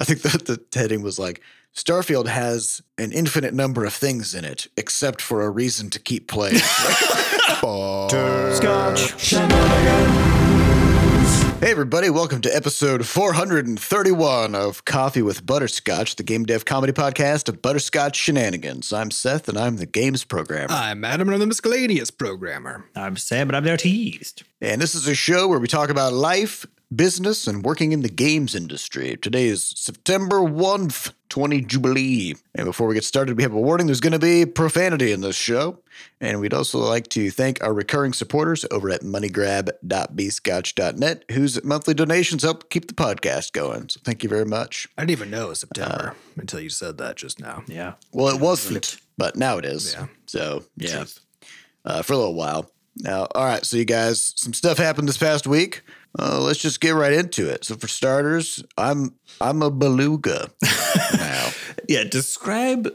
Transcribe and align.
I 0.00 0.04
think 0.04 0.22
that 0.22 0.46
the 0.46 0.58
heading 0.78 1.02
was 1.02 1.18
like 1.18 1.42
Starfield 1.74 2.26
has 2.26 2.80
an 2.96 3.12
infinite 3.12 3.52
number 3.52 3.84
of 3.84 3.92
things 3.92 4.34
in 4.34 4.46
it, 4.46 4.66
except 4.78 5.20
for 5.20 5.42
a 5.42 5.50
reason 5.50 5.90
to 5.90 6.00
keep 6.00 6.26
playing. 6.26 6.56
Scotch. 8.56 9.10
Hey, 11.60 11.70
everybody, 11.70 12.08
welcome 12.08 12.40
to 12.40 12.56
episode 12.56 13.04
431 13.04 14.54
of 14.54 14.86
Coffee 14.86 15.20
with 15.20 15.44
Butterscotch, 15.44 16.16
the 16.16 16.22
game 16.22 16.44
dev 16.46 16.64
comedy 16.64 16.94
podcast 16.94 17.50
of 17.50 17.60
Butterscotch 17.60 18.16
Shenanigans. 18.16 18.94
I'm 18.94 19.10
Seth, 19.10 19.50
and 19.50 19.58
I'm 19.58 19.76
the 19.76 19.84
games 19.84 20.24
programmer. 20.24 20.72
I'm 20.72 21.04
Adam, 21.04 21.28
and 21.28 21.34
I'm 21.34 21.40
the 21.40 21.46
miscellaneous 21.46 22.10
programmer. 22.10 22.86
I'm 22.96 23.18
Sam, 23.18 23.48
but 23.48 23.54
I'm 23.54 23.64
there 23.64 23.76
teased. 23.76 24.44
And 24.62 24.80
this 24.80 24.94
is 24.94 25.06
a 25.06 25.14
show 25.14 25.46
where 25.46 25.58
we 25.58 25.68
talk 25.68 25.90
about 25.90 26.14
life, 26.14 26.64
business, 26.94 27.46
and 27.46 27.64
working 27.64 27.92
in 27.92 28.02
the 28.02 28.08
games 28.08 28.54
industry. 28.54 29.16
Today 29.16 29.46
is 29.46 29.72
September 29.76 30.40
1st, 30.40 31.12
20 31.28 31.60
Jubilee. 31.62 32.34
And 32.54 32.66
before 32.66 32.86
we 32.88 32.94
get 32.94 33.04
started, 33.04 33.36
we 33.36 33.42
have 33.44 33.52
a 33.52 33.60
warning 33.60 33.86
there's 33.86 34.00
going 34.00 34.12
to 34.12 34.18
be 34.18 34.44
profanity 34.44 35.12
in 35.12 35.20
this 35.20 35.36
show. 35.36 35.78
And 36.20 36.40
we'd 36.40 36.52
also 36.52 36.78
like 36.78 37.06
to 37.10 37.30
thank 37.30 37.62
our 37.62 37.72
recurring 37.72 38.12
supporters 38.12 38.66
over 38.70 38.90
at 38.90 39.02
moneygrab.bscotch.net, 39.02 41.24
whose 41.30 41.62
monthly 41.62 41.94
donations 41.94 42.42
help 42.42 42.68
keep 42.70 42.88
the 42.88 42.94
podcast 42.94 43.52
going. 43.52 43.88
So 43.88 44.00
thank 44.02 44.24
you 44.24 44.28
very 44.28 44.44
much. 44.44 44.88
I 44.98 45.02
didn't 45.02 45.12
even 45.12 45.30
know 45.30 45.46
it 45.46 45.50
was 45.50 45.60
September 45.60 46.16
until 46.36 46.58
you 46.60 46.70
said 46.70 46.98
that 46.98 47.14
just 47.16 47.38
now. 47.40 47.62
Yeah. 47.66 47.94
Well, 48.12 48.34
it 48.34 48.40
wasn't, 48.40 48.96
but 49.16 49.36
now 49.36 49.58
it 49.58 49.64
is. 49.64 49.94
Yeah. 49.94 50.08
So, 50.26 50.64
yeah, 50.76 51.04
uh, 51.84 52.02
for 52.02 52.14
a 52.14 52.16
little 52.16 52.34
while. 52.34 52.68
Now, 52.96 53.28
all 53.34 53.44
right. 53.44 53.64
So, 53.64 53.76
you 53.76 53.84
guys, 53.84 54.32
some 54.36 54.52
stuff 54.52 54.78
happened 54.78 55.08
this 55.08 55.16
past 55.16 55.46
week. 55.46 55.82
Uh, 56.18 56.40
let's 56.40 56.58
just 56.58 56.80
get 56.80 56.90
right 56.90 57.12
into 57.12 57.48
it. 57.48 57.64
So, 57.64 57.76
for 57.76 57.88
starters, 57.88 58.64
I'm 58.76 59.14
I'm 59.40 59.62
a 59.62 59.70
beluga 59.70 60.50
now. 61.14 61.50
Yeah. 61.88 62.04
Describe 62.04 62.92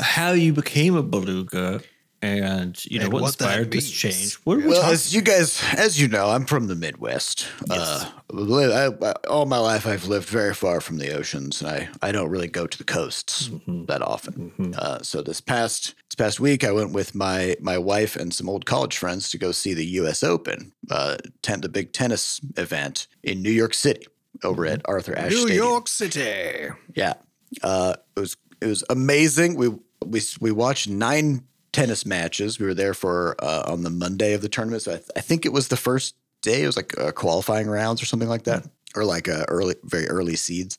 how 0.00 0.32
you 0.32 0.52
became 0.52 0.96
a 0.96 1.02
beluga 1.02 1.80
and, 2.24 2.84
you 2.86 2.98
know, 2.98 3.04
And 3.04 3.12
what, 3.12 3.22
what 3.22 3.28
inspired 3.28 3.70
this 3.70 3.90
change. 3.90 4.34
What 4.44 4.54
are 4.58 4.60
we 4.60 4.66
Well, 4.68 4.80
talking 4.80 4.92
as 4.94 5.14
you 5.14 5.20
guys, 5.22 5.62
as 5.76 6.00
you 6.00 6.08
know, 6.08 6.30
I'm 6.30 6.46
from 6.46 6.66
the 6.66 6.74
Midwest. 6.74 7.46
Uh, 7.70 8.10
I, 8.32 8.90
I, 9.02 9.12
all 9.28 9.46
my 9.46 9.58
life, 9.58 9.86
I've 9.86 10.06
lived 10.06 10.28
very 10.28 10.54
far 10.54 10.80
from 10.80 10.98
the 10.98 11.12
oceans, 11.16 11.60
and 11.62 11.70
I, 11.70 11.88
I 12.02 12.10
don't 12.12 12.30
really 12.30 12.48
go 12.48 12.66
to 12.66 12.78
the 12.78 12.84
coasts 12.84 13.50
that 13.86 14.02
often. 14.02 14.74
Uh, 14.76 15.00
so 15.02 15.22
this 15.22 15.40
past 15.40 15.94
this 16.10 16.14
past 16.16 16.40
week, 16.40 16.64
I 16.64 16.72
went 16.72 16.92
with 16.92 17.14
my 17.14 17.56
my 17.60 17.78
wife 17.78 18.16
and 18.16 18.32
some 18.34 18.48
old 18.48 18.66
college 18.66 18.96
friends 18.96 19.30
to 19.30 19.38
go 19.38 19.52
see 19.52 19.74
the 19.74 19.86
U.S. 20.00 20.22
Open, 20.22 20.72
uh, 20.90 21.16
ten, 21.42 21.60
the 21.60 21.68
big 21.68 21.92
tennis 21.92 22.40
event 22.56 23.06
in 23.22 23.42
New 23.42 23.50
York 23.52 23.74
City, 23.74 24.06
over 24.42 24.66
at 24.66 24.80
Arthur 24.86 25.16
Ashe 25.16 25.30
New 25.30 25.40
Stadium. 25.42 25.64
York 25.64 25.88
City. 25.88 26.68
Yeah, 26.94 27.14
uh, 27.62 27.94
it 28.16 28.20
was 28.20 28.36
it 28.60 28.66
was 28.66 28.82
amazing. 28.90 29.54
We 29.56 29.68
we 30.04 30.20
we 30.40 30.50
watched 30.50 30.88
nine 30.88 31.44
tennis 31.74 32.06
matches. 32.06 32.58
We 32.58 32.66
were 32.66 32.74
there 32.74 32.94
for 32.94 33.36
uh, 33.40 33.64
on 33.66 33.82
the 33.82 33.90
Monday 33.90 34.32
of 34.32 34.40
the 34.40 34.48
tournament. 34.48 34.82
So 34.82 34.92
I, 34.92 34.96
th- 34.96 35.10
I 35.16 35.20
think 35.20 35.44
it 35.44 35.52
was 35.52 35.68
the 35.68 35.76
first 35.76 36.14
day. 36.40 36.62
It 36.62 36.66
was 36.66 36.76
like 36.76 36.98
uh, 36.98 37.12
qualifying 37.12 37.68
rounds 37.68 38.00
or 38.00 38.06
something 38.06 38.28
like 38.28 38.44
that, 38.44 38.66
or 38.96 39.04
like 39.04 39.28
uh, 39.28 39.44
early 39.48 39.74
very 39.84 40.08
early 40.08 40.36
seeds. 40.36 40.78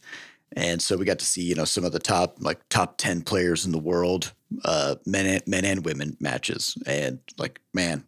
And 0.54 0.82
so 0.82 0.96
we 0.96 1.06
got 1.06 1.20
to 1.20 1.26
see 1.26 1.44
you 1.44 1.54
know 1.54 1.66
some 1.66 1.84
of 1.84 1.92
the 1.92 2.00
top 2.00 2.38
like 2.40 2.68
top 2.70 2.98
ten 2.98 3.22
players 3.22 3.66
in 3.66 3.72
the 3.72 3.78
world, 3.78 4.34
uh, 4.64 4.96
men 5.06 5.26
and, 5.26 5.48
men 5.48 5.66
and 5.66 5.86
women 5.86 6.18
matches, 6.20 6.78
and 6.88 7.20
like 7.38 7.60
man, 7.74 8.06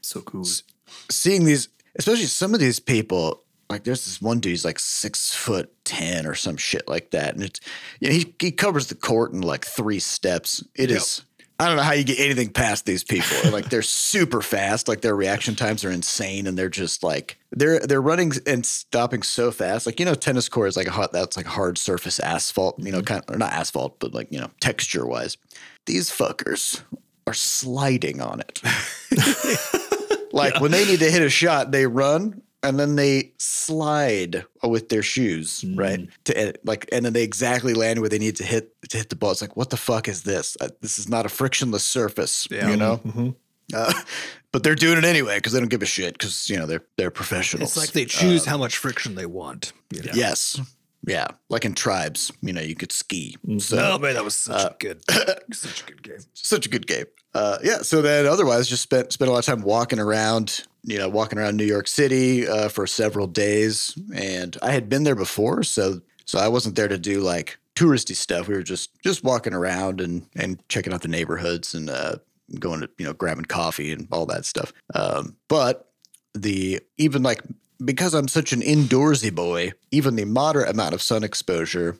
so 0.00 0.20
cool. 0.22 0.46
seeing 1.10 1.44
these, 1.44 1.68
especially 1.96 2.24
some 2.24 2.54
of 2.54 2.60
these 2.60 2.80
people, 2.80 3.44
like 3.68 3.84
there's 3.84 4.04
this 4.06 4.22
one 4.22 4.40
dude, 4.40 4.50
he's 4.50 4.64
like 4.64 4.78
six 4.78 5.34
foot 5.34 5.72
ten 5.84 6.26
or 6.26 6.34
some 6.34 6.56
shit 6.56 6.88
like 6.88 7.10
that, 7.10 7.34
and 7.34 7.42
it's 7.42 7.60
you 8.00 8.08
know, 8.08 8.14
he 8.14 8.34
he 8.38 8.50
covers 8.50 8.86
the 8.86 8.94
court 8.94 9.32
in 9.32 9.42
like 9.42 9.66
three 9.66 10.00
steps. 10.00 10.64
It 10.74 10.90
is. 10.90 11.22
I 11.58 11.68
don't 11.68 11.76
know 11.76 11.82
how 11.82 11.92
you 11.92 12.04
get 12.04 12.18
anything 12.18 12.50
past 12.50 12.84
these 12.84 13.04
people. 13.04 13.50
like 13.50 13.70
they're 13.70 13.82
super 13.82 14.42
fast. 14.42 14.88
Like 14.88 15.02
their 15.02 15.14
reaction 15.14 15.54
times 15.54 15.84
are 15.84 15.90
insane, 15.90 16.46
and 16.46 16.58
they're 16.58 16.68
just 16.68 17.02
like 17.02 17.38
they're 17.52 17.80
they're 17.80 18.02
running 18.02 18.32
and 18.46 18.66
stopping 18.66 19.22
so 19.22 19.50
fast. 19.50 19.86
Like 19.86 20.00
you 20.00 20.06
know, 20.06 20.14
tennis 20.14 20.48
court 20.48 20.68
is 20.68 20.76
like 20.76 20.88
a 20.88 20.92
hot 20.92 21.12
that's 21.12 21.36
like 21.36 21.46
hard 21.46 21.78
surface 21.78 22.18
asphalt. 22.20 22.78
You 22.78 22.92
know, 22.92 22.98
mm-hmm. 22.98 23.06
kind 23.06 23.24
of 23.26 23.34
or 23.34 23.38
not 23.38 23.52
asphalt, 23.52 23.98
but 24.00 24.14
like 24.14 24.32
you 24.32 24.40
know, 24.40 24.50
texture 24.60 25.06
wise. 25.06 25.36
These 25.86 26.10
fuckers 26.10 26.82
are 27.26 27.34
sliding 27.34 28.20
on 28.20 28.40
it. 28.40 28.60
Like 30.34 30.60
when 30.60 30.72
they 30.72 30.84
need 30.84 30.98
to 30.98 31.10
hit 31.10 31.22
a 31.22 31.30
shot, 31.30 31.70
they 31.70 31.86
run 31.86 32.42
and 32.64 32.78
then 32.80 32.96
they 32.96 33.32
slide 33.38 34.44
with 34.62 34.88
their 34.88 35.02
shoes, 35.02 35.64
right? 35.74 36.08
To 36.24 36.54
like, 36.64 36.88
and 36.92 37.04
then 37.04 37.12
they 37.12 37.22
exactly 37.22 37.74
land 37.74 38.00
where 38.00 38.08
they 38.08 38.18
need 38.18 38.36
to 38.36 38.44
hit 38.44 38.72
to 38.90 38.96
hit 38.96 39.10
the 39.10 39.16
ball. 39.16 39.30
It's 39.32 39.40
like, 39.42 39.56
what 39.56 39.70
the 39.70 39.76
fuck 39.76 40.08
is 40.08 40.22
this? 40.22 40.56
Uh, 40.60 40.68
this 40.80 40.98
is 40.98 41.08
not 41.08 41.26
a 41.26 41.28
frictionless 41.28 41.84
surface, 41.84 42.48
Yeah. 42.50 42.70
you 42.70 42.76
know. 42.76 42.98
Mhm. 42.98 43.34
Uh, 43.72 43.92
but 44.52 44.62
they're 44.62 44.74
doing 44.74 44.98
it 44.98 45.04
anyway 45.04 45.36
because 45.36 45.52
they 45.52 45.60
don't 45.60 45.68
give 45.70 45.82
a 45.82 45.86
shit 45.86 46.14
because 46.14 46.48
you 46.50 46.56
know 46.56 46.66
they're 46.66 46.84
they're 46.96 47.10
professionals. 47.10 47.70
It's 47.70 47.76
like 47.76 47.92
they 47.92 48.04
choose 48.04 48.44
how 48.44 48.58
much 48.58 48.76
friction 48.76 49.14
they 49.14 49.26
want. 49.26 49.72
You 49.90 50.02
know? 50.02 50.12
yes, 50.14 50.60
yeah, 51.06 51.28
like 51.50 51.64
in 51.64 51.74
tribes, 51.74 52.32
you 52.42 52.52
know, 52.52 52.60
you 52.62 52.74
could 52.74 52.92
ski. 52.92 53.36
So 53.58 53.78
Oh 53.78 53.98
man, 53.98 54.14
that 54.14 54.24
was 54.24 54.34
such 54.36 54.72
a 54.72 54.76
good, 54.78 55.02
such 55.52 55.82
a 55.82 55.86
good 55.86 56.02
game. 56.02 56.18
such 56.34 56.66
a 56.66 56.68
good 56.68 56.86
game. 56.86 57.06
Uh, 57.34 57.58
yeah. 57.64 57.78
So 57.78 58.00
then, 58.00 58.26
otherwise, 58.26 58.68
just 58.68 58.82
spent 58.82 59.12
spent 59.12 59.28
a 59.28 59.32
lot 59.32 59.40
of 59.40 59.44
time 59.44 59.62
walking 59.62 59.98
around. 59.98 60.64
You 60.84 60.98
know, 60.98 61.08
walking 61.08 61.38
around 61.38 61.56
New 61.56 61.64
York 61.64 61.88
City 61.88 62.46
uh, 62.46 62.68
for 62.68 62.86
several 62.86 63.26
days, 63.26 63.96
and 64.14 64.56
I 64.62 64.72
had 64.72 64.88
been 64.88 65.04
there 65.04 65.14
before, 65.14 65.62
so 65.62 66.00
so 66.26 66.38
I 66.38 66.48
wasn't 66.48 66.76
there 66.76 66.88
to 66.88 66.98
do 66.98 67.20
like 67.20 67.58
touristy 67.74 68.14
stuff. 68.14 68.48
We 68.48 68.54
were 68.54 68.62
just 68.62 68.90
just 69.02 69.24
walking 69.24 69.54
around 69.54 70.00
and 70.00 70.26
and 70.36 70.66
checking 70.68 70.92
out 70.92 71.02
the 71.02 71.08
neighborhoods 71.08 71.74
and 71.74 71.90
uh, 71.90 72.16
going 72.58 72.80
to 72.80 72.90
you 72.98 73.06
know 73.06 73.12
grabbing 73.12 73.46
coffee 73.46 73.92
and 73.92 74.08
all 74.12 74.26
that 74.26 74.44
stuff. 74.44 74.72
Um, 74.94 75.36
but 75.48 75.90
the 76.34 76.80
even 76.98 77.22
like 77.22 77.42
because 77.84 78.14
I'm 78.14 78.28
such 78.28 78.52
an 78.52 78.60
indoorsy 78.60 79.34
boy, 79.34 79.72
even 79.90 80.16
the 80.16 80.24
moderate 80.24 80.68
amount 80.68 80.94
of 80.94 81.02
sun 81.02 81.24
exposure 81.24 81.96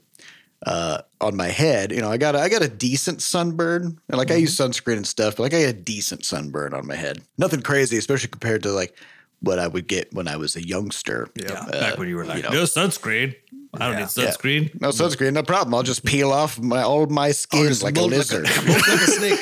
uh, 0.65 1.03
on 1.21 1.37
my 1.37 1.49
head, 1.49 1.93
you 1.93 2.01
know, 2.01 2.11
I 2.11 2.17
got 2.17 2.35
a, 2.35 2.41
I 2.41 2.49
got 2.49 2.63
a 2.63 2.69
decent 2.69 3.23
sunburn, 3.23 3.99
and 4.09 4.19
like 4.19 4.31
I 4.31 4.37
use 4.37 4.57
sunscreen 4.57 4.97
and 4.97 5.07
stuff, 5.07 5.37
but 5.37 5.45
like 5.45 5.55
I 5.55 5.63
got 5.63 5.71
a 5.71 5.73
decent 5.75 6.25
sunburn 6.25 6.75
on 6.75 6.87
my 6.87 6.95
head. 6.97 7.23
Nothing 7.39 7.63
crazy, 7.63 7.97
especially 7.99 8.29
compared 8.29 8.63
to 8.65 8.73
like 8.73 8.97
what 9.41 9.59
I 9.59 9.67
would 9.69 9.87
get 9.87 10.13
when 10.15 10.27
I 10.27 10.37
was 10.37 10.57
a 10.57 10.67
youngster. 10.67 11.29
Yeah. 11.35 11.67
Back 11.71 11.99
when 11.99 12.09
you 12.09 12.17
were 12.17 12.25
like, 12.25 12.45
know. 12.45 12.51
no 12.51 12.63
sunscreen. 12.63 13.35
I 13.75 13.79
don't 13.87 13.93
Yeah. 13.95 13.99
need 14.01 14.07
sunscreen. 14.09 14.81
No 14.81 14.89
sunscreen, 14.91 15.33
no 15.35 15.43
problem. 15.43 15.75
I'll 15.75 15.83
just 15.83 16.05
peel 16.05 16.31
off 16.33 16.59
my 16.59 16.83
all 16.83 17.07
my 17.07 17.33
skin 17.33 17.73
like 17.83 17.99
a 17.99 18.03
lizard. 18.03 18.47
Like 18.57 18.67
a, 18.67 18.71
like 18.71 19.01
a 19.01 19.07
snake. 19.07 19.41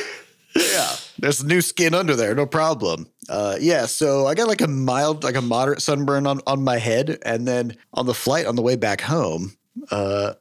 yeah, 0.56 0.97
there's 1.19 1.44
new 1.44 1.61
skin 1.61 1.94
under 1.94 2.15
there, 2.16 2.34
no 2.34 2.47
problem. 2.47 3.06
Uh, 3.28 3.56
yeah, 3.61 3.87
so 3.87 4.27
I 4.27 4.34
got 4.34 4.49
like 4.49 4.61
a 4.61 4.69
mild, 4.69 5.22
like 5.25 5.37
a 5.37 5.41
moderate 5.43 5.81
sunburn 5.82 6.27
on 6.27 6.41
on 6.47 6.62
my 6.65 6.78
head, 6.78 7.19
and 7.25 7.47
then 7.47 7.77
on 7.94 8.06
the 8.06 8.15
flight 8.15 8.47
on 8.47 8.56
the 8.56 8.62
way 8.62 8.77
back 8.77 9.00
home, 9.00 9.56
uh, 9.91 10.34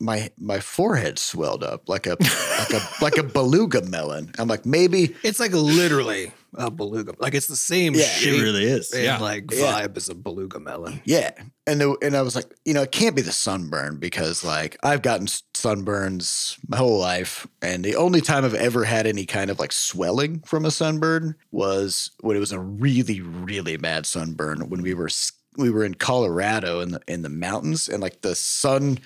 my 0.00 0.30
my 0.38 0.60
forehead 0.60 1.18
swelled 1.18 1.62
up 1.64 1.88
like 1.88 2.06
a 2.06 2.16
like 2.20 2.70
a 2.72 2.80
like 3.04 3.16
a 3.18 3.22
beluga 3.22 3.82
melon. 3.82 4.32
I'm 4.38 4.48
like 4.48 4.66
maybe 4.66 5.14
It's 5.22 5.40
like 5.40 5.52
literally 5.52 6.32
a 6.56 6.70
beluga. 6.70 7.14
Like 7.18 7.34
it's 7.34 7.48
the 7.48 7.56
same 7.56 7.94
Yeah, 7.94 8.02
it 8.02 8.06
shape 8.06 8.34
It 8.40 8.42
really 8.42 8.64
is. 8.64 8.92
and 8.92 9.02
Yeah. 9.04 9.18
like 9.18 9.50
Yeah. 9.50 9.80
vibe 9.82 9.96
as 9.96 10.08
a 10.08 10.14
beluga 10.14 10.60
melon. 10.60 11.00
Yeah. 11.04 11.30
And 11.66 11.80
the, 11.80 11.96
and 12.02 12.14
I 12.16 12.22
was 12.22 12.36
like, 12.36 12.46
you 12.64 12.74
know, 12.74 12.82
it 12.82 12.92
can't 12.92 13.16
be 13.16 13.22
the 13.22 13.32
sunburn 13.32 13.96
because 13.98 14.44
like 14.44 14.76
I've 14.84 15.02
gotten 15.02 15.26
sunburns 15.54 16.56
my 16.68 16.76
whole 16.76 16.98
life 16.98 17.46
and 17.62 17.84
the 17.84 17.96
only 17.96 18.20
time 18.20 18.44
I've 18.44 18.54
ever 18.54 18.84
had 18.84 19.06
any 19.06 19.26
kind 19.26 19.50
of 19.50 19.58
like 19.58 19.72
swelling 19.72 20.40
from 20.40 20.64
a 20.64 20.70
sunburn 20.70 21.34
was 21.50 22.10
when 22.20 22.36
it 22.36 22.40
was 22.40 22.52
a 22.52 22.60
really 22.60 23.20
really 23.20 23.76
bad 23.76 24.06
sunburn 24.06 24.68
when 24.68 24.82
we 24.82 24.94
were 24.94 25.06
s- 25.08 25.32
we 25.56 25.70
were 25.70 25.84
in 25.84 25.94
Colorado 25.94 26.80
in 26.80 26.90
the 26.92 27.00
in 27.06 27.22
the 27.22 27.28
mountains 27.28 27.88
and 27.88 28.00
like 28.02 28.20
the 28.22 28.34
sun 28.34 28.98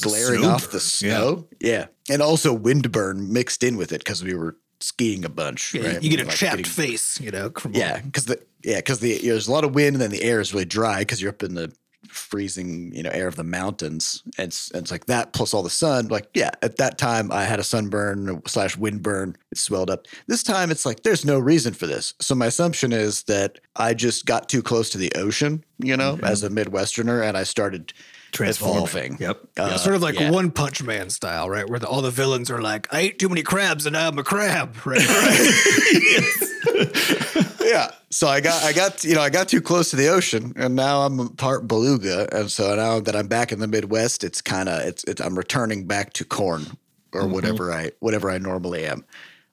glaring 0.00 0.44
off 0.44 0.70
the 0.70 0.78
snowburn, 0.78 1.02
yeah. 1.08 1.16
snow. 1.18 1.48
Yeah. 1.60 1.86
And 2.10 2.22
also 2.22 2.56
windburn 2.56 3.28
mixed 3.28 3.62
in 3.62 3.76
with 3.76 3.92
it 3.92 3.98
because 3.98 4.22
we 4.22 4.34
were 4.34 4.56
skiing 4.80 5.24
a 5.24 5.28
bunch. 5.28 5.74
Yeah, 5.74 5.86
right? 5.94 6.02
You 6.02 6.10
get 6.10 6.20
a 6.20 6.24
Like, 6.24 6.36
chapped 6.36 6.56
getting- 6.58 6.72
face, 6.72 7.20
you 7.20 7.30
know. 7.30 7.50
From 7.50 7.74
yeah, 7.74 8.00
because 8.00 8.26
the 8.26 8.40
yeah, 8.62 8.76
because 8.76 9.00
the 9.00 9.18
there's 9.18 9.48
a 9.48 9.52
lot 9.52 9.64
of 9.64 9.74
wind 9.74 9.94
and 9.96 10.00
then 10.02 10.10
the 10.10 10.22
air 10.22 10.40
is 10.40 10.52
really 10.52 10.64
dry 10.66 11.00
because 11.00 11.20
you're 11.20 11.30
up 11.30 11.42
in 11.42 11.54
the 11.54 11.72
freezing 12.08 12.92
you 12.94 13.02
know 13.02 13.10
air 13.10 13.26
of 13.26 13.36
the 13.36 13.44
mountains. 13.44 14.22
And 14.38 14.48
it's, 14.48 14.70
it's 14.72 14.90
like 14.90 15.06
that 15.06 15.32
plus 15.32 15.54
all 15.54 15.62
the 15.62 15.70
sun. 15.70 16.08
Like 16.08 16.28
yeah, 16.34 16.50
at 16.62 16.76
that 16.76 16.98
time 16.98 17.32
I 17.32 17.44
had 17.44 17.58
a 17.58 17.64
sunburn 17.64 18.42
slash 18.46 18.76
windburn. 18.76 19.36
It 19.50 19.58
swelled 19.58 19.90
up. 19.90 20.06
This 20.26 20.42
time 20.42 20.70
it's 20.70 20.86
like 20.86 21.02
there's 21.02 21.24
no 21.24 21.38
reason 21.38 21.74
for 21.74 21.86
this. 21.86 22.14
So 22.20 22.34
my 22.34 22.46
assumption 22.46 22.92
is 22.92 23.24
that 23.24 23.60
I 23.76 23.94
just 23.94 24.26
got 24.26 24.48
too 24.48 24.62
close 24.62 24.90
to 24.90 24.98
the 24.98 25.12
ocean, 25.14 25.64
you 25.78 25.96
know, 25.96 26.18
as 26.22 26.42
a 26.42 26.48
Midwesterner, 26.48 27.26
and 27.26 27.36
I 27.36 27.42
started 27.42 27.92
Transformed. 28.32 28.76
evolving. 28.76 29.16
Yep. 29.20 29.40
Uh, 29.56 29.78
sort 29.78 29.96
of 29.96 30.02
like 30.02 30.18
yeah. 30.18 30.30
One 30.30 30.50
Punch 30.50 30.82
Man 30.82 31.10
style, 31.10 31.48
right? 31.48 31.68
Where 31.68 31.78
the, 31.78 31.88
all 31.88 32.02
the 32.02 32.10
villains 32.10 32.50
are 32.50 32.60
like, 32.60 32.92
"I 32.92 33.00
ate 33.00 33.18
too 33.18 33.28
many 33.28 33.42
crabs 33.42 33.86
and 33.86 33.94
now 33.94 34.08
I'm 34.08 34.18
a 34.18 34.24
crab," 34.24 34.76
right? 34.86 35.00
yeah. 37.66 37.90
So 38.10 38.28
I 38.28 38.40
got 38.40 38.62
I 38.64 38.72
got 38.72 39.04
you 39.04 39.14
know 39.14 39.20
I 39.20 39.30
got 39.30 39.48
too 39.48 39.60
close 39.60 39.90
to 39.90 39.96
the 39.96 40.08
ocean, 40.08 40.52
and 40.56 40.74
now 40.76 41.02
I'm 41.02 41.28
part 41.36 41.66
beluga, 41.68 42.28
and 42.32 42.50
so 42.50 42.74
now 42.74 43.00
that 43.00 43.14
I'm 43.16 43.26
back 43.28 43.52
in 43.52 43.58
the 43.60 43.66
Midwest, 43.66 44.24
it's 44.24 44.40
kind 44.40 44.68
of 44.68 44.82
it's, 44.86 45.04
it's 45.04 45.20
I'm 45.20 45.36
returning 45.36 45.86
back 45.86 46.12
to 46.14 46.24
corn 46.24 46.64
or 47.12 47.26
whatever 47.26 47.72
I 47.72 47.90
whatever 48.00 48.30
I 48.30 48.38
normally 48.38 48.86
am. 48.86 49.04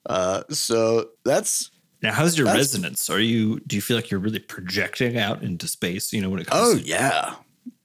Uh, 0.06 0.42
so 0.50 1.10
that's 1.24 1.70
Now, 2.02 2.12
how's 2.12 2.36
your 2.36 2.44
That's- 2.46 2.60
resonance? 2.74 3.08
Are 3.10 3.20
you? 3.20 3.60
Do 3.66 3.76
you 3.76 3.82
feel 3.82 3.96
like 3.96 4.10
you're 4.10 4.20
really 4.20 4.38
projecting 4.38 5.16
out 5.18 5.42
into 5.42 5.66
space? 5.68 6.12
You 6.12 6.20
know, 6.22 6.30
when 6.30 6.40
it 6.40 6.46
comes. 6.46 6.74
oh 6.74 6.78
to, 6.78 6.84
yeah. 6.84 7.34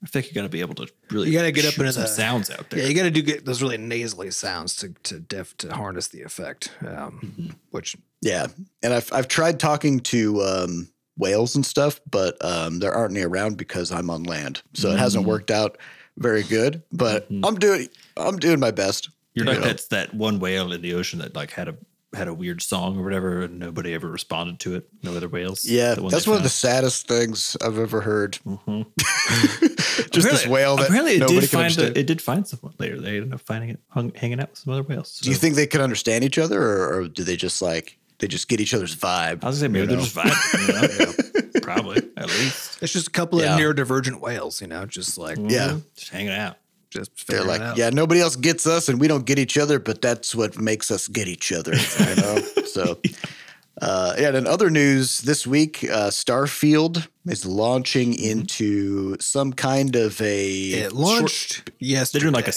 I 0.02 0.06
think 0.06 0.28
you 0.28 0.34
got 0.34 0.42
to 0.42 0.48
be 0.50 0.60
able 0.60 0.74
to 0.76 0.86
really. 1.10 1.28
You 1.30 1.38
gotta 1.38 1.52
get 1.52 1.64
up 1.64 1.72
shoot 1.74 1.80
into 1.82 1.92
some 1.94 2.02
the- 2.02 2.08
sounds 2.08 2.50
out 2.50 2.68
there. 2.68 2.80
Yeah, 2.80 2.86
you 2.88 2.94
got 2.94 3.04
to 3.04 3.10
do 3.10 3.22
get 3.22 3.44
those 3.46 3.62
really 3.62 3.78
nasally 3.78 4.30
sounds 4.30 4.76
to 4.76 4.90
to 5.04 5.18
def 5.20 5.56
to 5.58 5.72
harness 5.74 6.08
the 6.08 6.20
effect. 6.22 6.70
Um, 6.86 7.54
Which 7.70 7.96
Yeah, 8.22 8.46
and 8.82 8.92
I've 8.92 9.12
I've 9.12 9.28
tried 9.28 9.58
talking 9.60 10.00
to 10.00 10.42
um, 10.42 10.88
whales 11.16 11.56
and 11.56 11.64
stuff, 11.64 12.00
but 12.10 12.36
um, 12.44 12.78
there 12.78 12.92
aren't 12.92 13.16
any 13.16 13.24
around 13.24 13.56
because 13.56 13.90
I'm 13.92 14.10
on 14.10 14.24
land, 14.24 14.62
so 14.74 14.90
it 14.90 14.98
hasn't 14.98 15.26
worked 15.26 15.50
out 15.50 15.78
very 16.18 16.42
good. 16.42 16.82
But 16.92 17.26
I'm 17.30 17.56
doing 17.56 17.88
I'm 18.16 18.38
doing 18.38 18.60
my 18.60 18.70
best. 18.70 19.10
You're 19.34 19.46
you 19.46 19.52
like 19.52 19.60
know. 19.60 19.66
that's 19.66 19.88
that 19.88 20.12
one 20.12 20.38
whale 20.38 20.72
in 20.72 20.82
the 20.82 20.94
ocean 20.94 21.20
that 21.20 21.34
like 21.34 21.50
had 21.52 21.68
a 21.68 21.76
had 22.12 22.26
a 22.26 22.34
weird 22.34 22.60
song 22.60 22.98
or 22.98 23.04
whatever, 23.04 23.42
and 23.42 23.58
nobody 23.58 23.94
ever 23.94 24.08
responded 24.08 24.58
to 24.60 24.74
it. 24.74 24.88
No 25.02 25.16
other 25.16 25.28
whales. 25.28 25.64
Yeah, 25.64 25.98
one 25.98 26.10
that's 26.10 26.26
one 26.26 26.36
of 26.36 26.42
the 26.42 26.48
saddest 26.48 27.06
things 27.06 27.56
I've 27.64 27.78
ever 27.78 28.00
heard. 28.00 28.38
Mhm. 28.46 28.86
Just 30.10 30.28
this 30.28 30.46
whale 30.46 30.76
that 30.76 30.86
apparently 30.86 31.14
it 31.14 31.20
nobody 31.20 31.40
did 31.40 31.50
find 31.50 31.78
it 31.78 32.06
did 32.06 32.20
find 32.20 32.46
someone 32.46 32.74
later. 32.78 33.00
They 33.00 33.16
ended 33.16 33.32
up 33.32 33.40
finding 33.40 33.70
it 33.70 33.80
hung, 33.88 34.12
hanging 34.14 34.40
out 34.40 34.50
with 34.50 34.58
some 34.58 34.72
other 34.72 34.82
whales. 34.82 35.20
do 35.20 35.30
you 35.30 35.36
think 35.36 35.54
they 35.54 35.66
could 35.66 35.80
understand 35.80 36.24
each 36.24 36.38
other, 36.38 36.60
or, 36.60 37.00
or 37.00 37.08
do 37.08 37.22
they 37.22 37.36
just 37.36 37.62
like 37.62 37.96
they 38.20 38.28
just 38.28 38.48
get 38.48 38.60
each 38.60 38.74
other's 38.74 38.94
vibe? 38.94 39.42
I 39.42 39.48
was 39.48 39.60
gonna 39.60 39.62
say 39.62 39.68
maybe 39.68 39.86
they're 39.86 39.96
know? 39.96 40.02
just 40.04 40.16
vibing. 40.16 40.68
You 40.68 41.06
know? 41.06 41.60
Probably 41.62 41.98
at 42.16 42.26
least. 42.28 42.82
it's 42.82 42.92
just 42.92 43.08
a 43.08 43.10
couple 43.10 43.40
Yeah. 43.40 43.54
of 43.54 43.60
neurodivergent 43.60 44.20
whales, 44.20 44.60
you 44.60 44.66
know, 44.66 44.86
just 44.86 45.18
like 45.18 45.38
Yeah. 45.38 45.70
Mhm. 45.70 45.82
just 45.96 46.10
hanging 46.10 46.32
out. 46.32 46.56
just 46.90 47.26
They're 47.28 47.44
like, 47.44 47.60
out. 47.60 47.76
yeah, 47.76 47.90
nobody 47.90 48.20
else 48.20 48.34
gets 48.34 48.66
us, 48.66 48.88
and 48.88 49.00
we 49.00 49.06
don't 49.06 49.24
get 49.24 49.38
each 49.38 49.56
other, 49.56 49.78
but 49.78 50.02
that's 50.02 50.34
what 50.34 50.58
makes 50.58 50.90
us 50.90 51.06
get 51.06 51.28
each 51.28 51.52
other. 51.52 51.72
You 51.74 52.16
know, 52.16 52.42
so. 52.66 52.98
Uh, 53.80 54.14
yeah, 54.18 54.28
and 54.28 54.36
in 54.36 54.46
other 54.46 54.68
news 54.68 55.18
this 55.22 55.46
week, 55.46 55.84
uh, 55.84 56.10
Starfield 56.10 57.08
is 57.26 57.46
launching 57.46 58.12
into 58.14 59.16
some 59.20 59.52
kind 59.52 59.96
of 59.96 60.20
a 60.20 60.50
It 60.72 60.92
launched 60.92 61.70
yesterday. 61.78 62.20
They're 62.24 62.30
doing 62.30 62.34
like 62.44 62.48
a. 62.48 62.52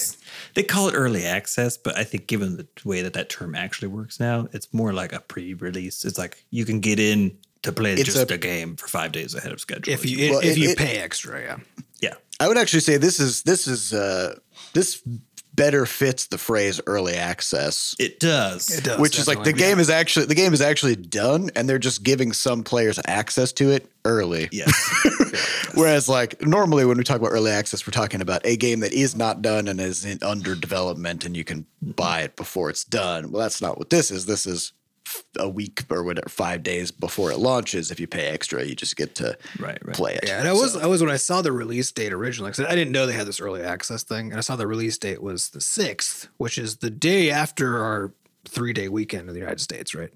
They 0.54 0.64
call 0.64 0.90
it 0.90 0.94
early 0.94 1.24
access, 1.24 1.78
but 1.78 1.98
I 1.98 2.04
think 2.04 2.28
given 2.28 2.58
the 2.58 2.68
way 2.84 3.02
that 3.04 3.14
that 3.14 3.30
term 3.30 3.56
actually 3.56 3.88
works 3.88 4.20
now, 4.20 4.48
it's 4.52 4.74
more 4.74 4.92
like 4.92 5.14
a 5.14 5.22
pre-release. 5.22 6.04
It's 6.04 6.18
like 6.18 6.44
you 6.52 6.66
can 6.66 6.80
get 6.82 7.00
in 7.00 7.38
to 7.62 7.72
play 7.72 7.94
It's 7.94 8.04
just 8.04 8.30
a- 8.30 8.34
a, 8.34 8.38
game 8.38 8.76
for 8.76 8.88
five 8.88 9.14
days 9.14 9.34
ahead 9.34 9.54
of 9.54 9.62
schedule. 9.62 9.94
if 9.94 10.06
you 10.06 10.32
Well, 10.32 10.40
if 10.40 10.58
it- 10.58 10.58
you 10.58 10.70
it- 10.72 10.78
pay 10.78 10.98
extra, 10.98 11.42
yeah. 11.42 11.58
yeah, 12.02 12.14
I 12.42 12.50
would 12.50 12.58
actually 12.58 12.82
say 12.82 12.98
this 12.98 13.22
is 13.22 13.44
this 13.44 13.68
is 13.68 13.94
uh, 13.94 14.36
this 14.74 15.02
better 15.56 15.86
fits 15.86 16.28
the 16.28 16.38
phrase 16.38 16.82
early 16.88 17.14
access, 17.14 17.96
it 18.00 18.20
does. 18.20 18.78
It 18.78 18.84
does, 18.84 19.00
which 19.00 19.18
is 19.18 19.28
like 19.28 19.44
the 19.44 19.54
game 19.54 19.80
is 19.80 19.90
actually 19.90 20.26
the 20.26 20.36
game 20.36 20.54
is 20.54 20.62
actually 20.62 20.96
done, 20.96 21.50
and 21.56 21.68
they're 21.68 21.80
just 21.80 22.04
giving 22.04 22.34
some 22.34 22.64
players 22.64 23.00
access 23.06 23.52
to 23.54 23.72
it 23.72 23.90
early. 24.06 24.50
Yes. 24.52 25.72
Whereas 25.76 26.10
like 26.10 26.42
normally 26.46 26.86
when 26.86 26.98
we 26.98 27.04
talk 27.04 27.20
about 27.20 27.32
early 27.32 27.52
access, 27.52 27.86
we're 27.86 27.92
talking 27.92 28.22
about 28.22 28.46
a 28.46 28.58
game 28.58 28.82
that 28.82 28.94
is 28.94 29.16
not 29.16 29.42
done 29.42 29.68
and 29.68 29.80
is 29.80 30.06
in 30.06 30.20
under 30.22 30.56
development, 30.56 31.26
and 31.26 31.38
you 31.38 31.44
can 31.44 31.62
mm-hmm. 31.84 31.92
buy 31.92 32.22
it 32.22 32.36
before 32.36 32.70
it's 32.70 32.84
done. 32.84 33.32
Well, 33.32 33.42
that's 33.42 33.62
not 33.62 33.78
what 33.78 33.90
this 33.90 34.12
is. 34.12 34.26
This 34.26 34.46
is 34.46 34.74
f- 34.74 34.83
a 35.40 35.48
week 35.50 35.84
or 35.90 36.04
whatever, 36.04 36.30
five 36.30 36.64
days 36.64 36.92
before 36.92 37.32
it 37.32 37.40
launches. 37.40 37.92
If 37.92 38.00
you 38.00 38.08
pay 38.08 38.28
extra, 38.28 38.64
you 38.64 38.76
just 38.76 38.96
get 38.96 39.16
to 39.16 39.38
Right, 39.60 39.78
right. 39.86 39.96
play 39.96 40.14
it. 40.16 40.26
Yeah, 40.28 40.40
and 40.40 40.48
I 40.48 40.54
was 40.54 40.74
So- 40.74 40.80
I 40.82 40.86
was 40.86 41.02
when 41.02 41.12
I 41.12 41.18
saw 41.18 41.42
the 41.42 41.52
release 41.52 41.92
date 41.92 42.14
originally 42.14 42.52
because 42.52 42.66
I 42.66 42.76
didn't 42.76 42.92
know 42.92 43.06
they 43.06 43.14
had 43.14 43.28
this 43.28 43.40
early 43.42 43.62
access 43.62 44.04
thing, 44.04 44.32
and 44.32 44.38
I 44.38 44.42
saw 44.42 44.56
the 44.56 44.68
release 44.68 44.98
date 44.98 45.22
was 45.22 45.50
the 45.50 45.62
sixth, 45.62 46.28
which 46.38 46.58
is 46.58 46.78
the 46.78 46.90
day 46.90 47.30
after 47.32 47.84
our 47.84 48.14
three 48.48 48.74
day 48.74 48.90
weekend 48.90 49.28
in 49.30 49.34
the 49.34 49.40
United 49.40 49.62
States, 49.62 49.96
right? 49.96 50.12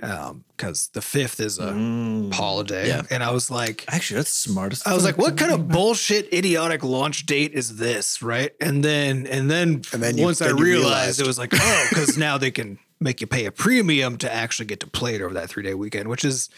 Um, 0.00 0.44
because 0.56 0.90
the 0.92 1.00
fifth 1.02 1.40
is 1.40 1.58
a 1.58 1.72
mm. 1.72 2.32
holiday, 2.32 2.86
Yeah. 2.86 3.02
and 3.10 3.20
I 3.20 3.32
was 3.32 3.50
like, 3.50 3.84
Actually, 3.88 4.18
that's 4.18 4.44
the 4.44 4.50
smartest. 4.50 4.86
I 4.86 4.94
was 4.94 5.02
like, 5.02 5.18
what 5.18 5.36
kind 5.36 5.50
of 5.50 5.66
bullshit 5.66 6.32
idiotic 6.32 6.84
launch 6.84 7.26
date 7.26 7.52
is 7.52 7.78
this, 7.78 8.22
right? 8.22 8.52
And 8.60 8.84
then 8.84 9.26
and 9.26 9.50
then 9.50 9.82
And 9.92 10.00
then 10.00 10.16
you- 10.16 10.22
once 10.22 10.40
I 10.40 10.46
then 10.48 10.58
you 10.58 10.62
realized, 10.62 10.84
realized. 11.18 11.20
it 11.20 11.26
was 11.26 11.36
like, 11.38 11.50
oh, 11.52 11.86
because 11.88 12.16
now 12.16 12.38
they 12.38 12.52
can 12.52 12.78
make 13.00 13.20
you 13.20 13.26
pay 13.26 13.46
a 13.46 13.52
premium 13.52 14.16
to 14.18 14.32
actually 14.32 14.66
get 14.66 14.80
to 14.80 14.86
play 14.86 15.14
it 15.14 15.22
over 15.22 15.34
that 15.34 15.48
three 15.48 15.62
day 15.62 15.74
weekend, 15.74 16.08
which 16.08 16.24
is 16.24 16.48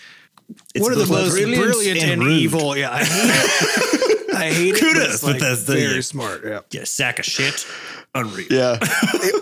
It's 0.75 0.83
one 0.83 0.93
of 0.93 0.99
the 0.99 1.07
most 1.07 1.33
brilliant 1.33 1.63
brilliant, 1.63 2.01
and 2.03 2.23
and, 2.23 2.31
evil. 2.31 2.77
Yeah, 2.77 2.91
I 2.93 3.05
hate 3.05 3.31
it. 3.31 4.31
I 4.35 4.51
hate 4.53 4.69
it. 4.69 4.73
but 4.75 4.81
Kudos, 4.81 5.15
it's 5.15 5.23
like 5.25 5.35
Bethesda, 5.35 5.73
very 5.73 5.95
yeah. 5.97 6.01
smart. 6.01 6.45
Yeah. 6.45 6.61
Yeah, 6.71 6.85
sack 6.85 7.19
of 7.19 7.25
shit. 7.25 7.67
Unreal. 8.15 8.47
Yeah, 8.51 8.79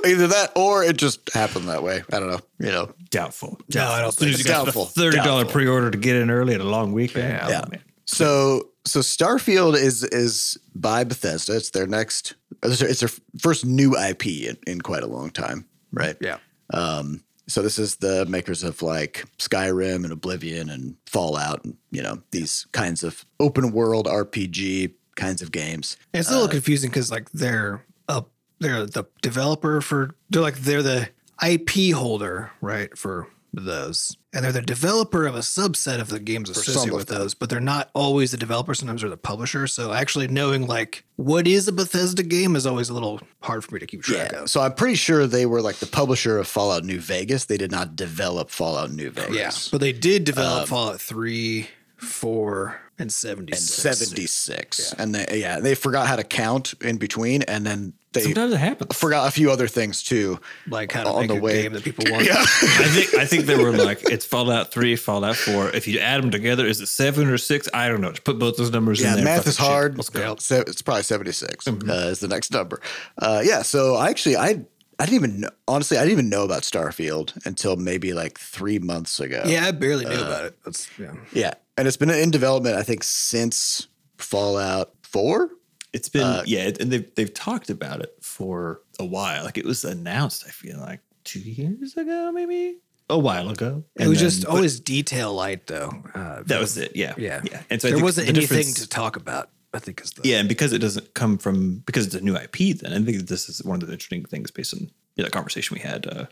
either 0.07 0.27
that 0.27 0.53
or 0.57 0.83
it 0.85 0.97
just 0.97 1.33
happened 1.33 1.69
that 1.69 1.83
way. 1.83 2.03
I 2.13 2.19
don't 2.21 2.31
know. 2.31 2.41
You 2.59 2.73
know, 2.73 2.93
Doubtful. 3.11 3.59
No, 3.75 3.87
I 3.87 4.01
don't 4.03 4.15
think 4.15 4.33
as 4.33 4.39
you 4.39 4.45
so. 4.45 4.49
the 4.51 4.65
Doubtful. 4.65 4.85
thirty 4.87 5.17
dollar 5.19 5.45
pre-order 5.47 5.91
to 5.91 5.97
get 5.99 6.17
in 6.17 6.31
early 6.31 6.55
at 6.55 6.61
a 6.61 6.65
long 6.65 6.93
weekend. 6.93 7.29
Yeah. 7.29 7.47
oh, 7.47 7.51
Yeah. 7.51 7.65
man. 7.71 7.83
So 8.05 8.69
so 8.85 9.01
Starfield 9.01 9.75
is 9.75 10.03
is 10.05 10.59
by 10.75 11.05
Bethesda. 11.05 11.57
It's 11.57 11.71
their 11.71 11.87
next. 11.87 12.35
It's 12.63 12.81
their, 12.81 12.89
it's 12.89 13.01
their 13.01 13.11
first 13.39 13.65
new 13.65 13.97
IP 13.97 14.27
in, 14.27 14.59
in 14.67 14.81
quite 14.81 15.03
a 15.03 15.07
long 15.07 15.31
time, 15.31 15.67
right? 15.93 16.17
Yeah. 16.21 16.39
Um. 16.73 17.25
So 17.47 17.63
this 17.63 17.79
is 17.79 17.97
the 17.97 18.27
makers 18.27 18.63
of 18.63 18.83
like 18.83 19.25
Skyrim 19.39 20.05
and 20.05 20.13
Oblivion 20.13 20.69
and 20.69 20.97
Fallout 21.07 21.65
and 21.65 21.77
you 21.91 22.03
know 22.03 22.23
these 22.31 22.67
kinds 22.73 23.03
of 23.03 23.25
open 23.41 23.73
world 23.73 24.07
RPG 24.07 24.93
kinds 25.17 25.41
of 25.41 25.51
games. 25.51 25.97
And 26.13 26.21
it's 26.21 26.31
a 26.31 26.35
little 26.35 26.49
confusing 26.49 26.91
because 26.91 27.11
like 27.11 27.31
they're 27.31 27.83
uh 28.07 28.21
they're 28.59 28.85
the 28.85 29.05
developer 29.23 29.81
for 29.81 30.15
they're 30.29 30.43
like 30.43 30.59
they're 30.59 30.83
the 30.83 31.09
IP 31.43 31.95
holder 31.95 32.51
right 32.61 32.97
for 32.99 33.29
those, 33.55 34.17
and 34.35 34.45
they're 34.45 34.53
the 34.53 34.61
developer 34.63 35.27
of 35.27 35.35
a 35.35 35.39
subset 35.41 36.01
of 36.01 36.09
the 36.11 36.19
games 36.21 36.51
associated 36.51 36.95
with 36.95 37.09
those, 37.09 37.33
but 37.35 37.49
they're 37.49 37.61
not 37.61 37.91
always 37.95 38.31
the 38.33 38.37
developer. 38.37 38.75
Sometimes 38.75 39.01
they're 39.01 39.09
the 39.11 39.17
publisher. 39.17 39.67
So 39.67 39.93
actually 39.93 40.29
knowing 40.29 40.67
like 40.67 41.05
what 41.17 41.47
is 41.49 41.67
a 41.67 41.73
Bethesda 41.73 42.23
game 42.23 42.55
is 42.55 42.67
always 42.67 42.91
a 42.91 42.95
little 42.95 43.21
hard 43.43 43.65
for 43.65 43.75
me 43.75 43.81
to 43.81 43.87
keep 43.87 44.03
track 44.03 44.33
Yeah. 44.33 44.43
of. 44.43 44.51
So 44.51 44.61
I'm 44.61 44.75
pretty 44.75 44.97
sure 44.97 45.27
they 45.27 45.47
were 45.47 45.63
like 45.63 45.77
the 45.77 45.87
publisher 45.87 46.39
of 46.39 46.47
Fallout 46.47 46.85
New 46.85 47.01
Vegas. 47.01 47.47
They 47.47 47.57
did 47.57 47.71
not 47.71 47.97
develop 47.97 48.51
Fallout 48.51 48.91
New 48.91 49.11
Vegas. 49.11 49.35
Yeah, 49.35 49.51
but 49.73 49.81
they 49.81 49.93
did 49.93 50.25
develop 50.25 50.63
um, 50.63 50.67
Fallout 50.69 51.01
three, 51.01 51.69
four, 51.97 52.81
and 52.99 53.13
76. 53.13 53.85
and 53.85 53.97
six. 53.97 53.99
76 53.99 54.93
and 54.99 55.15
they 55.15 55.39
yeah 55.41 55.61
they 55.61 55.75
forgot 55.75 56.07
how 56.07 56.17
to 56.17 56.25
count 56.25 56.75
in 56.81 56.97
between 56.99 57.43
and 57.43 57.65
then 57.67 57.93
they 58.13 58.23
Sometimes 58.23 58.55
it 58.55 58.59
happens. 58.59 58.97
forgot 58.97 59.29
a 59.29 59.31
few 59.31 59.51
other 59.51 59.69
things 59.69 60.03
too 60.03 60.41
like 60.69 60.91
how 60.93 61.05
to 61.05 61.11
on 61.11 61.21
make 61.23 61.29
the 61.29 61.37
a 61.37 61.41
way- 61.41 61.63
game 61.63 61.73
that 61.75 61.85
people 61.85 62.05
want. 62.11 62.25
yeah 62.27 62.37
I 62.41 62.89
think 62.89 63.15
I 63.15 63.25
think 63.27 63.45
they 63.45 63.57
were 63.57 63.71
like 63.73 64.03
it's 64.11 64.25
Fallout 64.27 64.73
three, 64.73 64.97
Fallout 64.97 65.37
four. 65.37 65.71
If 65.71 65.87
you 65.87 65.99
add 65.99 66.23
them 66.23 66.31
together, 66.31 66.67
is 66.67 66.81
it 66.81 66.87
seven 66.89 67.29
or 67.29 67.39
six? 67.39 67.69
I 67.75 67.89
don't 67.89 68.01
know. 68.01 68.11
Just 68.11 68.25
put 68.25 68.39
both 68.39 68.57
those 68.57 68.73
numbers 68.73 69.01
yeah 69.01 69.11
in 69.11 69.17
there. 69.17 69.25
math 69.25 69.37
Fucking 69.41 69.49
is 69.51 69.57
shit. 69.57 69.67
hard 69.67 69.97
Let's 69.99 70.11
go. 70.11 70.37
so 70.39 70.61
it's 70.61 70.81
probably 70.83 71.03
76 71.03 71.69
uh, 71.69 71.73
is 72.11 72.21
the 72.21 72.29
next 72.29 72.51
number 72.53 72.81
uh, 73.19 73.43
yeah 73.45 73.63
so 73.63 73.95
I 73.97 74.09
actually 74.09 74.37
i 74.37 74.65
i 74.99 75.05
didn't 75.05 75.15
even 75.15 75.41
know, 75.41 75.51
honestly 75.69 75.97
i 75.99 76.01
didn't 76.01 76.13
even 76.13 76.29
know 76.31 76.45
about 76.45 76.63
starfield 76.63 77.35
until 77.47 77.77
maybe 77.77 78.13
like 78.15 78.39
three 78.39 78.79
months 78.79 79.21
ago 79.21 79.43
Yeah, 79.47 79.67
I 79.67 79.71
barely 79.73 80.07
Uh, 80.07 80.11
knew 80.11 80.23
about 80.23 80.45
it. 80.47 80.59
That's 80.65 80.89
yeah. 80.99 81.13
yeah 81.33 81.55
and 81.79 81.89
it's 81.89 81.97
been 81.97 82.11
in 82.11 82.31
development 82.31 82.77
i 82.77 82.83
think 82.83 83.03
since 83.05 83.89
fallout 84.19 84.93
4 85.03 85.51
It's 85.95 86.11
been 86.11 86.23
Uh, 86.23 86.43
yeah, 86.47 86.71
and 86.81 86.91
they've 86.93 87.09
they've 87.15 87.33
talked 87.33 87.71
about 87.71 88.03
it 88.03 88.13
for 88.21 88.83
a 88.99 89.07
while. 89.07 89.45
Like 89.45 89.57
it 89.57 89.65
was 89.65 89.85
announced. 89.85 90.45
I 90.47 90.51
feel 90.51 90.79
like 90.79 91.01
two 91.25 91.41
years 91.41 91.97
ago, 91.97 92.31
maybe 92.33 92.77
a 93.09 93.19
while 93.19 93.49
ago. 93.49 93.85
It 93.97 94.03
And 94.03 94.11
was 94.11 94.19
then- 94.19 94.29
just 94.31 94.43
but 94.45 94.51
always 94.51 94.81
detail 94.81 95.33
light 95.33 95.67
though. 95.67 95.91
Uh, 96.15 96.43
that 96.51 96.61
was 96.61 96.77
it. 96.77 96.93
Yeah, 96.95 97.15
yeah, 97.17 97.41
yeah. 97.51 97.63
And 97.71 97.81
so 97.81 97.89
I 97.89 97.91
there 97.91 97.97
think 97.99 98.05
wasn't 98.05 98.27
the 98.29 98.35
anything 98.37 98.75
to 98.75 98.87
talk 99.01 99.17
about. 99.17 99.49
I 99.73 99.79
think 99.79 100.01
is 100.05 100.11
the 100.13 100.29
Yeah, 100.29 100.41
and 100.41 100.49
because 100.49 100.73
it 100.77 100.81
doesn't 100.87 101.15
come 101.15 101.39
from 101.39 101.79
because 101.89 102.05
it's 102.07 102.15
a 102.15 102.21
new 102.29 102.37
IP, 102.37 102.57
then 102.81 102.93
I 102.93 103.01
think 103.05 103.27
this 103.29 103.49
is 103.49 103.65
one 103.65 103.81
of 103.83 103.87
the 103.89 103.95
interesting 103.95 104.25
things 104.27 104.51
based 104.51 104.75
on 104.75 104.81
you 104.81 105.19
know, 105.19 105.25
that 105.25 105.33
conversation 105.33 105.75
we 105.75 105.81
had 105.93 106.07
uh, 106.07 106.27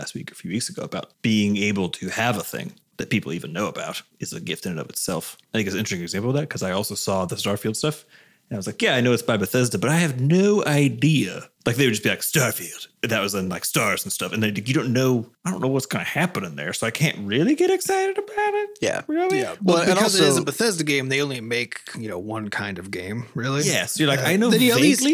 last 0.00 0.14
week, 0.14 0.32
a 0.32 0.34
few 0.34 0.50
weeks 0.50 0.68
ago, 0.68 0.82
about 0.82 1.06
being 1.22 1.56
able 1.70 1.88
to 1.90 2.08
have 2.08 2.36
a 2.38 2.42
thing 2.54 2.72
that 2.98 3.10
people 3.10 3.32
even 3.32 3.52
know 3.52 3.66
about 3.68 4.02
is 4.20 4.32
a 4.32 4.40
gift 4.40 4.64
in 4.66 4.72
and 4.72 4.80
of 4.80 4.88
itself. 4.90 5.36
I 5.52 5.58
think 5.58 5.66
it's 5.66 5.74
an 5.74 5.80
interesting 5.80 6.02
example 6.02 6.30
of 6.30 6.36
that 6.36 6.42
because 6.48 6.62
I 6.62 6.72
also 6.72 6.94
saw 6.94 7.24
the 7.26 7.36
Starfield 7.36 7.76
stuff. 7.76 8.04
And 8.48 8.56
I 8.56 8.58
was 8.58 8.66
like, 8.68 8.80
yeah, 8.80 8.94
I 8.94 9.00
know 9.00 9.12
it's 9.12 9.24
by 9.24 9.36
Bethesda, 9.36 9.76
but 9.76 9.90
I 9.90 9.96
have 9.96 10.20
no 10.20 10.64
idea. 10.64 11.48
Like 11.66 11.74
they 11.74 11.84
would 11.86 11.90
just 11.94 12.04
be 12.04 12.10
like 12.10 12.20
Starfield, 12.20 12.86
and 13.02 13.10
that 13.10 13.20
was 13.20 13.34
in 13.34 13.48
like 13.48 13.64
stars 13.64 14.04
and 14.04 14.12
stuff, 14.12 14.32
and 14.32 14.40
then 14.40 14.54
you 14.54 14.72
don't 14.72 14.92
know. 14.92 15.26
I 15.44 15.50
don't 15.50 15.60
know 15.60 15.66
what's 15.66 15.86
going 15.86 16.04
to 16.04 16.08
happen 16.08 16.44
in 16.44 16.54
there, 16.54 16.72
so 16.72 16.86
I 16.86 16.92
can't 16.92 17.18
really 17.26 17.56
get 17.56 17.70
excited 17.70 18.16
about 18.16 18.54
it. 18.54 18.78
yeah 18.80 19.02
Really? 19.08 19.40
yeah. 19.40 19.56
Well, 19.60 19.78
Well, 19.78 19.82
and 19.82 19.94
because 19.94 20.14
it 20.20 20.24
is 20.28 20.36
a 20.38 20.42
Bethesda 20.42 20.84
game, 20.84 21.08
they 21.08 21.20
only 21.20 21.40
make 21.40 21.80
you 21.98 22.08
know 22.08 22.20
one 22.20 22.48
kind 22.50 22.78
of 22.78 22.92
game. 22.92 23.26
Really? 23.34 23.64
Yes, 23.64 23.98
you're 23.98 24.08
like 24.08 24.20
Uh, 24.20 24.26
I 24.28 24.36
know 24.36 24.48
then 24.50 24.60
you 24.60 24.74
at 24.74 24.80
least- 24.80 25.04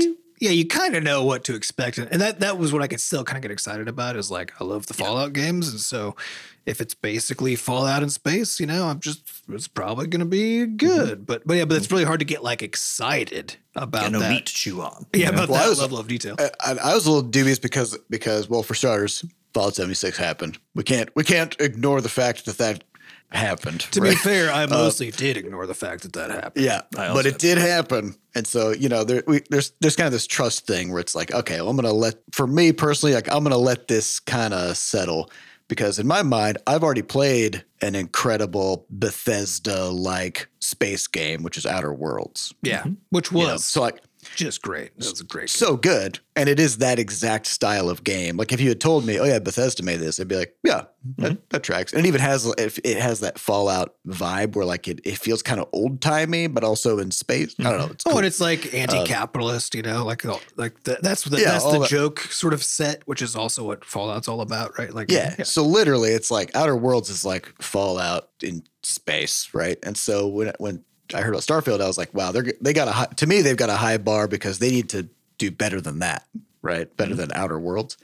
yeah, 0.41 0.51
you 0.51 0.67
kind 0.67 0.95
of 0.97 1.03
know 1.03 1.25
what 1.25 1.45
to 1.45 1.55
expect, 1.55 1.97
and 1.97 2.21
that 2.21 2.41
that 2.41 2.59
was 2.59 2.71
what 2.71 2.83
I 2.83 2.87
could 2.87 3.01
still 3.01 3.25
kind 3.25 3.39
of 3.39 3.43
get 3.43 3.51
excited 3.51 3.89
about. 3.89 4.17
Is 4.17 4.31
like 4.31 4.53
I 4.61 4.65
love 4.65 4.89
the 4.89 4.95
Fallout 4.95 5.33
games, 5.33 5.71
and 5.71 5.81
so 5.81 6.17
if 6.67 6.81
it's 6.81 6.95
basically 6.95 7.57
Fallout 7.57 8.03
in 8.03 8.11
space, 8.11 8.61
you 8.61 8.67
know, 8.67 8.87
I'm 8.87 9.01
just 9.01 9.29
it's 9.49 9.69
probably 9.69 10.07
going 10.07 10.21
to 10.21 10.27
be 10.27 10.67
good. 10.67 11.19
Mm-hmm. 11.19 11.25
But 11.25 11.47
but 11.47 11.57
yeah, 11.57 11.65
but 11.65 11.77
it's 11.77 11.87
mm-hmm. 11.87 11.97
really 11.97 12.05
hard 12.05 12.21
to 12.21 12.27
get 12.27 12.43
like 12.43 12.63
excited 12.63 13.57
about 13.75 14.03
Got 14.03 14.13
no 14.13 14.21
that. 14.21 14.31
meat 14.31 14.47
to 14.47 14.55
chew 14.55 14.83
on. 14.83 15.07
Yeah, 15.15 15.31
know? 15.31 15.37
about 15.37 15.49
Well, 15.49 15.61
I 15.61 15.65
that 15.65 15.71
was- 15.71 15.81
level 15.81 15.99
of 15.99 16.09
detail. 16.09 16.37
I, 16.39 16.51
I, 16.61 16.71
I 16.73 16.95
was 16.95 17.07
a 17.07 17.11
little 17.11 17.29
dubious 17.29 17.59
because 17.59 17.99
because 18.09 18.49
well, 18.49 18.63
for 18.63 18.75
starters, 18.75 19.25
Fallout 19.55 19.75
76 19.75 20.17
happened. 20.17 20.59
We 20.75 20.85
can't 20.85 21.11
we 21.17 21.25
can't 21.25 21.57
ignore 21.61 22.01
the 22.01 22.09
fact 22.09 22.45
that 22.47 22.59
that 22.59 22.85
happened. 23.31 23.81
to 23.81 24.01
right? 24.01 24.11
be 24.11 24.17
fair, 24.17 24.53
I 24.53 24.65
uh, 24.65 24.69
mostly 24.69 25.11
did 25.11 25.37
ignore 25.37 25.67
the 25.67 25.75
fact 25.75 26.03
that 26.03 26.13
that 26.15 26.31
happened. 26.31 26.65
Yeah, 26.65 26.83
but 26.93 27.27
it 27.27 27.33
have- 27.33 27.39
did 27.39 27.59
happen, 27.59 28.15
and 28.35 28.47
so 28.47 28.71
you 28.71 28.89
know, 28.89 29.05
there 29.05 29.23
we, 29.27 29.43
there's 29.51 29.73
there's 29.81 29.97
kind 29.97 30.07
of 30.07 30.13
this 30.13 30.27
trust 30.27 30.67
thing 30.67 30.93
where 30.93 31.01
it's 31.01 31.15
like, 31.15 31.33
okay, 31.33 31.61
well, 31.61 31.71
I'm 31.71 31.77
gonna 31.77 31.93
let 31.93 32.17
for 32.33 32.47
me 32.47 32.73
personally, 32.73 33.15
like 33.15 33.31
I'm 33.31 33.43
gonna 33.43 33.57
let 33.57 33.89
this 33.89 34.21
kind 34.21 34.55
of 34.55 34.77
settle 34.77 35.31
because 35.73 35.99
in 35.99 36.07
my 36.07 36.23
mind, 36.23 36.59
I've 36.67 36.85
already 36.85 37.01
played 37.01 37.65
an 37.81 37.95
incredible 37.95 38.85
Bethesda 38.91 39.87
like 39.87 40.47
space 40.61 41.07
game, 41.07 41.43
which 41.43 41.57
is 41.57 41.65
Outer 41.65 41.95
Worlds. 41.95 42.53
Yeah, 42.61 42.81
mm-hmm. 42.81 42.93
which 43.09 43.31
You 43.31 43.39
was. 43.39 43.49
know, 43.49 43.57
so 43.57 43.81
like 43.81 44.03
just 44.37 44.63
great. 44.63 44.97
That 44.99 45.11
was 45.11 45.21
a 45.21 45.25
great. 45.25 45.51
so 45.51 45.77
good, 45.77 46.21
and 46.37 46.49
it 46.49 46.61
is 46.61 46.79
that 46.79 46.99
exact 46.99 47.47
style 47.47 47.89
of 47.91 48.05
game. 48.05 48.37
Like 48.37 48.53
if 48.53 48.61
you 48.61 48.69
had 48.69 48.81
told 48.81 49.05
me, 49.05 49.19
oh 49.19 49.25
yeah, 49.25 49.39
Bethesda 49.39 49.83
made 49.83 49.99
this, 49.99 50.21
I'd 50.21 50.29
be 50.29 50.37
like, 50.37 50.55
yeah, 50.63 50.85
that, 51.19 51.33
mm-hmm. 51.33 51.43
that 51.51 51.63
tracks. 51.63 51.93
And 51.93 52.05
it 52.05 52.09
even 52.09 52.21
has 52.21 52.47
it, 52.47 52.79
it 52.85 52.99
has 52.99 53.21
that 53.21 53.39
Fallout 53.39 53.97
vibe 54.07 54.55
where 54.55 54.65
like 54.65 54.89
it, 54.89 55.01
it 55.05 55.19
feels 55.19 55.43
kind 55.43 55.61
of 55.61 55.69
old 55.73 56.01
timey, 56.01 56.47
but 56.47 56.65
also 56.65 56.99
in 56.99 57.11
space. 57.11 57.55
I 57.59 57.65
don't 57.65 57.73
mm-hmm. 57.73 57.81
know. 57.87 57.93
It's 57.93 58.05
Oh, 58.07 58.17
and 58.17 58.27
it's 58.27 58.41
like 58.41 58.67
um, 58.67 58.81
anti-capitalist, 58.81 59.75
you 59.75 59.83
know, 59.83 60.05
like 60.05 60.25
like 60.57 60.83
the, 60.85 60.99
that's 61.03 61.25
the, 61.25 61.39
Yeah, 61.39 61.53
that's 61.53 61.65
the 61.65 61.81
that- 61.81 61.89
joke 61.89 62.21
sort 62.21 62.55
of 62.55 62.63
set, 62.63 63.03
which 63.07 63.23
is 63.23 63.35
also 63.37 63.65
what 63.65 63.85
Fallout's 63.85 64.29
all 64.29 64.41
about, 64.41 64.79
right? 64.79 64.93
Like, 64.93 65.11
Yeah. 65.11 65.43
So 65.43 65.65
literally, 65.65 66.11
it's 66.11 66.31
like 66.31 66.55
Outer 66.55 66.77
Worlds 66.77 67.11
is 67.11 67.25
like 67.25 67.53
Fallout 67.61 68.29
in 68.43 68.63
space, 68.83 69.49
right? 69.53 69.79
And 69.83 69.97
so 69.97 70.29
when 70.29 70.53
when 70.59 70.85
I 71.15 71.21
heard 71.21 71.31
about 71.31 71.43
Starfield, 71.43 71.81
I 71.81 71.87
was 71.87 71.99
like, 71.99 72.13
wow, 72.15 72.33
they're 72.33 72.53
they 72.61 72.73
got 72.73 72.89
a 72.89 72.93
high, 72.93 73.07
to 73.07 73.27
me 73.27 73.43
they've 73.43 73.57
got 73.57 73.71
a 73.71 73.77
high 73.77 73.99
bar 73.99 74.29
because 74.29 74.59
they 74.59 74.71
need 74.71 74.89
to 74.91 75.09
do 75.39 75.51
better 75.51 75.81
than 75.81 76.01
that, 76.01 76.27
right? 76.63 76.95
Better 76.97 77.15
than 77.15 77.33
Outer 77.33 77.59
Worlds. 77.59 77.97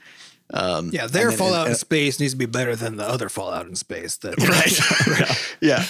Um, 0.51 0.89
yeah, 0.91 1.05
their 1.05 1.31
Fallout 1.31 1.67
and- 1.67 1.71
in 1.71 1.75
space 1.75 2.19
needs 2.19 2.33
to 2.33 2.37
be 2.37 2.47
better 2.47 2.75
than 2.75 2.95
the 2.97 3.07
other 3.07 3.29
Fallout 3.29 3.67
in 3.67 3.75
space. 3.75 4.17
That 4.17 4.37
right 4.47 5.55
yeah 5.61 5.85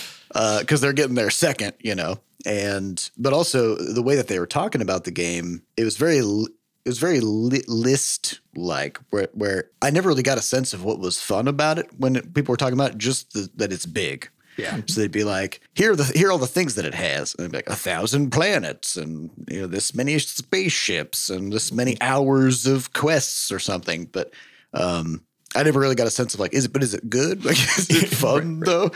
because 0.60 0.82
they're 0.82 0.94
getting 0.94 1.16
there 1.16 1.30
second 1.30 1.74
you 1.80 1.96
know 1.96 2.20
and 2.46 3.10
but 3.18 3.34
also 3.34 3.76
the 3.76 4.02
way 4.02 4.16
that 4.16 4.28
they 4.28 4.38
were 4.38 4.46
talking 4.46 4.82
about 4.82 5.04
the 5.04 5.12
game 5.12 5.64
it 5.76 5.84
was 5.84 5.98
very 5.98 6.20
it 6.20 6.88
was 6.90 7.00
very 7.00 7.20
li- 7.20 7.64
list 7.68 8.40
like 8.56 9.00
where 9.10 9.30
where 9.34 9.70
I 9.82 9.90
never 9.90 10.10
really 10.10 10.24
got 10.24 10.38
a 10.38 10.42
sense 10.42 10.74
of 10.74 10.84
what 10.84 11.00
was 11.00 11.22
fun 11.22 11.48
about 11.48 11.80
it 11.80 11.88
when 11.98 12.16
people 12.32 12.52
were 12.54 12.58
talking 12.58 12.74
about 12.74 12.92
it, 12.92 12.98
just 12.98 13.34
the, 13.34 13.50
that 13.56 13.72
it's 13.72 13.86
big. 13.86 14.30
Yeah. 14.60 14.82
So 14.88 15.02
they'd 15.02 15.12
be 15.12 15.24
like, 15.24 15.62
here 15.76 15.92
are 15.92 15.96
the 15.96 16.04
here 16.16 16.28
are 16.30 16.32
all 16.32 16.38
the 16.38 16.48
things 16.48 16.76
that 16.76 16.86
it 16.86 16.94
has. 16.94 17.34
And 17.36 17.46
they'd 17.46 17.52
be 17.52 17.58
like 17.58 17.70
a 17.70 17.76
thousand 17.76 18.32
planets 18.32 18.98
and 18.98 19.30
you 19.50 19.62
know 19.62 19.68
this 19.68 19.94
many 19.96 20.18
spaceships 20.20 21.30
and 21.30 21.52
this 21.54 21.72
many 21.72 22.00
hours 22.02 22.66
of 22.66 22.94
quests 22.94 23.52
or 23.52 23.60
something. 23.60 24.06
But 24.06 24.32
um 24.74 25.24
I 25.56 25.64
never 25.64 25.80
really 25.80 25.96
got 25.96 26.06
a 26.08 26.12
sense 26.12 26.34
of 26.36 26.40
like, 26.40 26.54
is 26.54 26.66
it 26.66 26.74
but 26.74 26.84
is 26.84 26.94
it 26.94 27.10
good? 27.10 27.44
Like 27.46 27.58
is 27.58 27.90
it 27.90 28.10
fun 28.16 28.60
though? 28.60 28.92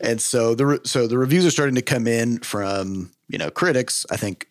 And 0.00 0.20
so 0.20 0.54
the 0.54 0.66
re- 0.66 0.78
so 0.84 1.06
the 1.06 1.18
reviews 1.18 1.46
are 1.46 1.50
starting 1.50 1.76
to 1.76 1.82
come 1.82 2.06
in 2.08 2.38
from, 2.40 3.12
you 3.28 3.38
know, 3.38 3.50
critics. 3.50 4.04
I 4.10 4.16
think 4.16 4.48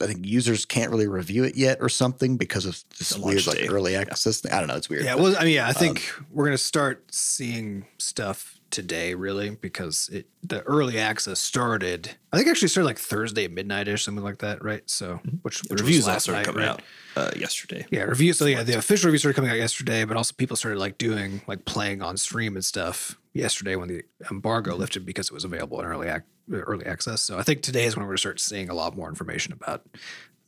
I 0.00 0.06
think 0.06 0.24
users 0.26 0.64
can't 0.64 0.90
really 0.90 1.08
review 1.08 1.42
it 1.42 1.56
yet 1.56 1.78
or 1.80 1.88
something 1.88 2.36
because 2.36 2.66
of 2.66 2.84
this 2.98 3.08
The 3.10 3.20
weird 3.20 3.46
like 3.46 3.56
day. 3.58 3.66
early 3.68 3.96
access 3.96 4.40
thing. 4.40 4.52
I 4.52 4.58
don't 4.60 4.68
know, 4.68 4.76
it's 4.76 4.88
weird. 4.88 5.04
Yeah, 5.04 5.14
but- 5.16 5.22
well, 5.22 5.36
I 5.40 5.44
mean, 5.44 5.54
yeah, 5.54 5.66
I 5.66 5.72
think 5.72 6.08
we're 6.30 6.44
gonna 6.44 6.58
start 6.58 7.04
seeing 7.10 7.86
stuff 7.98 8.55
today, 8.70 9.14
really, 9.14 9.50
because 9.50 10.08
it 10.12 10.26
the 10.42 10.62
early 10.62 10.98
access 10.98 11.38
started. 11.40 12.16
I 12.32 12.36
think 12.36 12.48
actually 12.48 12.68
started 12.68 12.86
like 12.86 12.98
Thursday 12.98 13.48
midnight 13.48 13.88
ish, 13.88 14.04
something 14.04 14.24
like 14.24 14.38
that, 14.38 14.62
right? 14.62 14.82
So, 14.88 15.14
mm-hmm. 15.14 15.36
which, 15.42 15.62
The 15.62 15.74
which 15.74 15.80
reviews 15.80 15.98
was 15.98 16.06
all 16.08 16.12
last 16.14 16.22
started 16.24 16.38
night, 16.38 16.46
coming 16.46 16.62
right? 16.62 16.70
out 16.70 16.82
uh, 17.16 17.30
yesterday. 17.36 17.86
Yeah, 17.90 18.02
reviews. 18.02 18.38
So 18.38 18.46
yeah, 18.46 18.62
the 18.62 18.78
official 18.78 19.08
reviews 19.08 19.22
started 19.22 19.36
coming 19.36 19.50
out 19.50 19.56
yesterday, 19.56 20.04
but 20.04 20.16
also 20.16 20.34
people 20.36 20.56
started 20.56 20.78
like 20.78 20.98
doing 20.98 21.42
like 21.46 21.64
playing 21.64 22.02
on 22.02 22.16
stream 22.16 22.56
and 22.56 22.64
stuff 22.64 23.18
yesterday 23.32 23.76
when 23.76 23.88
the 23.88 24.02
embargo 24.30 24.72
mm-hmm. 24.72 24.80
lifted 24.80 25.06
because 25.06 25.28
it 25.28 25.32
was 25.32 25.44
available 25.44 25.80
in 25.80 25.86
early 25.86 26.08
ac- 26.08 26.24
early 26.52 26.86
access. 26.86 27.20
So 27.20 27.38
I 27.38 27.42
think 27.42 27.62
today 27.62 27.84
is 27.84 27.96
when 27.96 28.04
we're 28.04 28.10
going 28.10 28.16
to 28.16 28.20
start 28.20 28.40
seeing 28.40 28.68
a 28.68 28.74
lot 28.74 28.96
more 28.96 29.08
information 29.08 29.52
about 29.52 29.84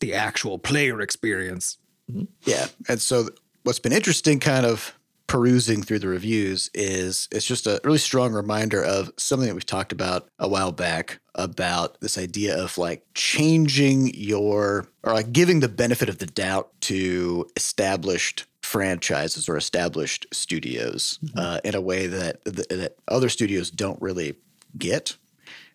the 0.00 0.14
actual 0.14 0.58
player 0.58 1.00
experience. 1.00 1.78
Mm-hmm. 2.10 2.24
Yeah. 2.44 2.66
And 2.88 3.00
so 3.00 3.24
th- 3.24 3.38
what's 3.62 3.78
been 3.78 3.92
interesting 3.92 4.40
kind 4.40 4.64
of 4.64 4.97
perusing 5.28 5.82
through 5.82 5.98
the 5.98 6.08
reviews 6.08 6.70
is 6.74 7.28
it's 7.30 7.44
just 7.44 7.66
a 7.66 7.80
really 7.84 7.98
strong 7.98 8.32
reminder 8.32 8.82
of 8.82 9.12
something 9.18 9.46
that 9.46 9.54
we've 9.54 9.64
talked 9.64 9.92
about 9.92 10.28
a 10.38 10.48
while 10.48 10.72
back 10.72 11.20
about 11.34 12.00
this 12.00 12.18
idea 12.18 12.60
of 12.60 12.76
like 12.78 13.04
changing 13.14 14.12
your 14.14 14.88
or 15.04 15.12
like 15.12 15.30
giving 15.30 15.60
the 15.60 15.68
benefit 15.68 16.08
of 16.08 16.18
the 16.18 16.26
doubt 16.26 16.72
to 16.80 17.46
established 17.56 18.46
franchises 18.62 19.48
or 19.48 19.56
established 19.56 20.26
studios 20.32 21.18
uh, 21.36 21.60
in 21.62 21.74
a 21.74 21.80
way 21.80 22.06
that, 22.06 22.42
that 22.44 22.68
that 22.70 22.96
other 23.06 23.28
studios 23.28 23.70
don't 23.70 24.00
really 24.00 24.34
get. 24.76 25.16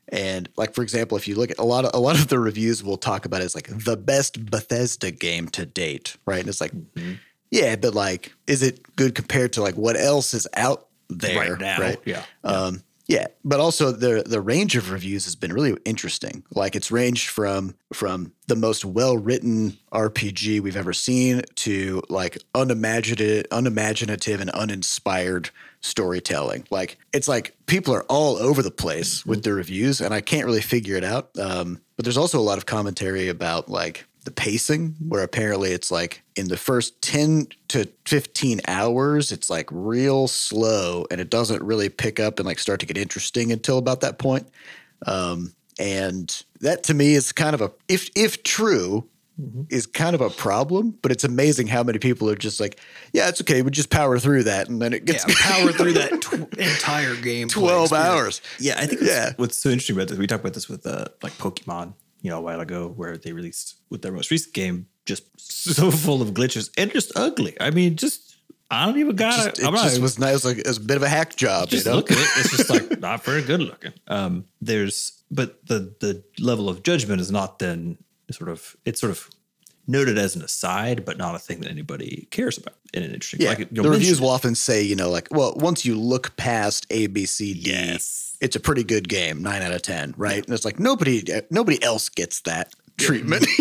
And 0.10 0.50
like 0.58 0.74
for 0.74 0.82
example, 0.82 1.16
if 1.16 1.28
you 1.28 1.36
look 1.36 1.52
at 1.52 1.60
a 1.60 1.64
lot 1.64 1.86
of 1.86 1.92
a 1.94 2.00
lot 2.00 2.20
of 2.20 2.28
the 2.28 2.40
reviews 2.40 2.84
we'll 2.84 2.98
talk 2.98 3.26
about 3.26 3.42
is 3.42 3.54
like 3.54 3.68
the 3.68 3.98
best 3.98 4.50
Bethesda 4.50 5.12
game 5.12 5.48
to 5.50 5.66
date, 5.66 6.18
right? 6.26 6.40
And 6.40 6.50
it's 6.50 6.60
like, 6.60 6.74
yeah, 7.54 7.76
but 7.76 7.94
like, 7.94 8.34
is 8.48 8.64
it 8.64 8.96
good 8.96 9.14
compared 9.16 9.54
to 9.54 9.62
like 9.62 9.76
what 9.76 9.96
else 9.96 10.34
is 10.34 10.48
out 10.56 10.88
there 11.10 11.52
Right 11.52 11.60
now, 11.60 11.80
Right? 11.80 12.00
yeah. 12.06 12.24
Um, 12.44 12.82
yeah, 13.06 13.28
but 13.44 13.60
also 13.60 13.92
the 13.92 14.24
the 14.26 14.40
range 14.42 14.78
of 14.78 14.90
reviews 14.90 15.26
has 15.26 15.36
been 15.36 15.52
really 15.52 15.78
interesting. 15.84 16.44
Like 16.56 16.74
it's 16.76 16.90
ranged 16.90 17.30
from 17.30 17.76
from 17.94 18.32
the 18.48 18.56
most 18.56 18.86
well 18.86 19.18
written 19.18 19.78
RPG 19.92 20.62
we've 20.62 20.78
ever 20.78 20.94
seen 20.94 21.42
to 21.56 22.02
like 22.10 22.38
unimaginative, 22.56 23.46
unimaginative 23.52 24.40
and 24.40 24.50
uninspired 24.52 25.50
storytelling. 25.82 26.66
Like 26.72 26.98
it's 27.14 27.28
like 27.28 27.56
people 27.66 27.94
are 27.94 28.04
all 28.04 28.38
over 28.38 28.62
the 28.64 28.72
place 28.72 29.26
with 29.26 29.44
the 29.44 29.54
reviews, 29.54 30.00
and 30.02 30.14
I 30.14 30.22
can't 30.22 30.46
really 30.46 30.62
figure 30.62 30.96
it 30.96 31.04
out. 31.04 31.38
Um, 31.38 31.82
but 31.98 32.06
there's 32.06 32.18
also 32.18 32.40
a 32.40 32.42
lot 32.42 32.58
of 32.58 32.66
commentary 32.66 33.28
about 33.28 33.70
like 33.70 34.06
the 34.24 34.32
pacing, 34.32 34.96
where 35.08 35.24
apparently 35.24 35.72
it's 35.72 35.92
like 35.92 36.24
in 36.36 36.48
the 36.48 36.58
first 36.58 37.02
10 37.02 37.48
to 37.70 37.88
15 38.06 38.62
hours, 38.68 39.32
it's 39.32 39.50
like 39.50 39.68
real 39.72 40.28
slow 40.28 41.06
and 41.12 41.20
it 41.22 41.30
doesn't 41.30 41.62
really 41.64 41.90
pick 41.90 42.20
up 42.20 42.40
and 42.40 42.46
like 42.46 42.60
start 42.60 42.80
to 42.80 42.86
get 42.86 42.98
interesting 42.98 43.52
until 43.52 43.78
about 43.78 44.02
that 44.02 44.20
point. 44.20 44.48
Um, 45.06 45.54
and 45.80 46.44
that 46.62 46.84
to 46.84 46.94
me 46.94 47.14
is 47.16 47.32
kind 47.32 47.54
of 47.54 47.62
a, 47.62 47.72
if, 47.88 48.10
if 48.16 48.44
true, 48.44 49.08
is 49.70 49.88
kind 49.88 50.14
of 50.14 50.22
a 50.22 50.30
problem, 50.30 50.96
but 51.02 51.12
it's 51.12 51.24
amazing 51.24 51.66
how 51.66 51.82
many 51.82 51.98
people 51.98 52.30
are 52.30 52.36
just 52.36 52.60
like, 52.60 52.80
yeah, 53.14 53.28
it's 53.30 53.42
okay. 53.42 53.64
We 53.64 53.72
just 53.72 53.90
power 53.90 54.20
through 54.20 54.44
that. 54.44 54.70
And 54.70 54.80
then 54.80 54.94
it 54.94 55.02
Yeah, 55.08 55.14
gets 55.14 55.42
power 55.42 55.72
through 55.72 55.94
that 55.94 56.22
tw- 56.22 56.56
entire 56.60 57.16
game. 57.16 57.48
12 57.50 57.92
hours. 57.94 58.42
Yeah, 58.60 58.76
I 58.78 58.86
think 58.86 59.02
Yeah. 59.02 59.08
yeah. 59.08 59.34
what's 59.38 59.58
so 59.58 59.70
interesting 59.70 59.96
about 59.96 60.10
this, 60.10 60.20
we 60.20 60.28
talked 60.28 60.44
about 60.44 60.54
this 60.54 60.70
with 60.70 60.86
uh, 60.86 61.06
like 61.24 61.34
Pokemon, 61.40 61.94
you 62.24 62.32
know, 62.32 62.40
a 62.40 62.42
while 62.42 62.60
ago, 62.60 62.88
where 62.88 63.18
they 63.18 63.34
released 63.34 63.76
with 63.92 64.02
their 64.02 64.12
most 64.12 64.32
recent 64.32 64.56
game 64.56 64.88
just 65.06 65.26
so 65.40 65.92
full 65.92 66.22
of 66.24 66.30
glitches 66.30 66.72
and 66.78 66.92
just 66.92 67.12
ugly. 67.16 67.56
I 67.62 67.70
mean, 67.70 67.96
just 67.96 68.38
I 68.72 68.88
don't 68.88 68.98
even 68.98 69.16
got 69.16 69.36
Just, 69.36 69.60
it. 69.60 69.64
it 69.64 69.68
I'm 69.68 69.74
just 69.76 69.98
not 69.98 70.02
was 70.02 70.20
nice. 70.20 70.46
Like 70.46 70.58
it 70.58 70.68
was 70.68 70.78
a 70.78 70.82
bit 70.82 70.98
of 70.98 71.04
a 71.04 71.10
hack 71.10 71.36
job, 71.36 71.70
just 71.70 71.86
you 71.86 71.92
know? 71.92 71.98
look 71.98 72.10
at 72.10 72.18
it. 72.18 72.28
It's 72.38 72.58
just 72.58 72.70
like 72.72 73.00
not 73.00 73.24
very 73.24 73.44
good 73.44 73.62
looking. 73.62 73.94
Um, 74.08 74.46
there's 74.62 75.24
but 75.30 75.64
the 75.68 75.94
the 76.00 76.24
level 76.40 76.70
of 76.70 76.82
judgment 76.82 77.22
is 77.22 77.30
not 77.30 77.60
then 77.60 77.98
sort 78.32 78.50
of 78.50 78.76
it's 78.86 79.00
sort 79.00 79.12
of 79.12 79.30
noted 79.88 80.18
as 80.18 80.36
an 80.36 80.42
aside, 80.44 81.06
but 81.06 81.18
not 81.18 81.36
a 81.36 81.40
thing 81.40 81.60
that 81.62 81.70
anybody 81.70 82.28
cares 82.32 82.58
about 82.58 82.76
in 82.94 83.04
an 83.04 83.14
interesting. 83.14 83.42
Yeah, 83.42 83.50
like 83.50 83.70
the 83.70 83.82
reviews 83.84 84.22
will 84.22 84.30
often 84.30 84.56
say, 84.56 84.84
you 84.84 84.96
know, 84.96 85.10
like, 85.10 85.28
well, 85.32 85.54
once 85.58 85.86
you 85.86 86.00
look 86.00 86.36
past 86.38 86.86
A, 86.90 87.08
B, 87.08 87.26
C, 87.26 87.54
D, 87.54 87.72
Yes. 87.72 88.38
it's 88.42 88.56
a 88.56 88.60
pretty 88.60 88.84
good 88.84 89.10
game, 89.10 89.42
nine 89.42 89.62
out 89.62 89.74
of 89.74 89.82
ten, 89.82 90.14
right? 90.18 90.44
And 90.44 90.54
it's 90.54 90.66
like 90.66 90.80
nobody, 90.80 91.24
nobody 91.50 91.82
else 91.84 92.10
gets 92.10 92.42
that 92.42 92.74
treatment. 92.98 93.46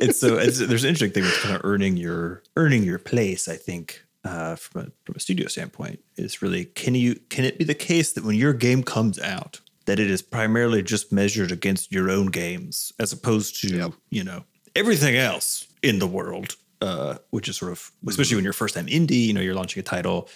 it's 0.00 0.20
so 0.20 0.36
it's, 0.36 0.58
there's 0.58 0.84
an 0.84 0.90
interesting 0.90 1.10
thing 1.10 1.24
with 1.24 1.40
kind 1.40 1.54
of 1.54 1.62
earning 1.64 1.96
your 1.96 2.42
earning 2.56 2.84
your 2.84 2.98
place. 2.98 3.48
I 3.48 3.56
think 3.56 4.04
uh, 4.24 4.56
from 4.56 4.80
a 4.82 4.84
from 5.04 5.16
a 5.16 5.20
studio 5.20 5.48
standpoint 5.48 6.00
is 6.16 6.42
really 6.42 6.64
can 6.66 6.94
you 6.94 7.16
can 7.28 7.44
it 7.44 7.58
be 7.58 7.64
the 7.64 7.74
case 7.74 8.12
that 8.12 8.24
when 8.24 8.36
your 8.36 8.52
game 8.52 8.82
comes 8.82 9.18
out 9.18 9.60
that 9.86 9.98
it 9.98 10.10
is 10.10 10.20
primarily 10.20 10.82
just 10.82 11.10
measured 11.12 11.50
against 11.50 11.90
your 11.90 12.10
own 12.10 12.26
games 12.26 12.92
as 12.98 13.12
opposed 13.12 13.60
to 13.62 13.92
you 14.10 14.22
know 14.22 14.44
everything 14.78 15.16
else 15.16 15.66
in 15.82 15.98
the 15.98 16.06
world, 16.06 16.56
uh, 16.80 17.16
which 17.30 17.48
is 17.48 17.56
sort 17.56 17.72
of 17.72 17.90
especially 18.06 18.36
when 18.36 18.44
you're 18.44 18.52
first 18.52 18.74
time 18.74 18.86
indie, 18.86 19.26
you 19.26 19.34
know, 19.34 19.40
you're 19.40 19.54
launching 19.54 19.80
a 19.80 19.84
title, 19.84 20.28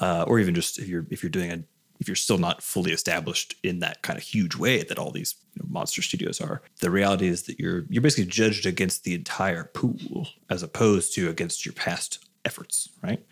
uh, 0.00 0.24
or 0.26 0.40
even 0.40 0.54
just 0.54 0.78
if 0.78 0.88
you're 0.88 1.06
if 1.10 1.22
you're 1.22 1.30
doing 1.30 1.52
a 1.52 1.62
if 2.00 2.08
you're 2.08 2.16
still 2.16 2.38
not 2.38 2.62
fully 2.62 2.92
established 2.92 3.54
in 3.62 3.80
that 3.80 4.00
kind 4.02 4.18
of 4.18 4.22
huge 4.22 4.56
way 4.56 4.82
that 4.82 4.98
all 4.98 5.10
these 5.10 5.34
you 5.54 5.62
know, 5.62 5.68
monster 5.70 6.00
studios 6.00 6.40
are. 6.40 6.62
The 6.80 6.90
reality 6.90 7.28
is 7.28 7.42
that 7.42 7.60
you're 7.60 7.84
you're 7.90 8.02
basically 8.02 8.30
judged 8.30 8.66
against 8.66 9.04
the 9.04 9.14
entire 9.14 9.64
pool 9.64 10.28
as 10.48 10.62
opposed 10.62 11.14
to 11.14 11.28
against 11.28 11.66
your 11.66 11.74
past 11.74 12.24
efforts, 12.44 12.88
right? 13.02 13.22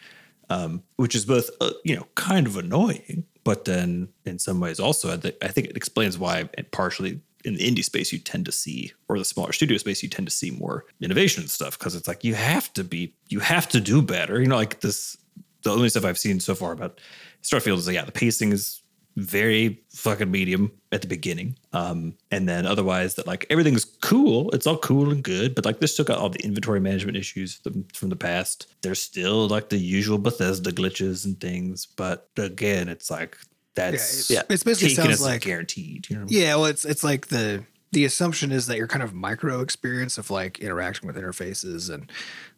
Um, 0.50 0.82
which 0.96 1.14
is 1.14 1.24
both 1.24 1.50
uh, 1.60 1.72
you 1.84 1.96
know 1.96 2.06
kind 2.14 2.46
of 2.46 2.56
annoying, 2.56 3.24
but 3.42 3.64
then 3.64 4.08
in 4.26 4.38
some 4.38 4.60
ways 4.60 4.78
also 4.78 5.12
I, 5.12 5.16
th- 5.16 5.38
I 5.42 5.48
think 5.48 5.68
it 5.68 5.76
explains 5.76 6.18
why 6.18 6.48
partially 6.70 7.22
in 7.44 7.54
the 7.54 7.70
indie 7.70 7.84
space 7.84 8.12
you 8.12 8.18
tend 8.18 8.44
to 8.44 8.52
see 8.52 8.92
or 9.08 9.18
the 9.18 9.24
smaller 9.24 9.52
studio 9.52 9.78
space 9.78 10.02
you 10.02 10.08
tend 10.08 10.26
to 10.26 10.34
see 10.34 10.50
more 10.50 10.84
innovation 11.00 11.42
and 11.42 11.50
stuff 11.50 11.78
because 11.78 11.94
it's 11.94 12.08
like 12.08 12.24
you 12.24 12.34
have 12.34 12.72
to 12.72 12.82
be 12.84 13.14
you 13.28 13.40
have 13.40 13.68
to 13.68 13.80
do 13.80 14.02
better. 14.02 14.40
You 14.40 14.48
know 14.48 14.56
like 14.56 14.80
this 14.80 15.16
the 15.62 15.70
only 15.70 15.88
stuff 15.88 16.04
i've 16.04 16.18
seen 16.18 16.38
so 16.40 16.54
far 16.54 16.72
about 16.72 17.00
starfield 17.42 17.78
is 17.78 17.86
like 17.86 17.94
yeah 17.94 18.04
the 18.04 18.12
pacing 18.12 18.52
is 18.52 18.80
very 19.16 19.82
fucking 19.90 20.30
medium 20.30 20.70
at 20.92 21.02
the 21.02 21.08
beginning 21.08 21.58
um 21.72 22.14
and 22.30 22.48
then 22.48 22.64
otherwise 22.64 23.16
that 23.16 23.26
like 23.26 23.44
everything's 23.50 23.84
cool. 23.84 24.48
It's 24.50 24.66
all 24.66 24.78
cool 24.78 25.10
and 25.10 25.24
good 25.24 25.56
but 25.56 25.64
like 25.64 25.80
this 25.80 25.96
took 25.96 26.08
out 26.08 26.18
all 26.18 26.30
the 26.30 26.44
inventory 26.44 26.78
management 26.78 27.16
issues 27.16 27.56
from, 27.56 27.84
from 27.92 28.10
the 28.10 28.16
past. 28.16 28.72
There's 28.82 29.02
still 29.02 29.48
like 29.48 29.70
the 29.70 29.78
usual 29.78 30.18
bethesda 30.18 30.70
glitches 30.70 31.24
and 31.24 31.40
things 31.40 31.86
but 31.86 32.28
again 32.36 32.88
it's 32.88 33.10
like 33.10 33.36
that's 33.78 34.30
Yeah, 34.30 34.40
it's- 34.40 34.54
it's 34.54 34.62
basically 34.64 34.90
taken 34.90 35.04
sounds 35.04 35.14
as 35.14 35.22
like- 35.22 35.40
guaranteed 35.42 36.06
you 36.10 36.16
know 36.18 36.26
Yeah, 36.28 36.56
well, 36.56 36.66
it's 36.66 36.84
it's 36.84 37.04
like 37.04 37.28
the 37.28 37.64
the 37.92 38.04
assumption 38.04 38.52
is 38.52 38.66
that 38.66 38.76
your 38.76 38.86
kind 38.86 39.02
of 39.02 39.14
micro 39.14 39.60
experience 39.62 40.18
of 40.18 40.30
like 40.30 40.58
interacting 40.58 41.06
with 41.06 41.16
interfaces 41.16 41.88
and 41.92 42.10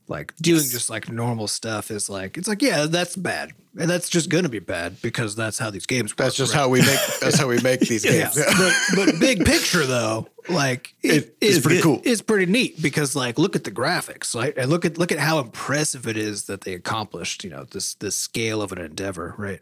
like 0.09 0.35
doing 0.41 0.57
Yes. 0.63 0.71
just 0.73 0.91
like 0.91 1.09
normal 1.09 1.47
stuff 1.47 1.89
is 1.93 2.11
like 2.11 2.37
it's 2.37 2.49
like 2.49 2.61
yeah, 2.63 2.87
that's 2.87 3.15
bad, 3.15 3.53
and 3.79 3.89
that's 3.89 4.09
just 4.09 4.29
gonna 4.29 4.49
be 4.49 4.59
bad 4.59 5.01
because 5.03 5.37
that's 5.37 5.57
how 5.57 5.71
these 5.71 5.87
games. 5.87 6.13
That's 6.17 6.31
work, 6.33 6.37
just 6.37 6.53
right? 6.53 6.59
how 6.63 6.69
we 6.69 6.81
make. 6.81 6.99
That's 7.21 7.39
how 7.39 7.47
we 7.47 7.61
make 7.61 7.79
these 7.83 8.05
Yeah, 8.05 8.29
games. 8.33 8.45
but 8.59 8.73
but 8.97 9.21
big 9.21 9.45
picture 9.45 9.87
though, 9.87 10.27
like 10.49 10.95
it, 11.05 11.13
It- 11.15 11.37
it's 11.41 11.57
is 11.59 11.63
pretty 11.63 11.81
cool. 11.81 12.01
It's 12.03 12.23
pretty 12.23 12.51
neat 12.51 12.83
because 12.83 13.15
like 13.15 13.39
look 13.39 13.55
at 13.55 13.63
the 13.63 13.71
graphics, 13.71 14.35
right? 14.35 14.53
And 14.59 14.69
look 14.69 14.85
at 14.85 14.99
look 14.99 15.13
at 15.13 15.21
how 15.21 15.39
impressive 15.39 16.09
it 16.09 16.17
is 16.17 16.47
that 16.47 16.63
they 16.63 16.75
accomplished. 16.75 17.45
You 17.45 17.51
know 17.51 17.63
this 17.71 17.95
this 17.95 18.17
scale 18.17 18.63
of 18.63 18.73
an 18.73 18.79
endeavor, 18.79 19.37
right? 19.39 19.61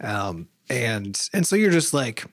Um, 0.00 0.48
and 0.68 1.28
and 1.32 1.46
so 1.46 1.56
you're 1.56 1.70
just 1.70 1.92
like, 1.94 2.24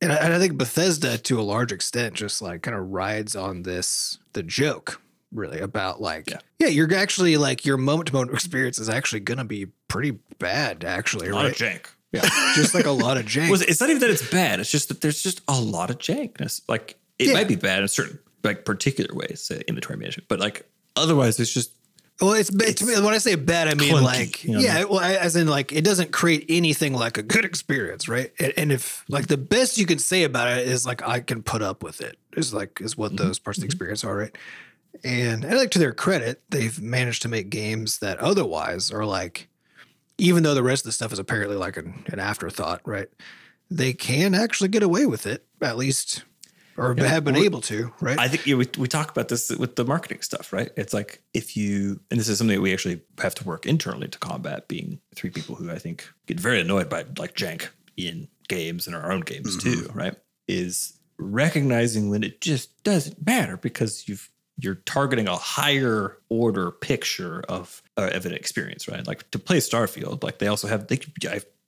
and 0.00 0.12
I, 0.12 0.16
and 0.16 0.32
I 0.32 0.38
think 0.38 0.56
Bethesda 0.58 1.18
to 1.18 1.40
a 1.40 1.42
large 1.42 1.72
extent 1.72 2.14
just 2.14 2.42
like 2.42 2.62
kind 2.62 2.76
of 2.76 2.90
rides 2.90 3.36
on 3.36 3.62
this 3.62 4.18
the 4.32 4.42
joke 4.42 5.00
really 5.32 5.60
about 5.60 6.00
like 6.00 6.28
Yeah. 6.30 6.38
yeah, 6.58 6.68
you're 6.68 6.92
actually 6.94 7.36
like 7.36 7.64
your 7.64 7.76
moment 7.76 8.08
to 8.08 8.12
moment 8.14 8.32
experience 8.34 8.78
is 8.78 8.88
actually 8.88 9.20
gonna 9.20 9.44
be 9.44 9.66
pretty 9.88 10.18
bad 10.38 10.84
actually, 10.84 11.28
a 11.28 11.34
lot 11.34 11.44
right? 11.44 11.52
of 11.52 11.56
jank 11.58 11.86
yeah, 12.12 12.20
just 12.54 12.74
like 12.74 12.84
a 12.84 12.90
lot 12.90 13.16
of 13.16 13.24
jank. 13.26 13.50
Was 13.50 13.62
it's 13.62 13.80
not 13.80 13.88
even 13.88 14.00
that 14.02 14.10
it's 14.10 14.28
bad. 14.30 14.60
It's 14.60 14.70
just 14.70 14.88
that 14.88 15.00
there's 15.00 15.22
just 15.22 15.40
a 15.48 15.58
lot 15.58 15.88
of 15.88 15.96
jankness. 15.96 16.60
Like 16.68 16.98
it 17.18 17.28
Yeah. 17.28 17.32
might 17.32 17.48
be 17.48 17.56
bad 17.56 17.80
in 17.80 17.88
certain 17.88 18.18
like 18.44 18.66
particular 18.66 19.14
ways, 19.14 19.40
say 19.40 19.62
inventory 19.66 19.96
management, 19.98 20.28
but 20.28 20.38
like 20.38 20.68
otherwise, 20.94 21.40
it's 21.40 21.54
just 21.54 21.70
Well, 22.22 22.34
it's, 22.34 22.50
to 22.50 22.86
me, 22.86 22.94
when 23.00 23.14
I 23.14 23.18
say 23.18 23.34
bad, 23.34 23.66
I 23.66 23.74
mean 23.74 23.92
clunky, 23.92 24.02
like 24.02 24.44
you 24.44 24.52
know? 24.52 24.60
yeah, 24.60 24.84
well, 24.84 25.00
I, 25.00 25.14
as 25.14 25.34
in 25.34 25.48
like 25.48 25.72
it 25.72 25.84
doesn't 25.84 26.12
create 26.12 26.46
anything 26.48 26.94
like 26.94 27.18
a 27.18 27.22
good 27.22 27.44
experience, 27.44 28.08
right? 28.08 28.32
And, 28.38 28.52
and 28.56 28.72
if 28.72 29.04
like 29.08 29.26
the 29.26 29.36
best 29.36 29.76
you 29.76 29.86
can 29.86 29.98
say 29.98 30.22
about 30.22 30.46
it 30.46 30.68
is 30.68 30.86
like 30.86 31.06
I 31.06 31.18
can 31.18 31.42
put 31.42 31.62
up 31.62 31.82
with 31.82 32.00
it 32.00 32.16
is 32.36 32.54
like 32.54 32.80
is 32.80 32.96
what 32.96 33.12
mm-hmm. 33.12 33.26
those 33.26 33.40
parts 33.40 33.58
of 33.58 33.62
the 33.62 33.66
mm-hmm. 33.66 33.72
experience 33.72 34.04
are, 34.04 34.16
right? 34.16 34.38
And 35.02 35.44
and 35.44 35.58
like 35.58 35.72
to 35.72 35.80
their 35.80 35.92
credit, 35.92 36.40
they've 36.48 36.80
managed 36.80 37.22
to 37.22 37.28
make 37.28 37.50
games 37.50 37.98
that 37.98 38.18
otherwise 38.20 38.92
are 38.92 39.04
like, 39.04 39.48
even 40.16 40.44
though 40.44 40.54
the 40.54 40.62
rest 40.62 40.82
of 40.82 40.86
the 40.86 40.92
stuff 40.92 41.12
is 41.12 41.18
apparently 41.18 41.56
like 41.56 41.76
an, 41.76 42.04
an 42.06 42.20
afterthought, 42.20 42.82
right? 42.84 43.08
They 43.68 43.94
can 43.94 44.32
actually 44.34 44.68
get 44.68 44.84
away 44.84 45.06
with 45.06 45.26
it, 45.26 45.44
at 45.60 45.76
least, 45.76 46.22
or 46.76 46.94
have 46.96 47.24
been 47.24 47.36
able 47.36 47.60
to, 47.62 47.92
right? 48.00 48.18
I 48.18 48.28
think 48.28 48.46
yeah, 48.46 48.56
we 48.56 48.66
we 48.78 48.88
talk 48.88 49.10
about 49.10 49.28
this 49.28 49.50
with 49.50 49.76
the 49.76 49.84
marketing 49.84 50.22
stuff, 50.22 50.52
right? 50.52 50.70
It's 50.76 50.94
like 50.94 51.22
if 51.34 51.56
you 51.56 52.00
and 52.10 52.18
this 52.18 52.28
is 52.28 52.38
something 52.38 52.56
that 52.56 52.62
we 52.62 52.72
actually 52.72 53.02
have 53.18 53.34
to 53.36 53.44
work 53.44 53.66
internally 53.66 54.08
to 54.08 54.18
combat, 54.18 54.68
being 54.68 55.00
three 55.14 55.30
people 55.30 55.54
who 55.54 55.70
I 55.70 55.78
think 55.78 56.08
get 56.26 56.40
very 56.40 56.60
annoyed 56.60 56.88
by 56.88 57.04
like 57.18 57.34
jank 57.34 57.68
in 57.96 58.28
games 58.48 58.86
and 58.86 58.96
our 58.96 59.12
own 59.12 59.20
games 59.20 59.56
too, 59.62 59.90
right? 59.94 60.14
Is 60.48 60.98
recognizing 61.18 62.10
when 62.10 62.24
it 62.24 62.40
just 62.40 62.82
doesn't 62.84 63.24
matter 63.24 63.56
because 63.56 64.08
you've 64.08 64.30
you're 64.58 64.76
targeting 64.76 65.28
a 65.28 65.36
higher 65.36 66.18
order 66.28 66.70
picture 66.70 67.42
of 67.48 67.82
uh, 67.96 68.10
of 68.12 68.26
an 68.26 68.32
experience, 68.32 68.88
right? 68.88 69.06
Like 69.06 69.30
to 69.30 69.38
play 69.38 69.58
Starfield, 69.58 70.22
like 70.22 70.38
they 70.38 70.46
also 70.46 70.68
have 70.68 70.88
they 70.88 71.00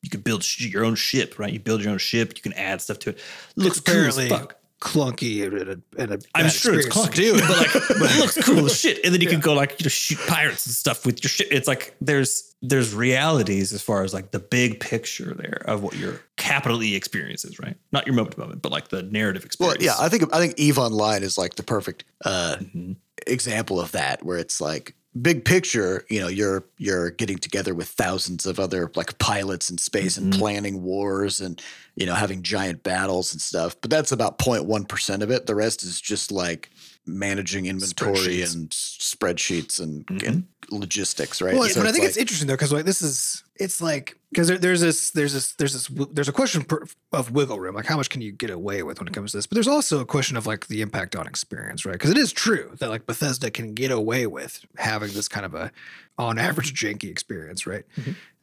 you 0.04 0.10
could 0.10 0.22
build 0.22 0.44
sh- 0.44 0.66
your 0.66 0.84
own 0.84 0.94
ship, 0.94 1.38
right? 1.38 1.52
You 1.52 1.58
build 1.58 1.82
your 1.82 1.92
own 1.92 1.98
ship, 1.98 2.34
you 2.36 2.42
can 2.42 2.52
add 2.52 2.82
stuff 2.82 2.98
to 3.00 3.10
it. 3.10 3.18
Looks 3.56 3.80
cool 3.80 3.94
as 3.94 4.18
apparently 4.18 4.28
fuck. 4.28 4.56
Clunky 4.84 5.44
and 5.46 5.68
a, 5.70 6.00
and 6.00 6.12
a 6.12 6.18
I'm 6.34 6.50
sure 6.50 6.78
it's 6.78 6.86
clunky, 6.86 7.32
to 7.32 7.40
but 7.40 7.56
like, 7.56 7.72
but 7.98 8.10
it 8.14 8.18
looks 8.20 8.40
cool 8.44 8.66
as 8.66 8.78
shit. 8.78 9.02
And 9.04 9.12
then 9.14 9.20
you 9.22 9.26
can 9.28 9.40
go 9.40 9.54
like, 9.54 9.80
you 9.80 9.84
know, 9.84 9.88
shoot 9.88 10.18
pirates 10.28 10.66
and 10.66 10.74
stuff 10.74 11.06
with 11.06 11.24
your 11.24 11.30
shit. 11.30 11.48
It's 11.50 11.66
like 11.66 11.96
there's 12.00 12.54
there's 12.62 12.94
realities 12.94 13.72
as 13.72 13.82
far 13.82 14.04
as 14.04 14.12
like 14.14 14.30
the 14.30 14.38
big 14.38 14.80
picture 14.80 15.34
there 15.34 15.62
of 15.64 15.82
what 15.82 15.96
your 15.96 16.20
capital 16.36 16.82
E 16.82 16.94
experience 16.94 17.44
is, 17.44 17.58
right? 17.58 17.76
Not 17.92 18.06
your 18.06 18.14
moment 18.14 18.34
to 18.34 18.40
moment, 18.40 18.62
but 18.62 18.70
like 18.72 18.88
the 18.88 19.02
narrative 19.02 19.44
experience. 19.44 19.78
Well, 19.78 19.84
yeah, 19.84 19.94
I 19.98 20.08
think 20.08 20.32
I 20.34 20.38
think 20.38 20.54
Eve 20.58 20.78
Online 20.78 21.22
is 21.22 21.36
like 21.38 21.54
the 21.56 21.62
perfect 21.64 22.04
uh, 22.24 22.56
Mhm. 22.60 22.96
example 23.26 23.80
of 23.80 23.92
that, 23.92 24.22
where 24.24 24.36
it's 24.38 24.60
like 24.60 24.94
big 25.20 25.44
picture. 25.44 26.04
You 26.10 26.20
know, 26.20 26.28
you're 26.28 26.64
you're 26.78 27.10
getting 27.10 27.38
together 27.38 27.74
with 27.74 27.88
thousands 27.88 28.46
of 28.46 28.58
other 28.58 28.90
like 28.96 29.18
pilots 29.18 29.70
in 29.70 29.78
space 29.78 30.16
and 30.16 30.32
Mhm. 30.32 30.38
planning 30.38 30.82
wars 30.82 31.40
and 31.40 31.60
you 31.96 32.06
know 32.06 32.14
having 32.14 32.42
giant 32.42 32.82
battles 32.82 33.32
and 33.32 33.40
stuff. 33.40 33.76
But 33.80 33.90
that's 33.90 34.12
about 34.12 34.38
0.1 34.38 34.84
percent 34.86 35.22
of 35.22 35.30
it. 35.30 35.46
The 35.46 35.54
rest 35.54 35.82
is 35.82 36.00
just 36.00 36.32
like 36.32 36.70
managing 37.06 37.66
inventory 37.66 38.16
Spreadsheets. 38.16 38.54
and 38.54 38.70
spreadsheets 38.70 39.80
and, 39.80 40.06
Mhm. 40.06 40.26
and 40.26 40.44
logistics, 40.70 41.40
right? 41.42 41.54
Well, 41.54 41.68
So 41.68 41.80
but 41.80 41.88
I 41.88 41.92
think 41.92 42.02
like- 42.02 42.08
it's 42.10 42.16
interesting 42.16 42.48
though 42.48 42.54
because 42.54 42.72
like 42.72 42.84
this 42.84 43.02
is 43.02 43.42
it's 43.56 43.80
like 43.80 44.18
because 44.30 44.48
there, 44.48 44.58
there's 44.58 44.80
this 44.80 45.10
there's 45.10 45.32
this 45.32 45.52
there's 45.54 45.72
this 45.72 45.88
there's 46.12 46.28
a 46.28 46.32
question 46.32 46.62
per, 46.64 46.84
of 47.12 47.30
wiggle 47.30 47.60
room. 47.60 47.74
Like 47.74 47.86
how 47.86 47.96
much 47.96 48.10
can 48.10 48.20
you 48.20 48.32
get 48.32 48.50
away 48.50 48.82
with 48.82 48.98
when 48.98 49.08
it 49.08 49.14
comes 49.14 49.30
to 49.32 49.38
this? 49.38 49.46
But 49.46 49.54
there's 49.54 49.68
also 49.68 50.00
a 50.00 50.04
question 50.06 50.36
of 50.36 50.46
like 50.46 50.66
the 50.66 50.80
impact 50.82 51.14
on 51.16 51.26
experience 51.26 51.84
right? 51.84 51.92
Because 51.92 52.10
it 52.10 52.18
is 52.18 52.32
true 52.32 52.72
that 52.78 52.88
like 52.88 53.06
Bethesda 53.06 53.50
can 53.50 53.74
get 53.74 53.90
away 53.90 54.26
with 54.26 54.64
having 54.76 55.12
this 55.12 55.28
kind 55.28 55.46
of 55.46 55.54
a 55.54 55.70
on 56.18 56.38
average 56.38 56.74
janky 56.74 57.10
experience 57.10 57.66
right? 57.66 57.84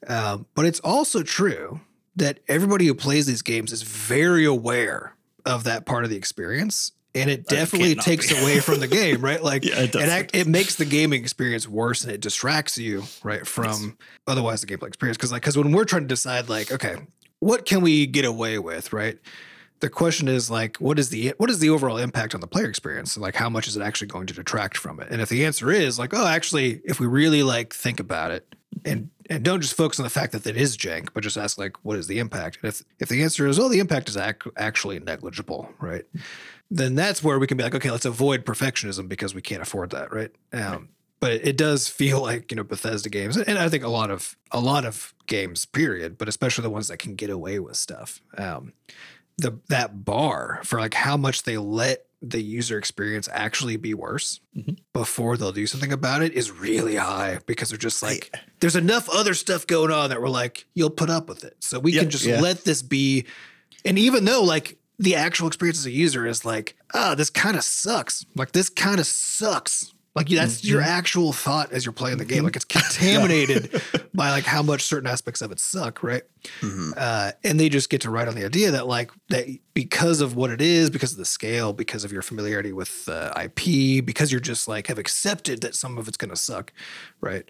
Um, 0.08 0.46
but 0.56 0.66
it's 0.66 0.80
also 0.80 1.24
true 1.24 1.82
that 2.16 2.40
everybody 2.48 2.86
who 2.88 2.94
plays 2.94 3.26
these 3.26 3.42
games 3.42 3.72
is 3.72 3.84
very 3.84 4.46
aware 4.46 5.16
of 5.46 5.64
that 5.64 5.86
part 5.86 6.04
of 6.04 6.10
the 6.10 6.18
experience 6.18 6.92
and 7.14 7.30
it 7.30 7.46
definitely 7.46 7.96
takes 7.96 8.32
away 8.32 8.60
from 8.60 8.80
the 8.80 8.88
game 9.00 9.22
right? 9.22 9.44
Like 9.44 9.66
Yeah, 9.66 9.82
it 9.82 9.92
does. 9.92 10.04
it, 10.04 10.10
act, 10.10 10.36
it 10.36 10.48
makes 10.48 10.76
the 10.76 10.86
gaming 10.86 11.22
experience 11.22 11.68
worse 11.68 12.04
and 12.04 12.12
it 12.12 12.22
distracts 12.22 12.78
you 12.78 13.04
right 13.24 13.46
from 13.46 13.98
otherwise 14.28 14.62
the 14.62 14.68
gameplay 14.68 14.88
experience. 14.88 15.18
Because 15.18 15.32
like 15.32 15.42
because 15.42 15.58
when 15.58 15.72
we're 15.72 15.86
trying 15.86 16.04
to 16.04 16.08
decide 16.08 16.50
like 16.50 16.72
okay 16.72 16.96
what 17.40 17.66
can 17.66 17.82
we 17.82 18.06
get 18.06 18.26
away 18.26 18.60
with 18.60 18.94
right? 18.94 19.18
The 19.80 19.90
question 19.90 20.28
is 20.28 20.50
like 20.52 20.78
what 20.78 21.00
is 21.00 21.10
the 21.10 21.34
what 21.38 21.50
is 21.50 21.60
the 21.60 21.70
overall 21.70 21.98
impact 21.98 22.36
on 22.36 22.42
the 22.42 22.48
player 22.48 22.70
experience? 22.70 23.16
And 23.16 23.24
like 23.24 23.36
how 23.36 23.50
much 23.50 23.68
is 23.68 23.76
it 23.76 23.82
actually 23.82 24.08
going 24.08 24.28
to 24.28 24.34
detract 24.34 24.78
from 24.78 25.00
it? 25.00 25.08
And 25.12 25.22
if 25.22 25.30
the 25.30 25.44
answer 25.46 25.72
is 25.72 25.98
like 26.00 26.14
oh 26.14 26.26
actually 26.28 26.82
if 26.86 27.00
we 27.00 27.08
really 27.08 27.44
like 27.44 27.74
think 27.74 28.00
about 28.00 28.32
it 28.32 28.56
and 28.86 29.10
and 29.30 29.44
don't 29.44 29.62
just 29.62 29.76
focus 29.76 30.00
on 30.00 30.04
the 30.04 30.10
fact 30.10 30.34
that 30.34 30.46
it 30.46 30.58
is 30.58 30.78
jank 30.78 31.10
but 31.14 31.24
just 31.24 31.38
ask 31.38 31.58
like 31.58 31.76
what 31.84 31.98
is 31.98 32.08
the 32.08 32.20
impact? 32.20 32.60
And 32.62 32.70
if 32.70 32.84
if 33.00 33.10
the 33.10 33.24
answer 33.24 33.48
is 33.48 33.58
oh 33.60 33.70
the 33.70 33.80
impact 33.80 34.08
is 34.08 34.18
ac- 34.18 34.52
actually 34.56 35.00
negligible 35.00 35.68
right 35.80 36.06
then 36.74 36.96
that's 36.96 37.22
where 37.24 37.38
we 37.38 37.46
can 37.48 37.58
be 37.58 37.64
like, 37.64 37.76
okay, 37.76 37.92
let's 37.92 38.06
avoid 38.06 38.46
perfectionism 38.46 39.08
because 39.10 39.36
we 39.36 39.42
can't 39.42 39.62
afford 39.62 39.90
that, 39.92 40.12
right? 40.14 40.32
Um, 40.54 40.90
But 41.20 41.34
it 41.46 41.58
does 41.58 41.88
feel 41.88 42.22
like 42.30 42.50
you 42.52 42.56
know 42.58 42.64
Bethesda 42.64 43.10
games, 43.10 43.38
and 43.38 43.60
I 43.60 43.70
think 43.70 43.84
a 43.84 43.90
lot 43.90 44.10
of 44.10 44.36
a 44.52 44.60
lot 44.60 44.86
of 44.86 45.14
games, 45.28 45.66
period, 45.66 46.18
but 46.18 46.28
especially 46.28 46.64
the 46.64 46.70
ones 46.72 46.88
that 46.88 46.98
can 46.98 47.14
get 47.16 47.30
away 47.30 47.60
with 47.60 47.76
stuff. 47.78 48.22
Um, 48.38 48.74
the 49.38 49.60
that 49.70 50.04
bar 50.06 50.62
for 50.64 50.80
like 50.80 50.94
how 50.96 51.18
much 51.18 51.44
they 51.44 51.58
let 51.58 52.06
the 52.24 52.42
user 52.42 52.78
experience 52.78 53.28
actually 53.32 53.76
be 53.78 53.96
worse 53.96 54.40
Mhm. 54.56 54.78
before 54.94 55.38
they'll 55.38 55.52
do 55.52 55.66
something 55.66 55.92
about 55.92 56.22
it 56.22 56.34
is 56.34 56.52
really 56.52 56.96
high 56.96 57.40
because 57.48 57.70
they're 57.70 57.80
just 57.80 58.04
like 58.04 58.32
there's 58.60 58.76
enough 58.76 59.10
other 59.10 59.34
stuff 59.34 59.66
going 59.66 59.92
on 59.92 60.10
that 60.12 60.22
we're 60.22 60.30
like 60.30 60.66
you'll 60.76 60.92
put 60.92 61.10
up 61.10 61.28
with 61.28 61.44
it 61.44 61.56
so 61.62 61.80
we 61.80 61.94
Yeah, 61.94 62.02
can 62.02 62.10
just 62.12 62.26
yeah. 62.26 62.40
let 62.40 62.64
this 62.64 62.84
be 62.84 63.26
and 63.84 63.98
even 63.98 64.26
though 64.26 64.44
like 64.44 64.78
the 65.02 65.16
actual 65.16 65.48
experience 65.48 65.80
as 65.80 65.86
a 65.88 65.92
user 65.92 66.26
is 66.26 66.46
like 66.46 66.76
ah 66.94 67.16
this 67.16 67.30
kind 67.30 67.58
of 67.58 67.64
sucks. 67.64 68.26
Like 68.36 68.52
this 68.54 68.70
kind 68.70 69.00
of 69.00 69.06
sucks. 69.06 69.94
Like 70.14 70.28
that's 70.28 70.66
your 70.66 70.82
actual 70.82 71.32
thought 71.32 71.72
as 71.72 71.86
you're 71.86 71.94
playing 71.94 72.18
the 72.18 72.26
game. 72.26 72.44
Like 72.44 72.58
it's 72.58 72.66
contaminated 73.06 73.82
by 74.14 74.30
like 74.32 74.44
how 74.44 74.62
much 74.62 74.82
certain 74.84 75.08
aspects 75.10 75.42
of 75.42 75.52
it 75.54 75.60
suck 75.60 76.04
right? 76.04 76.24
Mhm. 76.60 76.94
uh, 76.98 77.32
and 77.46 77.58
they 77.60 77.70
just 77.70 77.90
get 77.90 78.02
to 78.02 78.10
write 78.12 78.28
on 78.28 78.36
the 78.36 78.44
idea 78.46 78.72
that 78.72 78.88
like 78.88 79.10
that 79.30 79.48
because 79.74 80.20
of 80.22 80.36
what 80.36 80.50
it 80.52 80.62
is 80.62 80.90
because 80.90 81.14
of 81.14 81.18
the 81.18 81.24
scale 81.26 81.72
because 81.72 82.04
of 82.04 82.12
your 82.12 82.22
familiarity 82.22 82.74
with 82.74 83.08
uh, 83.08 83.32
ip 83.42 84.06
because 84.06 84.32
you're 84.32 84.42
just 84.42 84.68
like 84.68 84.88
have 84.88 84.98
accepted 85.00 85.62
that 85.62 85.76
some 85.76 85.98
of 85.98 86.08
it's 86.10 86.18
going 86.18 86.30
to 86.32 86.36
suck 86.36 86.74
right? 87.22 87.50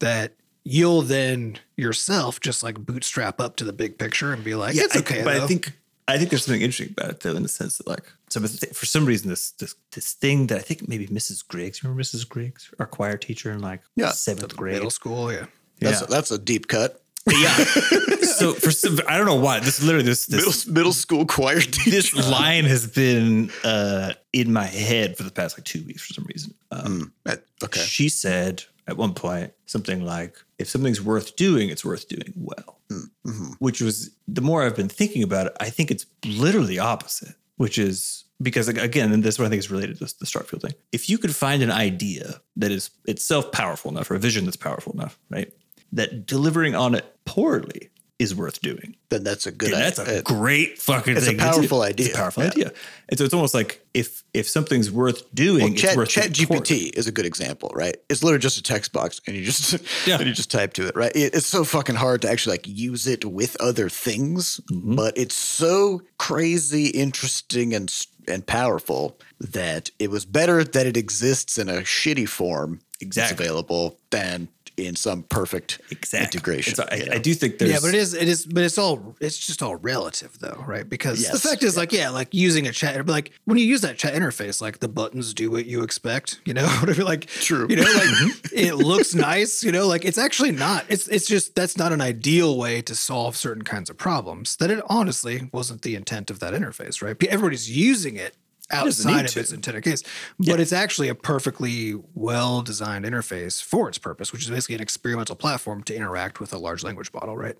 That 0.00 0.34
you'll 0.64 1.00
then 1.02 1.58
yourself 1.76 2.40
just 2.40 2.62
like 2.62 2.78
bootstrap 2.78 3.40
up 3.40 3.56
to 3.56 3.64
the 3.64 3.72
big 3.72 3.98
picture 3.98 4.32
and 4.34 4.44
be 4.44 4.54
like, 4.54 4.74
yeah, 4.74 4.82
it's 4.84 4.96
I- 4.96 5.00
okay. 5.00 5.22
but 5.24 5.38
though. 5.38 5.44
I 5.44 5.46
think 5.46 5.72
I 6.08 6.18
think 6.18 6.30
there's 6.30 6.44
something 6.44 6.62
interesting 6.62 6.94
about 6.96 7.10
it 7.10 7.20
though, 7.20 7.34
in 7.34 7.42
the 7.42 7.48
sense 7.48 7.78
that 7.78 7.86
like 7.86 8.04
so 8.30 8.40
for 8.40 8.86
some 8.86 9.04
reason 9.06 9.28
this 9.28 9.50
this 9.52 9.74
this 9.92 10.12
thing 10.12 10.46
that 10.48 10.58
I 10.58 10.62
think 10.62 10.88
maybe 10.88 11.06
Mrs. 11.08 11.46
Griggs, 11.46 11.82
remember 11.82 12.02
Mrs. 12.02 12.28
Griggs, 12.28 12.70
our 12.78 12.86
choir 12.86 13.16
teacher 13.16 13.50
in 13.52 13.60
like 13.60 13.82
Yeah. 13.96 14.10
seventh 14.12 14.56
grade. 14.56 14.74
middle 14.74 14.90
school, 14.90 15.32
yeah. 15.32 15.46
That's 15.80 16.00
yeah. 16.02 16.06
that's 16.08 16.30
a 16.30 16.38
deep 16.38 16.68
cut. 16.68 17.02
yeah. 17.28 17.52
so 18.38 18.52
for 18.54 18.70
some, 18.70 19.00
I 19.08 19.16
don't 19.16 19.26
know 19.26 19.34
why 19.34 19.58
this 19.58 19.82
literally 19.82 20.04
this 20.06 20.26
this 20.26 20.64
Middle 20.64 20.74
middle 20.74 20.92
school 20.92 21.26
choir 21.26 21.60
teacher. 21.60 21.90
this 21.90 22.14
line 22.30 22.64
has 22.66 22.86
been 22.86 23.50
uh, 23.64 24.12
in 24.32 24.52
my 24.52 24.66
head 24.66 25.16
for 25.16 25.24
the 25.24 25.32
past 25.32 25.58
like 25.58 25.64
two 25.64 25.82
weeks 25.84 26.06
for 26.06 26.14
some 26.14 26.24
reason. 26.26 26.54
Um, 26.70 27.12
Uh, 27.26 27.36
okay. 27.64 27.80
She 27.80 28.08
said 28.08 28.62
at 28.88 28.96
one 28.96 29.14
point 29.14 29.52
something 29.66 30.04
like, 30.04 30.36
"If 30.58 30.68
something's 30.68 31.00
worth 31.02 31.36
doing, 31.36 31.68
it's 31.70 31.84
worth 31.84 32.08
doing 32.08 32.32
well," 32.36 32.80
Mm-hmm. 32.90 33.52
which 33.58 33.80
was 33.80 34.10
the 34.28 34.40
more 34.40 34.62
I've 34.62 34.76
been 34.76 34.88
thinking 34.88 35.22
about 35.22 35.48
it, 35.48 35.56
I 35.60 35.70
think 35.70 35.90
it's 35.90 36.06
literally 36.24 36.78
opposite, 36.78 37.34
which 37.56 37.78
is 37.78 38.24
because 38.40 38.68
again, 38.68 39.12
and 39.12 39.22
this 39.22 39.34
is 39.34 39.38
what 39.38 39.46
I 39.46 39.48
think 39.48 39.60
is 39.60 39.70
related 39.70 39.98
to 39.98 40.04
the 40.04 40.26
Starfield 40.26 40.62
thing. 40.62 40.74
If 40.92 41.08
you 41.10 41.18
could 41.18 41.34
find 41.34 41.62
an 41.62 41.70
idea 41.70 42.40
that 42.56 42.70
is 42.70 42.90
itself 43.06 43.50
powerful 43.50 43.90
enough, 43.90 44.10
or 44.10 44.14
a 44.14 44.18
vision 44.20 44.44
that's 44.44 44.56
powerful 44.56 44.92
enough, 44.92 45.18
right, 45.30 45.52
that 45.92 46.26
delivering 46.26 46.74
on 46.74 46.94
it 46.94 47.04
poorly 47.24 47.90
is 48.18 48.34
worth 48.34 48.60
doing. 48.62 48.96
Then 49.10 49.24
that's 49.24 49.46
a 49.46 49.52
good. 49.52 49.70
Dude, 49.70 49.74
that's 49.78 49.98
a 49.98 50.22
great 50.22 50.78
fucking 50.78 51.16
it's 51.16 51.26
a 51.26 51.30
thing. 51.30 51.38
to 51.38 51.44
do. 51.44 51.50
powerful 51.50 51.82
It's 51.82 51.90
idea. 52.00 52.12
a 52.14 52.16
powerful 52.16 52.42
Yeah. 52.44 52.48
idea. 52.50 52.72
And 53.08 53.18
so 53.18 53.24
it's 53.24 53.34
almost 53.34 53.52
like 53.54 53.84
if 53.92 54.22
if 54.32 54.48
something's 54.48 54.90
worth 54.90 55.22
doing, 55.34 55.62
Well, 55.64 55.72
it's 55.72 55.82
Chat, 55.82 55.96
worth 55.96 56.08
Chat. 56.08 56.32
GPT 56.32 56.90
is 56.96 57.06
a 57.06 57.12
good 57.12 57.26
example, 57.26 57.70
right? 57.74 57.96
It's 58.08 58.22
literally 58.22 58.40
just 58.40 58.56
a 58.58 58.62
text 58.62 58.92
box, 58.92 59.20
and 59.26 59.36
you 59.36 59.44
just 59.44 59.72
Yeah. 60.06 60.16
and 60.18 60.26
you 60.26 60.32
just 60.32 60.50
type 60.50 60.72
to 60.74 60.86
it, 60.88 60.96
right? 60.96 61.12
It, 61.14 61.34
it's 61.34 61.46
so 61.46 61.62
fucking 61.62 61.96
hard 61.96 62.22
to 62.22 62.30
actually 62.30 62.54
like 62.54 62.66
use 62.66 63.06
it 63.06 63.24
with 63.24 63.56
other 63.60 63.88
things, 63.90 64.60
Mm-hmm. 64.72 64.94
but 64.96 65.16
it's 65.18 65.36
so 65.36 66.00
crazy, 66.18 66.86
interesting, 66.86 67.74
and 67.74 67.92
and 68.28 68.44
powerful 68.46 69.18
that 69.38 69.90
it 70.00 70.10
was 70.10 70.24
better 70.24 70.64
that 70.64 70.86
it 70.86 70.96
exists 70.96 71.58
in 71.58 71.68
a 71.68 71.82
shitty 71.82 72.28
form, 72.28 72.80
it's 72.94 73.02
Exactly. 73.02 73.44
available, 73.46 73.98
than 74.10 74.48
in 74.76 74.94
some 74.96 75.22
perfect 75.24 75.80
exactly. 75.90 76.24
integration. 76.26 76.74
So 76.74 76.86
I, 76.90 76.94
you 76.96 77.06
know? 77.06 77.12
I 77.12 77.18
do 77.18 77.34
think 77.34 77.58
there's 77.58 77.70
yeah, 77.70 77.78
but 77.80 77.88
it 77.88 77.94
is 77.94 78.14
it 78.14 78.28
is 78.28 78.46
but 78.46 78.62
it's 78.62 78.78
all 78.78 79.16
it's 79.20 79.38
just 79.38 79.62
all 79.62 79.76
relative 79.76 80.38
though, 80.38 80.62
right? 80.66 80.88
Because 80.88 81.28
the 81.28 81.38
fact 81.38 81.62
is 81.62 81.76
like 81.76 81.92
yeah, 81.92 82.10
like 82.10 82.32
using 82.32 82.66
a 82.66 82.72
chat 82.72 82.96
but 83.06 83.12
like 83.12 83.32
when 83.44 83.58
you 83.58 83.64
use 83.64 83.80
that 83.82 83.98
chat 83.98 84.14
interface, 84.14 84.60
like 84.60 84.80
the 84.80 84.88
buttons 84.88 85.34
do 85.34 85.50
what 85.50 85.66
you 85.66 85.82
expect, 85.82 86.40
you 86.44 86.54
know, 86.54 86.66
whatever 86.80 87.04
like 87.04 87.26
True. 87.26 87.66
You 87.68 87.76
know, 87.76 87.82
like 87.82 87.92
mm-hmm. 87.92 88.46
it 88.52 88.74
looks 88.74 89.14
nice, 89.14 89.62
you 89.62 89.72
know, 89.72 89.86
like 89.86 90.04
it's 90.04 90.18
actually 90.18 90.52
not. 90.52 90.84
It's 90.88 91.08
it's 91.08 91.26
just 91.26 91.54
that's 91.54 91.76
not 91.76 91.92
an 91.92 92.00
ideal 92.00 92.56
way 92.58 92.82
to 92.82 92.94
solve 92.94 93.36
certain 93.36 93.62
kinds 93.62 93.90
of 93.90 93.96
problems. 93.96 94.56
That 94.56 94.70
it 94.70 94.82
honestly 94.88 95.48
wasn't 95.52 95.82
the 95.82 95.94
intent 95.94 96.30
of 96.30 96.40
that 96.40 96.54
interface, 96.54 97.02
right? 97.02 97.16
Everybody's 97.24 97.70
using 97.70 98.16
it 98.16 98.34
doesn't 98.36 98.45
outside 98.70 99.26
of 99.26 99.36
its 99.36 99.52
intended 99.52 99.84
case. 99.84 100.02
But 100.38 100.60
it's 100.60 100.72
actually 100.72 101.08
a 101.08 101.14
perfectly 101.14 101.94
well 102.14 102.62
designed 102.62 103.04
interface 103.04 103.62
for 103.62 103.88
its 103.88 103.98
purpose, 103.98 104.32
which 104.32 104.42
is 104.42 104.50
basically 104.50 104.76
an 104.76 104.80
experimental 104.80 105.36
platform 105.36 105.82
to 105.84 105.94
interact 105.94 106.40
with 106.40 106.52
a 106.52 106.58
large 106.58 106.82
language 106.82 107.12
model, 107.12 107.36
right? 107.36 107.56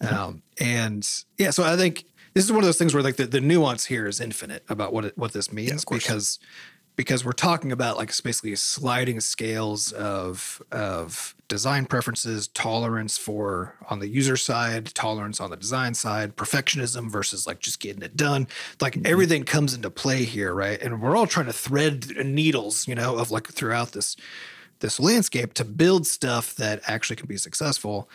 Um, 0.00 0.42
and 0.58 1.08
yeah, 1.36 1.50
so 1.50 1.62
I 1.62 1.76
think 1.76 2.04
this 2.34 2.44
is 2.44 2.52
one 2.52 2.60
of 2.60 2.66
those 2.66 2.78
things 2.78 2.94
where 2.94 3.02
like 3.02 3.16
the, 3.16 3.26
the 3.26 3.40
nuance 3.40 3.84
here 3.86 4.06
is 4.06 4.20
infinite 4.20 4.64
about 4.68 4.92
what 4.92 5.04
it, 5.04 5.18
what 5.18 5.32
this 5.32 5.52
means 5.52 5.84
because 5.84 6.38
because 7.00 7.24
we're 7.24 7.32
talking 7.32 7.72
about 7.72 7.96
like 7.96 8.08
basically 8.22 8.54
sliding 8.54 9.20
scales 9.20 9.90
of 9.92 10.60
of 10.70 11.34
design 11.48 11.86
preferences, 11.86 12.48
tolerance 12.48 13.16
for 13.16 13.74
on 13.88 14.00
the 14.00 14.06
user 14.06 14.36
side, 14.36 14.84
tolerance 14.94 15.40
on 15.40 15.48
the 15.48 15.56
design 15.56 15.94
side, 15.94 16.36
perfectionism 16.36 17.10
versus 17.10 17.46
like 17.46 17.58
just 17.58 17.80
getting 17.80 18.02
it 18.02 18.18
done. 18.18 18.46
Like 18.82 18.96
mm-hmm. 18.96 19.06
everything 19.06 19.44
comes 19.44 19.72
into 19.72 19.88
play 19.88 20.24
here, 20.24 20.52
right? 20.52 20.78
And 20.78 21.00
we're 21.00 21.16
all 21.16 21.26
trying 21.26 21.46
to 21.46 21.54
thread 21.54 22.06
needles, 22.22 22.86
you 22.86 22.94
know, 22.94 23.16
of 23.16 23.30
like 23.30 23.46
throughout 23.46 23.92
this 23.92 24.14
this 24.80 25.00
landscape 25.00 25.54
to 25.54 25.64
build 25.64 26.06
stuff 26.06 26.54
that 26.56 26.82
actually 26.86 27.16
can 27.16 27.28
be 27.28 27.38
successful. 27.38 28.10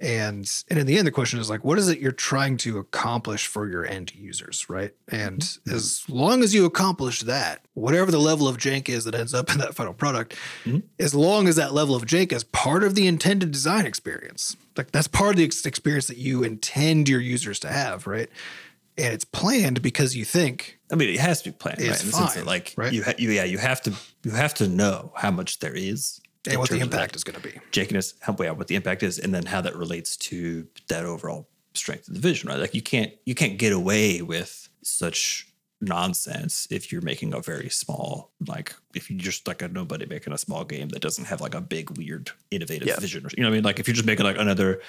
And 0.00 0.50
and 0.68 0.78
in 0.78 0.86
the 0.86 0.98
end, 0.98 1.06
the 1.06 1.12
question 1.12 1.38
is 1.38 1.48
like, 1.48 1.64
what 1.64 1.78
is 1.78 1.88
it 1.88 1.98
you're 2.00 2.12
trying 2.12 2.56
to 2.58 2.78
accomplish 2.78 3.46
for 3.46 3.68
your 3.68 3.86
end 3.86 4.14
users, 4.14 4.68
right? 4.68 4.92
And 5.08 5.40
Mm-hmm. 5.40 5.74
as 5.74 6.04
long 6.08 6.42
as 6.42 6.54
you 6.54 6.64
accomplish 6.64 7.20
that, 7.20 7.64
whatever 7.74 8.10
the 8.10 8.18
level 8.18 8.48
of 8.48 8.56
jank 8.58 8.88
is 8.88 9.04
that 9.04 9.14
ends 9.14 9.32
up 9.34 9.50
in 9.52 9.58
that 9.58 9.74
final 9.74 9.94
product, 9.94 10.34
Mm-hmm. 10.64 10.80
as 10.98 11.14
long 11.14 11.48
as 11.48 11.56
that 11.56 11.72
level 11.72 11.94
of 11.94 12.04
jank 12.06 12.32
is 12.32 12.44
part 12.44 12.82
of 12.82 12.94
the 12.94 13.06
intended 13.06 13.50
design 13.52 13.86
experience, 13.86 14.56
like 14.76 14.90
that's 14.92 15.08
part 15.08 15.30
of 15.30 15.36
the 15.36 15.44
ex- 15.44 15.64
experience 15.64 16.06
that 16.08 16.18
you 16.18 16.42
intend 16.42 17.08
your 17.08 17.20
users 17.20 17.58
to 17.60 17.68
have, 17.68 18.06
right? 18.06 18.28
And 18.96 19.12
it's 19.12 19.24
planned 19.24 19.82
because 19.82 20.14
you 20.16 20.24
think 20.24 20.78
I 20.92 20.96
mean, 20.96 21.08
it 21.08 21.18
has 21.20 21.42
to 21.42 21.50
be 21.50 21.56
planned, 21.56 21.80
right? 21.80 21.90
It's 21.90 22.00
sense 22.00 22.34
fine, 22.34 22.44
like, 22.44 22.74
right? 22.76 22.92
you, 22.92 23.02
ha- 23.02 23.14
you, 23.18 23.30
yeah, 23.30 23.42
you 23.44 23.58
have 23.58 23.80
to, 23.82 23.92
you 24.22 24.30
have 24.32 24.54
to 24.54 24.68
know 24.68 25.12
how 25.16 25.30
much 25.32 25.58
there 25.58 25.74
is 25.74 26.20
and 26.52 26.58
what 26.58 26.68
the 26.68 26.76
terms 26.76 26.84
of 26.86 26.90
that 26.90 26.96
impact 26.96 27.16
is 27.16 27.24
going 27.24 27.40
to 27.40 27.48
be. 27.48 27.58
jankiness, 27.72 28.14
how 28.20 28.36
yeah, 28.40 28.50
what 28.50 28.68
the 28.68 28.74
impact 28.76 29.02
is, 29.02 29.18
and 29.18 29.34
then 29.34 29.46
how 29.46 29.60
that 29.60 29.74
relates 29.76 30.16
to 30.16 30.66
that 30.88 31.04
overall 31.04 31.48
strength 31.74 32.08
of 32.08 32.14
the 32.14 32.20
vision, 32.20 32.48
right? 32.48 32.58
Like, 32.58 32.74
you 32.74 32.82
can't, 32.82 33.12
you 33.24 33.34
can't 33.34 33.58
get 33.58 33.72
away 33.72 34.22
with 34.22 34.68
such 34.82 35.48
nonsense 35.80 36.66
if 36.70 36.92
you're 36.92 37.02
making 37.02 37.34
a 37.34 37.40
very 37.40 37.68
small, 37.68 38.32
like, 38.46 38.74
if 38.94 39.10
you're 39.10 39.18
just 39.18 39.46
like 39.48 39.62
a 39.62 39.68
nobody 39.68 40.06
making 40.06 40.32
a 40.32 40.38
small 40.38 40.64
game 40.64 40.88
that 40.90 41.00
doesn't 41.00 41.24
have 41.26 41.40
like 41.40 41.54
a 41.54 41.60
big, 41.60 41.96
weird, 41.96 42.30
innovative 42.50 42.88
Yeah. 42.88 42.98
vision, 43.00 43.24
or 43.26 43.30
you 43.36 43.42
know 43.42 43.48
what 43.48 43.54
I 43.54 43.56
mean? 43.56 43.64
Like, 43.64 43.80
if 43.80 43.88
you're 43.88 43.94
just 43.94 44.06
making 44.06 44.24
like 44.24 44.38
another, 44.38 44.80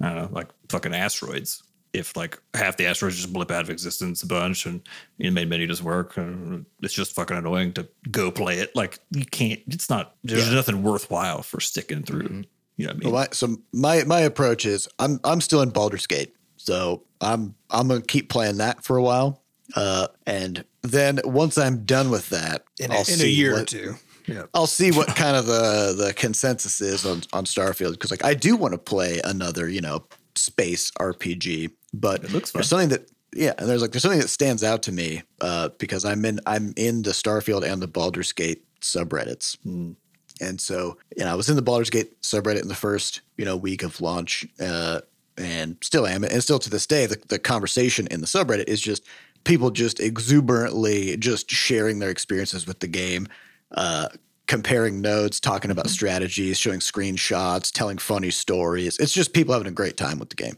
I 0.00 0.08
don't 0.08 0.16
know, 0.16 0.28
like 0.32 0.48
fucking 0.68 0.94
asteroids. 0.94 1.62
If 1.92 2.16
like 2.16 2.40
half 2.54 2.76
the 2.76 2.86
asteroids 2.86 3.16
just 3.16 3.32
blip 3.32 3.50
out 3.50 3.62
of 3.62 3.70
existence 3.70 4.22
a 4.22 4.26
bunch 4.26 4.64
and 4.66 4.80
your 5.18 5.32
main 5.32 5.48
menu 5.48 5.66
doesn't 5.66 5.84
work, 5.84 6.16
uh, 6.16 6.58
it's 6.82 6.94
just 6.94 7.12
fucking 7.14 7.36
annoying 7.36 7.72
to 7.72 7.88
go 8.10 8.30
play 8.30 8.58
it. 8.58 8.74
Like 8.76 8.98
you 9.10 9.24
can't. 9.24 9.60
It's 9.66 9.90
not. 9.90 10.14
There's 10.22 10.48
Yeah. 10.48 10.54
nothing 10.54 10.82
worthwhile 10.84 11.42
for 11.42 11.58
sticking 11.60 12.02
through. 12.04 12.44
You 12.76 12.86
know 12.86 12.92
what 12.92 12.96
I 12.96 12.98
mean? 12.98 13.12
Well, 13.12 13.22
my, 13.22 13.28
so 13.32 13.56
my 13.72 14.04
my 14.04 14.20
approach 14.20 14.64
is 14.66 14.88
I'm 14.98 15.18
I'm 15.24 15.40
still 15.40 15.62
in 15.62 15.70
Baldur's 15.70 16.06
Gate, 16.06 16.34
so 16.56 17.02
I'm 17.20 17.54
I'm 17.70 17.88
gonna 17.88 18.00
keep 18.02 18.28
playing 18.30 18.58
that 18.58 18.84
for 18.84 18.96
a 18.96 19.02
while, 19.02 19.42
uh, 19.74 20.06
and 20.26 20.64
then 20.82 21.20
once 21.24 21.58
I'm 21.58 21.84
done 21.84 22.10
with 22.10 22.28
that, 22.30 22.64
In, 22.78 22.90
I'll 22.90 22.98
a, 22.98 23.00
in 23.00 23.02
a 23.02 23.04
see 23.16 23.32
year 23.32 23.58
or 23.58 23.64
two. 23.64 23.96
Yeah. 24.26 24.44
I'll 24.54 24.68
see 24.68 24.92
what 24.92 25.08
kind 25.16 25.36
of 25.36 25.46
the 25.46 25.94
the 26.06 26.14
consensus 26.14 26.80
is 26.80 27.04
on 27.04 27.22
on 27.32 27.44
Starfield 27.46 27.92
because 27.92 28.10
like 28.12 28.24
I 28.24 28.34
do 28.34 28.54
want 28.56 28.72
to 28.72 28.78
play 28.78 29.20
another 29.24 29.68
you 29.68 29.80
know 29.80 30.04
space 30.36 30.90
RPG, 30.92 31.70
but 31.92 32.24
It 32.24 32.32
looks 32.32 32.52
there's 32.52 32.68
something 32.68 32.90
that 32.90 33.10
yeah, 33.34 33.52
and 33.58 33.68
there's 33.68 33.82
like 33.82 33.92
there's 33.92 34.02
something 34.02 34.20
that 34.20 34.28
stands 34.28 34.64
out 34.64 34.82
to 34.84 34.92
me 34.92 35.22
uh, 35.40 35.70
because 35.78 36.04
I'm 36.04 36.24
in 36.24 36.40
I'm 36.46 36.72
in 36.76 37.02
the 37.02 37.10
Starfield 37.10 37.62
and 37.62 37.80
the 37.80 37.86
Baldur's 37.86 38.32
Gate 38.32 38.64
subreddits. 38.80 39.56
Hmm. 39.62 39.92
And 40.40 40.60
so, 40.60 40.96
you 41.16 41.24
know, 41.24 41.30
I 41.30 41.34
was 41.34 41.50
in 41.50 41.56
the 41.56 41.62
Baldur's 41.62 41.90
Gate 41.90 42.20
subreddit 42.22 42.62
in 42.62 42.68
the 42.68 42.74
first, 42.74 43.20
you 43.36 43.44
know, 43.44 43.56
week 43.56 43.82
of 43.82 44.00
launch, 44.00 44.46
uh, 44.58 45.02
and 45.36 45.76
still 45.82 46.06
am. 46.06 46.24
And 46.24 46.42
still 46.42 46.58
to 46.58 46.70
this 46.70 46.86
day, 46.86 47.04
the, 47.06 47.20
the 47.28 47.38
conversation 47.38 48.06
in 48.10 48.20
the 48.20 48.26
subreddit 48.26 48.68
is 48.68 48.80
just 48.80 49.04
people 49.44 49.70
just 49.70 50.00
exuberantly 50.00 51.16
just 51.18 51.50
sharing 51.50 51.98
their 51.98 52.10
experiences 52.10 52.66
with 52.66 52.80
the 52.80 52.86
game, 52.86 53.28
uh, 53.72 54.08
comparing 54.50 55.00
notes, 55.00 55.38
talking 55.38 55.70
about 55.70 55.84
mm-hmm. 55.84 55.92
strategies, 55.92 56.58
showing 56.58 56.80
screenshots, 56.80 57.70
telling 57.70 57.98
funny 57.98 58.30
stories. 58.30 58.98
It's 58.98 59.12
just 59.12 59.32
people 59.32 59.52
having 59.54 59.68
a 59.68 59.70
great 59.70 59.96
time 59.96 60.18
with 60.18 60.28
the 60.30 60.34
game. 60.34 60.56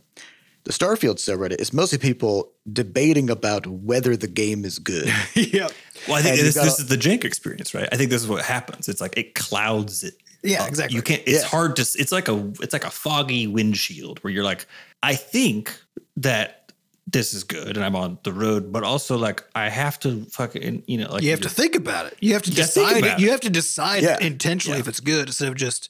The 0.64 0.72
Starfield 0.72 1.16
subreddit 1.16 1.60
is 1.60 1.74
mostly 1.74 1.98
people 1.98 2.52
debating 2.72 3.28
about 3.28 3.66
whether 3.66 4.16
the 4.16 4.28
game 4.28 4.64
is 4.64 4.78
good. 4.78 5.08
yeah. 5.34 5.68
Well, 6.08 6.16
I 6.16 6.22
think 6.22 6.36
this, 6.36 6.54
this 6.54 6.56
gotta- 6.56 6.68
is 6.68 6.86
the 6.86 6.96
jank 6.96 7.24
experience, 7.24 7.74
right? 7.74 7.86
I 7.92 7.96
think 7.96 8.08
this 8.08 8.22
is 8.22 8.28
what 8.28 8.42
happens. 8.42 8.88
It's 8.88 9.02
like 9.02 9.18
it 9.18 9.34
clouds 9.34 10.04
it. 10.04 10.14
Yeah, 10.42 10.62
up. 10.62 10.68
exactly. 10.68 10.96
You 10.96 11.02
can't. 11.02 11.22
It's 11.26 11.42
Yeah. 11.42 11.48
hard 11.48 11.76
to. 11.76 11.82
It's 11.82 12.12
like 12.12 12.28
a. 12.28 12.50
It's 12.60 12.72
like 12.72 12.84
a 12.84 12.90
foggy 12.90 13.46
windshield 13.46 14.20
where 14.24 14.32
you're 14.32 14.42
like, 14.42 14.66
I 15.02 15.16
think 15.16 15.78
that 16.16 16.61
this 17.06 17.34
is 17.34 17.44
good, 17.44 17.76
and 17.76 17.84
I'm 17.84 17.96
on 17.96 18.18
the 18.22 18.32
road, 18.32 18.72
but 18.72 18.84
also 18.84 19.16
like 19.16 19.44
I 19.54 19.68
have 19.68 19.98
to 20.00 20.24
fucking, 20.26 20.84
you 20.86 20.98
know, 20.98 21.12
like 21.12 21.22
you 21.22 21.30
have 21.30 21.40
to 21.40 21.48
think 21.48 21.74
about 21.74 22.06
it. 22.06 22.16
You 22.20 22.32
have 22.34 22.42
to 22.42 22.50
You 22.50 22.56
gotta 22.58 22.68
think 22.68 22.88
decide. 22.88 23.02
about 23.04 23.20
You 23.20 23.30
have 23.30 23.40
to 23.40 23.50
decide 23.50 24.02
Yeah. 24.02 24.18
intentionally 24.20 24.78
Yeah. 24.78 24.82
if 24.82 24.88
it's 24.88 25.00
good 25.00 25.28
instead 25.28 25.48
of 25.48 25.56
just 25.56 25.88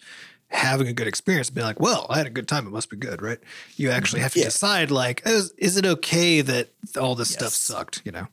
having 0.49 0.87
a 0.87 0.93
good 0.93 1.07
experience. 1.07 1.49
and 1.49 1.55
Being 1.55 1.67
like, 1.67 1.81
well, 1.81 2.07
I 2.11 2.19
had 2.19 2.27
a 2.27 2.31
good 2.31 2.47
time. 2.49 2.67
It 2.67 2.71
must 2.71 2.91
be 2.91 2.97
good, 2.97 3.23
right? 3.23 3.39
You 3.77 3.91
actually 3.91 4.19
mm-hmm. 4.19 4.23
have 4.25 4.33
to 4.35 4.39
Yeah. 4.41 4.45
decide. 4.47 4.91
Like, 4.91 5.23
is, 5.25 5.53
is 5.59 5.77
it 5.77 5.87
okay 5.87 6.41
that 6.43 6.69
all 7.01 7.15
this 7.15 7.31
stuff 7.31 7.53
sucked? 7.53 8.03
You 8.05 8.13
know. 8.13 8.27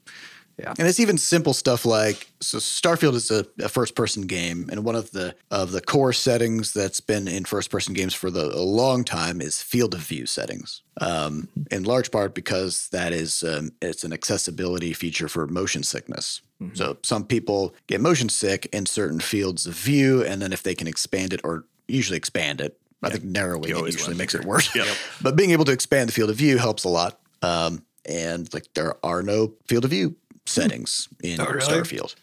And 0.78 0.88
it's 0.88 1.00
even 1.00 1.17
simple 1.17 1.54
stuff 1.54 1.86
like 1.86 2.32
so 2.39 2.58
Starfield 2.58 3.15
is 3.15 3.32
a, 3.32 3.45
a 3.60 3.69
first 3.69 3.95
person 3.95 4.24
game, 4.24 4.67
and 4.72 4.84
one 4.84 4.95
of 4.95 5.12
the 5.12 5.36
of 5.52 5.72
the 5.72 5.82
core 5.82 6.13
settings 6.13 6.74
that's 6.74 7.00
been 7.00 7.28
in 7.28 7.45
first 7.45 7.69
person 7.69 7.93
games 7.93 8.13
for 8.13 8.30
the, 8.30 8.45
a 8.45 8.62
long 8.62 9.04
time 9.04 9.41
is 9.41 9.62
field 9.62 9.93
of 9.93 10.02
view 10.02 10.26
settings. 10.26 10.82
Um, 11.02 11.48
in 11.72 11.84
large 11.84 12.12
part 12.12 12.36
because 12.36 12.89
that 12.89 13.13
is 13.13 13.43
um, 13.43 13.72
it's 13.82 14.04
an 14.04 14.12
accessibility 14.12 14.93
feature 14.93 15.30
for 15.30 15.48
motion 15.48 15.84
sickness. 15.84 16.41
So 16.74 16.98
some 17.04 17.24
people 17.24 17.74
get 17.88 18.02
motion 18.02 18.28
sick 18.28 18.67
in 18.74 18.86
certain 18.86 19.22
fields 19.22 19.65
of 19.65 19.76
view, 19.76 20.26
and 20.26 20.41
then 20.41 20.52
if 20.52 20.62
they 20.62 20.76
can 20.76 20.88
expand 20.88 21.32
it 21.32 21.39
or 21.45 21.63
usually 21.88 22.17
expand 22.17 22.60
it 22.60 22.78
I 23.02 23.10
think 23.10 23.24
narrowing 23.24 23.63
it 23.63 23.69
usually 23.69 24.15
makes 24.15 24.36
it 24.36 24.45
worse. 24.45 24.69
Yep. 24.76 24.88
But 25.22 25.36
being 25.36 25.52
able 25.52 25.65
to 25.65 25.72
expand 25.72 26.10
the 26.10 26.13
field 26.13 26.30
of 26.30 26.36
view 26.36 26.58
helps 26.58 26.84
a 26.84 26.89
lot. 26.89 27.19
Um, 27.41 27.84
and 28.06 28.52
like 28.54 28.65
there 28.74 28.95
are 29.06 29.22
no 29.22 29.54
field 29.67 29.86
of 29.86 29.91
view 29.91 30.15
settings 30.45 31.08
in 31.23 31.39
Oh, 31.39 31.45
really? 31.45 31.60
Starfield. 31.62 32.15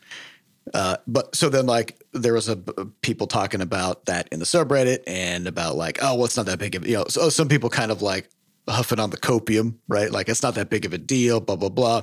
Uh, 0.75 0.97
but 1.07 1.35
so 1.37 1.49
then 1.49 1.65
like 1.67 2.03
there 2.13 2.33
was 2.33 2.49
a 2.49 2.57
people 3.01 3.29
talking 3.29 3.61
about 3.61 4.07
that 4.07 4.29
in 4.33 4.41
the 4.41 4.45
subreddit 4.45 4.99
and 5.07 5.47
about 5.47 5.77
like 5.77 5.99
oh 6.03 6.17
well 6.17 6.25
it's 6.25 6.37
not 6.37 6.47
that 6.47 6.59
big 6.59 6.75
of 6.75 6.85
a 6.85 6.89
you 6.89 6.97
know 6.97 7.05
so 7.09 7.29
some 7.29 7.49
people 7.49 7.71
kind 7.71 7.93
of 7.93 8.03
like 8.03 8.29
huffing 8.69 8.99
on 8.99 9.11
the 9.11 9.17
copium 9.17 9.77
right 9.87 10.11
like 10.11 10.29
it's 10.29 10.43
not 10.43 10.57
that 10.57 10.69
big 10.69 10.85
of 10.85 10.93
a 10.93 10.99
deal 10.99 11.39
blah 11.39 11.55
blah 11.55 11.69
blah 11.69 12.03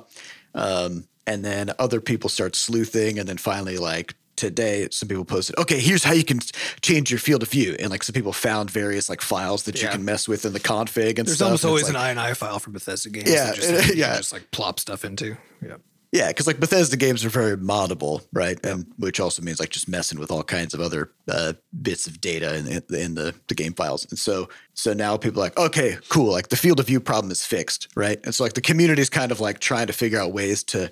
um, 0.56 1.06
and 1.28 1.43
then 1.43 1.71
other 1.78 1.99
people 1.99 2.30
start 2.30 2.56
sleuthing 2.56 3.19
and 3.19 3.28
then 3.28 3.38
finally 3.38 3.78
like 3.78 4.15
today 4.38 4.88
some 4.91 5.10
people 5.10 5.26
posted 5.26 5.58
okay 5.60 5.80
here's 5.80 6.06
how 6.06 6.13
you 6.13 6.23
can 6.23 6.39
change 6.82 7.12
your 7.12 7.19
field 7.19 7.43
of 7.43 7.49
view 7.49 7.76
and 7.80 7.89
like 7.89 8.02
some 8.02 8.13
people 8.13 8.32
found 8.32 8.71
various 8.71 9.10
like 9.10 9.19
files 9.21 9.63
that 9.63 9.82
you 9.82 9.89
can 9.89 10.06
mess 10.06 10.26
with 10.26 10.45
in 10.45 10.54
the 10.54 10.60
config 10.60 11.19
and 11.19 11.28
There's 11.28 11.36
stuff. 11.36 11.47
almost 11.47 11.65
always 11.65 11.93
like, 11.93 12.15
an 12.15 12.17
INI 12.17 12.36
file 12.38 12.60
from 12.60 12.71
Bethesda 12.71 13.10
games. 13.10 13.30
Yeah, 13.30 13.47
that 13.47 13.56
just, 13.56 13.84
can 13.89 13.97
yeah. 13.97 14.15
just 14.15 14.32
like 14.32 14.49
plop 14.52 14.80
stuff 14.80 15.04
into. 15.04 15.36
Yeah. 15.62 15.76
Yeah, 16.13 16.28
because 16.28 16.45
like 16.45 16.60
Bethesda 16.60 16.95
games 16.95 17.26
are 17.26 17.30
very 17.30 17.58
moddable, 17.58 18.23
right? 18.32 18.63
And 18.63 18.86
which 18.97 19.19
also 19.19 19.41
means 19.41 19.60
like 19.60 19.71
just 19.71 19.89
messing 19.89 20.19
with 20.19 20.30
all 20.30 20.43
kinds 20.43 20.76
of 20.76 20.80
other 20.80 21.12
uh, 21.28 21.54
bits 21.82 22.06
of 22.06 22.21
data 22.21 22.56
in, 22.56 22.65
the- 22.65 23.02
in 23.04 23.15
the 23.15 23.34
the 23.47 23.56
game 23.56 23.73
files. 23.73 24.06
And 24.08 24.19
so 24.19 24.47
so 24.76 24.93
now 24.93 25.17
people 25.17 25.41
are 25.41 25.45
like, 25.45 25.58
okay, 25.58 25.97
cool, 26.10 26.32
like 26.32 26.49
the 26.49 26.56
field 26.56 26.80
of 26.80 26.86
view 26.86 26.99
problem 26.99 27.32
is 27.32 27.43
fixed, 27.43 27.88
right? 27.95 28.19
And 28.23 28.34
so 28.36 28.43
like 28.43 28.54
the 28.54 28.62
community 28.62 29.02
is 29.02 29.10
kind 29.10 29.32
of 29.32 29.39
like 29.39 29.58
trying 29.60 29.88
to 29.88 29.93
figure 29.93 30.19
out 30.21 30.34
ways 30.34 30.63
to 30.65 30.91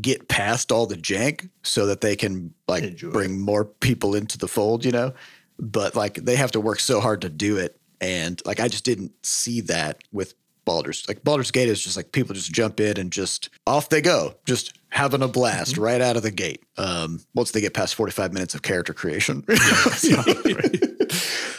get 0.00 0.26
past 0.28 0.72
all 0.72 0.86
the 0.86 0.96
jank 0.96 1.48
so 1.62 1.86
that 1.86 2.00
they 2.00 2.16
can 2.16 2.52
like 2.66 2.82
Enjoy. 2.82 3.10
bring 3.12 3.40
more 3.40 3.64
people 3.64 4.16
into 4.16 4.36
the 4.36 4.48
fold, 4.48 4.84
you 4.84 4.90
know. 4.90 5.14
But 5.60 5.94
like 5.94 6.14
they 6.16 6.34
have 6.34 6.50
to 6.50 6.60
work 6.60 6.80
so 6.80 7.00
hard 7.00 7.20
to 7.20 7.28
do 7.30 7.56
it, 7.56 7.80
and 8.00 8.42
like 8.44 8.58
I 8.58 8.66
just 8.66 8.84
didn't 8.84 9.12
see 9.24 9.60
that 9.62 9.98
with 10.12 10.34
Baldur's. 10.66 11.06
Like 11.08 11.24
Baldur's 11.24 11.50
Gate 11.50 11.70
is 11.70 11.82
just 11.82 11.96
like 11.96 12.12
people 12.12 12.34
just 12.34 12.52
jump 12.52 12.78
in 12.80 12.98
and 12.98 13.10
just 13.10 13.48
off 13.66 13.88
they 13.88 14.02
go, 14.02 14.34
just 14.46 14.74
having 14.90 15.22
a 15.22 15.28
blast 15.28 15.72
Mm-hmm. 15.76 15.82
right 15.82 16.00
out 16.02 16.16
of 16.18 16.22
the 16.22 16.30
gate. 16.30 16.62
Um, 16.76 17.20
once 17.34 17.52
they 17.52 17.62
get 17.62 17.72
past 17.72 17.94
forty 17.94 18.12
five 18.12 18.34
minutes 18.34 18.54
of 18.54 18.60
character 18.60 18.92
creation, 18.92 19.42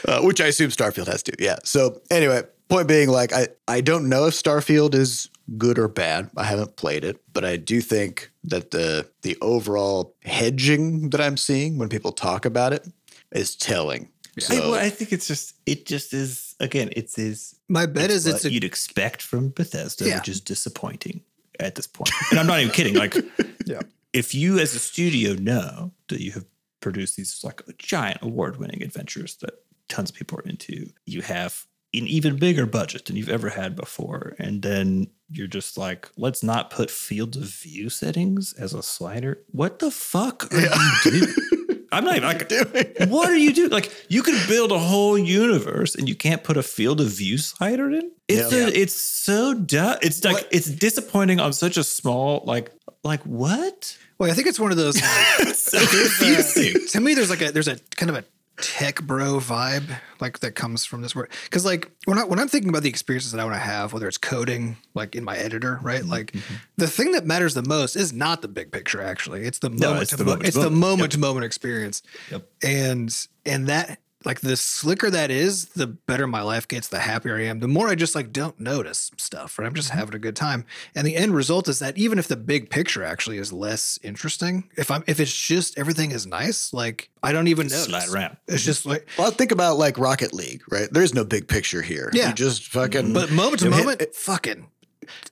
uh, 0.08 0.22
which 0.22 0.42
I 0.42 0.48
assume 0.48 0.70
Starfield 0.70 1.08
has 1.08 1.24
to. 1.24 1.34
Yeah. 1.40 1.58
So 1.64 2.02
anyway, 2.12 2.44
point 2.70 2.88
being, 2.88 3.10
like 3.10 3.34
I 3.34 3.48
I 3.68 3.82
don't 3.82 4.10
know 4.10 4.26
if 4.28 4.34
Starfield 4.34 4.94
is 4.94 5.30
good 5.58 5.80
or 5.80 5.88
bad. 5.88 6.30
I 6.36 6.44
haven't 6.44 6.76
played 6.76 7.04
it, 7.04 7.22
but 7.34 7.46
I 7.46 7.58
do 7.58 7.82
think 7.82 8.32
that 8.44 8.72
the 8.72 9.10
the 9.22 9.38
overall 9.42 10.16
hedging 10.24 11.10
that 11.12 11.22
I'm 11.22 11.38
seeing 11.38 11.78
when 11.78 11.90
people 11.90 12.12
talk 12.12 12.46
about 12.46 12.74
it 12.74 12.88
is 13.32 13.56
telling. 13.56 14.10
So, 14.40 14.56
I, 14.56 14.60
well, 14.60 14.74
I 14.76 14.90
think 14.90 15.12
it's 15.12 15.28
just 15.28 15.56
it 15.66 15.86
just 15.86 16.14
is 16.14 16.56
again 16.60 16.90
it's 16.96 17.18
is 17.18 17.56
My 17.70 17.86
bet 17.86 18.10
is 18.12 18.26
what 18.26 18.36
it's 18.36 18.46
a 18.46 18.52
you'd 18.52 18.64
expect 18.64 19.22
from 19.22 19.50
Bethesda, 19.50 20.08
Yeah. 20.08 20.18
which 20.20 20.30
is 20.30 20.42
disappointing 20.42 21.22
at 21.60 21.76
this 21.76 21.88
point. 21.88 22.12
And 22.32 22.40
I'm 22.40 22.48
not 22.48 22.60
even 22.60 22.72
kidding. 22.72 22.96
Like, 22.96 23.16
Yeah. 23.66 23.82
if 24.14 24.36
you 24.36 24.60
as 24.60 24.76
a 24.76 24.80
studio 24.80 25.34
know 25.34 25.92
that 26.10 26.22
you 26.22 26.32
have 26.34 26.46
produced 26.82 27.18
these 27.18 27.42
like 27.44 27.62
giant 27.80 28.20
award-winning 28.22 28.84
adventures 28.84 29.38
that 29.38 29.56
tons 29.90 30.10
of 30.12 30.16
people 30.16 30.38
are 30.40 30.44
into, 30.44 30.88
you 31.06 31.22
have 31.22 31.66
an 31.94 32.06
even 32.08 32.36
bigger 32.38 32.66
budget 32.68 33.06
than 33.06 33.16
you've 33.16 33.30
ever 33.30 33.50
had 33.50 33.76
before, 33.76 34.36
and 34.38 34.62
then 34.62 35.08
you're 35.30 35.48
just 35.48 35.78
like, 35.78 36.10
let's 36.18 36.44
not 36.44 36.70
put 36.70 36.92
field 36.92 37.36
of 37.38 37.44
view 37.44 37.90
settings 37.90 38.54
as 38.54 38.74
a 38.74 38.84
slider. 38.84 39.40
What 39.52 39.80
the 39.80 39.90
fuck 39.90 40.48
are 40.54 40.60
you 40.62 40.70
doing? 41.04 41.34
I'm 41.92 42.04
not 42.06 42.16
even 42.18 42.28
like 42.28 42.48
doing. 42.50 43.10
what 43.10 43.30
are 43.30 43.38
you 43.38 43.54
doing? 43.54 43.70
Like 43.72 43.92
you 44.10 44.24
could 44.24 44.36
build 44.48 44.72
a 44.72 44.80
whole 44.80 45.18
universe 45.18 45.96
and 45.96 46.08
you 46.10 46.16
can't 46.16 46.44
put 46.44 46.58
a 46.58 46.64
field 46.64 47.00
of 47.02 47.08
view 47.08 47.38
slider 47.38 47.90
in. 47.92 48.12
It's 48.28 48.52
Yeah. 48.52 48.66
a, 48.66 48.68
it's 48.68 48.94
so 48.96 49.54
dumb. 49.54 49.98
It's 50.02 50.24
like 50.24 50.36
What? 50.36 50.48
it's 50.52 50.68
disappointing 50.70 51.40
on 51.40 51.54
such 51.54 51.78
a 51.78 51.84
small 51.84 52.44
like 52.46 52.72
like 53.04 53.22
what? 53.24 53.98
well, 54.20 54.30
I 54.32 54.34
think 54.34 54.48
it's 54.48 54.60
one 54.60 54.72
of 54.72 54.78
those. 54.78 54.96
Like, 55.40 55.54
so 55.56 55.78
confusing. 55.80 56.88
to 56.90 57.00
me, 57.02 57.14
there's 57.14 57.30
like 57.30 57.42
a 57.42 57.52
there's 57.52 57.68
a 57.68 57.78
kind 57.96 58.10
of 58.10 58.16
a 58.18 58.24
tech 58.60 59.02
bro 59.04 59.36
vibe 59.40 60.00
like 60.20 60.40
that 60.40 60.56
comes 60.56 60.84
from 60.84 61.02
this 61.04 61.16
word 61.16 61.30
because 61.44 61.64
like 61.64 61.92
when 62.06 62.18
I 62.18 62.24
when 62.24 62.40
I'm 62.40 62.48
thinking 62.48 62.70
about 62.70 62.82
the 62.82 62.90
experiences 62.90 63.32
that 63.32 63.40
I 63.40 63.44
want 63.44 63.56
to 63.56 63.60
have, 63.60 63.94
whether 63.94 64.08
it's 64.08 64.18
coding 64.18 64.78
like 64.96 65.16
in 65.16 65.24
my 65.24 65.38
editor, 65.38 65.80
right? 65.84 66.02
Mm-hmm, 66.02 66.10
Like 66.10 66.36
the 66.76 66.88
thing 66.88 67.12
that 67.12 67.26
matters 67.26 67.54
the 67.54 67.62
most 67.64 67.96
is 67.96 68.14
not 68.14 68.42
the 68.42 68.48
big 68.48 68.72
picture. 68.72 69.02
Actually, 69.02 69.44
it's 69.44 69.60
the 69.60 69.70
moment 69.70 70.02
it's 70.02 70.12
to 70.12 70.18
the 70.18 70.24
mo- 70.24 70.32
moment 70.32 70.48
it's 70.48 70.56
the 70.56 70.62
moment. 70.64 70.80
moment 70.80 71.12
to 71.12 71.20
moment 71.20 71.46
experience. 71.46 72.02
Yep. 72.32 72.48
and 72.64 73.28
and 73.46 73.68
that 73.68 74.00
like 74.26 74.42
the 74.42 74.58
slicker 74.58 75.10
that 75.10 75.30
is 75.30 75.66
the 75.68 75.86
better 75.88 76.26
my 76.28 76.42
life 76.42 76.68
gets 76.68 76.88
the 76.88 77.00
happier 77.00 77.36
i 77.38 77.44
am 77.44 77.60
the 77.60 77.68
more 77.68 77.88
i 77.88 77.96
just 77.96 78.16
like 78.16 78.34
don't 78.34 78.60
notice 78.60 79.12
stuff 79.18 79.58
right 79.60 79.66
i'm 79.68 79.74
just 79.76 79.90
having 79.92 80.16
a 80.16 80.20
good 80.20 80.36
time 80.36 80.66
and 80.96 81.06
the 81.06 81.16
end 81.16 81.34
result 81.36 81.68
is 81.68 81.80
that 81.80 81.98
even 81.98 82.18
if 82.18 82.28
the 82.28 82.36
big 82.36 82.70
picture 82.70 83.04
actually 83.04 83.38
is 83.38 83.54
less 83.54 84.00
interesting 84.04 84.68
if 84.76 84.90
i'm 84.90 85.04
if 85.08 85.20
it's 85.20 85.34
just 85.36 85.78
everything 85.78 86.12
is 86.12 86.26
nice 86.26 86.74
like 86.74 87.10
i 87.22 87.32
don't 87.32 87.48
even 87.48 87.68
notice 87.68 87.86
Slide 87.86 88.10
around. 88.10 88.38
it's 88.48 88.64
just 88.66 88.86
like 88.86 89.08
Well, 89.18 89.30
think 89.32 89.52
about 89.52 89.78
like 89.78 89.98
Rocket 90.00 90.34
League, 90.34 90.64
right? 90.72 90.88
There's 90.92 91.14
no 91.14 91.24
big 91.24 91.48
picture 91.48 91.82
here. 91.82 92.10
Yeah. 92.14 92.30
You 92.30 92.34
just 92.34 92.64
fucking. 92.68 93.14
but 93.14 93.32
moment 93.32 93.60
to 93.60 93.66
You 93.66 93.72
know, 93.72 93.78
hit- 93.78 93.86
moment 93.86 94.02
it 94.02 94.16
fucking 94.16 94.68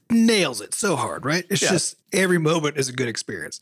nails 0.09 0.61
it 0.61 0.73
so 0.73 0.95
hard 0.95 1.25
right 1.25 1.45
it's 1.49 1.61
Yeah. 1.61 1.71
just 1.71 1.95
every 2.13 2.37
moment 2.37 2.77
is 2.77 2.87
a 2.87 2.93
good 2.93 3.07
experience 3.09 3.59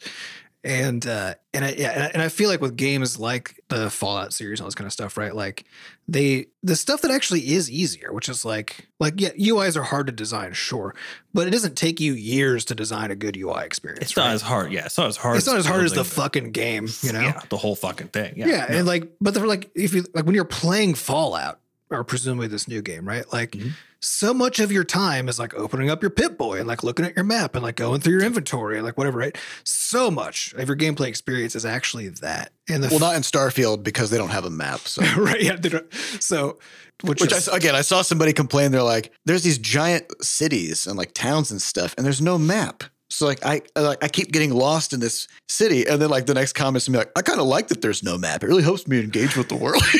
and 0.63 1.05
uh 1.05 1.33
and 1.53 1.65
I 1.65 1.75
yeah 1.77 1.91
and 1.91 2.03
I, 2.03 2.07
and 2.13 2.21
I 2.21 2.29
feel 2.29 2.49
like 2.49 2.61
with 2.61 2.77
games 2.77 3.19
like 3.19 3.59
the 3.67 3.89
Fallout 3.89 4.33
series 4.33 4.59
and 4.59 4.63
all 4.63 4.67
this 4.67 4.75
kind 4.75 4.85
of 4.85 4.93
stuff 4.93 5.17
right 5.17 5.35
like 5.35 5.65
they 6.07 6.47
the 6.63 6.75
stuff 6.75 7.01
that 7.01 7.11
actually 7.11 7.51
is 7.53 7.69
easier 7.69 8.13
which 8.13 8.29
is 8.29 8.45
like 8.45 8.87
like 8.99 9.19
yeah 9.19 9.31
UIs 9.31 9.75
are 9.75 9.83
hard 9.83 10.05
to 10.07 10.13
design 10.13 10.53
sure 10.53 10.95
but 11.33 11.47
it 11.47 11.51
doesn't 11.51 11.75
take 11.75 11.99
you 11.99 12.13
years 12.13 12.63
to 12.65 12.75
design 12.75 13.11
a 13.11 13.15
good 13.15 13.35
UI 13.35 13.65
experience 13.65 14.03
It's 14.03 14.15
not 14.15 14.31
as 14.31 14.41
hard. 14.41 14.71
Yeah, 14.71 14.85
it's 14.85 14.97
not 14.97 15.07
as 15.07 15.17
hard. 15.17 15.37
it's 15.37 15.47
not 15.47 15.57
as 15.57 15.65
hard 15.65 15.83
as 15.83 15.93
the 15.93 16.05
fucking 16.05 16.51
game 16.51 16.87
you 17.01 17.11
know 17.11 17.19
Yeah, 17.21 17.41
the 17.49 17.57
whole 17.57 17.75
fucking 17.75 18.07
thing. 18.07 18.35
Yeah, 18.37 18.47
yeah, 18.47 18.65
and 18.69 18.87
like, 18.87 19.11
but 19.19 19.33
they're 19.33 19.47
like, 19.47 19.69
if 19.75 19.93
you 19.93 20.05
like 20.13 20.25
when 20.25 20.35
you're 20.35 20.45
playing 20.45 20.93
Fallout 20.93 21.59
or 21.93 22.03
presumably 22.03 22.47
this 22.47 22.67
new 22.67 22.81
game, 22.81 23.07
right? 23.07 23.31
Like, 23.31 23.51
Mhm. 23.51 23.71
so 24.01 24.33
much 24.33 24.59
of 24.59 24.71
your 24.71 24.83
time 24.83 25.29
is 25.29 25.39
like 25.39 25.53
opening 25.53 25.89
up 25.89 26.01
your 26.03 26.09
Pip 26.09 26.37
Boy 26.37 26.59
and 26.59 26.67
like 26.67 26.83
looking 26.83 27.05
at 27.05 27.15
your 27.15 27.23
map 27.23 27.55
and 27.55 27.63
like 27.63 27.75
going 27.77 28.01
through 28.01 28.13
your 28.13 28.23
inventory 28.23 28.75
and 28.77 28.85
like 28.85 28.97
whatever, 28.97 29.17
right? 29.19 29.37
So 29.63 30.11
much 30.11 30.53
of 30.57 30.67
your 30.67 30.75
gameplay 30.77 31.07
experience 31.07 31.55
is 31.55 31.65
actually 31.65 32.09
that. 32.09 32.51
And 32.67 32.83
the 32.83 32.89
well, 32.89 32.99
not 32.99 33.15
in 33.15 33.21
Starfield 33.21 33.83
because 33.83 34.09
they 34.09 34.17
don't 34.17 34.29
have 34.31 34.45
a 34.45 34.49
map. 34.49 34.81
So. 34.87 35.01
right, 35.17 35.41
yeah. 35.41 35.55
they 35.55 35.69
don't- 35.69 35.93
So, 36.19 36.59
which, 37.01 37.21
Which 37.21 37.33
I, 37.33 37.37
is, 37.37 37.47
s- 37.47 37.53
again, 37.55 37.75
I 37.75 37.81
saw 37.81 38.01
somebody 38.01 38.33
complain. 38.33 38.71
They're 38.71 38.81
like, 38.83 39.11
"There's 39.25 39.43
these 39.43 39.57
giant 39.57 40.05
cities 40.23 40.85
and 40.87 40.97
like 40.97 41.13
towns 41.13 41.51
and 41.51 41.61
stuff, 41.61 41.93
and 41.97 42.05
there's 42.05 42.21
no 42.21 42.37
map." 42.37 42.83
So 43.09 43.25
like, 43.25 43.45
I 43.45 43.61
I, 43.75 43.81
like 43.81 44.03
I 44.03 44.07
keep 44.07 44.31
getting 44.31 44.51
lost 44.53 44.93
in 44.93 44.99
this 44.99 45.27
city, 45.49 45.85
and 45.87 46.01
then 46.01 46.09
like 46.09 46.25
the 46.27 46.33
next 46.33 46.53
comments 46.53 46.85
to 46.85 46.91
me 46.91 46.97
like, 46.99 47.11
"I 47.15 47.21
kind 47.21 47.39
of 47.39 47.45
like 47.47 47.67
that 47.69 47.81
there's 47.81 48.03
no 48.03 48.17
map. 48.17 48.43
It 48.43 48.47
really 48.47 48.63
helps 48.63 48.87
me 48.87 48.99
engage 49.01 49.35
with 49.35 49.49
the 49.49 49.55
world." 49.55 49.83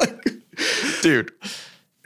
Like, 0.00 0.13
Dude, 1.04 1.30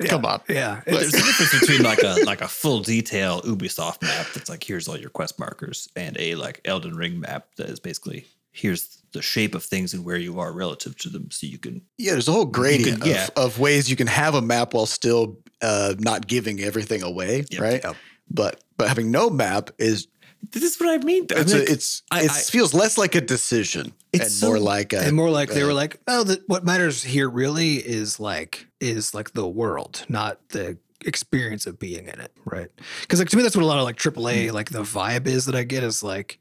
come 0.08 0.24
on. 0.24 0.40
yeah, 0.48 0.82
There's 0.86 1.14
a 1.14 1.16
difference 1.16 1.60
between 1.60 1.82
like 1.82 2.02
a 2.02 2.24
like 2.24 2.40
a 2.40 2.48
full 2.48 2.80
detail 2.80 3.40
Ubisoft 3.42 4.02
map 4.02 4.26
that's 4.34 4.48
like 4.48 4.62
here's 4.62 4.86
all 4.88 4.96
your 4.98 5.10
quest 5.10 5.38
markers 5.38 5.88
and 5.96 6.16
a 6.20 6.34
like 6.34 6.60
Elden 6.64 6.94
Ring 6.96 7.18
map 7.20 7.48
that 7.56 7.68
is 7.68 7.80
basically 7.80 8.26
here's 8.52 9.02
the 9.12 9.22
shape 9.22 9.54
of 9.54 9.62
things 9.64 9.94
and 9.94 10.04
where 10.04 10.16
you 10.16 10.38
are 10.40 10.52
relative 10.52 10.96
to 10.98 11.08
them 11.08 11.30
so 11.30 11.46
you 11.46 11.58
can 11.58 11.80
Yeah, 11.96 12.12
there's 12.12 12.28
a 12.28 12.32
whole 12.32 12.44
gradient 12.44 13.04
yeah. 13.06 13.28
of, 13.36 13.52
of 13.54 13.58
ways 13.58 13.88
you 13.88 13.96
can 13.96 14.06
have 14.08 14.34
a 14.34 14.42
map 14.42 14.74
while 14.74 14.86
still 14.86 15.38
uh, 15.62 15.94
not 15.98 16.26
giving 16.26 16.60
everything 16.60 17.02
away, 17.02 17.44
Yep. 17.50 17.60
right? 17.60 17.80
Yep. 17.84 17.96
But 18.30 18.62
but 18.76 18.88
having 18.88 19.10
no 19.10 19.30
map 19.30 19.70
is 19.78 20.06
this 20.50 20.62
is 20.62 20.80
what 20.80 20.88
I 20.88 21.04
mean. 21.04 21.26
I 21.34 21.40
it's 21.40 21.52
mean, 21.52 21.62
a, 21.62 21.70
it's 21.72 22.02
I- 22.10 22.22
it 22.22 22.30
I- 22.30 22.40
feels 22.40 22.72
less 22.74 22.96
like 22.98 23.14
a 23.14 23.20
decision 23.20 23.92
It's 24.12 24.24
and 24.24 24.32
so- 24.32 24.46
more 24.48 24.58
like 24.58 24.92
a 24.92 25.00
and 25.00 25.14
more 25.16 25.30
like 25.30 25.50
they 25.50 25.62
uh, 25.62 25.66
were 25.66 25.72
like, 25.74 26.00
oh, 26.06 26.24
the, 26.24 26.42
what 26.46 26.64
matters 26.64 27.02
here 27.04 27.28
really 27.28 27.74
is 27.74 28.18
like 28.20 28.66
is 28.80 29.14
like 29.14 29.32
the 29.32 29.46
world, 29.48 30.04
not 30.08 30.48
the 30.50 30.78
experience 31.04 31.66
of 31.66 31.78
being 31.78 32.08
in 32.08 32.20
it, 32.20 32.32
right? 32.44 32.68
Because 33.02 33.18
like 33.20 33.28
to 33.30 33.36
me, 33.36 33.42
that's 33.42 33.56
what 33.56 33.62
a 33.62 33.66
lot 33.66 33.78
of 33.78 33.84
like 33.84 33.96
AAA 33.96 34.52
like 34.52 34.70
the 34.70 34.82
vibe 34.82 35.26
is 35.26 35.46
that 35.46 35.54
I 35.54 35.62
get 35.64 35.82
is 35.84 36.02
like 36.02 36.38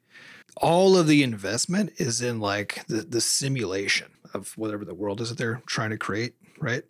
all 0.59 0.97
of 0.97 1.05
the 1.07 1.21
investment 1.23 1.91
is 1.97 2.21
in 2.21 2.39
like 2.39 2.85
the 2.87 3.01
the 3.01 3.21
simulation 3.21 4.07
of 4.33 4.53
whatever 4.57 4.83
the 4.85 4.95
world 4.95 5.21
is 5.21 5.29
that 5.29 5.37
they're 5.37 5.61
trying 5.67 5.89
to 5.91 5.97
create, 5.97 6.33
right? 6.59 6.83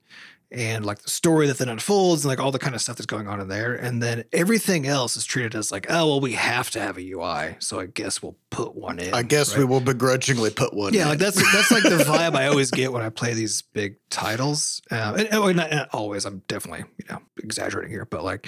And 0.49 0.85
like 0.85 0.99
the 0.99 1.09
story 1.09 1.47
that 1.47 1.57
then 1.57 1.67
unfolds 1.67 2.23
and 2.23 2.29
like 2.29 2.39
all 2.39 2.51
the 2.51 2.59
kind 2.59 2.73
of 2.73 2.79
stuff 2.79 2.95
that's 2.95 3.05
going 3.05 3.27
on 3.27 3.41
in 3.41 3.49
there. 3.49 3.75
And 3.75 4.01
then 4.01 4.23
everything 4.31 4.87
else 4.87 5.17
is 5.17 5.25
treated 5.25 5.55
as 5.55 5.73
like, 5.73 5.87
oh, 5.89 6.07
well, 6.07 6.19
we 6.21 6.33
have 6.33 6.69
to 6.71 6.79
have 6.79 6.97
a 6.97 7.01
UI. 7.01 7.57
So 7.59 7.81
I 7.81 7.87
guess 7.87 8.23
we'll 8.23 8.37
put 8.49 8.73
one 8.73 8.99
in. 8.99 9.13
I 9.13 9.23
guess 9.23 9.51
right? 9.51 9.59
we 9.59 9.65
will 9.65 9.81
begrudgingly 9.81 10.51
put 10.51 10.73
one. 10.73 10.89
In. 10.89 10.93
Yeah, 10.95 11.03
in. 11.03 11.09
like 11.09 11.19
that's 11.19 11.35
that's 11.53 11.71
like 11.71 11.83
the 11.83 12.03
vibe 12.07 12.35
I 12.35 12.47
always 12.47 12.71
get 12.71 12.93
when 12.93 13.01
I 13.01 13.09
play 13.09 13.33
these 13.35 13.61
big 13.61 13.97
titles. 14.09 14.81
Um, 14.89 15.15
and, 15.15 15.27
and, 15.33 15.57
not, 15.57 15.71
not 15.71 15.89
always. 15.91 16.25
I'm 16.25 16.43
definitely 16.47 16.85
you 16.97 17.05
know 17.09 17.19
exaggerating 17.43 17.91
here, 17.91 18.05
but 18.05 18.23
like, 18.23 18.47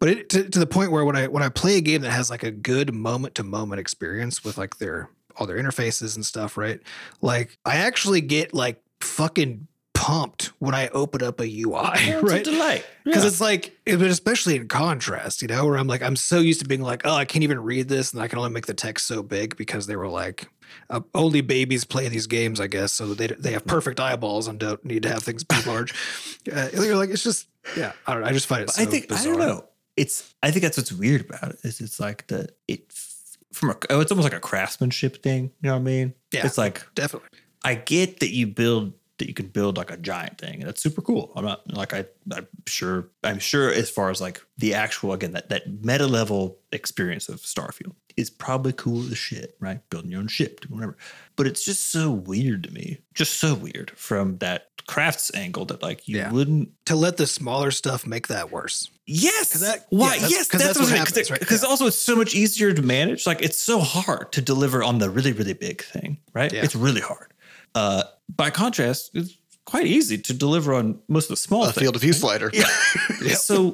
but 0.00 0.10
it, 0.10 0.28
to, 0.30 0.48
to 0.50 0.58
the 0.58 0.66
point 0.66 0.92
where 0.92 1.04
when 1.06 1.16
I 1.16 1.28
when 1.28 1.42
I 1.42 1.48
play 1.48 1.78
a 1.78 1.80
game 1.80 2.02
that 2.02 2.10
has 2.10 2.28
like 2.28 2.42
a 2.42 2.50
good 2.50 2.92
moment 2.92 3.34
to 3.36 3.42
moment 3.42 3.80
experience 3.80 4.44
with 4.44 4.58
like 4.58 4.76
their 4.76 5.08
all 5.38 5.46
their 5.46 5.56
interfaces 5.56 6.14
and 6.16 6.26
stuff, 6.26 6.56
right? 6.56 6.80
Like 7.22 7.58
I 7.64 7.76
actually 7.76 8.20
get 8.20 8.52
like 8.52 8.82
fucking 9.00 9.67
pumped 9.98 10.52
when 10.60 10.74
I 10.76 10.86
open 10.90 11.24
up 11.24 11.40
a 11.40 11.44
UI, 11.44 11.90
It's 11.94 12.22
right? 12.30 12.40
a 12.46 12.50
delight. 12.50 12.84
Because 13.04 13.24
Yeah. 13.24 13.28
it's 13.28 13.40
like, 13.40 13.76
it- 13.84 13.98
but 13.98 14.06
especially 14.06 14.54
in 14.54 14.68
contrast, 14.68 15.42
you 15.42 15.48
know, 15.48 15.66
where 15.66 15.76
I'm 15.76 15.88
like, 15.88 16.02
I'm 16.02 16.14
so 16.14 16.38
used 16.38 16.60
to 16.60 16.66
being 16.68 16.82
like, 16.82 17.02
oh, 17.04 17.14
I 17.14 17.24
can't 17.24 17.42
even 17.42 17.58
read 17.60 17.88
this, 17.88 18.12
and 18.12 18.22
I 18.22 18.28
can 18.28 18.38
only 18.38 18.50
make 18.50 18.66
the 18.66 18.74
text 18.74 19.06
so 19.08 19.22
big 19.24 19.56
because 19.56 19.86
they 19.88 19.96
were 19.96 20.06
like, 20.08 20.48
uh, 20.88 21.00
only 21.16 21.40
babies 21.40 21.84
play 21.84 22.06
these 22.08 22.28
games, 22.28 22.60
I 22.60 22.68
guess, 22.68 22.92
so 22.92 23.12
they 23.12 23.26
they 23.26 23.52
have 23.52 23.66
perfect 23.66 23.98
eyeballs 23.98 24.46
and 24.46 24.58
don't 24.60 24.84
need 24.84 25.02
to 25.02 25.08
have 25.08 25.22
things 25.24 25.42
be 25.44 25.56
large. 25.66 25.92
Uh, 26.50 26.68
you're 26.72 26.96
like, 26.96 27.10
it's 27.10 27.24
just, 27.24 27.46
yeah, 27.76 27.92
I 28.06 28.14
don't 28.14 28.22
know. 28.22 28.28
I 28.28 28.32
just 28.32 28.46
find 28.46 28.62
it. 28.62 28.70
So 28.70 28.80
I 28.82 28.86
think 28.86 29.08
bizarre. 29.08 29.34
I 29.34 29.36
don't 29.36 29.46
know. 29.46 29.64
It's 29.96 30.32
I 30.42 30.50
think 30.50 30.62
that's 30.62 30.78
what's 30.78 30.92
weird 30.92 31.28
about 31.28 31.50
it. 31.50 31.58
Is 31.62 31.80
it's 31.80 32.00
like 32.00 32.26
the 32.28 32.48
it 32.68 32.90
from 33.52 33.70
a 33.70 33.76
oh, 33.90 34.00
it's 34.00 34.10
almost 34.12 34.24
like 34.24 34.32
a 34.38 34.40
craftsmanship 34.40 35.22
thing. 35.22 35.50
You 35.60 35.68
know 35.68 35.72
what 35.74 35.80
I 35.80 35.82
mean? 35.82 36.14
Yeah. 36.32 36.46
It's 36.46 36.56
like 36.56 36.86
Definitely. 36.94 37.28
I 37.64 37.74
get 37.74 38.20
that 38.20 38.30
you 38.30 38.46
build 38.46 38.94
that 39.18 39.28
you 39.28 39.34
can 39.34 39.46
build 39.48 39.76
like 39.76 39.90
a 39.90 39.96
giant 39.96 40.38
thing, 40.38 40.60
and 40.60 40.68
that's 40.68 40.82
super 40.82 41.02
cool. 41.02 41.32
I'm 41.36 41.44
not 41.44 41.68
like 41.72 41.92
I 41.94 42.06
I'm 42.32 42.46
sure 42.66 43.08
I'm 43.24 43.38
sure 43.38 43.70
as 43.72 43.90
far 43.90 44.10
as 44.10 44.20
like 44.20 44.40
the 44.56 44.74
actual 44.74 45.12
again 45.12 45.32
that 45.32 45.48
that 45.50 45.82
meta 45.84 46.06
level 46.06 46.58
experience 46.72 47.28
of 47.28 47.40
Starfield 47.40 47.94
is 48.16 48.30
probably 48.30 48.72
cool 48.72 49.00
as 49.10 49.18
shit, 49.18 49.56
right? 49.60 49.80
Building 49.90 50.10
your 50.10 50.20
own 50.20 50.28
ship, 50.28 50.64
whatever. 50.68 50.96
But 51.36 51.46
it's 51.46 51.64
just 51.64 51.90
so 51.92 52.10
weird 52.10 52.64
to 52.64 52.70
me, 52.72 52.98
just 53.14 53.38
so 53.38 53.54
weird 53.54 53.92
from 53.92 54.38
that 54.38 54.66
crafts 54.88 55.30
angle 55.34 55.66
that 55.66 55.82
like 55.82 56.08
you 56.08 56.16
Yeah. 56.16 56.32
wouldn't 56.32 56.70
To 56.86 56.96
let 56.96 57.16
the 57.18 57.26
smaller 57.26 57.70
stuff 57.70 58.06
make 58.06 58.28
that 58.28 58.50
worse. 58.50 58.90
Yes. 59.06 59.50
that- 59.60 59.86
Why? 59.90 60.06
yeah, 60.06 60.12
that's- 60.14 60.30
yes, 60.30 60.48
that's, 60.48 60.64
that's 60.64 60.78
what, 60.78 60.88
what 60.90 60.98
happens, 60.98 61.30
right? 61.30 61.38
Because 61.40 61.62
Yeah. 61.62 61.68
also 61.68 61.86
it's 61.86 61.98
so 61.98 62.16
much 62.16 62.34
easier 62.34 62.72
to 62.72 62.82
manage. 62.82 63.26
Like 63.26 63.40
it's 63.42 63.58
so 63.58 63.80
hard 63.80 64.32
to 64.32 64.40
deliver 64.40 64.82
on 64.82 64.98
the 64.98 65.10
really, 65.10 65.32
really 65.32 65.52
big 65.52 65.82
thing, 65.82 66.18
right? 66.34 66.52
Yeah. 66.52 66.64
It's 66.64 66.74
really 66.74 67.00
hard. 67.02 67.32
Uh, 67.74 68.02
by 68.34 68.50
contrast, 68.50 69.10
it's 69.14 69.36
quite 69.64 69.86
easy 69.86 70.18
to 70.18 70.32
deliver 70.32 70.74
on 70.74 70.98
most 71.08 71.24
of 71.26 71.30
the 71.30 71.36
small 71.36 71.64
a 71.64 71.66
things. 71.72 71.82
field 71.82 71.96
of 71.96 72.02
view 72.02 72.12
slider. 72.12 72.50
Yeah. 72.52 72.64
So, 73.36 73.72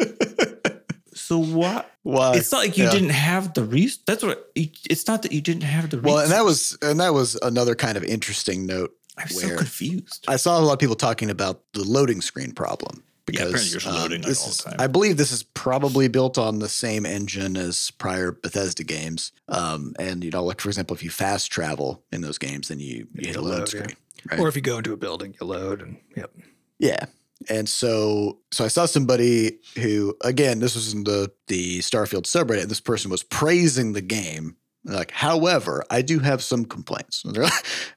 so 1.15 1.39
what? 1.39 1.91
Why? 2.03 2.35
It's 2.37 2.51
not 2.53 2.59
like 2.59 2.77
you 2.77 2.85
Yeah. 2.85 2.91
didn't 2.91 3.11
have 3.11 3.55
the 3.55 3.65
res. 3.65 3.99
That's 4.07 4.23
what. 4.23 4.51
It's 4.55 5.07
not 5.07 5.23
that 5.23 5.33
you 5.33 5.41
didn't 5.41 5.63
have 5.63 5.91
the. 5.91 6.01
Well, 6.01 6.19
and 6.19 6.31
that 6.33 6.45
was 6.45 6.77
and 6.83 6.99
that 7.01 7.15
was 7.15 7.37
another 7.43 7.75
kind 7.75 7.97
of 7.97 8.05
interesting 8.05 8.67
note. 8.67 8.93
I'm 9.17 9.29
so 9.29 9.57
confused. 9.57 10.25
I 10.29 10.37
saw 10.37 10.59
a 10.59 10.63
lot 10.63 10.73
of 10.73 10.79
people 10.81 10.97
talking 10.97 11.31
about 11.31 11.63
the 11.73 11.85
loading 11.85 12.21
screen 12.21 12.51
problem 12.53 13.05
Yeah, 13.31 13.43
apparently 13.45 13.53
because 13.53 13.73
yours 13.73 13.85
is 13.85 13.89
um, 13.89 13.95
loading, 13.97 14.23
this 14.23 14.41
all 14.67 14.71
the 14.71 14.75
is. 14.77 14.83
I 14.83 14.87
believe 14.89 15.17
this 15.19 15.31
is 15.31 15.45
probably 15.45 16.09
built 16.09 16.37
on 16.37 16.59
the 16.59 16.69
same 16.69 17.07
engine 17.07 17.57
as 17.57 17.93
prior 17.93 18.33
Bethesda 18.33 18.83
games. 18.83 19.31
Um, 19.49 19.95
and 20.01 20.25
you 20.25 20.31
know, 20.33 20.43
like 20.45 20.61
for 20.61 20.69
example, 20.69 20.97
if 20.97 21.05
you 21.05 21.11
fast 21.11 21.53
travel 21.53 22.03
in 22.11 22.23
those 22.23 22.39
games, 22.39 22.69
then 22.69 22.81
you 22.81 23.07
you 23.15 23.29
hit 23.29 23.37
a 23.37 23.41
You 23.41 23.45
load 23.47 23.69
screen. 23.69 23.85
yeah. 23.91 23.95
Right. 24.31 24.41
Or 24.41 24.49
if 24.49 24.57
you 24.57 24.63
go 24.63 24.79
into 24.79 24.93
a 24.93 24.97
building, 24.97 25.35
you 25.41 25.47
load 25.47 25.83
and 25.83 25.99
yep. 26.17 26.33
Yeah. 26.79 27.07
And 27.49 27.69
so 27.69 28.39
so 28.53 28.65
I 28.65 28.69
saw 28.69 28.87
somebody 28.87 29.59
who 29.77 30.17
again, 30.23 30.61
this 30.61 30.75
was 30.75 30.93
in 30.95 31.05
the 31.05 31.31
the 31.49 31.81
Starfield 31.81 32.23
subreddit. 32.23 32.63
And 32.63 32.71
this 32.71 32.81
person 32.81 33.11
was 33.11 33.23
praising 33.23 33.93
the 33.93 34.01
game. 34.01 34.57
They're 34.85 34.97
like, 34.97 35.11
however, 35.13 35.83
I 35.91 36.03
do 36.03 36.19
have 36.21 36.43
some 36.43 36.65
complaints. 36.65 37.25
And 37.25 37.35
they're, 37.37 37.49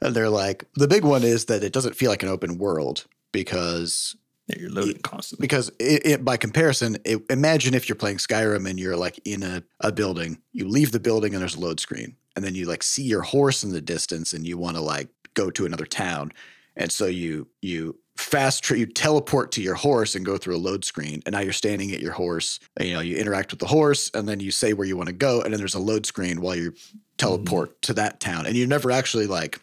and 0.02 0.16
they're 0.16 0.30
like, 0.30 0.66
the 0.76 0.88
big 0.88 1.04
one 1.04 1.24
is 1.24 1.46
that 1.46 1.64
it 1.64 1.74
doesn't 1.74 1.96
feel 1.96 2.10
like 2.10 2.24
an 2.24 2.30
open 2.30 2.58
world 2.58 3.06
because 3.32 4.16
Yeah, 4.48 4.56
you're 4.60 4.70
loading 4.70 5.00
constantly. 5.02 5.44
because 5.44 5.70
it, 5.80 6.06
it, 6.06 6.26
by 6.26 6.38
comparison, 6.38 6.98
it, 7.06 7.22
imagine 7.30 7.74
if 7.74 7.88
you're 7.90 7.96
playing 7.98 8.18
Skyrim 8.18 8.70
and 8.70 8.80
you're 8.80 8.96
like 8.98 9.20
in 9.26 9.44
a, 9.44 9.64
a 9.82 9.92
building, 9.92 10.40
you 10.54 10.68
leave 10.68 10.92
the 10.92 11.00
building 11.00 11.34
and 11.34 11.42
there's 11.42 11.56
a 11.56 11.60
load 11.60 11.80
screen, 11.82 12.16
and 12.36 12.44
then 12.46 12.56
you 12.56 12.66
like 12.66 12.84
see 12.84 13.04
your 13.04 13.22
horse 13.22 13.64
in 13.66 13.72
the 13.72 13.82
distance 13.82 14.32
and 14.34 14.46
you 14.48 14.58
want 14.58 14.78
to 14.78 14.82
like 14.82 15.10
go 15.38 15.50
to 15.52 15.66
another 15.66 15.86
town, 15.86 16.34
and 16.76 16.92
so 16.92 17.06
you 17.06 17.48
you 17.62 17.96
fast 18.18 18.64
tra- 18.64 18.78
you 18.78 18.88
teleport 18.88 19.52
to 19.52 19.62
your 19.62 19.76
horse 19.76 20.16
and 20.16 20.26
go 20.26 20.38
through 20.38 20.56
a 20.56 20.64
load 20.70 20.84
screen, 20.84 21.22
and 21.26 21.34
now 21.34 21.40
you're 21.40 21.54
standing 21.54 21.94
at 21.94 22.02
your 22.02 22.14
horse. 22.14 22.60
And, 22.76 22.88
you 22.88 22.96
know, 22.96 23.00
you 23.00 23.16
interact 23.16 23.52
with 23.52 23.60
the 23.60 23.68
horse, 23.68 24.12
and 24.14 24.28
then 24.28 24.40
you 24.40 24.52
say 24.52 24.74
where 24.74 24.88
you 24.88 24.98
want 24.98 25.08
to 25.08 25.14
go, 25.14 25.42
and 25.42 25.54
then 25.54 25.60
there's 25.60 25.76
a 25.76 25.80
load 25.92 26.06
screen 26.06 26.42
while 26.42 26.56
you 26.56 26.74
teleport 27.18 27.82
to 27.84 27.94
that 27.94 28.20
town, 28.20 28.46
and 28.46 28.56
you're 28.56 28.68
never 28.68 28.92
actually 28.92 29.28
like 29.28 29.62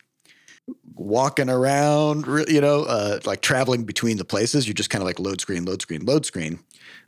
walking 0.95 1.51
around, 1.51 2.27
you 2.49 2.61
know, 2.61 2.85
uh, 2.85 3.19
like 3.25 3.41
traveling 3.43 3.85
between 3.85 4.17
the 4.17 4.25
places. 4.25 4.67
You're 4.67 4.75
just 4.75 4.91
kind 4.91 5.03
of 5.03 5.07
like 5.07 5.19
load 5.19 5.41
screen, 5.41 5.65
load 5.65 5.83
screen, 5.83 6.05
load 6.05 6.25
screen. 6.25 6.61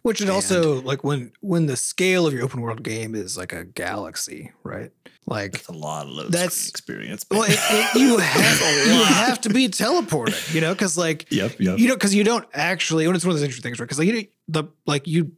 Which 0.07 0.21
is 0.21 0.31
also 0.31 0.81
like 0.83 1.03
when 1.03 1.33
when 1.40 1.66
the 1.66 1.77
scale 1.77 2.29
of 2.29 2.33
your 2.33 2.45
open 2.45 2.61
world 2.61 2.85
game 2.85 3.16
is 3.16 3.37
like 3.37 3.53
a 3.53 3.64
galaxy, 3.64 4.53
right? 4.62 4.92
Like 5.27 5.51
That's 5.53 5.66
a 5.66 5.73
lot 5.73 6.07
of 6.07 6.12
load 6.12 6.31
That's- 6.31 6.69
experience. 6.69 7.27
well, 7.29 7.42
it, 7.42 7.59
it, 7.59 7.95
you 8.01 8.16
have 8.35 8.87
you 8.87 9.03
have 9.05 9.40
to 9.40 9.49
be 9.49 9.66
teleported, 9.69 10.55
you 10.55 10.61
know, 10.61 10.73
because 10.73 10.97
like 10.97 11.27
Yep, 11.33 11.57
yep. 11.59 11.79
you 11.81 11.88
know 11.88 11.95
because 11.95 12.14
you 12.14 12.23
don't 12.23 12.47
actually. 12.55 13.05
And 13.07 13.16
it's 13.16 13.25
one 13.25 13.31
of 13.33 13.37
those 13.37 13.42
interesting 13.42 13.64
things, 13.71 13.81
right? 13.81 13.87
Because 13.87 13.99
like 13.99 14.07
you 14.07 14.27
the 14.47 14.64
like 14.87 15.09
you 15.09 15.33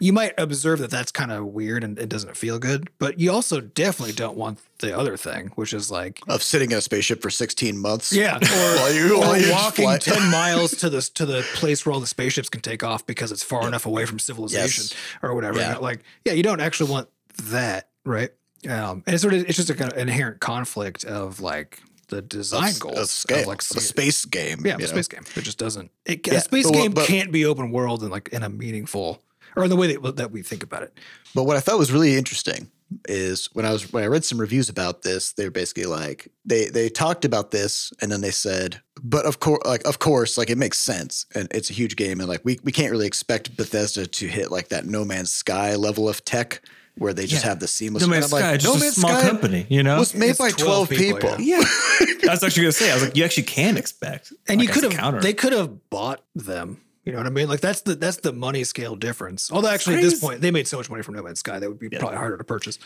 you 0.00 0.12
might 0.12 0.32
observe 0.38 0.78
that 0.80 0.90
that's 0.90 1.10
kind 1.12 1.32
of 1.32 1.44
weird 1.46 1.82
and 1.84 1.98
it 1.98 2.08
doesn't 2.08 2.36
feel 2.36 2.58
good, 2.58 2.88
but 2.98 3.18
you 3.18 3.32
also 3.32 3.60
definitely 3.60 4.14
don't 4.14 4.36
want 4.36 4.60
the 4.78 4.96
other 4.96 5.16
thing, 5.16 5.48
which 5.56 5.72
is 5.72 5.90
like 5.90 6.20
Of 6.28 6.42
sitting 6.42 6.70
in 6.70 6.78
a 6.78 6.80
spaceship 6.80 7.20
for 7.22 7.30
16 7.30 7.76
months. 7.78 8.12
yeah, 8.12 8.36
or, 8.42 8.76
While 8.76 8.92
you- 8.94 9.16
or 9.16 9.20
while 9.20 9.50
walking 9.50 9.84
fly- 9.84 9.98
ten 9.98 10.30
miles 10.30 10.70
to 10.72 10.88
the 10.90 11.00
to 11.14 11.26
the 11.26 11.42
place 11.54 11.84
where 11.84 11.92
all 11.92 12.00
the 12.00 12.06
spaceships 12.06 12.48
can 12.48 12.60
take 12.60 12.82
off 12.84 13.06
because 13.06 13.32
it's 13.32 13.42
far 13.42 13.66
enough 13.66 13.86
away 13.86 14.06
from 14.06 14.18
civilization 14.18 14.84
Yes. 14.84 14.94
or 15.22 15.34
whatever. 15.34 15.58
Yeah. 15.58 15.78
Like, 15.78 16.02
yeah, 16.24 16.32
you 16.34 16.42
don't 16.42 16.60
actually 16.60 16.90
want 16.90 17.08
that, 17.44 17.88
right? 18.04 18.30
Um, 18.68 19.02
and 19.06 19.14
it's 19.14 19.22
sort 19.22 19.34
of 19.34 19.44
it's 19.44 19.56
just 19.56 19.70
a 19.70 19.74
kind 19.74 19.92
of 19.92 19.98
inherent 19.98 20.40
conflict 20.40 21.04
of 21.04 21.40
like 21.40 21.80
the 22.08 22.22
design 22.22 22.70
Of, 22.70 22.80
goals 22.80 22.98
of 22.98 23.08
scale, 23.08 23.46
like 23.46 23.60
of 23.70 23.76
a 23.76 23.80
space 23.80 24.24
game. 24.24 24.62
yeah, 24.64 24.74
a 24.74 24.78
know? 24.78 24.86
space 24.86 25.08
game. 25.08 25.22
It 25.36 25.42
just 25.42 25.58
doesn't. 25.58 25.90
It, 26.06 26.26
Yeah, 26.26 26.34
a 26.34 26.40
space 26.40 26.64
but 26.66 26.72
game 26.72 26.92
but- 26.92 27.06
can't 27.06 27.30
be 27.30 27.44
open 27.44 27.70
world 27.70 28.02
and 28.02 28.10
like 28.10 28.28
in 28.28 28.42
a 28.42 28.48
meaningful 28.48 29.22
or 29.58 29.64
in 29.64 29.70
the 29.70 29.76
way 29.76 29.94
that 29.96 30.16
that 30.16 30.30
we 30.30 30.42
think 30.42 30.62
about 30.62 30.82
it. 30.82 30.92
But 31.34 31.44
what 31.44 31.56
I 31.56 31.60
thought 31.60 31.78
was 31.78 31.92
really 31.92 32.16
interesting 32.16 32.70
is 33.06 33.50
when 33.52 33.66
I 33.66 33.72
was 33.72 33.92
when 33.92 34.02
I 34.02 34.06
read 34.06 34.24
some 34.24 34.40
reviews 34.40 34.68
about 34.70 35.02
this, 35.02 35.32
they're 35.32 35.50
basically 35.50 35.84
like 35.84 36.28
they 36.44 36.66
they 36.66 36.88
talked 36.88 37.24
about 37.26 37.50
this 37.50 37.92
and 38.00 38.10
then 38.10 38.22
they 38.22 38.30
said, 38.30 38.80
but 39.02 39.26
of 39.26 39.40
course, 39.40 39.60
like 39.66 39.86
of 39.86 39.98
course, 39.98 40.38
like 40.38 40.48
it 40.48 40.56
makes 40.58 40.78
sense 40.78 41.26
and 41.34 41.48
it's 41.50 41.68
a 41.70 41.74
huge 41.74 41.96
game 41.96 42.20
and 42.20 42.28
like 42.28 42.40
we 42.44 42.58
we 42.64 42.72
can't 42.72 42.90
really 42.90 43.06
expect 43.06 43.56
Bethesda 43.56 44.06
to 44.06 44.26
hit 44.26 44.50
like 44.50 44.68
that 44.68 44.86
No 44.86 45.04
Man's 45.04 45.32
Sky 45.32 45.74
level 45.74 46.08
of 46.08 46.24
tech 46.24 46.62
where 46.96 47.12
they 47.12 47.26
just 47.26 47.44
Yeah. 47.44 47.50
have 47.50 47.60
the 47.60 47.68
seamless. 47.68 48.02
No 48.02 48.08
Man's 48.08 48.32
I'm 48.32 48.40
like, 48.40 48.42
Sky, 48.44 48.56
just 48.56 48.66
No 48.66 48.74
a 48.74 48.78
Man's 48.80 48.96
small 48.96 49.10
Sky 49.18 49.28
company, 49.28 49.66
you 49.68 49.82
know? 49.84 49.98
was 49.98 50.14
made 50.14 50.30
It's 50.30 50.38
by 50.38 50.50
12 50.50 50.88
12 50.88 50.88
people, 50.88 51.18
people. 51.28 51.40
Yeah, 51.44 51.60
I 51.62 52.30
was 52.30 52.42
actually 52.42 52.62
gonna 52.62 52.72
say. 52.72 52.90
I 52.90 52.94
was 52.94 53.02
like, 53.04 53.16
you 53.16 53.24
actually 53.24 53.44
can 53.44 53.76
expect, 53.76 54.32
And 54.48 54.58
like, 54.58 54.66
you 54.68 54.74
could 54.74 54.92
have 54.92 55.22
they 55.22 55.32
could 55.34 55.52
have 55.52 55.90
bought 55.90 56.24
them. 56.34 56.80
You 57.08 57.12
know 57.12 57.20
what 57.20 57.26
I 57.26 57.30
mean? 57.30 57.48
Like 57.48 57.60
that's 57.60 57.80
the 57.80 57.94
that's 57.94 58.18
the 58.18 58.34
money 58.34 58.64
scale 58.64 58.94
difference. 58.94 59.50
Although 59.50 59.70
actually 59.70 59.96
at 59.96 60.02
this 60.02 60.20
point 60.20 60.42
they 60.42 60.50
made 60.50 60.68
so 60.68 60.76
much 60.76 60.90
money 60.90 61.02
from 61.02 61.14
No 61.14 61.22
Man's 61.22 61.38
Sky 61.38 61.58
that 61.58 61.66
would 61.66 61.78
be 61.78 61.88
Yeah. 61.90 62.00
probably 62.00 62.18
harder 62.18 62.36
to 62.36 62.44
purchase. 62.44 62.78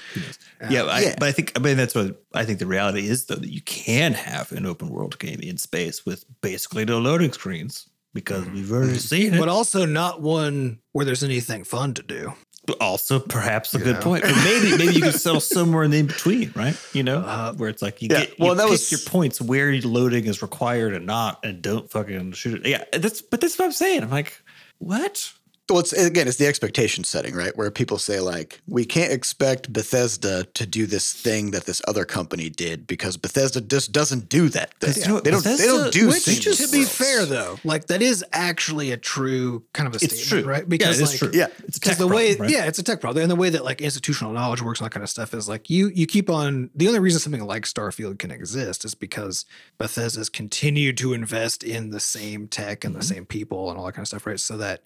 yeah, 0.70 0.84
I, 0.84 1.00
Yeah. 1.00 1.14
but 1.18 1.28
I 1.28 1.32
think 1.32 1.50
I 1.56 1.58
mean 1.58 1.76
that's 1.76 1.92
what 1.92 2.22
I 2.32 2.44
think 2.44 2.60
the 2.60 2.66
reality 2.68 3.08
is 3.08 3.24
though 3.24 3.34
that 3.34 3.50
you 3.50 3.62
can 3.62 4.12
have 4.12 4.52
an 4.52 4.64
open 4.64 4.90
world 4.90 5.18
game 5.18 5.40
in 5.40 5.58
space 5.58 6.06
with 6.06 6.24
basically 6.40 6.84
no 6.84 7.00
loading 7.00 7.32
screens 7.32 7.88
because 8.14 8.44
mm-hmm. 8.44 8.54
we've 8.54 8.70
already 8.70 8.92
mm-hmm. 8.92 8.98
seen 8.98 9.34
it. 9.34 9.40
But 9.40 9.48
also 9.48 9.86
not 9.86 10.22
one 10.22 10.78
where 10.92 11.04
there's 11.04 11.24
anything 11.24 11.64
fun 11.64 11.94
to 11.94 12.02
do. 12.04 12.34
But 12.64 12.80
also 12.80 13.18
perhaps 13.18 13.74
a 13.74 13.78
You 13.78 13.84
good 13.84 13.96
know? 13.96 14.02
point. 14.02 14.22
But 14.22 14.36
maybe 14.44 14.76
maybe 14.76 14.94
you 14.94 15.02
could 15.02 15.14
settle 15.20 15.40
somewhere 15.40 15.82
in 15.82 15.90
the 15.90 15.98
in 15.98 16.06
between, 16.06 16.52
right? 16.54 16.76
You 16.92 17.02
know, 17.02 17.18
Uh, 17.18 17.52
where 17.54 17.68
it's 17.68 17.82
like 17.82 18.00
you 18.00 18.08
yeah, 18.10 18.20
get 18.26 18.38
well, 18.38 18.50
you 18.50 18.54
that 18.56 18.68
was- 18.68 18.90
your 18.92 19.00
points 19.00 19.40
where 19.40 19.72
loading 19.82 20.26
is 20.26 20.42
required 20.42 20.94
and 20.94 21.04
not, 21.04 21.40
and 21.44 21.60
don't 21.60 21.90
fucking 21.90 22.32
shoot 22.32 22.64
it. 22.64 22.68
Yeah, 22.70 22.84
that's 22.92 23.20
but 23.20 23.40
that's 23.40 23.58
what 23.58 23.64
I'm 23.64 23.72
saying. 23.72 24.04
I'm 24.04 24.10
like, 24.10 24.40
what? 24.78 25.32
Well, 25.72 25.80
it's 25.80 25.92
again, 25.92 26.28
it's 26.28 26.36
the 26.36 26.46
expectation 26.46 27.02
setting, 27.04 27.34
right? 27.34 27.56
Where 27.56 27.70
people 27.70 27.98
say 27.98 28.20
like, 28.20 28.60
we 28.68 28.84
can't 28.84 29.12
expect 29.12 29.72
Bethesda 29.72 30.44
to 30.44 30.66
do 30.66 30.86
this 30.86 31.12
thing 31.12 31.50
that 31.52 31.64
this 31.64 31.80
other 31.88 32.04
company 32.04 32.50
did 32.50 32.86
because 32.86 33.16
Bethesda 33.16 33.60
just 33.60 33.90
doesn't 33.92 34.28
do 34.28 34.48
that. 34.50 34.74
Thing. 34.80 34.94
you 35.02 35.08
know 35.08 35.14
what, 35.14 35.24
they 35.24 35.30
don't. 35.30 35.42
they 35.44 35.56
don't 35.66 35.92
do. 35.92 36.08
which 36.08 36.22
seamless 36.22 36.58
to 36.66 36.70
be 36.72 36.78
worlds. 36.78 36.94
fair 36.96 37.24
though, 37.26 37.58
like 37.64 37.86
that 37.86 38.02
is 38.02 38.24
actually 38.32 38.92
a 38.92 38.96
true 38.96 39.64
kind 39.72 39.86
of 39.86 39.94
a 39.94 40.04
It's 40.04 40.20
statement, 40.22 40.44
true, 40.44 40.52
right? 40.52 40.64
yeah, 40.68 40.88
it 40.88 41.00
is 41.00 41.02
like, 41.02 41.18
true. 41.18 41.30
Yeah. 41.32 41.46
It's 41.66 41.76
a 41.78 41.80
because 41.80 41.88
tech 41.92 41.98
the 41.98 42.06
way 42.08 42.34
problem, 42.36 42.42
right? 42.42 42.50
yeah 42.58 42.66
it's 42.66 42.78
a 42.78 42.82
tech 42.82 43.00
problem 43.00 43.22
and 43.22 43.30
the 43.30 43.36
way 43.36 43.48
that 43.50 43.64
like 43.64 43.80
institutional 43.80 44.32
knowledge 44.32 44.62
works 44.62 44.80
and 44.80 44.86
that 44.86 44.90
kind 44.92 45.02
of 45.02 45.10
stuff 45.10 45.32
is 45.34 45.48
like 45.48 45.70
you 45.70 45.88
you 45.94 46.06
keep 46.06 46.28
on 46.30 46.70
the 46.74 46.86
only 46.88 47.00
reason 47.00 47.18
something 47.20 47.44
like 47.44 47.64
starfield 47.64 48.18
can 48.18 48.30
exist 48.30 48.84
is 48.84 48.94
because 48.94 49.44
bethesda's 49.78 50.28
continued 50.28 50.96
to 50.98 51.12
invest 51.12 51.64
in 51.64 51.90
the 51.90 52.00
same 52.00 52.46
tech 52.48 52.84
and 52.84 52.94
the 52.94 52.98
Mm-hmm. 53.00 53.14
same 53.14 53.26
people 53.26 53.70
and 53.70 53.78
all 53.78 53.86
that 53.86 53.92
kind 53.92 54.02
of 54.04 54.08
stuff 54.08 54.26
right 54.26 54.38
so 54.38 54.56
that 54.58 54.82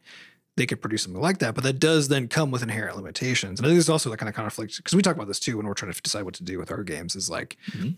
they 0.56 0.66
could 0.66 0.80
produce 0.80 1.02
something 1.02 1.20
like 1.22 1.38
that 1.38 1.54
but 1.54 1.64
that 1.64 1.78
does 1.78 2.08
then 2.08 2.28
come 2.28 2.50
with 2.50 2.62
inherent 2.62 2.96
limitations 2.96 3.58
and 3.60 3.66
i 3.66 3.68
think 3.68 3.76
there's 3.76 3.88
also 3.88 4.10
that 4.10 4.16
kind 4.16 4.28
of 4.28 4.34
conflict 4.34 4.76
because 4.76 4.94
we 4.94 5.02
talk 5.02 5.14
about 5.16 5.28
this 5.28 5.40
too 5.40 5.56
when 5.56 5.66
we're 5.66 5.74
trying 5.74 5.92
to 5.92 6.00
decide 6.02 6.22
what 6.22 6.34
to 6.34 6.42
do 6.44 6.58
with 6.58 6.70
our 6.70 6.82
games 6.82 7.14
is 7.16 7.28
like 7.30 7.56
Mhm. 7.72 7.96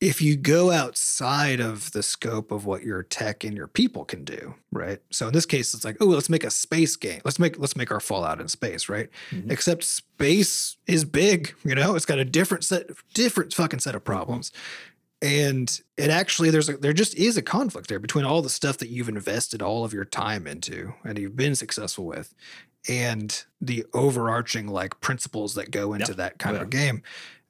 if 0.00 0.20
you 0.20 0.36
go 0.36 0.70
outside 0.70 1.58
of 1.58 1.90
the 1.92 2.02
scope 2.02 2.52
of 2.52 2.64
what 2.66 2.82
your 2.82 3.02
tech 3.02 3.44
and 3.44 3.56
your 3.56 3.66
people 3.66 4.04
can 4.04 4.24
do, 4.24 4.54
right? 4.70 5.00
So 5.10 5.26
in 5.28 5.32
this 5.32 5.46
case, 5.46 5.72
it's 5.72 5.86
like, 5.86 5.96
oh, 6.02 6.04
let's 6.04 6.28
make 6.28 6.44
a 6.44 6.50
space 6.50 6.96
game. 6.96 7.22
Let's 7.24 7.38
make 7.38 7.58
let's 7.58 7.76
make 7.76 7.90
our 7.90 7.98
Fallout 7.98 8.38
in 8.38 8.48
space, 8.48 8.90
right? 8.90 9.08
Mhm. 9.30 9.50
Except 9.50 9.82
space 9.84 10.76
is 10.86 11.06
big, 11.06 11.54
you 11.64 11.74
know. 11.74 11.94
It's 11.96 12.04
got 12.04 12.18
a 12.18 12.26
different 12.26 12.62
set, 12.64 12.90
different 13.14 13.54
fucking 13.54 13.80
set 13.80 13.94
of 13.94 14.04
problems. 14.04 14.52
And 15.22 15.80
it 15.96 16.10
actually 16.10 16.50
there's 16.50 16.68
a, 16.68 16.76
there 16.76 16.92
just 16.92 17.14
is 17.14 17.36
a 17.36 17.42
conflict 17.42 17.88
there 17.88 17.98
between 17.98 18.24
all 18.24 18.42
the 18.42 18.50
stuff 18.50 18.78
that 18.78 18.88
you've 18.90 19.08
invested 19.08 19.62
all 19.62 19.84
of 19.84 19.92
your 19.92 20.04
time 20.04 20.46
into 20.46 20.92
and 21.04 21.18
you've 21.18 21.36
been 21.36 21.54
successful 21.54 22.04
with 22.04 22.34
and 22.88 23.44
the 23.60 23.84
overarching 23.94 24.68
like 24.68 25.00
principles 25.00 25.54
that 25.54 25.70
go 25.70 25.94
into 25.94 26.12
Yeah. 26.12 26.16
that 26.16 26.38
kind 26.38 26.56
Oh, 26.56 26.60
of 26.62 26.70
game. 26.70 27.02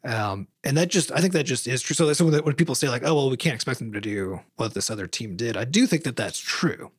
Um, 0.04 0.46
and 0.62 0.76
that 0.76 0.88
just 0.88 1.10
i 1.10 1.20
think 1.20 1.32
that 1.32 1.42
just 1.44 1.66
is 1.66 1.82
true. 1.82 1.94
So 1.94 2.06
that's 2.06 2.20
when 2.20 2.32
when 2.44 2.54
people 2.54 2.76
say 2.76 2.88
like 2.88 3.02
oh 3.04 3.14
well 3.14 3.30
we 3.30 3.36
can't 3.36 3.54
expect 3.56 3.80
them 3.80 3.92
to 3.92 4.00
do 4.00 4.40
what 4.54 4.72
this 4.74 4.88
other 4.88 5.08
team 5.08 5.34
did 5.36 5.56
i 5.56 5.64
do 5.64 5.86
think 5.88 6.04
that 6.04 6.14
that's 6.16 6.38
true. 6.38 6.92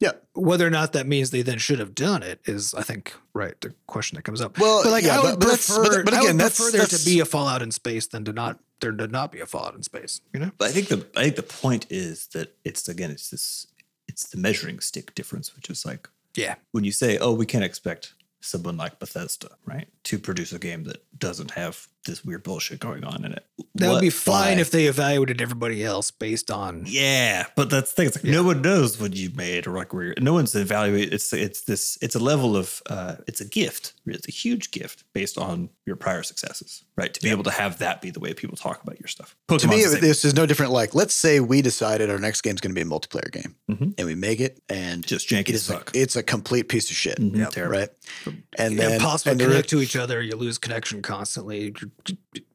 Yeah. 0.00 0.12
whether 0.32 0.64
or 0.66 0.70
not 0.70 0.92
that 0.94 1.06
means 1.06 1.30
they 1.30 1.42
then 1.42 1.58
should 1.58 1.78
have 1.80 1.94
done 1.94 2.22
it 2.22 2.40
is 2.46 2.72
i 2.72 2.82
think 2.82 3.12
right 3.34 3.60
the 3.60 3.74
question 3.86 4.16
that 4.16 4.22
comes 4.22 4.40
up. 4.40 4.58
Well, 4.58 4.82
but 4.82 4.90
like 4.92 5.04
yeah, 5.04 5.18
i 5.18 5.22
would 5.22 5.40
but 5.40 5.48
prefer 5.48 5.82
but- 5.82 6.04
but 6.06 6.14
I 6.14 6.18
again, 6.20 6.36
would 6.36 6.40
that's- 6.40 6.56
prefer 6.56 6.70
there 6.70 6.80
that's- 6.82 7.04
to 7.04 7.10
be 7.10 7.20
a 7.20 7.26
fallout 7.26 7.60
in 7.60 7.70
space 7.70 8.06
than 8.06 8.24
to 8.24 8.32
not 8.32 8.58
there 8.80 8.92
to 8.92 9.06
not 9.06 9.32
be 9.32 9.40
a 9.40 9.46
fallout 9.46 9.74
in 9.74 9.82
space. 9.82 10.20
You 10.32 10.40
know? 10.40 10.50
But 10.58 10.68
I 10.68 10.72
think 10.72 10.88
the 10.88 11.06
I 11.16 11.24
think 11.24 11.36
the 11.36 11.42
point 11.42 11.86
is 11.90 12.28
that 12.28 12.56
it's 12.64 12.88
again 12.88 13.10
it's 13.10 13.30
this 13.30 13.66
it's 14.06 14.28
the 14.28 14.38
measuring 14.38 14.80
stick 14.80 15.14
difference, 15.14 15.54
which 15.54 15.70
is 15.70 15.84
like 15.84 16.08
yeah. 16.34 16.56
when 16.72 16.84
you 16.84 16.92
say, 16.92 17.18
"Oh, 17.18 17.32
we 17.32 17.46
can't 17.46 17.64
expect 17.64 18.14
someone 18.40 18.76
like 18.76 18.98
Bethesda, 18.98 19.50
right, 19.64 19.88
to 20.04 20.18
produce 20.18 20.52
a 20.52 20.58
game 20.58 20.84
that 20.84 21.04
doesn't 21.18 21.52
have 21.52 21.88
this 22.08 22.24
weird 22.24 22.42
bullshit 22.42 22.80
going 22.80 23.04
on 23.04 23.24
in 23.24 23.32
it." 23.32 23.44
That 23.76 23.90
would 23.92 24.00
be 24.00 24.10
fine 24.10 24.56
why? 24.56 24.60
if 24.60 24.72
they 24.72 24.86
evaluated 24.86 25.40
everybody 25.40 25.84
else 25.84 26.10
based 26.10 26.50
on. 26.50 26.84
Yeah, 26.88 27.46
but 27.54 27.70
that's 27.70 27.92
the 27.92 27.96
thing. 27.96 28.06
It's 28.08 28.16
like 28.16 28.24
no 28.24 28.42
one 28.42 28.60
knows 28.60 29.00
what 29.00 29.14
you 29.14 29.30
made 29.36 29.68
or 29.68 29.72
like 29.76 29.92
where 29.94 30.04
you're, 30.06 30.14
no 30.20 30.32
one's 30.32 30.54
evaluated. 30.56 31.14
It's 31.14 31.32
it's 31.32 31.60
this 31.62 31.96
it's 32.02 32.16
a 32.16 32.18
level 32.18 32.56
of 32.56 32.82
uh, 32.90 33.16
it's 33.28 33.40
a 33.40 33.44
gift. 33.44 33.92
It's 34.06 34.26
a 34.26 34.32
huge 34.32 34.70
gift 34.72 35.04
based 35.12 35.38
on 35.38 35.68
your 35.86 35.94
prior 35.96 36.22
successes, 36.24 36.82
right? 36.96 37.12
To 37.14 37.20
be 37.20 37.30
able 37.30 37.44
to 37.44 37.50
have 37.50 37.78
that 37.78 38.02
be 38.02 38.10
the 38.10 38.20
way 38.20 38.34
people 38.34 38.56
talk 38.56 38.82
about 38.82 38.98
your 38.98 39.06
stuff. 39.06 39.36
to 39.48 39.54
me, 39.54 39.58
Pokemon's 39.58 39.84
the 39.84 39.90
same. 39.90 40.00
this 40.00 40.24
is 40.24 40.34
no 40.34 40.44
different. 40.46 40.72
Like, 40.72 40.94
let's 40.94 41.14
say 41.14 41.38
we 41.40 41.62
decided 41.62 42.10
our 42.10 42.18
next 42.18 42.40
game 42.40 42.54
is 42.54 42.60
going 42.60 42.74
to 42.74 42.74
be 42.74 42.80
a 42.80 42.90
multiplayer 42.90 43.30
game, 43.30 43.54
Mhm. 43.70 43.94
and 43.98 44.06
we 44.06 44.14
make 44.14 44.40
it, 44.40 44.60
and 44.68 45.06
just 45.06 45.28
janky 45.28 45.50
it 45.50 45.54
as 45.56 45.68
is 45.68 45.70
a, 45.70 45.82
it's 45.94 46.16
a 46.16 46.22
complete 46.22 46.68
piece 46.68 46.90
of 46.90 46.96
shit, 46.96 47.18
Mhm, 47.20 47.36
Yep. 47.36 47.50
terrible. 47.50 47.78
right? 47.78 47.88
And 48.58 48.74
Yeah, 48.74 48.80
then 48.88 48.92
impossible 48.94 49.30
and 49.32 49.40
to 49.40 49.46
connect 49.46 49.68
to 49.70 49.80
each 49.82 49.94
other. 49.94 50.20
You 50.22 50.36
lose 50.36 50.56
connection 50.58 51.02
constantly. 51.02 51.74
your 51.80 51.90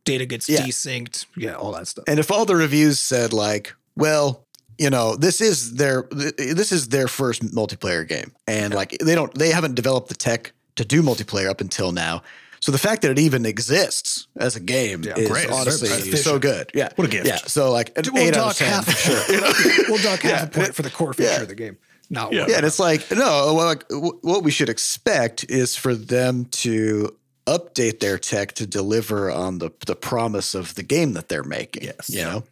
Data 0.06 0.26
gets 0.26 0.50
Yeah. 0.50 0.62
desynced. 0.62 1.26
Yeah, 1.38 1.54
all 1.56 1.72
that 1.74 1.88
stuff. 1.88 2.06
And 2.08 2.20
if 2.20 2.32
all 2.32 2.46
the 2.46 2.56
reviews 2.56 3.00
said 3.00 3.32
like, 3.34 3.74
well, 3.96 4.46
you 4.78 4.90
know, 4.90 5.16
this 5.16 5.40
is 5.42 5.76
their 5.76 6.08
this 6.12 6.72
is 6.72 6.90
their 6.90 7.08
first 7.08 7.44
multiplayer 7.54 8.08
game, 8.08 8.34
and 8.48 8.74
like 8.74 8.98
they 9.04 9.16
don't 9.16 9.34
they 9.38 9.50
haven't 9.52 9.76
developed 9.76 10.10
the 10.10 10.16
tech 10.16 10.52
to 10.76 10.84
do 10.86 11.02
multiplayer 11.04 11.50
up 11.50 11.62
until 11.62 11.92
now. 11.92 12.24
So 12.60 12.72
the 12.72 12.78
fact 12.78 13.02
that 13.02 13.12
it 13.12 13.20
even 13.20 13.46
exists 13.46 14.28
as 14.38 14.56
a 14.56 14.60
game 14.62 15.04
Yeah, 15.04 15.16
is 15.18 15.30
great. 15.30 15.50
Honestly 15.50 15.90
beneficial. 15.90 16.18
so 16.18 16.40
good. 16.40 16.72
Yeah, 16.74 16.90
What 16.96 17.08
a 17.08 17.12
gift. 17.12 17.28
Yeah, 17.28 17.36
so 17.46 17.72
like 17.72 17.92
an 17.98 18.06
we'll 18.14 18.24
eight 18.24 18.38
out 18.38 18.38
dock 18.38 18.52
of 18.52 18.58
ten. 18.58 18.68
half. 18.70 18.98
sure. 18.98 19.86
we'll 19.90 20.02
dock 20.02 20.22
half 20.22 20.32
Yeah. 20.32 20.44
a 20.44 20.48
point 20.48 20.74
for 20.74 20.82
the 20.82 20.90
core 20.90 21.14
feature 21.14 21.30
Yeah. 21.30 21.42
of 21.42 21.50
the 21.50 21.56
game. 21.56 21.78
Not 22.10 22.32
Yeah. 22.34 22.46
Yeah, 22.48 22.58
and 22.58 22.66
it's 22.66 22.80
like 22.80 23.12
no. 23.12 23.54
Well, 23.54 23.66
like, 23.66 23.88
w- 23.90 24.18
what 24.22 24.44
we 24.44 24.52
should 24.52 24.70
expect 24.70 25.44
is 25.50 25.76
for 25.76 25.94
them 25.94 26.46
to 26.64 27.14
update 27.46 28.00
their 28.00 28.18
tech 28.18 28.54
to 28.54 28.68
deliver 28.68 29.32
on 29.32 29.60
the 29.60 29.72
the 29.86 29.96
promise 29.96 30.56
of 30.56 30.76
the 30.76 30.84
game 30.84 31.14
that 31.14 31.30
they're 31.30 31.44
making. 31.44 31.84
Yes. 31.84 32.10
you 32.10 32.22
know. 32.22 32.44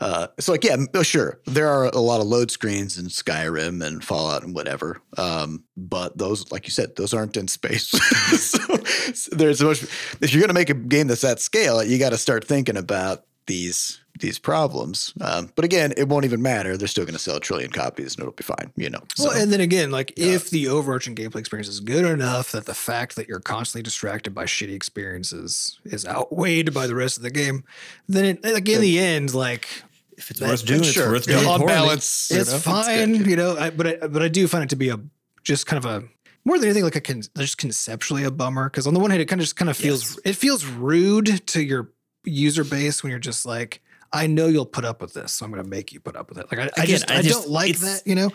Uh, 0.00 0.28
so 0.38 0.52
like, 0.52 0.64
yeah, 0.64 0.76
oh, 0.94 1.02
sure, 1.02 1.40
there 1.44 1.68
are 1.68 1.86
a 1.86 1.98
lot 1.98 2.20
of 2.20 2.26
load 2.26 2.50
screens 2.50 2.96
in 2.96 3.06
Skyrim 3.06 3.84
and 3.84 4.02
Fallout 4.02 4.42
and 4.42 4.54
whatever. 4.54 5.02
Um, 5.18 5.64
but 5.76 6.16
those, 6.16 6.50
like 6.50 6.64
you 6.64 6.70
said, 6.70 6.96
those 6.96 7.12
aren't 7.12 7.36
in 7.36 7.48
space. 7.48 7.88
so, 7.88 8.76
so 9.12 9.36
there's 9.36 9.60
much. 9.60 9.82
If 9.82 10.32
you're 10.32 10.40
going 10.40 10.48
to 10.48 10.54
make 10.54 10.70
a 10.70 10.74
game 10.74 11.08
that's 11.08 11.24
at 11.24 11.38
scale, 11.38 11.82
you 11.84 11.98
got 11.98 12.10
to 12.10 12.18
start 12.18 12.46
thinking 12.46 12.78
about 12.78 13.24
these 13.46 14.00
these 14.20 14.38
problems. 14.38 15.12
Um, 15.20 15.50
but 15.54 15.64
again, 15.64 15.92
it 15.96 16.08
won't 16.08 16.24
even 16.24 16.42
matter. 16.42 16.76
They're 16.76 16.88
still 16.88 17.04
going 17.04 17.14
to 17.14 17.18
sell 17.20 17.36
a 17.36 17.40
trillion 17.40 17.70
copies, 17.70 18.14
and 18.14 18.20
it'll 18.22 18.32
be 18.32 18.44
fine. 18.44 18.72
You 18.76 18.90
know. 18.90 19.00
Well, 19.18 19.32
and 19.32 19.52
then 19.52 19.60
again, 19.60 19.90
like 19.90 20.12
if 20.16 20.50
the 20.50 20.68
overarching 20.68 21.14
gameplay 21.14 21.40
experience 21.40 21.68
is 21.68 21.80
good 21.80 22.04
enough 22.04 22.52
that 22.52 22.66
the 22.66 22.74
fact 22.74 23.16
that 23.16 23.28
you're 23.28 23.40
constantly 23.40 23.82
distracted 23.82 24.34
by 24.34 24.44
shitty 24.44 24.74
experiences 24.74 25.78
is 25.84 26.06
outweighed 26.06 26.72
by 26.72 26.86
the 26.86 26.94
rest 26.94 27.16
of 27.16 27.22
the 27.22 27.30
game, 27.30 27.64
then 28.08 28.24
it, 28.24 28.44
like 28.44 28.68
in 28.68 28.80
the 28.80 28.98
end, 28.98 29.34
like 29.34 29.68
if 30.16 30.30
it's 30.30 30.40
worth 30.40 30.64
doing, 30.66 30.82
sure. 30.82 31.14
it's 31.14 31.26
worth 31.26 31.28
Yeah, 31.28 31.40
doing. 31.42 31.62
on 31.62 31.66
balance, 31.66 32.30
you 32.30 32.40
it's 32.40 32.52
know, 32.52 32.58
fine, 32.58 33.18
good. 33.18 33.26
you 33.26 33.36
know. 33.36 33.56
I, 33.56 33.70
but 33.70 33.86
I, 33.86 34.06
but 34.06 34.22
I 34.22 34.28
do 34.28 34.46
find 34.46 34.62
it 34.64 34.70
to 34.70 34.76
be 34.76 34.90
a 34.90 34.98
just 35.42 35.66
kind 35.66 35.82
of 35.84 35.90
a 35.90 36.06
more 36.44 36.58
than 36.58 36.68
anything 36.68 36.84
like 36.84 36.96
a 36.96 37.00
con, 37.00 37.22
just 37.38 37.58
conceptually 37.58 38.24
a 38.24 38.30
bummer 38.30 38.64
because 38.68 38.86
on 38.86 38.94
the 38.94 39.00
one 39.00 39.10
hand 39.10 39.22
it 39.22 39.26
kind 39.26 39.40
of 39.40 39.44
just 39.44 39.56
kind 39.56 39.70
of 39.70 39.76
feels 39.76 40.18
it 40.24 40.34
feels 40.34 40.64
rude 40.66 41.46
to 41.48 41.62
your 41.62 41.90
user 42.24 42.64
base 42.64 43.02
when 43.02 43.10
you're 43.10 43.18
just 43.18 43.46
like. 43.46 43.82
I 44.12 44.26
know 44.26 44.46
you'll 44.48 44.66
put 44.66 44.84
up 44.84 45.00
with 45.00 45.14
this, 45.14 45.32
so 45.32 45.44
I'm 45.44 45.52
going 45.52 45.62
to 45.62 45.68
make 45.68 45.92
you 45.92 46.00
put 46.00 46.16
up 46.16 46.28
with 46.28 46.38
it. 46.38 46.46
Like 46.50 46.58
I, 46.76 46.82
I 46.82 46.86
just, 46.86 47.10
I 47.10 47.18
I, 47.18 47.22
just- 47.22 47.42
don't 47.42 47.50
like 47.50 47.78
that, 47.78 48.02
you 48.06 48.14
know. 48.14 48.30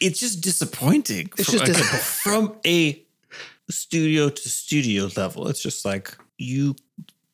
It's 0.00 0.20
just 0.20 0.40
disappointing. 0.42 1.30
It's 1.36 1.50
from, 1.50 1.58
just 1.58 1.68
like, 1.68 1.76
disappointing. 1.76 2.48
from 2.50 2.58
a 2.66 3.04
studio 3.70 4.28
to 4.30 4.48
studio 4.48 5.08
level. 5.16 5.48
It's 5.48 5.62
just 5.62 5.84
like 5.84 6.16
you 6.38 6.76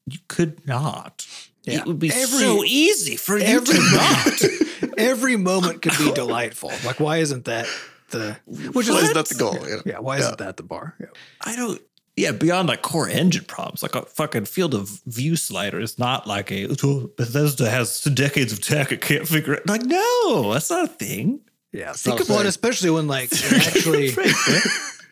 you 0.07 0.18
could 0.28 0.66
not. 0.66 1.26
Yeah. 1.62 1.78
It 1.78 1.86
would 1.86 1.99
be 1.99 2.11
Every- 2.12 2.38
so 2.40 2.62
easy 2.64 3.16
for 3.16 3.38
you 3.38 3.45
every 3.45 3.74
to 3.74 3.80
not. 4.82 4.95
every 4.99 5.36
moment 5.36 5.80
could 5.82 5.97
be 5.99 6.12
delightful. 6.12 6.72
Like, 6.84 7.01
why 7.01 7.18
isn't 7.18 7.45
that 7.47 7.66
the 8.11 8.36
which 8.47 8.88
Why 8.88 8.97
is 8.97 9.03
is 9.05 9.12
that 9.14 9.26
the 9.26 9.34
goal? 9.36 9.55
You 9.55 9.76
know? 9.76 9.82
Yeah, 9.86 9.99
why 10.01 10.18
isn't 10.18 10.38
that 10.38 10.57
the 10.57 10.62
bar? 10.62 10.95
Yeah. 11.01 11.07
I 11.40 11.57
don't. 11.57 11.80
Yeah, 12.17 12.31
beyond 12.31 12.69
like 12.69 12.83
core 12.83 13.09
engine 13.09 13.45
problems, 13.45 13.83
like 13.83 13.97
a 13.97 14.03
fucking 14.03 14.45
field 14.45 14.73
of 14.73 15.01
view 15.07 15.35
slider 15.35 15.81
is 15.81 15.99
not 15.99 16.29
like 16.29 16.53
a 16.53 16.69
"Oh, 16.85 17.11
Bethesda 17.17 17.69
has 17.69 18.01
decades 18.03 18.53
of 18.53 18.61
tech. 18.61 18.93
It 18.93 19.01
can't 19.01 19.27
figure 19.27 19.55
it. 19.55 19.69
Like, 19.69 19.83
no, 19.83 20.53
that's 20.53 20.71
not 20.71 20.85
a 20.85 20.89
thing. 20.89 21.41
Yeah, 21.73 21.93
think 21.93 22.21
about 22.21 22.47
especially 22.47 22.91
when 22.91 23.09
like 23.09 23.33
actually 23.53 24.11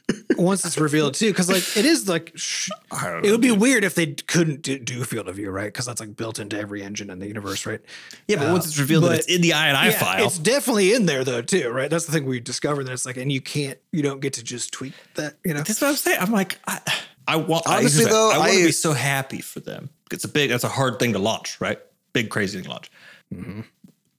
once 0.42 0.64
it's 0.64 0.78
revealed 0.78 1.14
too, 1.14 1.30
because 1.30 1.48
like 1.48 1.76
it 1.76 1.84
is 1.84 2.08
like 2.08 2.32
sh- 2.34 2.70
I 2.90 3.10
don't 3.10 3.24
it 3.24 3.30
would 3.30 3.40
be 3.40 3.48
dude. 3.48 3.60
weird 3.60 3.84
if 3.84 3.94
they 3.94 4.06
couldn't 4.06 4.62
do, 4.62 4.78
do 4.78 5.04
field 5.04 5.28
of 5.28 5.36
view, 5.36 5.50
right? 5.50 5.66
Because 5.66 5.86
that's 5.86 6.00
like 6.00 6.16
built 6.16 6.38
into 6.38 6.58
every 6.58 6.82
engine 6.82 7.08
in 7.10 7.18
the 7.18 7.26
universe, 7.26 7.64
right? 7.64 7.80
Yeah, 8.28 8.36
but 8.36 8.48
Uh, 8.48 8.52
once 8.52 8.66
it's 8.66 8.78
revealed 8.78 9.04
that 9.04 9.20
it's 9.20 9.28
in 9.28 9.40
the 9.40 9.50
INI 9.50 9.84
Yeah, 9.86 9.90
file, 9.92 10.26
it's 10.26 10.38
definitely 10.38 10.92
in 10.92 11.06
there 11.06 11.24
though 11.24 11.42
too, 11.42 11.70
right? 11.70 11.88
That's 11.88 12.06
the 12.06 12.12
thing 12.12 12.26
we 12.26 12.40
discovered 12.40 12.84
that 12.84 12.92
it's 12.92 13.06
like, 13.06 13.16
and 13.16 13.30
you 13.30 13.40
can't, 13.40 13.78
you 13.92 14.02
don't 14.02 14.20
get 14.20 14.34
to 14.34 14.42
just 14.42 14.72
tweak 14.72 14.94
that, 15.14 15.34
you 15.44 15.54
know? 15.54 15.62
That's 15.62 15.80
what 15.80 15.88
I'm 15.88 15.96
saying. 15.96 16.18
I'm 16.20 16.32
like, 16.32 16.58
I, 16.66 16.80
I 17.26 17.36
want 17.36 17.66
Honestly, 17.66 18.06
I, 18.06 18.08
though, 18.08 18.30
I 18.32 18.38
want 18.38 18.52
to 18.52 18.64
be 18.66 18.72
so 18.72 18.92
happy 18.92 19.40
for 19.40 19.60
them. 19.60 19.90
It's 20.10 20.24
a 20.24 20.28
big, 20.28 20.50
that's 20.50 20.64
a 20.64 20.68
hard 20.68 20.98
thing 20.98 21.12
to 21.14 21.18
launch, 21.18 21.60
right? 21.60 21.78
Big, 22.12 22.28
crazy 22.30 22.58
thing 22.58 22.64
to 22.64 22.70
launch. 22.70 22.90
Mm-hmm. 23.32 23.60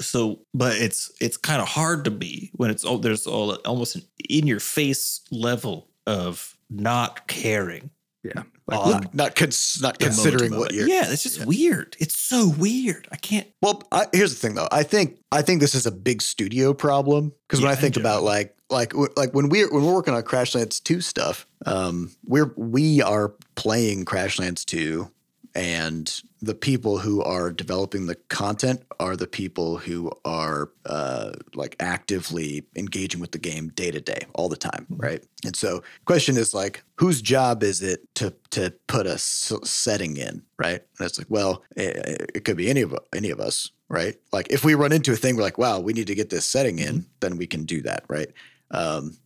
So, 0.02 0.40
but 0.54 0.76
it's 0.78 1.12
it's 1.22 1.38
kind 1.38 1.62
of 1.62 1.68
hard 1.68 2.04
to 2.06 2.12
be 2.12 2.50
when 2.56 2.72
it's 2.72 2.84
all 2.84 2.98
there's 2.98 3.28
all 3.28 3.54
almost 3.66 3.96
an 3.96 4.02
in 4.28 4.48
your 4.48 4.60
face 4.60 5.22
level 5.32 5.88
of 6.08 6.58
not 6.70 7.28
caring. 7.28 7.90
Yeah, 8.24 8.44
on 8.72 8.92
Not 8.92 9.14
not, 9.14 9.36
cons- 9.36 9.80
not 9.82 10.00
considering 10.00 10.52
moment 10.52 10.72
what 10.72 10.74
you're. 10.74 10.88
Yeah, 10.88 11.12
it's 11.12 11.24
just 11.24 11.46
weird. 11.46 11.98
It's 12.00 12.18
so 12.18 12.48
weird. 12.48 13.06
I 13.12 13.18
can't. 13.18 13.48
Well, 13.62 13.84
I, 13.92 14.08
here's 14.14 14.34
the 14.34 14.40
thing 14.40 14.56
though. 14.56 14.70
I 14.72 14.84
think 14.84 15.20
I 15.32 15.42
think 15.42 15.60
this 15.60 15.76
is 15.76 15.86
a 15.86 15.92
big 15.92 16.22
studio 16.22 16.74
problem 16.74 17.34
because 17.48 17.62
when 17.62 17.70
I 17.70 17.76
think 17.76 17.98
in 17.98 18.02
about 18.02 18.24
like 18.24 18.56
like 18.70 18.94
like 19.18 19.34
when 19.34 19.50
we're 19.50 19.70
when 19.70 19.84
we're 19.84 19.94
working 19.94 20.14
on 20.14 20.24
Crashlands 20.24 20.82
2 20.82 21.02
stuff, 21.02 21.46
um, 21.66 22.12
we're 22.26 22.54
we 22.56 23.02
are 23.02 23.34
playing 23.56 24.06
Crashlands 24.06 24.64
2 24.66 25.10
and 25.56 26.22
the 26.42 26.56
people 26.56 26.98
who 26.98 27.22
are 27.22 27.52
developing 27.52 28.06
the 28.06 28.16
content 28.16 28.82
are 29.00 29.16
the 29.16 29.28
people 29.28 29.78
who 29.78 30.12
are 30.26 30.72
uh, 30.86 31.32
like 31.54 31.76
actively 31.80 32.66
engaging 32.76 33.22
with 33.22 33.32
the 33.32 33.38
game 33.38 33.70
day 33.70 33.92
to 33.92 34.02
day 34.02 34.26
all 34.34 34.50
the 34.50 34.58
time 34.58 34.86
right? 34.90 35.24
And 35.46 35.56
so 35.56 35.84
question 36.06 36.38
is 36.38 36.54
like 36.54 36.84
whose 36.96 37.22
job 37.22 37.64
is 37.64 37.82
it 37.82 38.02
to 38.16 38.34
to 38.52 38.74
put 38.88 39.08
a 39.08 39.14
s- 39.14 39.54
setting 39.64 40.18
in 40.18 40.44
right? 40.58 40.82
And 41.00 41.06
it's 41.06 41.18
like 41.18 41.30
well 41.30 41.64
it, 41.76 42.32
it 42.36 42.46
could 42.46 42.58
be 42.58 42.70
any 42.70 42.82
of 42.82 42.98
any 43.14 43.30
of 43.30 43.40
us 43.40 43.72
right? 43.90 44.16
Like 44.32 44.48
if 44.50 44.66
we 44.66 44.74
run 44.74 44.92
into 44.92 45.14
a 45.14 45.16
thing 45.16 45.36
we're 45.36 45.44
like 45.44 45.58
wow 45.58 45.80
we 45.80 45.94
need 45.94 46.08
to 46.08 46.16
get 46.16 46.30
this 46.30 46.46
setting 46.46 46.80
in 46.80 47.06
then 47.20 47.38
we 47.38 47.48
can 47.48 47.64
do 47.64 47.82
that 47.84 48.04
right? 48.10 48.32
Um, 48.72 49.18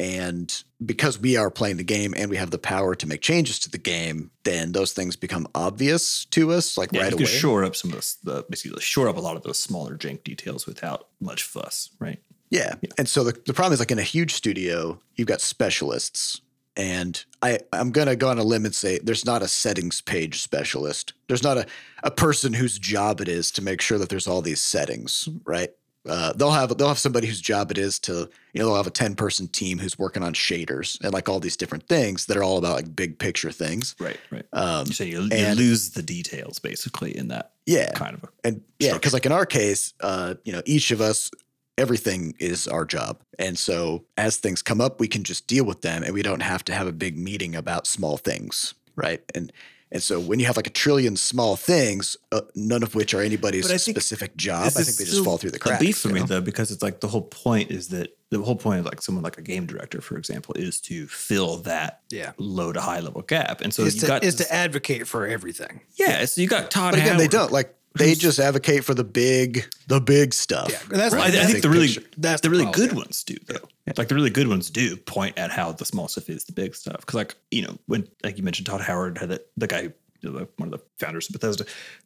and 0.00 0.62
because 0.84 1.18
we 1.18 1.36
are 1.36 1.50
playing 1.50 1.76
the 1.76 1.84
game 1.84 2.14
and 2.16 2.30
we 2.30 2.36
have 2.36 2.50
the 2.50 2.58
power 2.58 2.94
to 2.94 3.06
make 3.06 3.20
changes 3.20 3.58
to 3.60 3.70
the 3.70 3.78
game, 3.78 4.30
then 4.44 4.72
those 4.72 4.92
things 4.92 5.16
become 5.16 5.46
obvious 5.54 6.24
to 6.26 6.52
us 6.52 6.78
like 6.78 6.92
Yeah, 6.92 7.02
right 7.02 7.10
you 7.10 7.16
away. 7.18 7.24
shore 7.26 7.64
up 7.64 7.74
some 7.74 7.92
of 7.92 7.96
the, 8.22 8.32
the 8.32 8.44
basically 8.48 8.80
shore 8.80 9.08
up 9.08 9.16
a 9.16 9.20
lot 9.20 9.36
of 9.36 9.42
those 9.42 9.58
smaller 9.58 9.96
jank 9.96 10.22
details 10.22 10.66
without 10.66 11.08
much 11.20 11.42
fuss, 11.42 11.90
right? 11.98 12.20
Yeah. 12.50 12.74
And 12.96 13.08
so 13.08 13.24
the, 13.24 13.32
the 13.46 13.52
problem 13.52 13.72
is 13.74 13.78
like 13.80 13.90
in 13.90 13.98
a 13.98 14.02
huge 14.02 14.34
studio, 14.34 15.00
you've 15.16 15.28
got 15.28 15.40
specialists. 15.40 16.40
And 16.76 17.24
I, 17.42 17.58
I'm 17.72 17.90
gonna 17.90 18.14
go 18.14 18.28
on 18.28 18.38
a 18.38 18.44
limb 18.44 18.64
and 18.64 18.72
say 18.74 19.00
there's 19.02 19.24
not 19.24 19.42
a 19.42 19.48
settings 19.48 20.00
page 20.00 20.40
specialist. 20.40 21.12
There's 21.26 21.42
not 21.42 21.58
a, 21.58 21.66
a 22.04 22.10
person 22.12 22.52
whose 22.52 22.78
job 22.78 23.20
it 23.20 23.26
is 23.28 23.50
to 23.52 23.62
make 23.62 23.80
sure 23.80 23.98
that 23.98 24.10
there's 24.10 24.28
all 24.28 24.42
these 24.42 24.60
settings, 24.62 25.28
right? 25.44 25.70
Uh, 26.08 26.32
they'll 26.32 26.50
have 26.50 26.76
they'll 26.78 26.88
have 26.88 26.98
somebody 26.98 27.26
whose 27.26 27.40
job 27.40 27.70
it 27.70 27.78
is 27.78 27.98
to 28.00 28.28
you 28.52 28.60
know 28.60 28.66
they'll 28.66 28.76
have 28.76 28.86
a 28.86 28.90
10 28.90 29.14
person 29.14 29.46
team 29.48 29.78
who's 29.78 29.98
working 29.98 30.22
on 30.22 30.32
shaders 30.34 31.00
and 31.02 31.12
like 31.12 31.28
all 31.28 31.38
these 31.40 31.56
different 31.56 31.86
things 31.88 32.26
that 32.26 32.36
are 32.36 32.42
all 32.42 32.58
about 32.58 32.74
like 32.76 32.96
big 32.96 33.18
picture 33.18 33.52
things 33.52 33.94
Right, 34.00 34.18
right. 34.30 34.44
um, 34.52 34.86
you 34.86 34.92
say 34.94 35.06
you, 35.08 35.20
you 35.22 35.28
and- 35.32 35.58
lose 35.58 35.90
the 35.90 36.02
details 36.02 36.58
basically 36.58 37.16
in 37.16 37.28
that. 37.28 37.52
Yeah. 37.66 37.92
kind 37.92 38.14
of. 38.14 38.24
A, 38.24 38.28
And 38.44 38.62
yeah, 38.78 38.94
because 38.94 39.12
like 39.12 39.26
in 39.26 39.32
our 39.32 39.44
case, 39.44 39.92
uh, 40.00 40.34
you 40.44 40.52
know, 40.52 40.62
each 40.64 40.90
of 40.90 41.02
us, 41.02 41.30
everything 41.76 42.34
is 42.38 42.66
our 42.66 42.84
job. 42.86 43.20
And 43.38 43.58
so 43.58 44.04
as 44.16 44.36
things 44.38 44.62
come 44.62 44.80
up, 44.80 44.98
we 45.00 45.06
can 45.08 45.22
just 45.22 45.46
deal 45.46 45.64
with 45.64 45.82
them 45.82 46.02
and 46.02 46.14
we 46.14 46.22
don't 46.22 46.40
have 46.40 46.64
to 46.64 46.72
have 46.74 46.86
a 46.86 46.92
big 46.92 47.18
meeting 47.18 47.54
about 47.54 47.86
small 47.86 48.16
things. 48.16 48.72
Right. 48.96 49.22
And 49.34 49.52
and 49.90 50.02
so 50.02 50.20
when 50.20 50.38
you 50.40 50.46
have 50.46 50.56
like 50.56 50.66
a 50.66 50.70
trillion 50.70 51.16
small 51.16 51.56
things, 51.56 52.16
uh, 52.32 52.42
none 52.54 52.82
of 52.82 52.94
which 52.94 53.14
are 53.14 53.22
anybody's 53.22 53.66
But 53.66 53.74
I 53.74 53.78
think 53.78 53.96
specific 53.96 54.36
job, 54.36 54.64
I 54.66 54.68
think 54.70 54.96
they 54.96 55.04
just 55.04 55.24
fall 55.24 55.38
through 55.38 55.50
the 55.52 55.56
a 55.56 55.60
cracks. 55.60 55.80
beef 55.82 55.98
for 55.98 56.08
you 56.08 56.14
me 56.14 56.20
though, 56.22 56.40
because 56.40 56.70
it's 56.70 56.82
like 56.82 57.00
the 57.00 57.08
whole 57.08 57.22
point 57.22 57.70
is 57.70 57.88
that 57.88 58.10
the 58.30 58.42
whole 58.42 58.56
point 58.56 58.80
of 58.80 58.84
like 58.84 59.00
someone 59.00 59.24
like 59.24 59.38
a 59.38 59.42
game 59.42 59.64
director, 59.64 60.02
for 60.02 60.18
example, 60.18 60.54
is 60.54 60.80
to 60.82 61.06
fill 61.06 61.56
that 61.58 62.02
Yeah. 62.10 62.32
low 62.36 62.72
to 62.72 62.80
high 62.80 63.00
level 63.00 63.22
gap. 63.22 63.62
And 63.62 63.72
so 63.72 63.84
is 63.84 63.94
you 63.94 64.00
to, 64.02 64.06
got 64.06 64.24
is 64.24 64.36
this- 64.36 64.46
to 64.48 64.52
advocate 64.54 65.08
for 65.08 65.26
everything. 65.26 65.80
yeah, 65.96 66.24
so 66.26 66.42
you 66.42 66.46
got 66.48 66.70
Todd. 66.70 66.92
But 66.92 67.00
again, 67.00 67.16
they 67.16 67.28
don't 67.28 67.50
like 67.52 67.74
they 67.98 68.14
just 68.14 68.38
advocate 68.38 68.84
for 68.84 68.94
the 68.94 69.04
big, 69.04 69.66
the 69.86 70.00
big 70.00 70.32
stuff. 70.32 70.70
Yeah, 70.70 70.78
that's 70.88 71.14
Well, 71.14 71.24
I, 71.24 71.26
I 71.26 71.46
think 71.46 71.62
the 71.62 71.68
really 71.68 71.88
picture. 71.88 72.08
That's 72.16 72.40
the 72.40 72.48
the 72.48 72.50
really 72.50 72.64
problem, 72.64 72.88
good 72.88 72.92
yeah. 72.92 73.02
ones 73.02 73.24
do 73.24 73.36
though. 73.46 73.68
Like 73.96 74.08
the 74.08 74.14
really 74.14 74.30
good 74.30 74.48
ones 74.48 74.70
do 74.70 74.96
point 74.96 75.38
at 75.38 75.50
how 75.50 75.72
the 75.72 75.84
small 75.84 76.08
stuff 76.08 76.28
is 76.28 76.44
the 76.44 76.52
big 76.52 76.74
stuff. 76.74 77.00
Because 77.00 77.14
like 77.14 77.36
you 77.50 77.62
know 77.62 77.78
when 77.86 78.08
like 78.22 78.38
you 78.38 78.44
mentioned 78.44 78.66
Todd 78.66 78.80
Howard 78.80 79.18
had 79.18 79.30
that 79.30 79.46
the 79.56 79.66
guy 79.66 79.92
you 80.20 80.32
know, 80.32 80.46
one 80.56 80.72
of 80.72 80.80
the 80.80 80.84
founders 80.98 81.28
of 81.28 81.32
Bethesda 81.32 81.64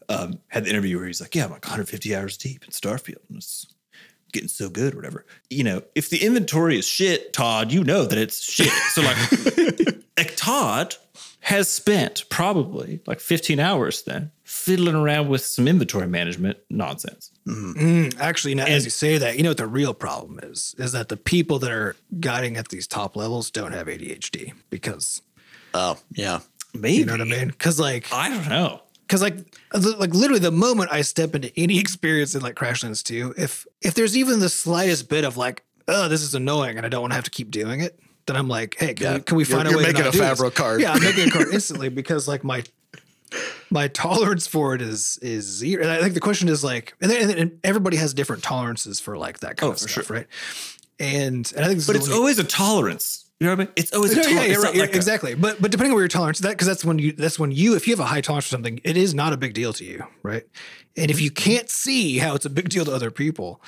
um, 0.08 0.38
had 0.48 0.64
the 0.64 0.70
interview 0.70 0.98
where 0.98 1.06
he's 1.06 1.20
like, 1.20 1.34
yeah, 1.34 1.44
I'm 1.44 1.50
like 1.50 1.64
150 1.64 2.14
hours 2.14 2.36
deep 2.36 2.62
in 2.64 2.70
Starfield 2.70 3.26
and 3.28 3.38
it's 3.38 3.66
getting 4.32 4.48
so 4.48 4.68
good 4.68 4.94
or 4.94 4.96
whatever. 4.96 5.24
You 5.50 5.64
know, 5.64 5.82
if 5.94 6.10
the 6.10 6.18
inventory 6.18 6.78
is 6.78 6.86
shit, 6.86 7.32
Todd, 7.32 7.72
you 7.72 7.84
know 7.84 8.04
that 8.04 8.18
it's 8.18 8.42
shit. 8.42 8.68
So 8.68 9.02
like, 9.02 9.96
like 10.18 10.36
Todd 10.36 10.96
has 11.42 11.68
spent 11.68 12.24
probably 12.30 13.00
like 13.06 13.18
15 13.20 13.58
hours 13.58 14.02
then 14.02 14.30
fiddling 14.44 14.94
around 14.94 15.28
with 15.28 15.44
some 15.44 15.66
inventory 15.66 16.06
management 16.06 16.56
nonsense. 16.70 17.30
Mm, 17.46 18.18
actually, 18.20 18.54
now, 18.54 18.64
as 18.66 18.84
you 18.84 18.90
say 18.90 19.18
that, 19.18 19.36
you 19.36 19.42
know 19.42 19.50
what 19.50 19.56
the 19.56 19.66
real 19.66 19.92
problem 19.94 20.38
is? 20.42 20.74
Is 20.78 20.92
that 20.92 21.08
the 21.08 21.16
people 21.16 21.58
that 21.60 21.70
are 21.72 21.96
guiding 22.20 22.56
at 22.56 22.68
these 22.68 22.86
top 22.86 23.16
levels 23.16 23.50
don't 23.50 23.72
have 23.72 23.86
ADHD 23.88 24.52
because 24.70 25.20
Oh, 25.74 25.98
yeah. 26.14 26.40
Maybe 26.74 26.98
you 26.98 27.04
know 27.06 27.12
what 27.14 27.20
I 27.22 27.24
mean? 27.24 27.48
Because 27.48 27.80
like, 27.80 28.12
I 28.12 28.28
don't 28.28 28.48
know. 28.48 28.82
because 29.06 29.20
like, 29.22 29.36
like 29.72 30.14
literally 30.14 30.38
the 30.40 30.50
moment 30.52 30.90
I 30.92 31.00
step 31.02 31.34
into 31.34 31.50
any 31.58 31.78
experience 31.80 32.34
in 32.34 32.42
like 32.42 32.54
Crashlands 32.54 33.02
2, 33.02 33.34
if 33.36 33.66
if 33.80 33.94
there's 33.94 34.16
even 34.16 34.38
the 34.40 34.48
slightest 34.48 35.08
bit 35.08 35.24
of 35.24 35.36
like, 35.36 35.64
oh, 35.88 36.08
this 36.08 36.22
is 36.22 36.34
annoying 36.34 36.76
and 36.76 36.86
I 36.86 36.88
don't 36.88 37.00
want 37.00 37.12
to 37.12 37.16
have 37.16 37.24
to 37.24 37.30
keep 37.30 37.50
doing 37.50 37.80
it, 37.80 37.98
then 38.26 38.36
I'm 38.36 38.48
like, 38.48 38.76
hey, 38.78 38.94
can 38.94 39.04
Yeah. 39.04 39.14
we 39.14 39.20
can 39.20 39.36
we 39.36 39.44
You're- 39.44 39.54
find 39.56 39.68
you're 39.68 39.74
a 39.80 39.82
way 39.82 39.92
making 39.92 40.10
to 40.10 40.18
not 40.18 40.38
a? 40.38 40.42
Favreau 40.42 40.54
card. 40.54 40.80
Yeah, 40.80 40.92
I'm 40.92 41.02
making 41.02 41.28
a 41.28 41.30
card 41.30 41.48
instantly 41.52 41.88
because 41.88 42.28
like 42.28 42.44
my 42.44 42.62
my 43.70 43.88
tolerance 43.88 44.46
for 44.46 44.74
it 44.74 44.82
is 44.82 45.18
is 45.22 45.44
zero. 45.44 45.82
And 45.82 45.90
I 45.90 46.00
think 46.00 46.14
the 46.14 46.20
question 46.20 46.48
is 46.48 46.62
like, 46.62 46.94
and, 47.00 47.10
then, 47.10 47.38
and 47.38 47.58
everybody 47.64 47.96
has 47.96 48.12
different 48.14 48.42
tolerances 48.42 49.00
for 49.00 49.16
like 49.16 49.40
that 49.40 49.56
kind 49.56 49.68
Oh, 49.68 49.72
of 49.72 49.78
stuff, 49.78 50.06
sure. 50.06 50.16
right? 50.16 50.26
And 50.98 51.50
and 51.56 51.64
I 51.64 51.68
think, 51.68 51.86
But 51.86 51.96
it's 51.96 52.08
one 52.08 52.18
always 52.18 52.38
a 52.38 52.44
tolerance. 52.44 53.24
You 53.40 53.46
know 53.46 53.54
what 53.54 53.60
I 53.60 53.64
mean? 53.64 53.72
It's 53.74 53.92
always 53.92 54.12
a 54.12 54.22
tolerance. 54.22 54.40
yeah, 54.40 54.52
yeah, 54.52 54.62
right, 54.62 54.76
like 54.76 54.92
a- 54.92 54.96
exactly. 54.96 55.34
But 55.34 55.60
but 55.60 55.70
depending 55.70 55.92
on 55.92 55.94
where 55.96 56.02
your 56.04 56.08
tolerance 56.08 56.38
that 56.40 56.50
because 56.50 56.66
that's 56.68 56.84
when 56.84 56.98
you 56.98 57.12
that's 57.12 57.38
when 57.38 57.50
you 57.50 57.74
if 57.74 57.88
you 57.88 57.92
have 57.92 58.00
a 58.00 58.04
high 58.04 58.20
tolerance 58.20 58.44
for 58.44 58.50
something, 58.50 58.80
it 58.84 58.96
is 58.96 59.14
not 59.14 59.32
a 59.32 59.36
big 59.36 59.54
deal 59.54 59.72
to 59.72 59.84
you, 59.84 60.04
right? 60.22 60.44
And 60.96 61.10
if 61.10 61.20
you 61.20 61.30
mm-hmm. 61.30 61.50
can't 61.50 61.70
see 61.70 62.18
how 62.18 62.34
it's 62.34 62.44
a 62.44 62.50
big 62.50 62.68
deal 62.68 62.84
to 62.84 62.92
other 62.92 63.10
people, 63.10 63.62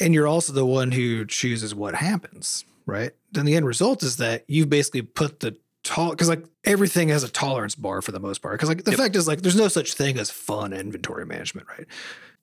and 0.00 0.14
you're 0.14 0.26
also 0.26 0.52
the 0.52 0.64
one 0.66 0.92
who 0.92 1.24
chooses 1.26 1.74
what 1.74 1.94
happens, 1.94 2.64
right? 2.86 3.12
Then 3.34 3.44
the 3.44 3.56
end 3.56 3.66
result 3.66 4.02
is 4.02 4.16
that 4.18 4.44
you've 4.48 4.70
basically 4.70 5.02
put 5.02 5.40
the 5.40 5.56
tol 5.82 6.10
because 6.10 6.28
like 6.28 6.44
everything 6.64 7.08
has 7.10 7.22
a 7.24 7.28
tolerance 7.28 7.74
bar 7.74 8.00
for 8.00 8.12
the 8.12 8.20
most 8.20 8.40
part. 8.40 8.54
Because 8.54 8.68
like 8.68 8.84
the 8.84 8.92
Yep. 8.92 8.98
fact 9.00 9.16
is 9.16 9.28
like 9.28 9.42
there's 9.42 9.56
no 9.56 9.68
such 9.68 9.94
thing 9.94 10.18
as 10.18 10.30
fun 10.30 10.72
inventory 10.72 11.26
management, 11.26 11.66
right? 11.68 11.86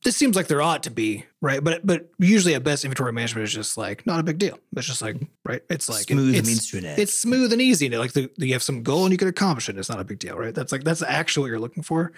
This 0.04 0.16
seems 0.18 0.36
like 0.36 0.48
there 0.48 0.64
ought 0.64 0.82
to 0.84 0.90
be, 0.92 1.26
right? 1.42 1.64
But 1.64 1.86
but 1.86 2.10
usually 2.18 2.56
at 2.56 2.64
best 2.64 2.84
inventory 2.86 3.14
management 3.14 3.44
is 3.44 3.54
just 3.54 3.78
like 3.78 4.06
not 4.08 4.20
a 4.20 4.24
big 4.24 4.38
deal. 4.40 4.58
It's 4.76 4.88
just 4.88 5.02
like 5.02 5.16
right. 5.46 5.62
It's 5.70 5.90
like 5.90 6.02
it- 6.10 6.14
Smooth 6.14 6.36
it's, 6.36 6.48
means 6.48 6.72
to 6.72 6.78
an 6.80 6.86
end. 6.86 7.00
It's 7.00 7.14
smooth 7.14 7.54
and 7.54 7.62
easy. 7.62 7.86
And 7.88 7.96
like 8.00 8.14
the, 8.14 8.30
you 8.38 8.54
have 8.54 8.64
some 8.64 8.82
goal 8.84 9.04
and 9.06 9.12
you 9.12 9.18
can 9.18 9.28
accomplish 9.28 9.70
it. 9.70 9.78
It's 9.78 9.90
not 9.90 10.00
a 10.00 10.04
big 10.04 10.20
deal, 10.20 10.38
right? 10.38 10.54
That's 10.56 10.72
like 10.72 10.84
that's 10.84 11.02
actually 11.04 11.44
what 11.44 11.48
you're 11.50 11.60
looking 11.60 11.84
for 11.84 12.12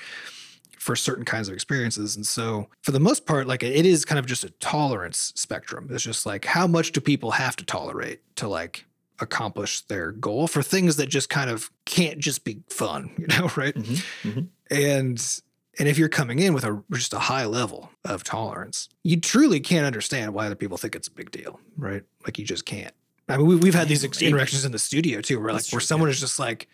for 0.83 0.97
certain 0.97 1.23
kinds 1.23 1.47
of 1.47 1.53
experiences. 1.53 2.17
And 2.17 2.25
so 2.25 2.67
for 2.81 2.91
the 2.91 2.99
most 2.99 3.25
part, 3.25 3.47
like 3.47 3.63
it 3.63 3.85
is 3.85 4.03
kind 4.03 4.19
of 4.19 4.25
just 4.25 4.43
a 4.43 4.49
tolerance 4.59 5.31
spectrum. 5.33 5.87
It's 5.89 6.03
just 6.03 6.25
like 6.25 6.43
how 6.43 6.67
much 6.67 6.91
do 6.91 6.99
people 6.99 7.31
have 7.31 7.55
to 7.55 7.65
tolerate 7.65 8.19
to 8.35 8.49
like 8.49 8.85
accomplish 9.21 9.79
their 9.81 10.11
goal 10.11 10.45
for 10.47 10.61
things 10.61 10.97
that 10.97 11.07
just 11.07 11.29
kind 11.29 11.49
of 11.49 11.71
can't 11.85 12.19
just 12.19 12.43
be 12.43 12.59
fun, 12.67 13.11
you 13.17 13.27
know, 13.27 13.49
right? 13.55 13.73
Mhm, 13.73 14.05
mhm. 14.23 14.47
And 14.69 15.41
and 15.79 15.87
if 15.87 15.97
you're 15.97 16.09
coming 16.09 16.39
in 16.39 16.53
with 16.53 16.65
a 16.65 16.83
just 16.91 17.13
a 17.13 17.19
high 17.19 17.45
level 17.45 17.89
of 18.03 18.25
tolerance, 18.25 18.89
you 19.03 19.17
truly 19.19 19.61
can't 19.61 19.85
understand 19.85 20.33
why 20.33 20.47
other 20.47 20.55
people 20.55 20.77
think 20.77 20.95
it's 20.95 21.07
a 21.07 21.11
big 21.11 21.31
deal, 21.31 21.61
right? 21.77 22.03
Like 22.25 22.37
you 22.37 22.43
just 22.43 22.65
can't. 22.65 22.93
I 23.29 23.37
mean, 23.37 23.47
we, 23.47 23.55
we've 23.55 23.73
had 23.73 23.87
these 23.87 24.03
interactions 24.03 24.65
in 24.65 24.73
the 24.73 24.79
studio 24.79 25.21
too, 25.21 25.39
where 25.39 25.53
like 25.53 25.63
where 25.71 25.79
someone 25.79 26.09
is 26.09 26.19
just 26.19 26.39
like, 26.39 26.67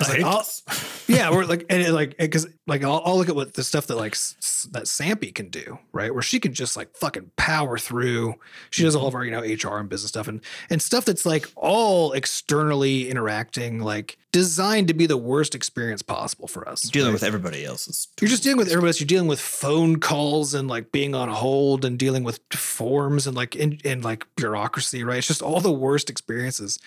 like 0.00 0.22
I'll, 0.22 0.46
yeah, 1.06 1.30
we're 1.30 1.44
like, 1.44 1.66
and 1.68 1.82
it, 1.82 1.92
like, 1.92 2.16
because 2.16 2.46
like 2.66 2.82
I'll, 2.82 3.02
I'll 3.04 3.16
look 3.16 3.28
at 3.28 3.34
what 3.34 3.54
the 3.54 3.62
stuff 3.62 3.86
that 3.88 3.96
like 3.96 4.12
s- 4.12 4.68
that 4.72 4.84
Sampy 4.84 5.34
can 5.34 5.48
do, 5.48 5.78
right? 5.92 6.12
Where 6.12 6.22
she 6.22 6.40
can 6.40 6.54
just 6.54 6.76
like 6.76 6.96
fucking 6.96 7.32
power 7.36 7.76
through. 7.76 8.34
She 8.70 8.82
does 8.82 8.96
all 8.96 9.02
mm-hmm. 9.02 9.08
of 9.08 9.14
our, 9.14 9.24
you 9.24 9.30
know, 9.30 9.70
HR 9.70 9.78
and 9.78 9.88
business 9.88 10.08
stuff 10.08 10.28
and 10.28 10.40
and 10.70 10.80
stuff 10.80 11.04
that's 11.04 11.26
like 11.26 11.46
all 11.56 12.12
externally 12.12 13.10
interacting, 13.10 13.80
like 13.80 14.16
designed 14.32 14.88
to 14.88 14.94
be 14.94 15.06
the 15.06 15.18
worst 15.18 15.54
experience 15.54 16.00
possible 16.00 16.48
for 16.48 16.66
us. 16.66 16.82
dealing 16.82 17.08
right? 17.08 17.12
with 17.12 17.22
everybody 17.22 17.64
else's. 17.64 18.08
You're 18.20 18.30
just 18.30 18.42
dealing 18.42 18.58
with 18.58 18.68
everybody 18.68 18.88
else. 18.88 19.00
You're 19.00 19.06
dealing 19.06 19.28
with 19.28 19.40
phone 19.40 20.00
calls 20.00 20.54
and 20.54 20.68
like 20.68 20.90
being 20.90 21.14
on 21.14 21.28
hold 21.28 21.84
and 21.84 21.98
dealing 21.98 22.24
with 22.24 22.40
forms 22.52 23.26
and 23.26 23.36
like 23.36 23.54
in, 23.54 23.78
and 23.84 24.02
like 24.02 24.26
bureaucracy, 24.36 25.04
right? 25.04 25.18
It's 25.18 25.28
just 25.28 25.42
all 25.42 25.60
the 25.60 25.70
worst 25.70 26.08
experiences. 26.08 26.78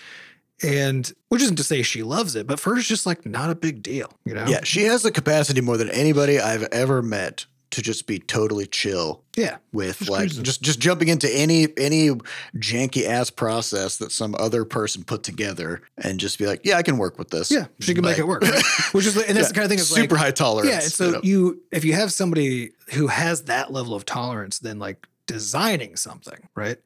And 0.64 1.12
which 1.30 1.42
isn't 1.42 1.58
to 1.58 1.64
say 1.64 1.82
she 1.82 2.02
loves 2.04 2.36
it, 2.36 2.48
but 2.48 2.60
for 2.60 2.72
her, 2.74 2.80
it's 2.80 2.88
just 2.88 3.06
like 3.06 3.26
not 3.26 3.50
a 3.50 3.56
big 3.56 3.84
deal, 3.84 4.10
you 4.26 4.34
know? 4.34 4.46
Yeah, 4.48 4.64
she 4.64 4.84
has 4.84 5.04
the 5.04 5.12
capacity 5.12 5.62
more 5.62 5.78
than 5.78 5.90
anybody 5.90 6.40
I've 6.40 6.64
ever 6.72 7.02
met 7.02 7.46
to 7.72 7.82
just 7.82 8.08
be 8.08 8.20
totally 8.20 8.66
chill 8.68 9.22
Yeah. 9.36 9.58
with 9.74 10.08
like 10.08 10.20
crazy. 10.30 10.44
just 10.44 10.62
just 10.62 10.80
jumping 10.80 11.10
into 11.10 11.30
any 11.30 11.68
any 11.76 12.12
janky 12.56 13.06
ass 13.06 13.30
process 13.30 13.98
that 13.98 14.14
some 14.14 14.34
other 14.40 14.64
person 14.64 15.04
put 15.04 15.24
together 15.24 15.82
and 15.98 16.18
just 16.18 16.40
be 16.40 16.46
like, 16.48 16.62
yeah, 16.64 16.78
I 16.78 16.84
can 16.84 16.98
work 16.98 17.20
with 17.20 17.32
this. 17.32 17.52
Yeah. 17.52 17.66
She 17.82 17.94
can 17.94 18.06
make 18.06 18.18
it 18.18 18.26
work. 18.28 18.44
Right? 18.44 18.64
Which 18.94 19.06
is, 19.06 19.18
and 19.18 19.36
that's 19.36 19.38
Yeah, 19.38 19.48
the 19.50 19.54
kind 19.56 19.66
of 19.66 19.70
thing 19.72 19.80
is 19.80 19.90
super 19.90 20.16
like, 20.16 20.24
high 20.24 20.32
tolerance. 20.32 20.72
Yeah. 20.72 20.80
So 20.80 21.06
you 21.08 21.12
know? 21.12 21.20
you, 21.24 21.62
if 21.74 21.84
you 21.84 21.94
have 21.94 22.14
somebody 22.14 22.72
who 22.94 23.08
has 23.08 23.42
that 23.44 23.74
level 23.74 23.94
of 23.94 24.06
tolerance, 24.06 24.60
then 24.60 24.80
like 24.80 25.06
designing 25.28 25.98
something, 25.98 26.48
right? 26.56 26.78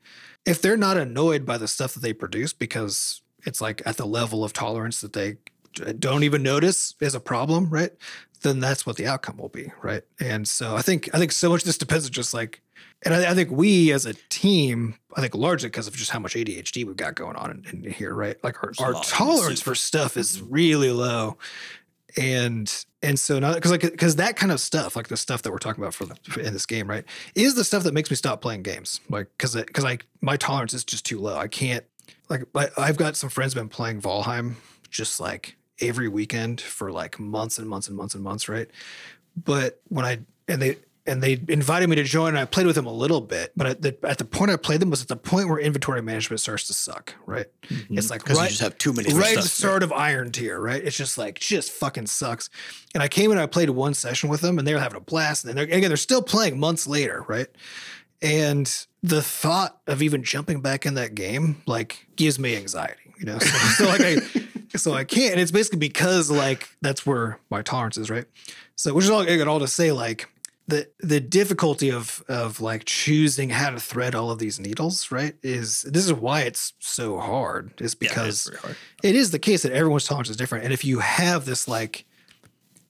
If 0.45 0.59
they're 0.61 0.77
not 0.77 0.97
annoyed 0.97 1.45
by 1.45 1.59
the 1.59 1.67
stuff 1.67 1.93
that 1.93 1.99
they 1.99 2.13
produce 2.13 2.51
because 2.53 3.21
it's 3.45 3.61
like 3.61 3.81
at 3.85 3.97
the 3.97 4.05
level 4.05 4.43
of 4.43 4.53
tolerance 4.53 5.01
that 5.01 5.13
they 5.13 5.37
don't 5.99 6.23
even 6.23 6.43
notice 6.43 6.95
is 6.99 7.15
a 7.15 7.19
problem, 7.19 7.69
right? 7.69 7.91
Then 8.41 8.59
that's 8.59 8.85
what 8.85 8.95
the 8.95 9.05
outcome 9.05 9.37
will 9.37 9.49
be, 9.49 9.71
right? 9.81 10.03
And 10.19 10.47
so 10.47 10.75
I 10.75 10.81
think 10.81 11.09
I 11.13 11.19
think 11.19 11.31
so 11.31 11.49
much 11.49 11.63
this 11.63 11.77
depends 11.77 12.05
on 12.05 12.11
just 12.11 12.33
like, 12.33 12.61
and 13.03 13.13
I, 13.13 13.31
I 13.31 13.33
think 13.33 13.51
we 13.51 13.91
as 13.91 14.05
a 14.05 14.13
team, 14.29 14.95
I 15.15 15.21
think 15.21 15.35
largely 15.35 15.67
because 15.67 15.87
of 15.87 15.95
just 15.95 16.11
how 16.11 16.19
much 16.19 16.35
ADHD 16.35 16.85
we've 16.85 16.95
got 16.95 17.15
going 17.15 17.35
on 17.35 17.51
in, 17.51 17.83
in 17.83 17.91
here, 17.91 18.13
right? 18.13 18.41
Like 18.43 18.63
our, 18.63 18.71
our 18.79 19.03
tolerance 19.03 19.61
for 19.61 19.75
stuff 19.75 20.15
is 20.15 20.41
really 20.41 20.91
low, 20.91 21.37
and 22.17 22.85
and 23.01 23.19
so 23.19 23.39
now 23.39 23.53
because 23.53 23.71
like 23.71 23.81
because 23.81 24.15
that 24.15 24.37
kind 24.37 24.53
of 24.53 24.61
stuff, 24.61 24.95
like 24.95 25.09
the 25.09 25.17
stuff 25.17 25.41
that 25.41 25.51
we're 25.51 25.57
talking 25.57 25.83
about 25.83 25.93
for, 25.93 26.05
the, 26.05 26.15
for 26.23 26.39
in 26.39 26.53
this 26.53 26.65
game, 26.65 26.89
right, 26.89 27.03
is 27.35 27.55
the 27.55 27.65
stuff 27.65 27.83
that 27.83 27.93
makes 27.93 28.09
me 28.09 28.15
stop 28.15 28.41
playing 28.41 28.63
games, 28.63 29.01
like 29.09 29.27
because 29.37 29.53
because 29.55 29.83
like 29.83 30.05
my 30.21 30.37
tolerance 30.37 30.73
is 30.73 30.85
just 30.85 31.05
too 31.05 31.19
low. 31.19 31.37
I 31.37 31.49
can't 31.49 31.83
like 32.29 32.43
I've 32.77 32.97
got 32.97 33.15
some 33.15 33.29
friends 33.29 33.53
been 33.53 33.69
playing 33.69 34.01
Valheim 34.01 34.55
just 34.89 35.19
like 35.19 35.55
every 35.81 36.07
weekend 36.07 36.61
for 36.61 36.91
like 36.91 37.19
months 37.19 37.57
and 37.57 37.67
months 37.67 37.87
and 37.87 37.95
months 37.95 38.15
and 38.15 38.23
months, 38.23 38.49
right? 38.49 38.69
But 39.35 39.81
when 39.87 40.05
I 40.05 40.19
and 40.47 40.61
they 40.61 40.77
and 41.09 41.23
they 41.23 41.41
invited 41.47 41.89
me 41.89 41.95
to 41.95 42.03
join, 42.03 42.29
and 42.29 42.37
I 42.37 42.45
played 42.45 42.67
with 42.67 42.75
them 42.75 42.85
a 42.85 42.93
little 42.93 43.19
bit. 43.19 43.51
But 43.55 43.67
at 43.67 43.81
the, 43.81 43.97
at 44.03 44.19
the 44.19 44.25
point 44.25 44.51
I 44.51 44.57
played 44.57 44.79
them 44.79 44.91
was 44.91 45.01
at 45.01 45.07
the 45.07 45.15
point 45.15 45.49
where 45.49 45.57
inventory 45.57 46.01
management 46.03 46.39
starts 46.39 46.67
to 46.67 46.73
suck, 46.73 47.15
right? 47.25 47.47
Mm-hmm. 47.63 47.97
It's 47.97 48.11
like 48.11 48.21
because 48.21 48.37
right, 48.37 48.43
you 48.43 48.49
just 48.49 48.61
have 48.61 48.77
too 48.77 48.93
many 48.93 49.11
right 49.13 49.35
at 49.35 49.43
the 49.43 49.49
stuff. 49.49 49.81
of 49.81 49.91
Iron 49.91 50.31
Tier, 50.31 50.59
right? 50.59 50.83
It's 50.83 50.95
just 50.95 51.17
like 51.17 51.39
just 51.39 51.71
fucking 51.71 52.05
sucks. 52.05 52.49
And 52.93 53.01
I 53.01 53.07
came 53.07 53.31
in, 53.31 53.37
and 53.37 53.41
I 53.43 53.47
played 53.47 53.71
one 53.71 53.95
session 53.95 54.29
with 54.29 54.41
them, 54.41 54.59
and 54.59 54.67
they 54.67 54.73
were 54.73 54.79
having 54.79 54.97
a 54.97 55.01
blast. 55.01 55.45
And 55.45 55.57
they're, 55.57 55.63
again, 55.63 55.89
they're 55.89 55.97
still 55.97 56.21
playing 56.21 56.59
months 56.59 56.85
later, 56.85 57.25
right? 57.27 57.47
And 58.21 58.85
the 59.01 59.21
thought 59.21 59.79
of 59.87 60.01
even 60.01 60.23
jumping 60.23 60.61
back 60.61 60.85
in 60.85 60.95
that 60.95 61.15
game 61.15 61.61
like 61.65 62.07
gives 62.15 62.37
me 62.37 62.55
anxiety, 62.55 63.13
you 63.17 63.25
know. 63.25 63.39
So, 63.39 63.57
so 63.83 63.85
like 63.85 64.01
I, 64.01 64.17
so 64.77 64.93
I 64.93 65.03
can't. 65.03 65.33
And 65.33 65.41
it's 65.41 65.51
basically 65.51 65.79
because 65.79 66.29
like 66.29 66.69
that's 66.81 67.05
where 67.05 67.39
my 67.49 67.61
tolerance 67.61 67.97
is, 67.97 68.09
right? 68.09 68.25
So 68.75 68.93
which 68.93 69.05
is 69.05 69.11
all 69.11 69.21
again 69.21 69.47
all 69.47 69.59
to 69.59 69.67
say 69.67 69.91
like 69.91 70.27
the 70.67 70.87
the 70.99 71.19
difficulty 71.19 71.91
of 71.91 72.23
of 72.27 72.61
like 72.61 72.85
choosing 72.85 73.49
how 73.49 73.71
to 73.71 73.79
thread 73.79 74.15
all 74.15 74.31
of 74.31 74.39
these 74.39 74.59
needles, 74.59 75.11
right? 75.11 75.35
Is 75.41 75.81
this 75.81 76.05
is 76.05 76.13
why 76.13 76.41
it's 76.41 76.73
so 76.79 77.19
hard. 77.19 77.73
Is 77.81 77.95
Yeah, 77.99 78.09
because 78.09 78.47
it's 78.47 78.59
hard. 78.59 78.75
it 79.03 79.15
is 79.15 79.31
the 79.31 79.39
case 79.39 79.63
that 79.63 79.71
everyone's 79.71 80.05
tolerance 80.05 80.29
is 80.29 80.37
different. 80.37 80.65
And 80.65 80.73
if 80.73 80.85
you 80.85 80.99
have 80.99 81.45
this 81.45 81.67
like 81.67 82.05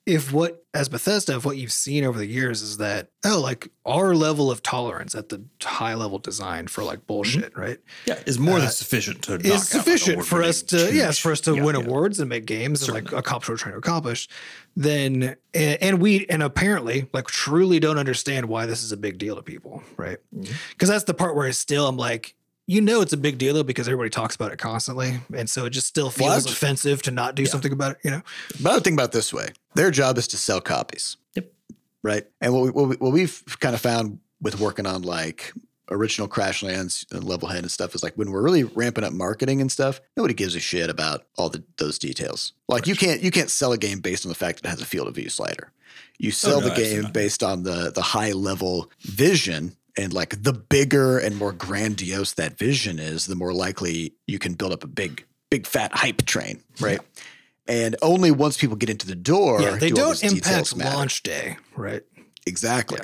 if 0.05 0.33
what 0.33 0.63
as 0.73 0.87
Bethesda, 0.89 1.35
if 1.35 1.45
what 1.45 1.57
you've 1.57 1.71
seen 1.71 2.03
over 2.03 2.17
the 2.17 2.25
years 2.25 2.61
is 2.61 2.77
that 2.77 3.09
oh, 3.25 3.39
like 3.39 3.69
our 3.85 4.15
level 4.15 4.49
of 4.49 4.63
tolerance 4.63 5.13
at 5.13 5.29
the 5.29 5.43
high 5.61 5.93
level 5.93 6.17
design 6.19 6.67
for 6.67 6.83
like 6.83 7.05
bullshit, 7.05 7.55
right? 7.57 7.77
Yeah, 8.05 8.17
is 8.25 8.39
more 8.39 8.57
Uh, 8.57 8.61
than 8.61 8.69
sufficient 8.69 9.21
to 9.23 9.35
is 9.35 9.67
sufficient 9.67 10.25
for 10.25 10.41
us 10.41 10.61
to 10.63 10.75
award-winning 10.77 10.99
yes 10.99 11.17
for 11.19 11.31
us 11.31 11.41
to 11.41 11.53
huge- 11.53 11.63
win 11.65 11.75
yeah, 11.75 11.81
yeah. 11.81 11.87
awards 11.87 12.19
and 12.19 12.29
make 12.29 12.45
games 12.45 12.81
and 12.83 12.93
like 12.93 13.03
Certainly. 13.03 13.19
accomplish 13.19 13.49
what 13.49 13.53
we're 13.53 13.57
trying 13.57 13.73
to 13.73 13.79
accomplish 13.79 14.27
then 14.75 15.35
and, 15.53 15.77
and 15.83 16.01
we 16.01 16.25
and 16.27 16.41
apparently 16.43 17.07
like 17.13 17.27
truly 17.27 17.79
don't 17.79 17.97
understand 17.97 18.47
why 18.47 18.65
this 18.65 18.83
is 18.83 18.91
a 18.91 18.97
big 18.97 19.17
deal 19.17 19.35
to 19.35 19.41
people 19.43 19.83
right 19.97 20.17
because 20.31 20.89
Mhm. 20.89 20.91
that's 20.93 21.03
the 21.05 21.13
part 21.13 21.35
where 21.35 21.47
I 21.47 21.51
still 21.51 21.87
i'm 21.87 21.97
like 21.97 22.35
you 22.69 22.81
know 22.81 23.01
it's 23.01 23.13
a 23.13 23.17
big 23.17 23.37
deal 23.39 23.53
though 23.55 23.63
because 23.63 23.87
everybody 23.87 24.09
talks 24.11 24.35
about 24.35 24.51
it 24.51 24.59
constantly 24.59 25.19
and 25.35 25.49
so 25.49 25.65
it 25.65 25.71
just 25.71 25.87
still 25.87 26.09
feels 26.11 26.45
What? 26.45 26.53
offensive 26.53 27.01
to 27.03 27.11
not 27.11 27.33
do 27.35 27.43
Yeah. 27.43 27.49
something 27.49 27.71
about 27.73 27.93
it 27.93 27.97
you 28.03 28.11
know 28.11 28.21
But 28.61 28.69
I 28.69 28.73
would 28.75 28.83
think 28.83 28.93
about 28.95 29.09
it 29.09 29.11
this 29.13 29.33
way: 29.33 29.49
their 29.75 29.89
job 29.91 30.17
is 30.17 30.27
to 30.29 30.37
sell 30.37 30.61
copies. 30.61 31.17
Yep. 31.35 31.51
Right. 32.03 32.25
And 32.41 32.53
what, 32.53 32.63
we, 32.63 32.69
what, 32.69 32.89
we, 32.89 32.95
what 32.97 33.11
we've 33.11 33.43
kind 33.59 33.73
of 33.75 33.81
found 33.81 34.19
with 34.41 34.59
working 34.59 34.85
on 34.85 35.01
like 35.01 35.51
original 35.91 36.27
Crashlands 36.27 37.11
and 37.11 37.23
Levelhead 37.23 37.59
and 37.59 37.71
stuff 37.71 37.95
is 37.95 38.03
like 38.03 38.13
when 38.15 38.31
we're 38.31 38.43
really 38.43 38.63
ramping 38.63 39.03
up 39.03 39.11
marketing 39.13 39.59
and 39.61 39.71
stuff, 39.71 39.99
nobody 40.15 40.33
gives 40.35 40.55
a 40.55 40.59
shit 40.59 40.89
about 40.89 41.25
all 41.37 41.49
the 41.49 41.63
those 41.77 41.97
details. 41.97 42.53
Like 42.67 42.85
you 42.87 42.95
can't 42.95 43.21
you 43.21 43.31
can't 43.31 43.49
sell 43.49 43.71
a 43.73 43.77
game 43.77 43.99
based 43.99 44.25
on 44.25 44.29
the 44.29 44.35
fact 44.35 44.61
that 44.61 44.67
it 44.67 44.71
has 44.71 44.81
a 44.81 44.85
field 44.85 45.07
of 45.07 45.15
view 45.15 45.29
slider. 45.29 45.71
You 46.19 46.29
oh, 46.29 46.31
sell 46.31 46.57
Oh, 46.57 46.59
no, 46.61 46.69
the 46.69 46.75
game 46.75 47.11
based 47.11 47.41
on 47.43 47.63
the 47.63 47.91
the 47.93 48.01
high 48.01 48.31
level 48.33 48.91
vision 49.01 49.75
and 49.97 50.13
like 50.13 50.41
the 50.43 50.53
bigger 50.53 51.17
and 51.17 51.35
more 51.35 51.51
grandiose 51.53 52.33
that 52.33 52.57
vision 52.57 52.99
is, 52.99 53.25
the 53.25 53.35
more 53.35 53.53
likely 53.53 54.13
you 54.27 54.39
can 54.39 54.53
build 54.53 54.71
up 54.71 54.83
a 54.83 54.87
big 54.87 55.25
big 55.49 55.65
fat 55.65 55.91
hype 55.93 56.25
train, 56.25 56.61
right? 56.79 56.99
And 57.67 57.95
only 58.01 58.31
once 58.31 58.57
people 58.57 58.75
get 58.75 58.89
into 58.89 59.05
the 59.07 59.15
door, 59.15 59.61
yeah 59.61 59.75
they 59.77 59.89
do 59.89 59.95
don't 59.95 60.07
those 60.09 60.23
impact 60.23 60.75
launch 60.77 61.23
day 61.23 61.57
right 61.75 62.03
Exactly. 62.47 62.99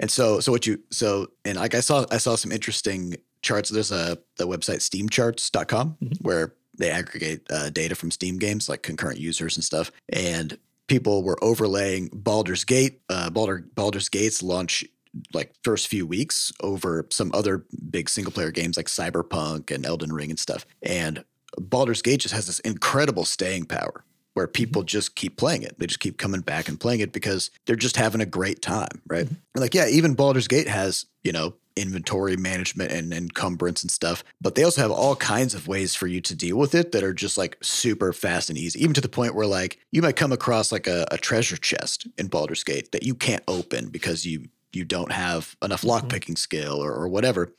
And 0.00 0.10
so 0.10 0.40
so 0.40 0.50
what 0.50 0.66
you 0.66 0.80
so 0.90 1.28
and 1.44 1.56
like 1.58 1.74
I 1.74 1.80
saw 1.80 2.04
I 2.10 2.18
saw 2.18 2.34
some 2.34 2.50
interesting 2.50 3.16
charts. 3.42 3.68
There's 3.70 3.92
a 3.92 4.18
the 4.36 4.46
website 4.48 4.80
steamcharts.com 4.80 5.96
Mhm. 6.02 6.20
where 6.22 6.54
they 6.76 6.90
aggregate 6.90 7.42
uh, 7.50 7.70
data 7.70 7.94
from 7.94 8.10
Steam 8.10 8.38
games 8.38 8.68
like 8.68 8.82
concurrent 8.82 9.18
users 9.20 9.56
and 9.56 9.64
stuff. 9.64 9.90
And 10.08 10.58
people 10.88 11.22
were 11.22 11.38
overlaying 11.42 12.08
Baldur's 12.12 12.64
Gate, 12.64 13.00
uh 13.08 13.30
Baldur 13.30 13.64
Baldur's 13.74 14.08
Gate's 14.08 14.42
launch 14.42 14.84
like 15.32 15.52
first 15.62 15.88
few 15.88 16.06
weeks 16.06 16.52
over 16.60 17.06
some 17.10 17.30
other 17.34 17.64
big 17.90 18.08
single 18.08 18.32
player 18.32 18.50
games 18.50 18.76
like 18.76 18.86
Cyberpunk 18.86 19.74
and 19.74 19.84
Elden 19.84 20.12
Ring 20.12 20.30
and 20.30 20.38
stuff. 20.38 20.66
And 20.82 21.24
Baldur's 21.58 22.02
Gate 22.02 22.20
just 22.20 22.34
has 22.34 22.46
this 22.46 22.60
incredible 22.60 23.24
staying 23.24 23.66
power 23.66 24.04
where 24.34 24.46
mm-hmm. 24.46 24.52
people 24.52 24.82
just 24.82 25.16
keep 25.16 25.36
playing 25.36 25.62
it. 25.62 25.78
They 25.78 25.86
just 25.86 26.00
keep 26.00 26.18
coming 26.18 26.40
back 26.40 26.68
and 26.68 26.78
playing 26.78 27.00
it 27.00 27.12
because 27.12 27.50
they're 27.66 27.76
just 27.76 27.96
having 27.96 28.20
a 28.20 28.26
great 28.26 28.62
time, 28.62 29.02
right? 29.06 29.26
Mm-hmm. 29.26 29.34
And 29.54 29.60
Like, 29.62 29.74
yeah, 29.74 29.88
even 29.88 30.14
Baldur's 30.14 30.48
Gate 30.48 30.68
has, 30.68 31.06
you 31.24 31.32
know, 31.32 31.54
inventory 31.78 32.36
management 32.36 32.90
and 32.90 33.14
encumbrance 33.14 33.82
and 33.82 33.90
stuff, 33.90 34.24
but 34.40 34.54
they 34.54 34.64
also 34.64 34.82
have 34.82 34.90
all 34.90 35.16
kinds 35.16 35.54
of 35.54 35.68
ways 35.68 35.94
for 35.94 36.06
you 36.06 36.20
to 36.20 36.34
deal 36.34 36.56
with 36.56 36.74
it 36.74 36.92
that 36.92 37.04
are 37.04 37.14
just 37.14 37.38
like 37.38 37.56
super 37.62 38.12
fast 38.12 38.48
and 38.48 38.58
easy, 38.58 38.82
even 38.82 38.94
to 38.94 39.00
the 39.00 39.08
point 39.08 39.34
where 39.34 39.46
like 39.46 39.78
you 39.92 40.02
might 40.02 40.16
come 40.16 40.32
across 40.32 40.72
like 40.72 40.86
a, 40.86 41.06
a 41.10 41.18
treasure 41.18 41.56
chest 41.56 42.06
in 42.18 42.26
Baldur's 42.26 42.64
Gate 42.64 42.92
that 42.92 43.04
you 43.04 43.14
can't 43.14 43.44
open 43.46 43.88
because 43.88 44.26
you 44.26 44.48
you 44.72 44.84
don't 44.84 45.12
have 45.12 45.56
enough 45.62 45.82
lockpicking 45.82 46.34
mm-hmm. 46.34 46.34
skill 46.34 46.82
or, 46.82 46.92
or 46.92 47.08
whatever 47.08 47.52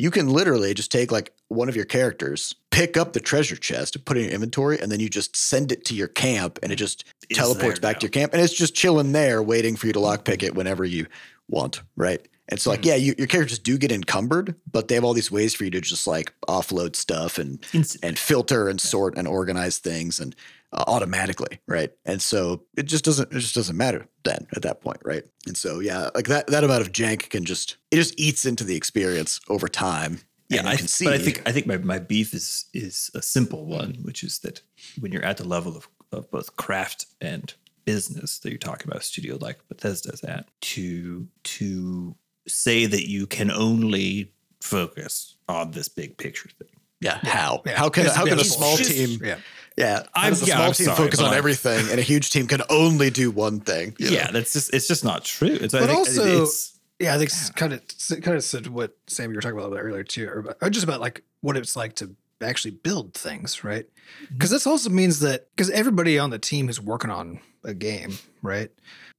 you 0.00 0.10
can 0.10 0.28
literally 0.28 0.72
just 0.72 0.90
take 0.90 1.12
like 1.12 1.32
one 1.48 1.68
of 1.68 1.76
your 1.76 1.84
characters, 1.84 2.54
pick 2.70 2.96
up 2.96 3.12
the 3.12 3.20
treasure 3.20 3.56
chest, 3.56 4.02
put 4.04 4.16
it 4.16 4.20
in 4.20 4.26
your 4.26 4.34
inventory, 4.34 4.78
and 4.80 4.90
then 4.90 4.98
you 4.98 5.08
just 5.08 5.36
send 5.36 5.70
it 5.72 5.84
to 5.84 5.94
your 5.94 6.08
camp 6.08 6.58
and 6.62 6.72
it 6.72 6.76
just 6.76 7.04
It's 7.28 7.38
teleports 7.38 7.80
back 7.80 8.00
to 8.00 8.04
your 8.04 8.10
camp 8.10 8.32
and 8.32 8.42
it's 8.42 8.54
just 8.54 8.74
chilling 8.74 9.12
there 9.12 9.42
waiting 9.42 9.76
for 9.76 9.86
you 9.86 9.92
to 9.92 9.98
lockpick 9.98 10.42
it 10.42 10.54
whenever 10.54 10.86
you 10.86 11.06
want, 11.48 11.82
right? 11.96 12.26
And 12.48 12.58
so 12.58 12.70
like, 12.70 12.80
mm-hmm. 12.80 12.88
yeah, 12.88 12.94
you, 12.96 13.14
your 13.18 13.26
characters 13.26 13.58
do 13.58 13.76
get 13.76 13.92
encumbered, 13.92 14.54
but 14.70 14.88
they 14.88 14.94
have 14.94 15.04
all 15.04 15.12
these 15.12 15.30
ways 15.30 15.54
for 15.54 15.64
you 15.64 15.70
to 15.70 15.80
just 15.80 16.06
like 16.06 16.32
offload 16.48 16.96
stuff 16.96 17.38
and 17.38 17.62
Instant. 17.74 18.04
and 18.04 18.18
filter 18.18 18.68
and 18.68 18.80
sort 18.80 19.18
and 19.18 19.28
organize 19.28 19.78
things 19.78 20.18
and 20.18 20.34
Uh, 20.72 20.84
automatically, 20.86 21.58
right? 21.66 21.90
And 22.04 22.22
so 22.22 22.62
it 22.76 22.84
just 22.84 23.04
doesn't 23.04 23.32
it 23.32 23.40
just 23.40 23.56
doesn't 23.56 23.76
matter 23.76 24.06
then 24.22 24.46
at 24.54 24.62
that 24.62 24.80
point, 24.80 24.98
right? 25.04 25.24
And 25.44 25.56
so 25.56 25.80
yeah, 25.80 26.10
like 26.14 26.28
that 26.28 26.46
that 26.46 26.62
amount 26.62 26.82
of 26.82 26.92
jank 26.92 27.28
can 27.28 27.44
just 27.44 27.76
it 27.90 27.96
just 27.96 28.14
eats 28.20 28.44
into 28.44 28.62
the 28.62 28.76
experience 28.76 29.40
over 29.48 29.66
time. 29.66 30.20
Yeah, 30.48 30.68
I, 30.68 30.76
can 30.76 30.86
see. 30.86 31.06
but 31.06 31.14
I 31.14 31.18
think 31.18 31.42
I 31.44 31.50
think 31.50 31.66
my, 31.66 31.78
my 31.78 31.98
beef 31.98 32.32
is 32.32 32.66
is 32.72 33.10
a 33.16 33.20
simple 33.20 33.66
one, 33.66 33.96
which 34.02 34.22
is 34.22 34.38
that 34.40 34.62
when 35.00 35.10
you're 35.10 35.24
at 35.24 35.38
the 35.38 35.48
level 35.48 35.76
of, 35.76 35.88
of 36.12 36.30
both 36.30 36.54
craft 36.54 37.06
and 37.20 37.52
business 37.84 38.38
that 38.38 38.50
you're 38.50 38.58
talking 38.58 38.86
about, 38.86 39.00
a 39.00 39.04
studio 39.04 39.38
like 39.40 39.66
Bethesda's 39.68 40.22
at, 40.22 40.46
to 40.60 41.26
to 41.42 42.14
say 42.46 42.86
that 42.86 43.08
you 43.08 43.26
can 43.26 43.50
only 43.50 44.30
focus 44.60 45.34
on 45.48 45.72
this 45.72 45.88
big 45.88 46.16
picture 46.16 46.48
thing. 46.48 46.79
Yeah, 47.00 47.18
how 47.22 47.62
Yeah. 47.66 47.76
how 47.78 47.88
can 47.88 48.02
It's- 48.04 48.16
how 48.16 48.24
can 48.26 48.38
a 48.38 48.44
small 48.44 48.76
just- 48.76 48.90
team 48.90 49.20
yeah 49.24 49.36
yeah 49.76 50.02
how 50.12 50.22
I'm- 50.22 50.30
does 50.32 50.42
a 50.42 50.46
yeah, 50.46 50.54
small 50.56 50.66
I'm 50.68 50.72
team 50.74 50.84
sorry, 50.86 50.96
focus 50.96 51.20
on 51.20 51.26
I'm- 51.26 51.38
everything 51.38 51.90
and 51.90 51.98
a 51.98 52.02
huge 52.02 52.30
team 52.30 52.46
can 52.46 52.62
only 52.68 53.10
do 53.10 53.30
one 53.30 53.60
thing? 53.60 53.94
you 53.98 54.06
know? 54.10 54.16
Yeah, 54.16 54.30
that's 54.30 54.52
just 54.52 54.72
it's 54.74 54.86
just 54.88 55.04
not 55.04 55.24
true. 55.24 55.48
It's 55.60 55.74
I 55.74 55.86
think 55.86 55.98
also- 55.98 56.42
it's 56.44 56.72
Yeah, 56.98 57.14
I 57.14 57.18
think 57.18 57.30
kind 57.56 57.72
of 57.72 57.80
kind 58.22 58.36
of 58.36 58.44
said 58.44 58.66
what 58.66 58.94
Sam 59.06 59.30
you 59.30 59.36
were 59.36 59.40
talking 59.40 59.56
about 59.56 59.68
a 59.68 59.70
little 59.70 59.82
bit 59.82 59.88
earlier 59.90 60.04
too, 60.04 60.28
or, 60.28 60.38
about, 60.40 60.56
or 60.60 60.68
just 60.68 60.84
about 60.84 61.00
like 61.00 61.22
what 61.40 61.56
it's 61.56 61.74
like 61.74 61.94
to 61.96 62.14
actually 62.42 62.72
build 62.72 63.14
things, 63.14 63.62
right? 63.64 63.86
Because 64.32 64.50
this 64.50 64.66
also 64.66 64.90
means 64.90 65.20
that 65.20 65.48
because 65.54 65.70
everybody 65.70 66.18
on 66.18 66.30
the 66.30 66.38
team 66.38 66.66
who's 66.66 66.80
working 66.80 67.10
on 67.10 67.40
a 67.64 67.74
game, 67.74 68.18
right, 68.42 68.70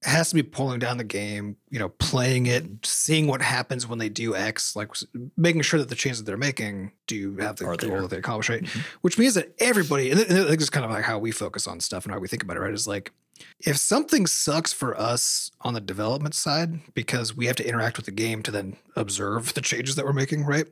has 0.03 0.29
to 0.29 0.35
be 0.35 0.41
pulling 0.43 0.79
down 0.79 0.97
the 0.97 1.03
game, 1.03 1.55
you 1.69 1.77
know, 1.77 1.89
playing 1.89 2.47
it, 2.47 2.65
seeing 2.83 3.27
what 3.27 3.41
happens 3.41 3.85
when 3.87 3.99
they 3.99 4.09
do 4.09 4.35
X, 4.35 4.75
like 4.75 4.89
making 5.37 5.61
sure 5.61 5.79
that 5.79 5.89
the 5.89 5.95
changes 5.95 6.19
that 6.19 6.25
they're 6.25 6.37
making 6.37 6.91
do 7.07 7.37
have 7.37 7.57
the 7.57 7.65
Are 7.65 7.75
goal 7.75 7.89
there. 7.89 8.01
that 8.01 8.09
they 8.09 8.17
accomplish, 8.17 8.49
right? 8.49 8.63
Mhm. 8.63 8.81
Which 9.01 9.17
means 9.19 9.35
that 9.35 9.53
everybody, 9.59 10.09
and 10.09 10.19
this 10.19 10.29
is 10.63 10.69
kind 10.71 10.85
of 10.85 10.91
like 10.91 11.05
how 11.05 11.19
we 11.19 11.31
focus 11.31 11.67
on 11.67 11.79
stuff 11.79 12.05
and 12.05 12.13
how 12.13 12.19
we 12.19 12.27
think 12.27 12.41
about 12.43 12.57
it, 12.57 12.61
right? 12.61 12.73
Is 12.73 12.87
like 12.87 13.11
if 13.59 13.77
something 13.77 14.25
sucks 14.27 14.73
for 14.73 14.99
us 14.99 15.51
on 15.61 15.73
the 15.73 15.81
development 15.81 16.33
side 16.35 16.79
because 16.93 17.35
we 17.35 17.45
have 17.45 17.55
to 17.57 17.67
interact 17.67 17.97
with 17.97 18.05
the 18.05 18.11
game 18.11 18.41
to 18.43 18.51
then 18.51 18.75
observe 18.95 19.53
the 19.53 19.61
changes 19.61 19.95
that 19.95 20.05
we're 20.05 20.13
making, 20.13 20.45
right? 20.45 20.65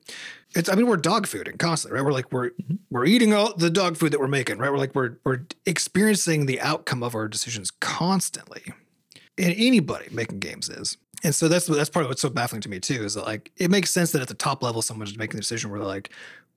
It's 0.55 0.69
I 0.69 0.75
mean 0.75 0.87
we're 0.87 0.97
dog 0.97 1.27
fooding 1.27 1.57
constantly, 1.59 1.97
right? 1.99 2.05
We're 2.05 2.13
like 2.13 2.31
we're 2.31 2.49
Mhm. 2.51 2.79
we're 2.89 3.05
eating 3.05 3.33
all 3.33 3.53
the 3.55 3.69
dog 3.69 3.97
food 3.97 4.11
that 4.13 4.19
we're 4.19 4.27
making, 4.27 4.57
right? 4.57 4.71
We're 4.71 4.77
like 4.77 4.95
we're 4.95 5.17
we're 5.23 5.41
experiencing 5.65 6.45
the 6.45 6.59
outcome 6.61 7.03
of 7.03 7.15
our 7.15 7.27
decisions 7.27 7.71
constantly. 7.79 8.73
And 9.37 9.53
anybody 9.57 10.07
making 10.11 10.39
games 10.39 10.67
is. 10.69 10.97
And 11.23 11.33
so 11.35 11.47
that's 11.47 11.65
that's 11.67 11.89
part 11.89 12.05
of 12.05 12.09
what's 12.09 12.21
so 12.21 12.29
baffling 12.29 12.61
to 12.61 12.69
me 12.69 12.79
too, 12.79 13.03
is 13.03 13.13
that 13.13 13.25
like 13.25 13.51
it 13.57 13.69
makes 13.69 13.91
sense 13.91 14.11
that 14.11 14.21
at 14.21 14.27
the 14.27 14.33
top 14.33 14.63
level 14.63 14.81
someone's 14.81 15.17
making 15.17 15.35
the 15.35 15.41
decision 15.41 15.69
where 15.69 15.79
they're 15.79 15.87
like, 15.87 16.09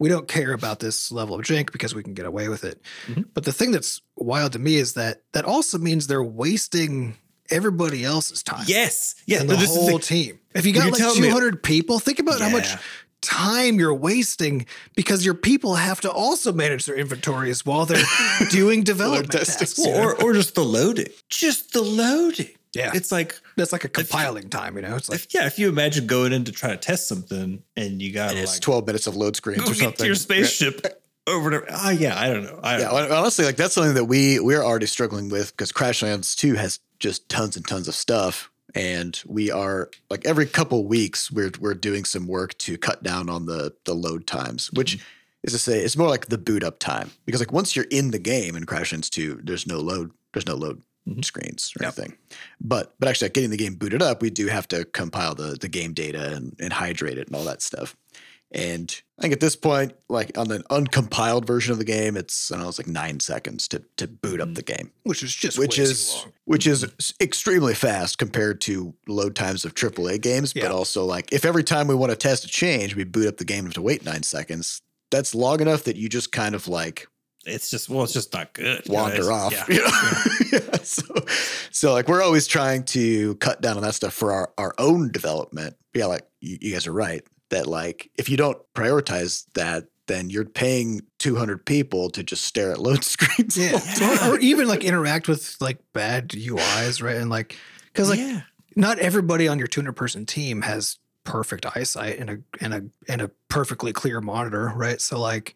we 0.03 0.09
don't 0.09 0.27
care 0.27 0.53
about 0.53 0.81
this 0.81 1.13
level 1.13 1.35
of 1.37 1.43
jank 1.43 1.71
because 1.71 1.95
we 1.95 2.03
can 2.03 2.13
get 2.15 2.27
away 2.27 2.49
with 2.49 2.65
it. 2.65 2.83
Mhm. 3.07 3.25
But 3.35 3.45
the 3.45 3.53
thing 3.53 3.71
that's 3.71 4.01
wild 4.17 4.53
to 4.53 4.59
me 4.59 4.75
is 4.85 4.95
that 4.95 5.23
that 5.33 5.45
also 5.45 5.79
means 5.79 6.07
they're 6.09 6.23
wasting 6.45 7.15
everybody 7.51 8.05
else's 8.05 8.43
time. 8.43 8.65
yes, 8.67 9.15
yeah. 9.27 9.41
And 9.41 9.49
the 9.49 9.55
this 9.57 9.71
is 9.71 9.77
whole 9.77 9.99
the- 9.99 10.05
team. 10.05 10.39
If 10.55 10.67
you 10.67 10.73
got 10.73 10.87
you 10.87 10.91
like 10.93 10.99
tell 11.01 11.15
me- 11.15 11.29
200 11.29 11.63
people, 11.63 11.99
think 12.01 12.19
about 12.19 12.41
how 12.41 12.49
much 12.51 12.69
time 13.21 13.79
you're 13.79 13.95
wasting 13.95 14.67
because 14.97 15.25
your 15.25 15.35
people 15.35 15.77
have 15.77 16.01
to 16.01 16.11
also 16.11 16.53
manage 16.53 16.87
their 16.87 16.97
inventories 16.97 17.65
while 17.65 17.87
they're 17.87 18.05
doing 18.51 18.83
development 18.83 19.31
testing. 19.31 19.59
tasks. 19.67 19.79
Well, 19.79 19.97
or 20.03 20.21
or 20.23 20.33
just 20.33 20.55
the 20.57 20.65
loading, 20.65 21.09
just 21.29 21.73
the 21.73 21.83
loading. 21.83 22.51
Yeah. 22.75 22.91
It's 22.95 23.13
like 23.13 23.39
That's 23.57 23.73
like 23.73 23.85
a 23.85 23.89
compiling 23.89 24.49
time, 24.49 24.77
you 24.77 24.83
know? 24.83 24.97
It's 24.97 25.09
like, 25.09 25.21
if, 25.21 25.35
yeah, 25.35 25.47
if 25.47 25.59
you 25.59 25.69
imagine 25.69 26.07
going 26.07 26.33
in 26.33 26.45
to 26.45 26.53
try 26.53 26.71
to 26.71 26.77
test 26.77 27.07
something 27.09 27.63
and 27.77 28.01
you 28.01 28.13
got 28.13 28.35
it's 28.35 28.55
like 28.55 28.61
12 28.63 28.87
minutes 28.87 29.07
of 29.07 29.15
load 29.17 29.37
screens 29.37 29.63
or 29.71 29.75
something. 29.75 29.99
to 29.99 30.07
your 30.07 30.15
spaceship 30.15 31.03
over 31.27 31.51
to 31.51 31.67
ah 31.71 31.91
yeah, 31.91 32.19
I 32.19 32.29
don't 32.29 32.45
know. 32.45 32.59
I 32.63 32.79
don't 32.79 32.93
Yeah, 32.93 33.07
know. 33.09 33.15
honestly, 33.17 33.45
like 33.45 33.57
that's 33.57 33.75
something 33.75 33.95
that 33.95 34.07
we 34.07 34.41
we're 34.41 34.63
already 34.63 34.87
struggling 34.87 35.29
with 35.29 35.53
because 35.57 35.71
Crashlands 35.71 36.35
2 36.37 36.55
has 36.55 36.81
just 36.99 37.29
tons 37.29 37.57
and 37.57 37.67
tons 37.67 37.89
of 37.89 37.95
stuff. 37.95 38.51
And 38.75 39.21
we 39.27 39.51
are 39.51 39.91
like 40.09 40.25
every 40.25 40.47
couple 40.47 40.87
weeks 40.87 41.31
we're 41.31 41.53
we're 41.61 41.75
doing 41.75 42.05
some 42.07 42.27
work 42.27 42.57
to 42.59 42.79
cut 42.79 43.03
down 43.03 43.29
on 43.29 43.45
the 43.47 43.75
the 43.85 43.95
load 43.95 44.27
times, 44.27 44.71
which 44.73 44.99
is 45.43 45.53
to 45.53 45.59
say 45.59 45.81
it's 45.81 45.97
more 45.97 46.09
like 46.09 46.27
the 46.27 46.39
boot 46.39 46.65
up 46.65 46.79
time. 46.79 47.11
Because 47.27 47.41
like 47.41 47.53
once 47.53 47.77
you're 47.77 47.87
in 47.91 48.13
the 48.13 48.19
game 48.19 48.57
in 48.57 48.65
Crashlands 48.65 49.11
2, 49.11 49.43
there's 49.45 49.67
no 49.67 49.79
load, 49.79 50.11
there's 50.33 50.47
no 50.47 50.55
load 50.55 50.81
Mhm. 51.09 51.25
screens 51.25 51.73
or 51.79 51.85
Yep. 51.85 51.99
anything. 51.99 52.19
But 52.61 52.95
but 53.01 53.09
actually 53.09 53.31
getting 53.31 53.51
the 53.51 53.57
game 53.57 53.75
booted 53.75 54.03
up, 54.03 54.23
we 54.23 54.31
do 54.31 54.47
have 54.49 54.69
to 54.69 54.85
compile 54.85 55.35
the 55.35 55.57
the 55.61 55.69
game 55.69 55.93
data 55.95 56.33
and, 56.35 56.55
and 56.61 56.73
hydrate 56.73 57.19
it 57.19 57.27
and 57.29 57.37
all 57.37 57.45
that 57.45 57.63
stuff. 57.63 57.97
And 58.55 58.95
I 59.19 59.23
think 59.23 59.33
at 59.33 59.41
this 59.41 59.57
point, 59.57 59.95
like 60.11 60.37
on 60.37 60.49
the 60.49 60.59
uncompiled 60.71 61.47
version 61.47 61.73
of 61.73 61.79
the 61.79 61.87
game, 61.87 62.19
it's 62.19 62.53
I 62.53 62.57
don't 62.57 62.65
know, 62.65 62.69
it's 62.69 62.79
like 62.79 62.87
nine 62.87 63.19
seconds 63.21 63.67
to 63.69 63.83
to 63.97 64.07
boot 64.07 64.41
up 64.43 64.51
Mhm. 64.51 64.55
the 64.57 64.63
game, 64.63 64.91
which 65.05 65.23
is 65.23 65.35
just 65.35 65.59
which 65.59 65.79
is 65.79 66.25
which 66.45 66.67
is 66.67 66.85
extremely 67.21 67.75
fast 67.75 68.19
compared 68.19 68.61
to 68.63 68.95
load 69.09 69.35
times 69.35 69.65
of 69.65 69.75
AAA 69.75 70.19
games. 70.19 70.53
Yeah. 70.55 70.65
But 70.65 70.73
also 70.73 71.05
like 71.05 71.33
if 71.33 71.45
every 71.47 71.65
time 71.65 71.87
we 71.89 71.95
want 71.95 72.11
to 72.11 72.17
test 72.17 72.45
a 72.45 72.49
change, 72.49 72.95
we 72.95 73.05
boot 73.05 73.27
up 73.27 73.39
the 73.39 73.45
game 73.47 73.61
and 73.61 73.69
have 73.69 73.75
to 73.75 73.83
wait 73.83 74.05
nine 74.05 74.23
seconds. 74.23 74.83
That's 75.11 75.35
long 75.35 75.61
enough 75.61 75.85
that 75.85 75.97
you 75.97 76.09
just 76.11 76.31
kind 76.31 76.55
of 76.55 76.69
like 76.69 77.07
It's 77.45 77.71
just 77.71 77.89
well, 77.89 78.05
it's 78.05 78.13
just 78.13 78.33
not 78.33 78.53
good. 78.53 78.83
wander 78.89 79.15
it's- 79.17 79.29
off. 79.29 79.53
Yeah. 79.53 79.65
you 79.69 79.83
know? 80.61 80.69
Yeah, 80.71 80.77
So, 80.83 81.03
so 81.71 81.93
like 81.93 82.09
we're 82.09 82.23
always 82.23 82.47
trying 82.47 82.85
to 82.85 83.35
cut 83.37 83.61
down 83.61 83.77
on 83.77 83.83
that 83.83 83.95
stuff 83.95 84.13
for 84.15 84.33
our, 84.33 84.53
our 84.59 84.75
own 84.79 85.11
development. 85.11 85.77
Yeah, 85.95 86.07
like 86.07 86.27
you, 86.41 86.59
you 86.61 86.73
guys 86.73 86.87
are 86.87 86.93
right 86.93 87.23
that 87.51 87.67
like 87.67 88.11
if 88.17 88.29
you 88.29 88.37
don't 88.37 88.59
prioritize 88.75 89.45
that, 89.55 89.85
then 90.09 90.31
you're 90.31 90.45
paying 90.45 91.03
200 91.19 91.65
people 91.65 92.11
to 92.11 92.23
just 92.23 92.45
stare 92.45 92.73
at 92.73 92.79
load 92.79 93.05
screens. 93.05 93.57
Yeah. 93.57 93.79
Or, 94.27 94.35
or 94.35 94.39
even 94.41 94.69
like 94.69 94.85
interact 94.85 95.29
with 95.29 95.57
like 95.61 95.79
bad 95.93 96.31
UIs, 96.31 97.03
right? 97.03 97.17
And 97.17 97.31
like, 97.31 97.57
because 97.93 98.09
like 98.11 98.19
yeah. 98.19 98.43
not 98.77 98.99
everybody 98.99 99.49
on 99.49 99.59
your 99.59 99.69
200 99.69 99.93
person 99.93 100.27
team 100.27 100.63
has 100.63 100.99
perfect 101.25 101.65
eyesight 101.77 102.19
and 102.19 102.31
a 102.31 102.39
and 102.61 102.75
a 102.75 102.83
and 103.09 103.23
a 103.23 103.31
perfectly 103.49 103.93
clear 103.93 104.21
monitor, 104.21 104.73
right? 104.75 105.01
So 105.01 105.21
like 105.21 105.55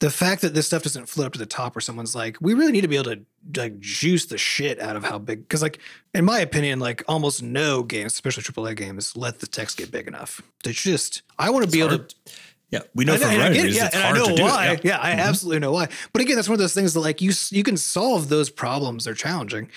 the 0.00 0.10
fact 0.10 0.42
that 0.42 0.54
this 0.54 0.66
stuff 0.66 0.82
doesn't 0.84 1.08
float 1.08 1.26
up 1.26 1.32
to 1.32 1.38
the 1.38 1.46
top 1.46 1.74
where 1.74 1.80
someone's 1.80 2.14
like, 2.14 2.36
we 2.40 2.54
really 2.54 2.72
need 2.72 2.82
to 2.82 2.88
be 2.88 2.96
able 2.96 3.14
to 3.14 3.20
like 3.56 3.80
juice 3.80 4.26
the 4.26 4.38
shit 4.38 4.80
out 4.80 4.96
of 4.96 5.04
how 5.04 5.18
big 5.18 5.40
because 5.42 5.62
like 5.62 5.78
in 6.14 6.24
my 6.24 6.38
opinion, 6.38 6.78
like 6.78 7.02
almost 7.08 7.42
no 7.42 7.82
games, 7.82 8.12
especially 8.12 8.42
AAA 8.42 8.76
games, 8.76 9.16
let 9.16 9.40
the 9.40 9.46
text 9.46 9.76
get 9.76 9.90
big 9.90 10.06
enough. 10.06 10.40
It's 10.64 10.80
just 10.80 11.22
I 11.38 11.50
want 11.50 11.64
to 11.64 11.70
be 11.70 11.80
able 11.80 11.98
to 11.98 12.14
Yeah, 12.70 12.80
we 12.94 13.04
know 13.04 13.14
and, 13.14 13.22
from 13.22 13.30
and 13.32 13.42
I 13.42 13.48
writers 13.48 13.56
get 13.56 13.64
it, 13.64 13.68
it's 13.70 13.76
yeah, 13.78 13.90
and 13.94 14.04
I 14.04 14.18
know 14.18 14.26
to 14.28 14.34
do 14.34 14.42
it, 14.42 14.44
why. 14.44 14.64
yeah. 14.66 14.78
Yeah, 14.84 14.98
I 15.00 15.10
mm-hmm. 15.10 15.20
absolutely 15.20 15.60
know 15.60 15.72
why. 15.72 15.88
But 16.12 16.22
again, 16.22 16.36
that's 16.36 16.48
one 16.48 16.54
of 16.54 16.60
those 16.60 16.74
things 16.74 16.94
that 16.94 17.00
like 17.00 17.20
you 17.20 17.32
you 17.50 17.62
can 17.64 17.76
solve 17.76 18.28
those 18.28 18.50
problems. 18.50 19.04
They're 19.04 19.14
challenging, 19.14 19.68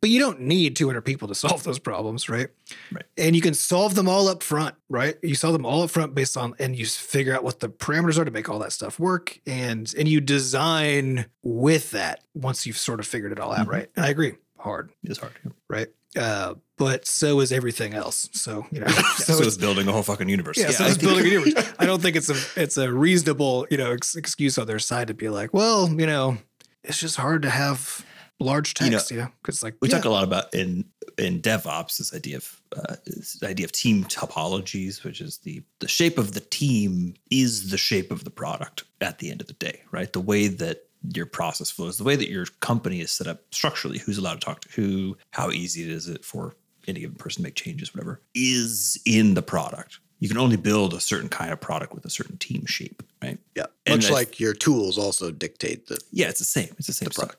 but 0.00 0.10
you 0.10 0.18
don't 0.18 0.40
need 0.40 0.76
200 0.76 1.02
people 1.02 1.28
to 1.28 1.34
solve 1.34 1.62
those 1.64 1.78
problems, 1.78 2.28
right? 2.28 2.48
Right. 2.90 3.04
And 3.18 3.36
you 3.36 3.42
can 3.42 3.52
solve 3.54 3.94
them 3.94 4.08
all 4.08 4.28
up 4.28 4.42
front, 4.42 4.74
right? 4.88 5.16
You 5.22 5.34
solve 5.34 5.52
them 5.52 5.66
all 5.66 5.82
up 5.82 5.90
front 5.90 6.14
based 6.14 6.36
on, 6.36 6.54
and 6.58 6.76
you 6.76 6.86
figure 6.86 7.34
out 7.34 7.44
what 7.44 7.60
the 7.60 7.68
parameters 7.68 8.18
are 8.18 8.24
to 8.24 8.30
make 8.30 8.48
all 8.48 8.58
that 8.60 8.72
stuff 8.72 8.98
work, 8.98 9.38
and 9.46 9.92
and 9.98 10.08
you 10.08 10.20
design 10.20 11.26
with 11.42 11.90
that 11.92 12.22
once 12.34 12.66
you've 12.66 12.78
sort 12.78 13.00
of 13.00 13.06
figured 13.06 13.32
it 13.32 13.40
all 13.40 13.52
out, 13.52 13.66
Mhm. 13.66 13.70
right? 13.70 13.90
And 13.96 14.04
I 14.04 14.08
agree, 14.08 14.34
hard, 14.58 14.90
It's 15.04 15.18
hard. 15.18 15.32
Yeah. 15.44 15.52
right? 15.68 15.88
Uh, 16.16 16.54
but 16.76 17.06
so 17.06 17.38
is 17.40 17.52
everything 17.52 17.94
else. 17.94 18.28
So 18.32 18.66
you 18.72 18.80
know, 18.80 18.86
So, 19.18 19.34
it's- 19.34 19.40
it's 19.46 19.56
building 19.56 19.86
a 19.86 19.92
whole 19.92 20.02
fucking 20.02 20.28
universe. 20.28 20.56
yeah, 20.58 20.70
so 20.70 20.84
I 20.84 20.88
it's 20.88 20.98
building 21.06 21.24
a 21.26 21.28
universe. 21.28 21.64
I 21.78 21.86
don't 21.86 22.02
think 22.02 22.16
it's 22.16 22.30
a 22.30 22.36
it's 22.60 22.76
a 22.76 22.92
reasonable 22.92 23.66
you 23.70 23.76
know 23.76 23.92
ex- 23.92 24.16
excuse 24.16 24.58
on 24.58 24.66
their 24.66 24.78
side 24.80 25.06
to 25.08 25.14
be 25.14 25.28
like, 25.28 25.52
well, 25.54 25.88
you 25.88 26.06
know, 26.06 26.38
it's 26.82 26.98
just 26.98 27.16
hard 27.16 27.42
to 27.42 27.50
have 27.50 28.04
large 28.40 28.74
You 28.80 28.90
know, 28.90 28.96
text, 28.96 29.10
you 29.10 29.18
know, 29.18 29.28
because 29.42 29.62
like 29.62 29.74
we 29.80 29.88
yeah, 29.88 29.96
talk 29.96 30.04
a 30.06 30.10
lot 30.10 30.24
about 30.24 30.52
in 30.54 30.84
in 31.18 31.40
DevOps 31.42 31.98
this 31.98 32.14
idea 32.14 32.38
of 32.38 32.60
uh, 32.76 32.96
this 33.06 33.42
idea 33.42 33.64
of 33.66 33.72
team 33.72 34.04
topologies, 34.04 35.04
which 35.04 35.20
is 35.20 35.38
the 35.38 35.62
the 35.80 35.88
shape 35.88 36.18
of 36.18 36.32
the 36.32 36.40
team 36.40 37.14
is 37.30 37.70
the 37.70 37.78
shape 37.78 38.10
of 38.10 38.24
the 38.24 38.30
product 38.30 38.84
at 39.00 39.18
the 39.18 39.30
end 39.30 39.40
of 39.40 39.46
the 39.46 39.52
day, 39.54 39.82
right? 39.92 40.12
The 40.12 40.20
way 40.20 40.48
that 40.48 40.86
your 41.14 41.26
process 41.26 41.70
flows, 41.70 41.96
the 41.98 42.04
way 42.04 42.16
that 42.16 42.28
your 42.28 42.46
company 42.60 43.00
is 43.00 43.10
set 43.10 43.26
up 43.26 43.42
structurally, 43.52 43.98
who's 43.98 44.18
allowed 44.18 44.34
to 44.40 44.40
talk 44.40 44.60
to 44.62 44.68
who, 44.72 45.16
how 45.30 45.50
easy 45.50 45.90
is 45.90 46.08
it 46.08 46.24
for 46.24 46.54
any 46.88 47.00
given 47.00 47.16
person 47.16 47.42
to 47.42 47.46
make 47.46 47.54
changes, 47.54 47.94
whatever, 47.94 48.20
is 48.34 49.00
in 49.06 49.34
the 49.34 49.42
product. 49.42 50.00
You 50.18 50.28
can 50.28 50.36
only 50.36 50.58
build 50.58 50.92
a 50.92 51.00
certain 51.00 51.30
kind 51.30 51.50
of 51.52 51.60
product 51.60 51.94
with 51.94 52.04
a 52.04 52.10
certain 52.10 52.36
team 52.36 52.66
shape, 52.66 53.02
right? 53.22 53.38
Yeah. 53.56 53.66
And 53.86 54.02
Much 54.02 54.10
I- 54.10 54.14
like 54.14 54.38
your 54.38 54.52
tools 54.52 54.98
also 54.98 55.30
dictate 55.30 55.86
the 55.86 55.98
Yeah, 56.10 56.28
it's 56.28 56.38
the 56.40 56.44
same. 56.44 56.74
It's 56.76 56.86
the 56.86 56.92
same 56.92 57.08
The 57.08 57.14
stuff. 57.14 57.36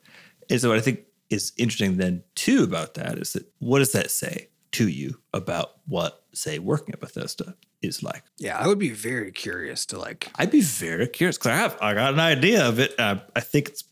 Product. 0.52 0.54
And 0.54 0.60
so 0.60 0.68
what 0.68 0.78
I 0.78 0.80
think 0.80 1.00
is 1.30 1.52
interesting 1.56 1.96
then 1.96 2.22
too 2.34 2.62
about 2.62 2.94
that 2.94 3.18
is 3.18 3.32
that 3.32 3.44
what 3.58 3.78
does 3.80 3.92
that 3.92 4.10
say 4.10 4.48
to 4.72 4.88
you 4.88 5.20
about 5.32 5.72
what, 5.86 6.22
say, 6.32 6.58
working 6.58 6.94
at 6.94 7.00
Bethesda 7.00 7.54
is 7.82 8.02
like? 8.02 8.22
yeah, 8.38 8.58
I 8.58 8.66
would 8.68 8.78
be 8.78 8.90
very 8.90 9.32
curious 9.32 9.84
to 9.86 9.98
like 9.98 10.28
I'd 10.36 10.50
be 10.50 10.60
very 10.62 11.06
curious 11.08 11.36
because 11.38 11.50
I 11.52 11.56
have 11.56 11.76
I 11.80 11.94
got 11.94 12.14
an 12.14 12.20
idea 12.20 12.66
of 12.68 12.78
it. 12.78 12.94
Uh, 12.98 13.16
I 13.34 13.40
think 13.40 13.68
it's 13.70 13.84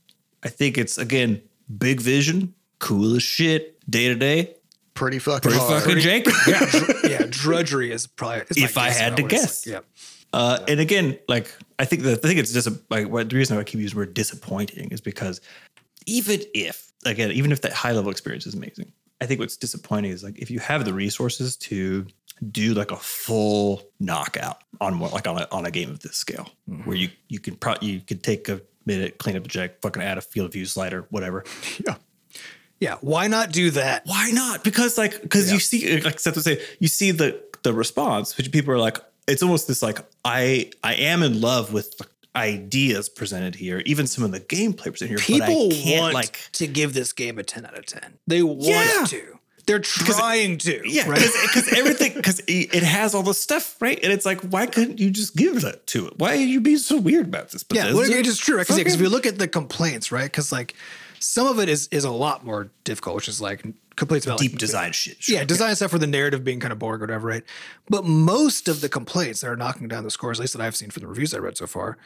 I 0.43 0.49
think 0.49 0.79
it's 0.79 0.97
again 0.99 1.43
big 1.77 2.01
vision, 2.01 2.55
cool 2.79 3.17
as 3.17 3.23
shit, 3.23 3.79
day 3.91 4.09
to 4.09 4.15
day, 4.15 4.55
pretty 4.95 5.19
fucking 5.19 5.51
pretty 5.51 5.59
hard. 5.59 5.83
fucking 5.83 5.99
janky. 5.99 6.33
yeah, 6.47 6.67
dr- 6.71 7.05
yeah, 7.11 7.27
drudgery 7.29 7.91
is 7.93 8.07
probably 8.07 8.43
is 8.51 8.57
If 8.59 8.79
I 8.79 8.91
had 8.91 9.17
to 9.17 9.23
guess. 9.23 9.67
like. 9.67 9.85
Uh, 10.33 10.61
and 10.69 10.79
again, 10.79 11.19
like 11.29 11.53
I 11.81 11.85
think 11.85 12.03
the 12.05 12.13
I 12.13 12.15
think 12.15 12.39
it's 12.39 12.53
just 12.53 12.69
like 12.89 13.09
what 13.09 13.29
the 13.29 13.37
reason 13.37 13.59
I 13.59 13.65
keep 13.65 13.81
using 13.81 13.97
the 13.97 14.07
word 14.07 14.15
disappointing 14.15 14.91
is 14.93 15.01
because 15.01 15.41
even 16.07 16.41
if 16.55 16.93
again, 17.05 17.31
even 17.33 17.53
if 17.53 17.63
that 17.63 17.73
high 17.73 17.93
level 17.93 18.11
experience 18.11 18.47
is 18.47 18.55
amazing, 18.55 18.93
I 19.21 19.27
think 19.27 19.41
what's 19.41 19.57
disappointing 19.57 20.11
is 20.11 20.25
like 20.25 20.39
if 20.39 20.51
you 20.51 20.59
have 20.61 20.85
the 20.85 20.95
resources 20.95 21.57
to 21.59 22.07
do 22.51 22.73
like 22.73 22.91
a 22.91 22.97
full 22.97 23.83
knockout 23.99 24.63
on 24.81 24.99
what 24.99 25.13
like 25.13 25.27
on 25.27 25.39
a 25.39 25.49
on 25.53 25.67
a 25.67 25.71
game 25.71 25.91
of 25.91 26.01
this 26.01 26.17
scale, 26.17 26.51
mm-hmm. 26.69 26.83
where 26.83 26.97
you 26.97 27.11
you 27.29 27.39
can 27.39 27.57
pro- 27.57 27.75
you 27.81 28.01
could 28.01 28.23
take 28.23 28.49
a 28.49 28.61
minute, 28.87 29.19
clean 29.19 29.37
up 29.37 29.43
the 29.43 29.49
jack, 29.49 29.81
fucking 29.83 30.03
add 30.03 30.19
a 30.19 30.23
field 30.23 30.47
of 30.47 30.53
view 30.53 30.65
slider, 30.65 31.07
whatever. 31.11 31.45
yeah, 31.87 31.97
yeah. 32.79 32.97
Why 33.01 33.27
not 33.27 33.53
do 33.53 33.71
that? 33.73 34.03
Why 34.07 34.31
not? 34.33 34.65
Because 34.65 34.97
like 34.97 35.21
because 35.21 35.53
you 35.53 35.61
see 35.61 36.01
like 36.01 36.19
Seth 36.19 36.35
would 36.35 36.45
say, 36.45 36.63
you 36.79 36.89
see 36.89 37.11
the 37.11 37.43
the 37.63 37.75
response, 37.75 38.37
which 38.37 38.51
people 38.51 38.73
are 38.73 38.79
like, 38.79 38.99
it's 39.29 39.43
almost 39.43 39.69
this 39.69 39.83
like 39.83 39.99
I 40.25 40.71
I 40.83 40.95
am 40.95 41.23
in 41.23 41.41
love 41.41 41.73
with 41.73 41.99
the 41.99 42.07
ideas 42.37 43.09
presented 43.09 43.55
here, 43.57 43.83
even 43.87 44.07
some 44.07 44.25
of 44.25 44.33
the 44.33 44.41
gameplay 44.41 44.85
presented 44.91 45.21
here. 45.21 45.39
but 45.39 45.47
People 45.49 45.71
want 45.99 46.15
like 46.15 46.39
to 46.53 46.67
give 46.67 46.95
this 46.95 47.13
game 47.13 47.39
a 47.39 47.43
10 47.43 47.67
out 47.67 47.77
of 47.79 47.87
10. 47.87 48.19
They 48.27 48.43
want 48.43 48.63
Yeah. 48.67 49.05
to. 49.09 49.39
They're 49.67 49.79
trying 49.79 50.59
to. 50.59 50.81
yeah, 50.85 51.09
right? 51.09 51.21
because 51.21 51.73
everything 51.73 52.15
because 52.15 52.41
it 52.49 52.83
has 52.83 53.15
all 53.15 53.23
the 53.23 53.35
stuff 53.35 53.77
right, 53.81 53.99
and 54.03 54.13
it's 54.13 54.25
like 54.27 54.41
why 54.41 54.67
couldn't 54.67 54.99
you 54.99 55.11
just 55.11 55.37
give 55.37 55.61
that 55.61 55.87
to 55.89 56.09
it? 56.09 56.15
Why 56.19 56.33
are 56.33 56.37
you 56.37 56.61
being 56.61 56.79
so 56.79 56.97
weird 56.99 57.27
about 57.27 57.51
this? 57.51 57.65
Yeah, 57.71 57.85
well, 57.93 57.99
Bethesda? 57.99 58.19
it 58.19 58.27
is 58.27 58.39
true. 58.39 58.59
Because 58.59 58.79
if 58.79 59.01
you 59.01 59.09
look 59.09 59.27
at 59.27 59.39
the 59.39 59.47
complaints, 59.47 60.11
right? 60.11 60.25
Because 60.25 60.51
like 60.51 60.75
some 61.21 61.47
of 61.47 61.59
it 61.61 61.69
is 61.69 61.87
is 61.93 62.05
a 62.05 62.11
lot 62.11 62.45
more 62.45 62.71
difficult, 62.85 63.15
which 63.17 63.29
is 63.29 63.41
like 63.41 63.63
complaints 63.97 64.27
about 64.27 64.39
deep 64.39 64.53
like, 64.53 64.59
design 64.59 64.93
shit. 64.93 65.23
sure. 65.23 65.37
Yeah, 65.37 65.45
design 65.45 65.77
stuff 65.77 65.91
for 65.91 65.99
the 65.99 66.07
narrative 66.07 66.43
being 66.43 66.59
kind 66.59 66.73
of 66.73 66.79
boring 66.79 67.01
or 67.01 67.05
whatever, 67.05 67.29
right? 67.29 67.45
But 67.89 68.05
most 68.07 68.67
of 68.69 68.81
the 68.81 68.89
complaints 68.89 69.43
that 69.43 69.49
are 69.49 69.57
knocking 69.57 69.89
down 69.89 70.05
the 70.05 70.11
scores, 70.11 70.39
at 70.41 70.43
least 70.43 70.55
that 70.57 70.63
I've 70.63 70.75
seen 70.77 70.91
from 70.91 71.03
the 71.03 71.07
reviews 71.09 71.35
I 71.35 71.39
read 71.39 71.57
so 71.59 71.67
far, 71.67 71.99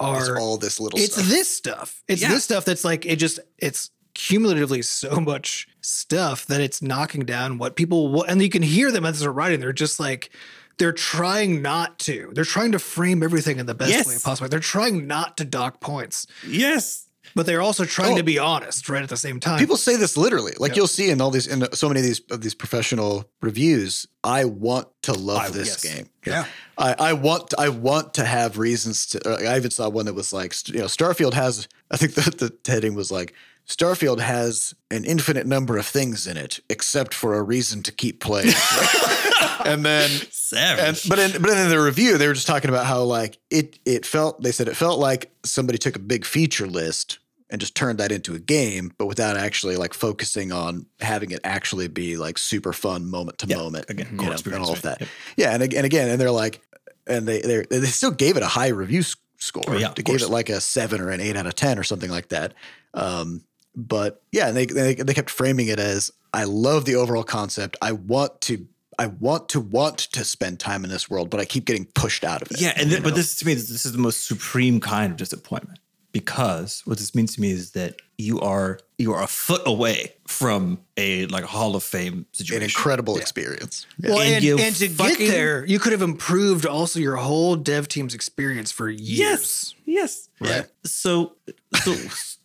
It's 0.00 0.28
are 0.28 0.38
all 0.38 0.56
this 0.56 0.78
little 0.80 0.98
it's 0.98 1.14
stuff. 1.14 1.26
this 1.26 1.54
stuff. 1.56 2.02
It's 2.08 2.22
Yeah. 2.22 2.28
this 2.28 2.44
stuff 2.44 2.64
that's 2.64 2.84
like 2.84 3.04
it 3.04 3.16
just 3.16 3.40
it's 3.58 3.90
cumulatively 4.14 4.82
so 4.82 5.20
much 5.20 5.68
stuff 5.80 6.46
that 6.46 6.60
it's 6.60 6.80
knocking 6.82 7.24
down 7.24 7.58
what 7.58 7.74
people 7.76 8.22
and 8.24 8.40
you 8.42 8.48
can 8.48 8.62
hear 8.62 8.90
them 8.92 9.04
as 9.04 9.20
they're 9.20 9.32
writing. 9.32 9.60
They're 9.60 9.72
just 9.72 9.98
like 9.98 10.30
they're 10.78 10.92
trying 10.92 11.60
not 11.60 11.98
to. 12.00 12.30
They're 12.32 12.44
trying 12.44 12.72
to 12.72 12.78
frame 12.78 13.22
everything 13.22 13.58
in 13.58 13.66
the 13.66 13.74
best 13.74 13.90
Yes. 13.90 14.06
way 14.06 14.16
possible. 14.22 14.48
They're 14.48 14.60
trying 14.60 15.06
not 15.06 15.36
to 15.38 15.44
dock 15.44 15.80
points, 15.80 16.26
yes, 16.46 17.06
but 17.34 17.46
they're 17.46 17.62
also 17.62 17.84
trying 17.84 18.14
Oh. 18.14 18.16
to 18.18 18.22
be 18.22 18.38
honest, 18.38 18.88
right? 18.88 19.02
At 19.02 19.08
the 19.08 19.16
same 19.16 19.40
time, 19.40 19.58
People 19.58 19.76
say 19.76 19.96
this 19.96 20.16
literally. 20.16 20.52
Like 20.58 20.70
Yep. 20.70 20.76
you'll 20.76 20.86
see 20.88 21.10
in 21.10 21.20
all 21.20 21.30
these 21.30 21.46
in 21.46 21.66
so 21.72 21.88
many 21.88 22.00
of 22.00 22.06
these 22.06 22.20
of 22.30 22.40
these 22.40 22.54
professional 22.54 23.30
reviews. 23.40 24.06
I 24.24 24.44
want 24.44 24.88
to 25.02 25.12
love 25.12 25.42
I- 25.42 25.48
this 25.50 25.68
yes. 25.84 25.94
game. 25.94 26.08
yeah, 26.26 26.44
I, 26.76 26.94
I 26.98 27.12
want 27.14 27.54
I 27.58 27.68
want 27.68 28.14
to 28.14 28.24
have 28.24 28.58
reasons 28.58 29.06
to. 29.06 29.28
uh, 29.28 29.50
I 29.52 29.56
even 29.56 29.70
saw 29.70 29.88
one 29.88 30.06
that 30.06 30.14
was 30.14 30.32
like 30.32 30.54
you 30.68 30.78
know 30.80 30.86
Starfield 30.86 31.34
has. 31.34 31.68
I 31.90 31.96
think 31.96 32.14
the, 32.14 32.52
the 32.64 32.70
heading 32.72 32.94
was 32.94 33.10
like 33.10 33.34
Starfield 33.68 34.18
has 34.20 34.74
an 34.90 35.04
infinite 35.04 35.46
number 35.46 35.78
of 35.78 35.86
things 35.86 36.26
in 36.26 36.36
it 36.36 36.58
except 36.68 37.14
for 37.14 37.34
a 37.36 37.42
reason 37.42 37.82
to 37.84 37.92
keep 37.92 38.20
playing. 38.20 38.52
and 39.64 39.84
then 39.84 40.10
and 40.10 40.28
savage. 40.32 41.08
but 41.08 41.18
in 41.18 41.40
but 41.40 41.50
in 41.50 41.68
the 41.68 41.80
review 41.80 42.18
they 42.18 42.26
were 42.26 42.34
just 42.34 42.46
talking 42.46 42.68
about 42.70 42.86
how 42.86 43.02
like 43.02 43.38
it 43.50 43.78
it 43.84 44.04
felt 44.04 44.42
they 44.42 44.50
said 44.52 44.68
it 44.68 44.76
felt 44.76 44.98
like 44.98 45.30
somebody 45.44 45.78
took 45.78 45.94
a 45.96 46.00
big 46.00 46.24
feature 46.24 46.66
list 46.66 47.18
and 47.50 47.60
just 47.60 47.74
turned 47.74 47.98
that 47.98 48.12
into 48.12 48.34
a 48.34 48.38
game 48.38 48.92
but 48.98 49.06
without 49.06 49.36
actually 49.36 49.76
like 49.76 49.94
focusing 49.94 50.52
on 50.52 50.86
having 51.00 51.30
it 51.30 51.40
actually 51.44 51.88
be 51.88 52.16
like 52.16 52.38
super 52.38 52.72
fun 52.72 53.08
moment 53.10 53.38
to 53.38 53.46
moment 53.56 53.84
again, 53.88 54.08
you 54.18 54.26
know, 54.26 54.36
and 54.44 54.54
all 54.54 54.72
of 54.72 54.82
that. 54.82 55.00
Yep. 55.00 55.08
yeah 55.36 55.54
and, 55.54 55.62
and 55.74 55.86
again 55.86 56.08
and 56.08 56.20
they're 56.20 56.30
like 56.30 56.60
and 57.06 57.26
they 57.26 57.40
they 57.40 57.64
they 57.70 57.86
still 57.86 58.10
gave 58.10 58.36
it 58.36 58.42
a 58.42 58.46
high 58.46 58.68
review 58.68 59.02
score. 59.02 59.64
Oh, 59.68 59.76
yeah, 59.76 59.88
they 59.96 60.02
gave 60.02 60.20
course. 60.20 60.22
it 60.22 60.30
like 60.30 60.48
a 60.48 60.60
7 60.60 61.00
or 61.00 61.10
an 61.10 61.20
8 61.20 61.36
out 61.36 61.46
of 61.46 61.54
10 61.54 61.78
or 61.78 61.82
something 61.82 62.10
like 62.10 62.28
that. 62.28 62.54
Um 62.94 63.42
but 63.76 64.22
yeah 64.32 64.48
and 64.48 64.56
they, 64.56 64.66
they 64.66 64.94
they 64.94 65.14
kept 65.14 65.30
framing 65.30 65.68
it 65.68 65.78
as 65.78 66.10
i 66.34 66.44
love 66.44 66.84
the 66.84 66.96
overall 66.96 67.22
concept. 67.22 67.76
I 67.80 67.92
want 67.92 68.40
to 68.42 68.66
i 68.98 69.06
want 69.06 69.48
to 69.50 69.60
want 69.60 69.98
to 69.98 70.24
spend 70.24 70.58
time 70.60 70.84
in 70.84 70.90
this 70.90 71.08
world 71.08 71.30
but 71.30 71.40
i 71.40 71.44
keep 71.44 71.64
getting 71.64 71.86
pushed 71.94 72.24
out 72.24 72.42
of 72.42 72.50
it 72.50 72.60
Yeah, 72.60 72.72
and 72.76 72.90
th- 72.90 73.02
but 73.02 73.14
this 73.14 73.36
to 73.36 73.46
me, 73.46 73.54
this 73.54 73.86
is 73.86 73.92
the 73.92 73.98
most 73.98 74.26
supreme 74.26 74.80
kind 74.80 75.12
of 75.12 75.16
disappointment 75.18 75.78
because 76.12 76.82
what 76.84 76.98
this 76.98 77.14
means 77.14 77.34
to 77.36 77.40
me 77.40 77.50
is 77.50 77.72
that 77.72 77.96
you 78.18 78.40
are 78.40 78.78
you 78.98 79.12
are 79.14 79.22
a 79.22 79.26
foot 79.26 79.62
away 79.66 80.12
from 80.26 80.78
a 80.96 81.26
like 81.26 81.44
Hall 81.44 81.74
of 81.76 81.82
Fame 81.82 82.26
situation. 82.32 82.62
an 82.62 82.68
situation. 82.68 82.80
incredible 82.80 83.16
experience 83.18 83.86
Well, 84.02 84.20
And 84.20 84.34
and, 84.36 84.44
you 84.44 84.58
and 84.58 84.74
to 84.76 84.88
fucking- 84.88 85.16
get 85.18 85.30
there, 85.30 85.64
you 85.64 85.78
could 85.78 85.92
have 85.92 86.02
improved 86.02 86.66
also 86.66 87.00
your 87.00 87.16
whole 87.16 87.56
dev 87.56 87.88
team's 87.88 88.14
experience 88.14 88.70
for 88.72 88.88
years. 88.90 89.18
Yes, 89.18 89.74
yes. 89.86 90.28
Right. 90.40 90.66
So, 90.84 91.36
so, 91.82 91.94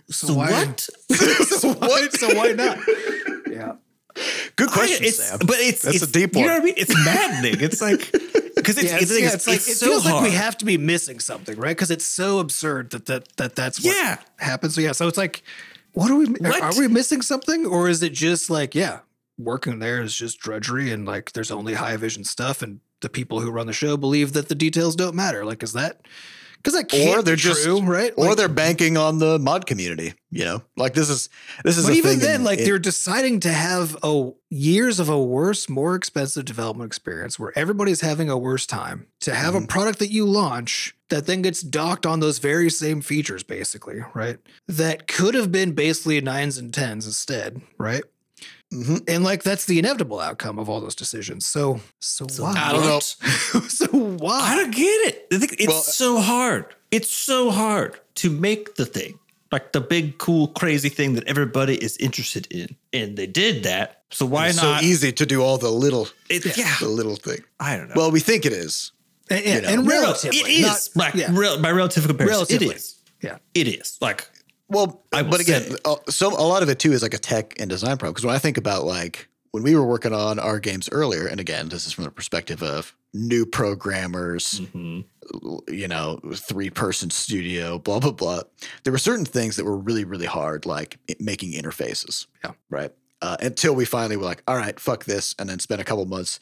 so, 0.10 0.34
why- 0.34 0.52
what? 0.52 0.80
so 1.10 1.74
why? 1.74 2.08
So 2.12 2.36
why 2.36 2.52
not? 2.54 2.78
Yeah. 3.50 3.74
good 4.56 4.70
question 4.70 5.04
I- 5.04 5.08
it's, 5.08 5.18
sam 5.24 5.40
But 5.40 5.58
it's 5.60 5.82
That's 5.82 6.02
it's, 6.02 6.06
a 6.10 6.12
deep 6.12 6.36
one. 6.36 6.44
You 6.44 6.48
know 6.50 6.54
what 6.56 6.62
I 6.62 6.66
mean? 6.66 6.74
It's 6.78 6.96
maddening. 7.06 7.60
It's 7.60 7.82
like 7.82 8.12
because 8.66 8.78
it's, 8.84 8.92
Yeah, 8.92 9.00
it's, 9.00 9.12
it's, 9.12 9.22
yeah, 9.22 9.34
it's, 9.34 9.48
like 9.48 9.58
it 9.58 9.78
so 9.78 9.86
feels 9.88 10.06
like 10.06 10.24
we 10.24 10.32
have 10.32 10.58
to 10.58 10.66
be 10.66 10.78
missing 10.78 11.20
something, 11.20 11.58
right? 11.58 11.76
Because 11.76 11.92
it's 11.92 12.06
so 12.06 12.40
absurd 12.40 12.92
that 12.92 13.06
that 13.06 13.36
that 13.38 13.56
that's 13.56 13.84
what 13.84 13.96
Yeah. 13.96 14.18
happens. 14.38 14.76
So 14.76 14.82
yeah, 14.82 14.92
so 14.92 15.08
it's 15.08 15.18
like, 15.18 15.44
what 15.94 16.10
are 16.12 16.16
we? 16.16 16.26
What? 16.26 16.62
Are 16.62 16.78
we 16.78 16.88
missing 16.88 17.22
something, 17.22 17.66
or 17.66 17.88
is 17.90 18.02
it 18.04 18.14
just 18.14 18.50
like, 18.50 18.76
yeah, 18.76 19.00
working 19.38 19.80
there 19.80 20.02
is 20.02 20.16
just 20.16 20.40
drudgery 20.40 20.92
and 20.92 21.06
like 21.06 21.34
there's 21.34 21.52
only 21.52 21.74
high 21.74 21.98
vision 21.98 22.24
stuff 22.24 22.62
and 22.62 22.80
the 23.02 23.10
people 23.10 23.42
who 23.42 23.52
run 23.52 23.68
the 23.68 23.74
show 23.74 23.98
believe 23.98 24.34
that 24.34 24.48
the 24.50 24.56
details 24.56 24.96
don't 24.96 25.16
matter. 25.16 25.46
Like, 25.46 25.62
is 25.62 25.74
that 25.74 26.02
because 26.66 26.80
that 26.80 26.90
can't 26.90 27.20
or 27.20 27.22
they're 27.22 27.36
just 27.36 27.64
true, 27.64 27.80
right? 27.82 28.12
or 28.18 28.30
Like, 28.30 28.38
they're 28.38 28.50
banking 28.50 28.98
on 28.98 29.20
the 29.20 29.38
mod 29.38 29.68
community. 29.68 30.14
You 30.32 30.46
know, 30.46 30.64
like 30.76 30.96
this 30.96 31.10
is 31.10 31.30
this 31.64 31.78
is. 31.78 31.86
but 31.86 31.94
even 31.94 32.18
then, 32.20 32.36
in- 32.42 32.44
like 32.44 32.58
in- 32.60 32.66
they're 32.66 32.80
deciding 32.80 33.40
to 33.42 33.52
have 33.54 33.96
a 34.04 34.32
years 34.50 35.00
of 35.00 35.08
a 35.10 35.22
worse, 35.24 35.70
more 35.70 35.96
expensive 35.96 36.44
development 36.46 36.88
experience 36.88 37.38
where 37.38 37.54
everybody's 37.58 38.02
having 38.02 38.30
a 38.30 38.38
worse 38.38 38.66
time 38.66 39.06
to 39.22 39.34
have 39.36 39.54
Mm-hmm. 39.54 39.64
a 39.66 39.68
product 39.68 40.00
that 40.00 40.12
you 40.12 40.26
launch 40.26 40.96
that 41.10 41.28
then 41.28 41.44
gets 41.44 41.62
docked 41.62 42.06
on 42.08 42.20
those 42.20 42.40
very 42.40 42.70
same 42.72 43.00
features, 43.02 43.44
basically, 43.44 44.00
right? 44.16 44.38
That 44.68 45.08
could 45.08 45.36
have 45.36 45.52
been 45.52 45.74
basically 45.74 46.20
nines 46.20 46.58
and 46.58 46.74
tens 46.74 47.06
instead, 47.06 47.62
right? 47.78 48.04
Mhm. 48.74 49.04
And 49.08 49.24
like 49.24 49.44
that's 49.44 49.66
the 49.66 49.80
inevitable 49.80 50.20
outcome 50.20 50.60
of 50.60 50.70
all 50.70 50.82
those 50.82 50.96
decisions. 50.96 51.46
So, 51.46 51.80
so, 52.00 52.26
why? 52.44 52.54
I 52.58 52.72
don't 52.74 52.84
know. 52.86 53.00
so 53.68 53.88
why? 53.88 54.40
I 54.42 54.56
don't 54.56 54.72
get 54.76 55.08
it. 55.08 55.28
I 55.32 55.38
think 55.38 55.54
it's 55.54 55.68
Well- 55.68 55.82
so 55.82 56.20
hard. 56.20 56.66
It's 56.92 57.12
so 57.12 57.52
hard 57.52 58.00
to 58.16 58.30
make 58.30 58.76
the 58.76 58.86
thing 58.86 59.20
like 59.52 59.72
the 59.74 59.82
big, 59.82 60.18
cool, 60.18 60.48
crazy 60.50 60.90
thing 60.90 61.14
that 61.14 61.24
everybody 61.28 61.76
is 61.76 61.96
interested 61.98 62.48
in, 62.52 62.76
and 62.94 63.16
they 63.18 63.28
did 63.28 63.64
that. 63.64 64.02
So 64.12 64.26
why 64.26 64.48
it's 64.48 64.58
not? 64.62 64.82
so 64.82 64.86
easy 64.86 65.12
to 65.12 65.26
do 65.26 65.42
all 65.44 65.58
the 65.58 65.70
little 65.72 66.08
It, 66.30 66.58
yeah, 66.58 66.76
the 66.80 66.88
little 66.90 67.16
thing. 67.16 67.40
I 67.60 67.78
don't 67.78 67.90
know. 67.90 67.94
Well, 67.96 68.12
we 68.12 68.20
think 68.20 68.46
it 68.46 68.54
is. 68.54 68.92
and, 69.30 69.40
and, 69.40 69.56
you 69.56 69.62
know. 69.62 69.68
and 69.68 69.84
No, 69.86 69.90
no, 69.96 70.02
relatively, 70.02 70.40
it 70.40 70.48
is 70.50 70.96
not- 70.96 71.06
like 71.06 71.14
yeah, 71.16 71.30
rel- 71.32 71.62
by 71.62 71.72
relative 71.72 72.08
comparison. 72.08 72.36
Relatively. 72.36 72.68
It 72.68 72.76
is. 72.76 72.96
yeah. 73.22 73.38
It 73.54 73.68
is 73.68 73.98
like 74.02 74.28
Well, 74.68 75.04
I 75.14 75.24
but 75.24 75.40
again, 75.40 75.64
say- 75.64 75.78
uh, 75.86 75.96
so 76.10 76.30
a 76.30 76.42
lot 76.48 76.64
of 76.64 76.70
it 76.70 76.80
too 76.80 76.92
is 76.92 77.02
like 77.02 77.14
a 77.14 77.20
tech 77.20 77.54
and 77.60 77.70
design 77.70 77.98
problem. 77.98 78.14
Because 78.14 78.26
when 78.26 78.36
I 78.36 78.40
think 78.40 78.58
about 78.58 78.84
like 78.84 79.30
when 79.52 79.64
we 79.64 79.76
were 79.76 79.86
working 79.86 80.14
on 80.14 80.40
our 80.40 80.60
games 80.60 80.90
earlier, 80.92 81.28
and 81.28 81.40
again, 81.40 81.70
this 81.70 81.86
is 81.88 81.94
from 81.94 82.04
the 82.04 82.12
perspective 82.12 82.62
of 82.64 82.96
new 83.14 83.46
programmers, 83.46 84.60
mhm. 84.60 85.06
you 85.70 85.88
know, 85.88 86.20
three 86.34 86.70
person 86.70 87.10
studio, 87.10 87.78
blah 87.80 88.00
blah 88.00 88.12
blah. 88.12 88.42
There 88.84 88.92
were 88.92 89.00
certain 89.00 89.26
things 89.26 89.56
that 89.56 89.66
were 89.66 89.78
really 89.78 90.04
really 90.04 90.26
hard, 90.26 90.66
like 90.66 90.98
making 91.20 91.54
interfaces. 91.54 92.26
Yeah. 92.44 92.52
Right. 92.70 92.92
Uh, 93.22 93.38
until 93.40 93.74
we 93.74 93.86
finally 93.86 94.18
were 94.18 94.26
like, 94.26 94.44
all 94.48 94.58
right, 94.58 94.80
fuck 94.80 95.06
this, 95.06 95.36
and 95.40 95.48
then 95.50 95.60
spent 95.60 95.80
a 95.80 95.84
couple 95.84 96.06
months 96.06 96.40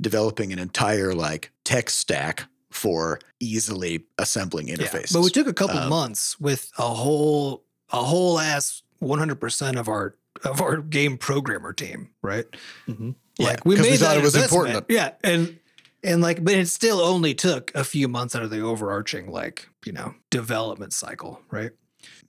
developing 0.00 0.52
an 0.52 0.58
entire 0.58 1.14
like 1.14 1.50
tech 1.64 1.88
stack 1.88 2.44
for 2.70 3.18
easily 3.40 4.04
assembling 4.18 4.68
Yeah, 4.68 4.76
interfaces. 4.76 5.12
But 5.12 5.22
we 5.22 5.30
took 5.30 5.46
a 5.46 5.54
couple 5.54 5.78
Um, 5.78 5.88
months 5.88 6.38
with 6.40 6.70
a 6.78 6.82
whole 6.82 7.62
a 7.92 8.02
whole 8.02 8.38
ass 8.38 8.82
100% 9.02 9.78
of 9.78 9.88
our 9.88 10.14
of 10.44 10.60
our 10.60 10.78
game 10.78 11.16
programmer 11.16 11.72
team, 11.72 12.10
right? 12.22 12.44
Mhm. 12.86 13.14
Yeah, 13.38 13.46
Like 13.46 13.64
we 13.64 13.76
'cause 13.76 13.84
we 13.84 13.90
made 13.92 14.00
thought 14.00 14.08
that 14.14 14.18
it 14.18 14.22
was 14.22 14.34
investment. 14.34 14.68
important. 14.68 14.86
Yeah, 14.90 15.12
and 15.24 15.58
and 16.04 16.20
like 16.20 16.44
but 16.44 16.54
it 16.54 16.68
still 16.68 17.00
only 17.00 17.34
took 17.34 17.72
a 17.74 17.84
few 17.84 18.06
months 18.06 18.34
out 18.36 18.42
of 18.42 18.50
the 18.50 18.60
overarching 18.60 19.30
like, 19.30 19.68
you 19.84 19.92
know, 19.92 20.14
development 20.30 20.92
cycle, 20.92 21.40
right? 21.50 21.70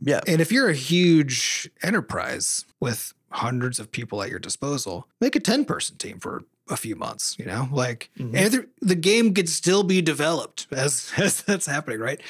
yeah. 0.01 0.21
And 0.27 0.41
if 0.41 0.51
you're 0.51 0.69
a 0.69 0.73
huge 0.75 1.69
enterprise 1.83 2.65
with 2.79 3.13
hundreds 3.31 3.77
of 3.79 3.91
people 3.91 4.21
at 4.23 4.29
your 4.29 4.39
disposal, 4.39 5.07
make 5.19 5.35
a 5.35 5.39
10 5.39 5.65
person 5.65 5.97
team 5.97 6.19
for 6.19 6.43
a 6.69 6.77
few 6.77 6.95
months, 6.95 7.35
you 7.37 7.45
know? 7.45 7.67
Like 7.71 8.09
Mhm. 8.17 8.35
and 8.35 8.53
the, 8.53 8.67
the 8.81 8.95
game 8.95 9.33
could 9.33 9.49
still 9.49 9.83
be 9.83 10.01
developed 10.01 10.67
as 10.71 11.11
as 11.17 11.41
that's 11.41 11.65
happening, 11.65 11.99
right? 11.99 12.21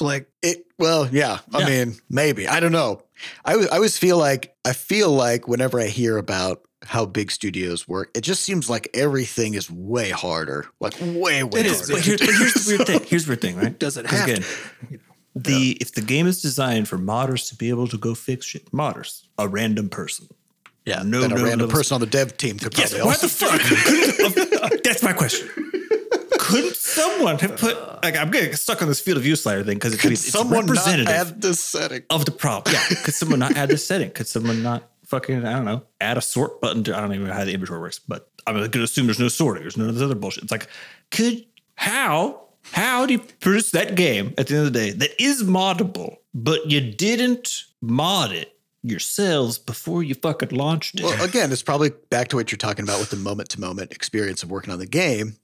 Like 0.00 0.28
It 0.42 0.66
well, 0.78 1.08
yeah. 1.10 1.38
I 1.54 1.60
Yeah. 1.60 1.66
mean, 1.68 1.96
maybe 2.08 2.48
I 2.48 2.60
don't 2.60 2.72
know. 2.72 3.02
I 3.44 3.54
I 3.54 3.66
always 3.76 3.98
feel 3.98 4.16
like 4.18 4.54
I 4.64 4.72
feel 4.72 5.10
like 5.10 5.46
whenever 5.48 5.78
I 5.80 5.86
hear 5.86 6.16
about 6.16 6.62
how 6.82 7.04
big 7.04 7.30
studios 7.30 7.86
work, 7.86 8.10
it 8.14 8.22
just 8.22 8.42
seems 8.42 8.70
like 8.70 8.88
everything 8.94 9.52
is 9.54 9.70
way 9.70 10.08
harder, 10.10 10.66
like 10.80 10.94
way 11.00 11.42
way 11.44 11.60
It 11.60 11.66
is, 11.66 11.76
harder. 11.78 11.92
But, 11.94 12.02
here, 12.02 12.16
but 12.18 12.28
here's 12.34 12.54
the 12.54 12.74
weird 12.76 12.86
thing. 12.86 13.00
Here's 13.06 13.24
the 13.26 13.30
weird 13.30 13.40
thing, 13.42 13.56
right? 13.56 13.78
does 13.78 13.96
it 13.98 14.06
have 14.06 14.24
again, 14.28 14.42
to? 14.42 14.98
the 15.36 15.76
if 15.80 15.92
the 15.92 16.00
game 16.00 16.26
is 16.26 16.40
designed 16.40 16.88
for 16.88 16.96
modders 16.98 17.48
to 17.50 17.56
be 17.56 17.68
able 17.68 17.86
to 17.88 17.98
go 17.98 18.14
fix 18.14 18.46
shit, 18.46 18.70
modders, 18.72 19.24
a 19.38 19.46
random 19.46 19.88
person. 19.90 20.28
yeah, 20.86 21.02
no, 21.04 21.20
then 21.20 21.32
a 21.32 21.34
no, 21.36 21.44
random 21.44 21.68
no. 21.68 21.74
person 21.74 21.94
on 21.96 22.00
the 22.00 22.06
dev 22.06 22.36
team 22.38 22.58
could 22.58 22.76
Yes, 22.78 22.94
probably 22.94 23.06
what 23.08 23.20
the 23.20 23.28
fuck? 23.28 23.60
Uh, 24.62 24.68
that's 24.82 25.02
my 25.02 25.12
question. 25.12 25.48
Couldn't 26.50 26.76
someone 26.76 27.38
have 27.38 27.56
put 27.56 27.76
like 28.02 28.16
I'm 28.16 28.30
getting 28.30 28.54
stuck 28.54 28.82
on 28.82 28.88
this 28.88 29.00
field 29.00 29.16
of 29.18 29.22
view 29.24 29.36
slider 29.36 29.62
thing 29.64 29.76
because 29.76 29.94
it's, 29.94 30.02
Could 30.02 30.12
it's 30.12 30.28
someone 30.28 30.66
not 30.66 30.76
representative 30.76 31.08
add 31.08 31.42
this 31.42 31.60
setting? 31.60 32.02
of 32.10 32.24
the 32.24 32.30
problem. 32.30 32.74
Yeah. 32.74 32.96
Could 33.04 33.14
someone 33.14 33.38
not 33.38 33.56
add 33.56 33.68
this 33.68 33.86
setting? 33.86 34.10
Could 34.10 34.26
someone 34.26 34.62
not 34.62 34.88
fucking 35.06 35.44
I 35.44 35.52
don't 35.52 35.64
know 35.64 35.82
add 36.00 36.16
a 36.18 36.20
sort 36.20 36.60
button 36.60 36.84
to 36.84 36.96
I 36.96 37.00
don't 37.00 37.14
even 37.14 37.26
know 37.26 37.32
how 37.32 37.44
the 37.44 37.52
inventory 37.52 37.80
works, 37.80 37.98
but 37.98 38.30
I'm 38.46 38.54
going 38.54 38.70
to 38.70 38.82
assume 38.82 39.06
there's 39.06 39.18
no 39.20 39.28
sorting. 39.28 39.62
There's 39.62 39.76
none 39.76 39.88
of 39.88 39.94
this 39.94 40.02
other 40.04 40.14
bullshit. 40.14 40.44
It's 40.44 40.52
like 40.52 40.68
could 41.10 41.44
how 41.74 42.42
how 42.72 43.06
do 43.06 43.14
you 43.14 43.18
produce 43.40 43.70
that 43.72 43.94
game 43.94 44.34
at 44.38 44.46
the 44.46 44.56
end 44.56 44.66
of 44.66 44.72
the 44.72 44.78
day 44.78 44.90
that 44.90 45.20
is 45.22 45.42
moddable, 45.42 46.16
but 46.34 46.70
you 46.70 46.80
didn't 46.80 47.64
mod 47.80 48.32
it 48.32 48.56
yourselves 48.82 49.58
before 49.58 50.02
you 50.02 50.14
fucking 50.14 50.50
launched 50.50 51.00
it? 51.00 51.04
Well, 51.04 51.24
again, 51.24 51.52
it's 51.52 51.62
probably 51.62 51.90
back 52.10 52.28
to 52.28 52.36
what 52.36 52.50
you're 52.50 52.58
talking 52.58 52.82
about 52.84 52.98
with 53.00 53.10
the 53.10 53.16
moment 53.16 53.48
to 53.50 53.60
moment 53.60 53.92
experience 53.92 54.42
of 54.42 54.50
working 54.50 54.72
on 54.72 54.78
the 54.78 54.86
game. 54.86 55.36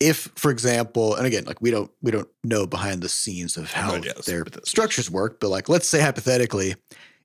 If, 0.00 0.30
for 0.36 0.50
example, 0.50 1.16
and 1.16 1.26
again, 1.26 1.44
like 1.44 1.60
we 1.60 1.70
don't 1.70 1.90
we 2.02 2.10
don't 2.10 2.28
know 2.44 2.66
behind 2.66 3.02
the 3.02 3.08
scenes 3.08 3.56
of 3.56 3.72
how 3.72 3.94
idea, 3.96 4.14
their 4.26 4.44
structures 4.64 5.10
work, 5.10 5.40
but 5.40 5.48
like 5.48 5.68
let's 5.68 5.88
say 5.88 6.00
hypothetically, 6.00 6.76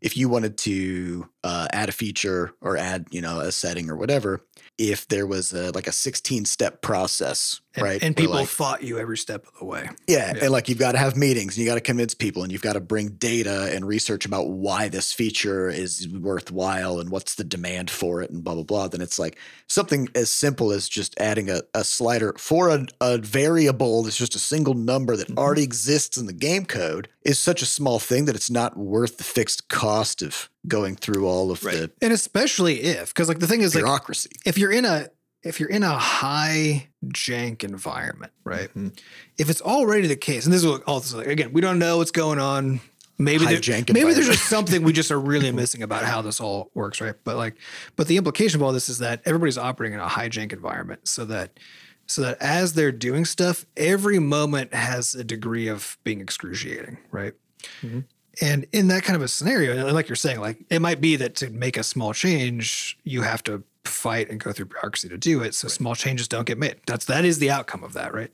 if 0.01 0.17
you 0.17 0.27
wanted 0.27 0.57
to 0.59 1.29
uh, 1.43 1.67
add 1.71 1.89
a 1.89 1.91
feature 1.91 2.53
or 2.61 2.75
add 2.77 3.05
you 3.11 3.21
know 3.21 3.39
a 3.39 3.51
setting 3.51 3.89
or 3.89 3.95
whatever, 3.95 4.43
if 4.77 5.07
there 5.07 5.27
was 5.27 5.53
a, 5.53 5.71
like 5.71 5.87
a 5.87 5.91
16 5.91 6.45
step 6.45 6.81
process, 6.81 7.61
And, 7.75 7.83
right? 7.83 8.03
and 8.03 8.15
people 8.15 8.33
like, 8.35 8.47
fought 8.47 8.83
you 8.83 8.97
every 8.97 9.17
step 9.17 9.45
of 9.45 9.59
the 9.59 9.65
way. 9.65 9.87
yeah, 10.07 10.33
Yeah. 10.33 10.43
and 10.43 10.51
like 10.51 10.67
you've 10.67 10.79
got 10.79 10.93
to 10.93 10.97
have 10.97 11.15
meetings, 11.15 11.55
and 11.55 11.63
you 11.63 11.69
got 11.69 11.75
to 11.75 11.81
convince 11.81 12.13
people, 12.13 12.43
and 12.43 12.51
you've 12.51 12.61
got 12.63 12.73
to 12.73 12.79
bring 12.79 13.09
data 13.09 13.69
and 13.73 13.85
research 13.85 14.25
about 14.25 14.49
why 14.49 14.87
this 14.89 15.13
feature 15.13 15.69
is 15.69 16.07
worthwhile 16.09 16.99
and 16.99 17.09
what's 17.11 17.35
the 17.35 17.43
demand 17.43 17.91
for 17.91 18.21
it, 18.21 18.31
and 18.31 18.43
blah 18.43 18.55
blah 18.55 18.63
blah. 18.63 18.87
Then 18.87 19.01
it's 19.01 19.19
like 19.19 19.37
something 19.67 20.07
as 20.15 20.31
simple 20.31 20.71
as 20.71 20.89
just 20.89 21.19
adding 21.19 21.49
a, 21.49 21.61
a 21.73 21.83
slider 21.83 22.33
for 22.37 22.69
a, 22.69 22.85
a 22.99 23.17
variable 23.19 24.03
that's 24.03 24.17
just 24.17 24.35
a 24.35 24.39
single 24.39 24.73
number 24.73 25.15
that 25.15 25.27
mm-hmm. 25.27 25.37
already 25.39 25.63
exists 25.63 26.17
in 26.17 26.25
the 26.25 26.33
game 26.33 26.65
code 26.65 27.09
is 27.25 27.39
such 27.39 27.61
a 27.61 27.65
small 27.65 27.99
thing 27.99 28.25
that 28.25 28.35
it's 28.35 28.49
not 28.49 28.77
worth 28.77 29.17
the 29.17 29.23
fixed 29.23 29.67
cost 29.69 30.21
of 30.21 30.49
going 30.67 30.95
through 30.95 31.25
all 31.27 31.51
of 31.51 31.63
Right. 31.63 31.75
the 31.75 31.91
And 32.01 32.11
especially 32.13 32.81
if, 32.83 33.13
because 33.13 33.27
like 33.27 33.39
the 33.39 33.47
thing 33.47 33.61
is 33.61 33.75
like 33.75 33.83
bureaucracy. 33.83 34.29
if 34.45 34.57
you're 34.57 34.71
in 34.71 34.85
a 34.85 35.07
if 35.43 35.59
you're 35.59 35.69
in 35.69 35.83
a 35.83 35.97
high 35.97 36.87
jank 37.07 37.65
environment, 37.65 38.31
right? 38.45 38.73
Mhm. 38.73 38.97
If 39.37 39.49
it's 39.49 39.59
already 39.61 40.07
the 40.07 40.15
case, 40.15 40.45
and 40.45 40.53
this 40.53 40.61
is 40.63 40.67
what 40.67 40.83
all 40.83 41.01
this 41.01 41.13
like, 41.13 41.27
again, 41.27 41.51
we 41.51 41.59
don't 41.59 41.79
know 41.79 41.97
what's 41.97 42.11
going 42.11 42.39
on. 42.39 42.79
Maybe 43.19 43.43
High 43.45 43.51
there, 43.53 43.61
jank 43.61 43.93
maybe 43.93 44.13
there's 44.13 44.25
just 44.27 44.49
something 44.49 44.81
we 44.83 44.91
just 44.93 45.11
are 45.11 45.19
really 45.19 45.51
missing 45.61 45.83
about 45.83 46.03
how 46.03 46.21
this 46.21 46.39
all 46.39 46.71
works, 46.73 46.99
right? 47.01 47.13
But 47.25 47.35
like, 47.37 47.55
but 47.95 48.07
the 48.07 48.17
implication 48.17 48.59
of 48.59 48.63
all 48.65 48.71
this 48.73 48.89
is 48.89 48.99
that 48.99 49.21
everybody's 49.25 49.57
operating 49.57 49.93
in 49.95 49.99
a 49.99 50.07
high 50.07 50.29
jank 50.29 50.51
environment, 50.53 51.07
so 51.07 51.23
that 51.25 51.59
so 52.07 52.21
that 52.21 52.37
as 52.41 52.73
they're 52.73 52.91
doing 52.91 53.25
stuff, 53.25 53.65
every 53.77 54.19
moment 54.19 54.73
has 54.73 55.15
a 55.15 55.23
degree 55.23 55.67
of 55.67 55.97
being 56.03 56.21
excruciating, 56.21 56.97
right? 57.11 57.33
Mhm. 57.81 58.05
And 58.41 58.65
in 58.71 58.87
that 58.87 59.03
kind 59.03 59.15
of 59.15 59.21
a 59.21 59.27
scenario, 59.27 59.85
and 59.85 59.93
like 59.93 60.09
you're 60.09 60.15
saying, 60.15 60.39
like 60.39 60.57
it 60.69 60.81
might 60.81 60.99
be 60.99 61.15
that 61.17 61.35
to 61.35 61.49
make 61.49 61.77
a 61.77 61.83
small 61.83 62.13
change, 62.13 62.97
you 63.03 63.21
have 63.21 63.43
to 63.43 63.63
fight 63.85 64.29
and 64.29 64.39
go 64.39 64.51
through 64.51 64.65
bureaucracy 64.65 65.09
to 65.09 65.17
do 65.17 65.41
it. 65.41 65.53
So 65.53 65.67
small 65.67 65.95
changes 65.95 66.27
don't 66.27 66.45
get 66.45 66.57
made. 66.57 66.77
That's 66.87 67.05
that 67.05 67.25
is 67.25 67.39
the 67.39 67.51
outcome 67.51 67.83
of 67.83 67.93
that, 67.93 68.13
right? 68.13 68.31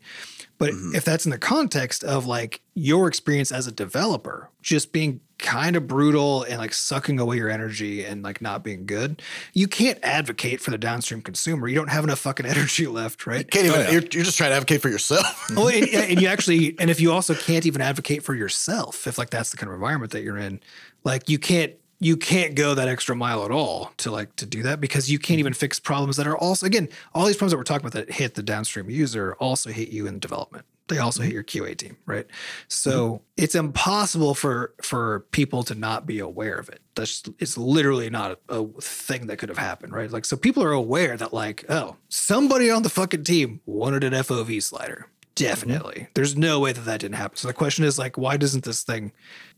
But 0.60 0.72
mm-hmm. 0.72 0.93
if 0.93 1.05
that's 1.05 1.26
in 1.26 1.32
the 1.32 1.38
context 1.38 2.03
of 2.03 2.26
like 2.26 2.62
your 2.76 3.07
experience 3.07 3.51
as 3.51 3.66
a 3.66 3.72
developer, 3.72 4.49
just 4.62 4.91
being 4.91 5.22
kind 5.38 5.78
of 5.78 5.88
brutal 5.88 6.43
and 6.43 6.57
like 6.57 6.74
sucking 6.74 7.18
away 7.18 7.38
your 7.38 7.49
energy 7.49 8.03
and 8.03 8.24
like 8.24 8.41
not 8.41 8.62
being 8.62 8.86
good, 8.86 9.22
you 9.53 9.70
can't 9.70 9.97
advocate 10.03 10.60
for 10.60 10.72
the 10.72 10.78
downstream 10.78 11.22
consumer. 11.22 11.70
You 11.70 11.76
don't 11.76 11.89
have 11.89 12.03
enough 12.03 12.20
fucking 12.20 12.45
energy 12.45 12.88
left, 12.88 13.26
right? 13.26 13.49
Can't 13.49 13.68
even. 13.68 13.80
Oh, 13.80 13.84
yeah. 13.84 13.91
you're, 13.91 14.01
you're 14.12 14.26
just 14.26 14.38
trying 14.38 14.51
to 14.51 14.57
advocate 14.57 14.82
for 14.82 14.89
yourself. 14.89 15.49
oh, 15.57 15.70
and, 15.70 15.88
and 15.88 16.22
you 16.22 16.28
actually, 16.28 16.78
and 16.78 16.89
if 16.89 16.99
you 16.99 17.14
also 17.14 17.34
can't 17.34 17.66
even 17.66 17.82
advocate 17.82 18.22
for 18.22 18.36
yourself, 18.36 19.07
if 19.07 19.18
like 19.18 19.30
that's 19.30 19.51
the 19.51 19.57
kind 19.57 19.70
of 19.70 19.76
environment 19.76 20.12
that 20.12 20.24
you're 20.24 20.38
in, 20.38 20.60
like 21.05 21.30
you 21.30 21.39
can't, 21.39 21.74
you 22.00 22.16
can't 22.16 22.56
go 22.56 22.74
that 22.76 22.88
extra 22.88 23.16
mile 23.16 23.43
at 23.43 23.52
all 23.52 23.91
to 23.97 24.12
like 24.12 24.36
to 24.38 24.45
do 24.45 24.64
that 24.64 24.80
because 24.80 25.12
you 25.12 25.20
can't 25.20 25.39
even 25.39 25.54
mm-hmm. 25.54 25.60
fix 25.60 25.80
problems 25.80 26.18
that 26.18 26.28
are 26.28 26.38
also 26.38 26.66
again 26.66 26.89
all 27.14 27.26
these 27.26 27.36
problems 27.36 27.52
that 27.52 27.58
we're 27.58 27.64
talking 27.64 27.86
about 27.86 27.93
that 27.93 28.12
hit 28.12 28.36
the 28.36 28.43
downstream 28.43 28.89
user 28.89 29.36
also 29.39 29.70
hit 29.70 29.89
you 29.89 30.08
in 30.08 30.20
development. 30.20 30.66
They 30.88 30.97
also 30.97 31.22
mm-hmm. 31.22 31.28
hit 31.28 31.34
your 31.34 31.43
QA 31.43 31.78
team, 31.78 31.97
right? 32.08 32.26
So 32.68 32.91
mm-hmm. 32.91 33.24
it's 33.38 33.54
impossible 33.54 34.34
for 34.34 34.74
for 34.82 35.22
people 35.32 35.64
to 35.64 35.76
not 35.76 36.06
be 36.06 36.20
aware 36.20 36.56
of 36.56 36.70
it. 36.70 36.82
That's 36.95 37.24
it's 37.38 37.58
literally 37.58 38.10
not 38.10 38.39
a, 38.50 38.56
a 38.62 38.68
thing 38.82 39.28
that 39.28 39.38
could 39.38 39.50
have 39.50 39.58
happened, 39.58 39.93
right? 39.93 40.10
Like 40.10 40.26
so 40.26 40.38
people 40.38 40.64
are 40.64 40.72
aware 40.72 41.18
that 41.18 41.34
like 41.34 41.66
oh 41.70 41.97
somebody 42.08 42.70
on 42.72 42.84
the 42.84 42.89
fucking 42.89 43.26
team 43.26 43.62
wanted 43.66 44.04
an 44.04 44.14
FOV 44.14 44.64
slider 44.64 45.08
Definitely. 45.39 45.95
Mm-hmm. 45.95 46.11
There's 46.13 46.37
no 46.37 46.59
way 46.59 46.71
that 46.71 46.81
that 46.81 46.99
didn't 46.99 47.15
happen. 47.15 47.37
So 47.37 47.47
the 47.47 47.53
question 47.53 47.85
is 47.85 47.97
like, 47.97 48.17
why 48.17 48.37
doesn't 48.37 48.63
this 48.63 48.83
thing 48.83 49.11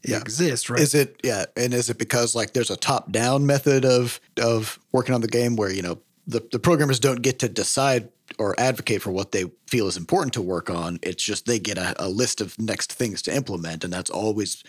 exist? 0.03 0.69
Right? 0.69 0.81
Is 0.81 0.93
it 0.93 1.19
yeah? 1.23 1.45
And 1.57 1.73
is 1.73 1.89
it 1.89 1.97
because 1.97 2.35
like 2.35 2.53
there's 2.53 2.71
a 2.71 2.77
top 2.77 3.11
down 3.11 3.45
method 3.45 3.85
of 3.85 4.19
of 4.41 4.79
working 4.91 5.15
on 5.15 5.21
the 5.21 5.27
game 5.27 5.55
where 5.55 5.71
you 5.71 5.81
know 5.81 5.99
the 6.27 6.47
the 6.51 6.59
programmers 6.59 6.99
don't 6.99 7.21
get 7.21 7.39
to 7.39 7.49
decide 7.49 8.09
or 8.37 8.57
advocate 8.59 9.01
for 9.01 9.11
what 9.11 9.31
they 9.31 9.45
feel 9.67 9.87
is 9.87 9.97
important 9.97 10.33
to 10.33 10.41
work 10.41 10.69
on. 10.69 10.99
It's 11.01 11.23
just 11.23 11.45
they 11.45 11.59
get 11.59 11.77
a, 11.77 11.95
a 12.03 12.07
list 12.07 12.41
of 12.41 12.57
next 12.59 12.93
things 12.93 13.21
to 13.23 13.35
implement, 13.35 13.83
and 13.83 13.91
that's 13.91 14.09
always 14.09 14.63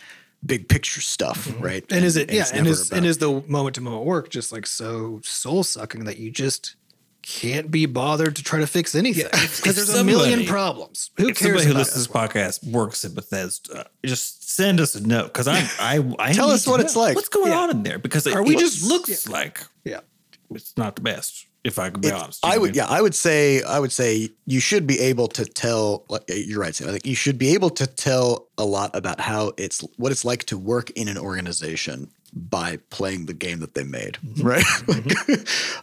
big 0.44 0.68
picture 0.68 1.00
stuff, 1.00 1.46
mm-hmm. 1.46 1.62
right? 1.62 1.84
and 1.90 2.04
is 2.04 2.16
it 2.16 2.32
yeah? 2.32 2.46
And 2.52 2.66
is 2.66 2.90
and 2.90 3.06
is 3.06 3.18
the 3.18 3.42
moment 3.46 3.74
to 3.76 3.80
moment 3.80 4.04
work 4.04 4.30
just 4.30 4.52
like 4.52 4.66
so 4.66 5.20
soul 5.22 5.62
sucking 5.62 6.04
that 6.04 6.18
you 6.18 6.30
just 6.30 6.76
can't 7.22 7.70
be 7.70 7.86
bothered 7.86 8.36
to 8.36 8.42
try 8.42 8.58
to 8.58 8.66
fix 8.66 8.94
anything 8.94 9.26
because 9.30 9.66
if 9.66 9.74
there's 9.76 9.94
a 9.94 10.04
million 10.04 10.44
problems. 10.44 11.10
Who 11.16 11.28
if 11.28 11.38
cares 11.38 11.62
somebody 11.62 11.66
who 11.66 11.74
listens 11.74 12.06
to 12.06 12.12
this 12.12 12.16
podcast 12.22 12.70
works 12.70 13.04
at 13.04 13.14
Bethesda, 13.14 13.86
just 14.04 14.50
send 14.50 14.80
us 14.80 14.94
a 14.94 15.06
note 15.06 15.28
because 15.28 15.48
I 15.48 15.60
I 15.78 16.04
I 16.18 16.32
Tell 16.32 16.50
us 16.50 16.66
what 16.66 16.80
it's 16.80 16.96
like. 16.96 17.14
What's 17.16 17.28
going 17.28 17.52
Yeah. 17.52 17.58
on 17.60 17.70
in 17.70 17.82
there? 17.84 17.98
Because 17.98 18.26
it, 18.26 18.34
Are 18.34 18.42
we 18.42 18.56
it 18.56 18.60
just- 18.60 18.82
looks 18.84 19.28
like 19.28 19.64
Yeah. 19.84 20.00
it's 20.50 20.76
not 20.76 20.96
the 20.96 21.02
best. 21.02 21.46
If 21.64 21.78
I 21.78 21.90
could 21.90 22.00
be 22.00 22.08
It's- 22.08 22.22
honest, 22.22 22.40
I 22.44 22.54
know 22.56 22.62
would, 22.62 22.70
what 22.70 22.76
yeah, 22.76 22.86
I 22.88 23.00
would 23.00 23.14
say, 23.14 23.62
I 23.62 23.78
would 23.78 23.92
say 23.92 24.30
you 24.46 24.58
should 24.58 24.84
be 24.86 24.98
able 24.98 25.28
to 25.28 25.44
tell. 25.44 26.04
Like 26.08 26.24
you're 26.28 26.60
right, 26.60 26.74
Sam. 26.74 26.88
I 26.88 26.92
think 26.92 27.06
you 27.06 27.14
should 27.14 27.38
be 27.38 27.54
able 27.54 27.70
to 27.70 27.86
tell 27.86 28.48
a 28.58 28.64
lot 28.64 28.90
about 28.96 29.20
how 29.20 29.52
it's 29.56 29.80
what 29.96 30.10
it's 30.10 30.24
like 30.24 30.44
to 30.46 30.58
work 30.58 30.90
in 30.90 31.06
an 31.08 31.16
organization 31.18 32.10
by 32.34 32.78
playing 32.90 33.26
the 33.26 33.34
game 33.34 33.60
that 33.60 33.74
they 33.74 33.84
made, 33.84 34.18
Mm-hmm. 34.24 34.46
right? 34.46 34.64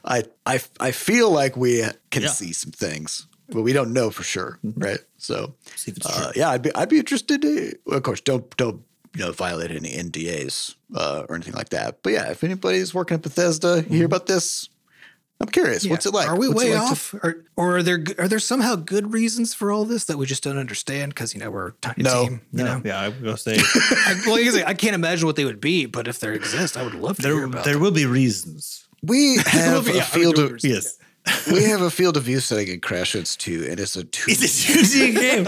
I, 0.05 0.23
I, 0.45 0.59
I 0.79 0.91
feel 0.91 1.29
like 1.31 1.55
we 1.55 1.83
can 2.11 2.23
Yeah. 2.23 2.29
see 2.29 2.53
some 2.53 2.71
things, 2.71 3.27
but 3.49 3.61
we 3.61 3.71
don't 3.71 3.93
know 3.93 4.09
for 4.09 4.23
sure, 4.23 4.59
right? 4.63 4.99
So, 5.17 5.53
See 5.75 5.91
if 5.91 5.97
it's 5.97 6.07
uh, 6.07 6.31
yeah, 6.35 6.49
I'd 6.49 6.61
be, 6.63 6.73
I'd 6.75 6.89
be 6.89 6.97
interested. 6.99 7.41
To, 7.43 7.73
of 7.91 8.03
course, 8.03 8.21
don't, 8.21 8.55
don't. 8.57 8.81
You 9.15 9.25
know, 9.25 9.31
violate 9.31 9.71
any 9.71 9.89
NDAs 9.89 10.75
uh, 10.93 11.25
or 11.27 11.33
anything 11.35 11.55
like 11.55 11.69
that. 11.69 12.03
But 12.03 12.13
yeah, 12.13 12.29
if 12.29 12.43
anybody's 12.43 12.93
working 12.93 13.15
at 13.15 13.23
Bethesda, 13.23 13.83
you 13.89 13.97
hear 13.97 14.05
about 14.05 14.27
this, 14.27 14.69
I'm 15.41 15.47
curious. 15.47 15.87
What's 15.87 16.05
it 16.05 16.13
like? 16.13 16.27
Are 16.27 16.35
we 16.37 16.49
What's 16.49 16.59
way 16.63 16.75
like 16.75 16.85
to- 16.85 16.91
off, 16.91 17.13
or, 17.13 17.45
or 17.55 17.77
are 17.77 17.83
there 17.83 18.03
are 18.17 18.27
there 18.27 18.39
somehow 18.39 18.75
good 18.75 19.13
reasons 19.13 19.53
for 19.53 19.71
all 19.71 19.85
this 19.85 20.03
that 20.05 20.17
we 20.17 20.25
just 20.25 20.43
don't 20.43 20.57
understand? 20.57 21.13
Because 21.13 21.33
you 21.33 21.39
know 21.39 21.49
we're 21.49 21.69
a 21.69 21.71
tiny 21.81 22.03
No. 22.03 22.23
team. 22.27 22.41
You 22.51 22.63
No, 22.63 22.77
know, 22.77 22.81
yeah, 22.83 22.99
I 22.99 23.07
was 23.09 23.17
gonna 23.19 23.37
say 23.37 23.55
I, 23.91 24.21
well, 24.27 24.37
you 24.37 24.45
can 24.51 24.53
say, 24.59 24.65
I 24.65 24.73
can't 24.73 24.95
imagine 24.95 25.25
what 25.27 25.37
they 25.37 25.45
would 25.45 25.61
be, 25.61 25.85
but 25.85 26.07
if 26.09 26.19
they 26.19 26.33
exist, 26.35 26.75
I 26.75 26.83
would 26.83 26.93
love 26.95 27.17
to 27.17 27.23
hear 27.23 27.35
there 27.35 27.45
about. 27.45 27.63
there 27.63 27.73
them. 27.75 27.83
will 27.83 27.91
be 27.91 28.05
reasons. 28.05 28.85
We 29.01 29.37
have 29.45 29.87
Yeah, 29.87 29.93
I 29.93 29.95
a 29.95 29.95
would 29.95 30.03
field 30.05 30.39
of 30.39 30.55
it. 30.55 30.63
Yes, 30.65 30.97
we 31.49 31.63
have 31.63 31.81
a 31.81 31.89
field 31.89 32.17
of 32.17 32.23
view 32.23 32.41
setting 32.41 32.67
in 32.67 32.81
Crashlands 32.81 33.37
2, 33.37 33.67
and 33.69 33.79
it's 33.79 33.95
a 33.95 34.03
two. 34.03 34.25
it's 34.31 34.41
a 34.43 34.73
2D 34.73 35.15
game. 35.15 35.47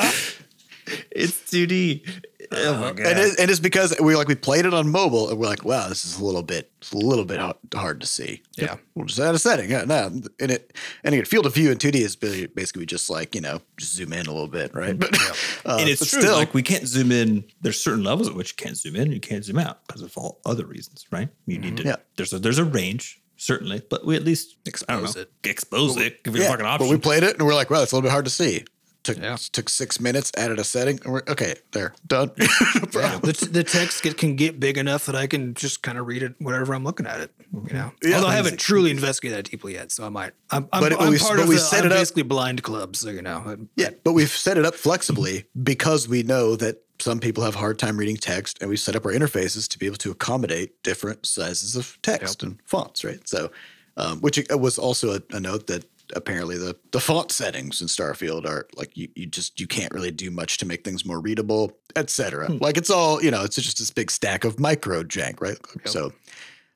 It's 1.11 1.33
2D. 1.51 2.05
Oh 2.53 2.77
my 2.79 2.91
god! 2.91 3.07
and, 3.07 3.19
it, 3.19 3.39
and 3.39 3.49
it's 3.49 3.59
because 3.59 3.95
we 3.99 4.15
like 4.15 4.27
we 4.27 4.35
played 4.35 4.65
it 4.65 4.73
on 4.73 4.89
mobile, 4.89 5.29
and 5.29 5.39
we're 5.39 5.47
like, 5.47 5.63
wow, 5.63 5.87
this 5.87 6.03
is 6.03 6.19
a 6.19 6.23
little 6.23 6.43
bit, 6.43 6.71
it's 6.79 6.91
a 6.91 6.97
little 6.97 7.23
bit 7.23 7.39
hard, 7.73 8.01
to 8.01 8.07
see. 8.07 8.43
Yeah. 8.57 8.75
we'll 8.93 9.05
just 9.05 9.19
add 9.19 9.33
a 9.35 9.39
setting. 9.39 9.69
Yeah, 9.69 9.85
no, 9.85 10.07
and 10.39 10.51
it 10.51 10.75
and 11.03 11.13
again, 11.13 11.25
field 11.25 11.45
of 11.45 11.53
view 11.53 11.71
in 11.71 11.77
2D 11.77 11.95
is 11.95 12.15
basically 12.15 12.81
we 12.81 12.85
just 12.85 13.09
like 13.09 13.35
you 13.35 13.41
know, 13.41 13.61
just 13.77 13.95
zoom 13.95 14.13
in 14.13 14.25
a 14.27 14.31
little 14.31 14.47
bit, 14.47 14.73
right? 14.75 14.97
But 14.97 15.15
uh, 15.65 15.77
and 15.79 15.89
it's 15.89 16.01
but 16.01 16.09
true. 16.09 16.21
still, 16.21 16.35
like 16.35 16.53
we 16.53 16.63
can't 16.63 16.87
zoom 16.87 17.11
in. 17.11 17.45
There's 17.61 17.81
certain 17.81 18.03
levels 18.03 18.27
at 18.27 18.35
which 18.35 18.51
you 18.51 18.63
can't 18.63 18.77
zoom 18.77 18.95
in, 18.95 19.11
you 19.11 19.19
can't 19.19 19.45
zoom 19.45 19.59
out 19.59 19.85
because 19.87 20.01
of 20.01 20.17
all 20.17 20.41
other 20.45 20.65
reasons, 20.65 21.05
right? 21.11 21.29
You 21.45 21.57
need 21.57 21.77
to. 21.77 21.83
Yeah. 21.83 21.95
There's 22.17 22.33
a 22.33 22.39
there's 22.39 22.59
a 22.59 22.65
range 22.65 23.21
certainly, 23.41 23.81
but 23.89 24.05
we 24.05 24.15
at 24.15 24.23
least 24.23 24.57
Expose 24.65 25.15
know, 25.15 25.21
it. 25.21 25.31
Expose 25.43 25.97
it. 25.97 26.23
Give 26.23 26.35
it 26.35 26.39
a 26.39 26.41
yeah, 26.43 26.49
fucking 26.49 26.65
but 26.65 26.89
we 26.89 26.97
played 26.97 27.23
it, 27.23 27.37
and 27.37 27.45
we're 27.45 27.55
like, 27.55 27.69
wow, 27.69 27.81
it's 27.81 27.91
a 27.91 27.95
little 27.95 28.07
bit 28.07 28.11
hard 28.11 28.25
to 28.25 28.31
see. 28.31 28.65
Took 29.03 29.17
Yeah. 29.17 29.35
took 29.51 29.67
six 29.67 29.99
minutes, 29.99 30.31
added 30.37 30.59
a 30.59 30.63
setting, 30.63 30.99
and 31.03 31.11
we're 31.13 31.23
okay. 31.27 31.55
There, 31.71 31.93
done. 32.05 32.31
No 32.37 32.45
Yeah, 32.47 32.85
problem. 32.85 33.21
the, 33.31 33.49
the 33.51 33.63
text 33.63 34.03
get, 34.03 34.15
can 34.17 34.35
get 34.35 34.59
big 34.59 34.77
enough 34.77 35.07
that 35.07 35.15
I 35.15 35.25
can 35.25 35.55
just 35.55 35.81
kind 35.81 35.97
of 35.97 36.05
read 36.05 36.21
it 36.21 36.35
whenever 36.37 36.75
I'm 36.75 36.83
looking 36.83 37.07
at 37.07 37.19
it. 37.19 37.31
You 37.51 37.73
know, 37.73 37.91
Yeah. 38.03 38.15
although 38.17 38.27
I 38.27 38.35
haven't 38.35 38.59
truly 38.59 38.91
investigated 38.91 39.37
that 39.45 39.49
deeply 39.49 39.73
yet, 39.73 39.91
so 39.91 40.05
I 40.05 40.09
might. 40.09 40.33
I'm, 40.51 40.67
I'm, 40.71 40.81
But 40.81 41.01
I'm 41.01 41.09
we- 41.09 41.17
part 41.17 41.37
but 41.37 41.43
of 41.43 41.49
we 41.49 41.55
the 41.55 41.61
set 41.61 41.79
I'm 41.79 41.87
it 41.87 41.91
up- 41.93 41.97
basically 41.99 42.23
blind 42.23 42.61
club, 42.61 42.95
so 42.95 43.09
you 43.09 43.23
know. 43.23 43.57
Yeah, 43.75 43.89
but 44.03 44.13
we've 44.13 44.29
set 44.29 44.57
it 44.59 44.65
up 44.65 44.75
flexibly 44.75 45.45
because 45.63 46.07
we 46.07 46.21
know 46.21 46.55
that 46.57 46.83
some 46.99 47.19
people 47.19 47.43
have 47.43 47.55
a 47.55 47.59
hard 47.59 47.79
time 47.79 47.97
reading 47.97 48.17
text, 48.17 48.59
and 48.61 48.69
we 48.69 48.77
set 48.77 48.95
up 48.95 49.03
our 49.07 49.11
interfaces 49.11 49.67
to 49.69 49.79
be 49.79 49.87
able 49.87 49.97
to 49.97 50.11
accommodate 50.11 50.83
different 50.83 51.25
sizes 51.25 51.75
of 51.75 51.97
text 52.03 52.43
and 52.43 52.59
fonts, 52.65 53.03
right? 53.03 53.27
So, 53.27 53.49
um, 53.97 54.21
which 54.21 54.39
was 54.51 54.77
also 54.77 55.15
a, 55.15 55.21
a 55.31 55.39
note 55.39 55.65
that 55.67 55.85
apparently 56.15 56.57
the 56.57 56.75
the 56.91 56.99
font 56.99 57.31
settings 57.31 57.81
in 57.81 57.87
Starfield 57.87 58.45
are 58.45 58.67
like 58.75 58.95
you 58.95 59.09
you 59.15 59.25
just 59.25 59.59
you 59.59 59.67
can't 59.67 59.93
really 59.93 60.11
do 60.11 60.31
much 60.31 60.57
to 60.57 60.65
make 60.65 60.83
things 60.83 61.05
more 61.05 61.19
readable, 61.19 61.71
etc. 61.95 62.49
Like 62.49 62.77
it's 62.77 62.89
all 62.89 63.21
you 63.23 63.31
know, 63.31 63.43
it's 63.43 63.55
just 63.55 63.77
this 63.77 63.91
big 63.91 64.11
stack 64.11 64.43
of 64.43 64.59
micro 64.59 65.03
jank, 65.03 65.41
right? 65.41 65.57
So, 65.85 66.13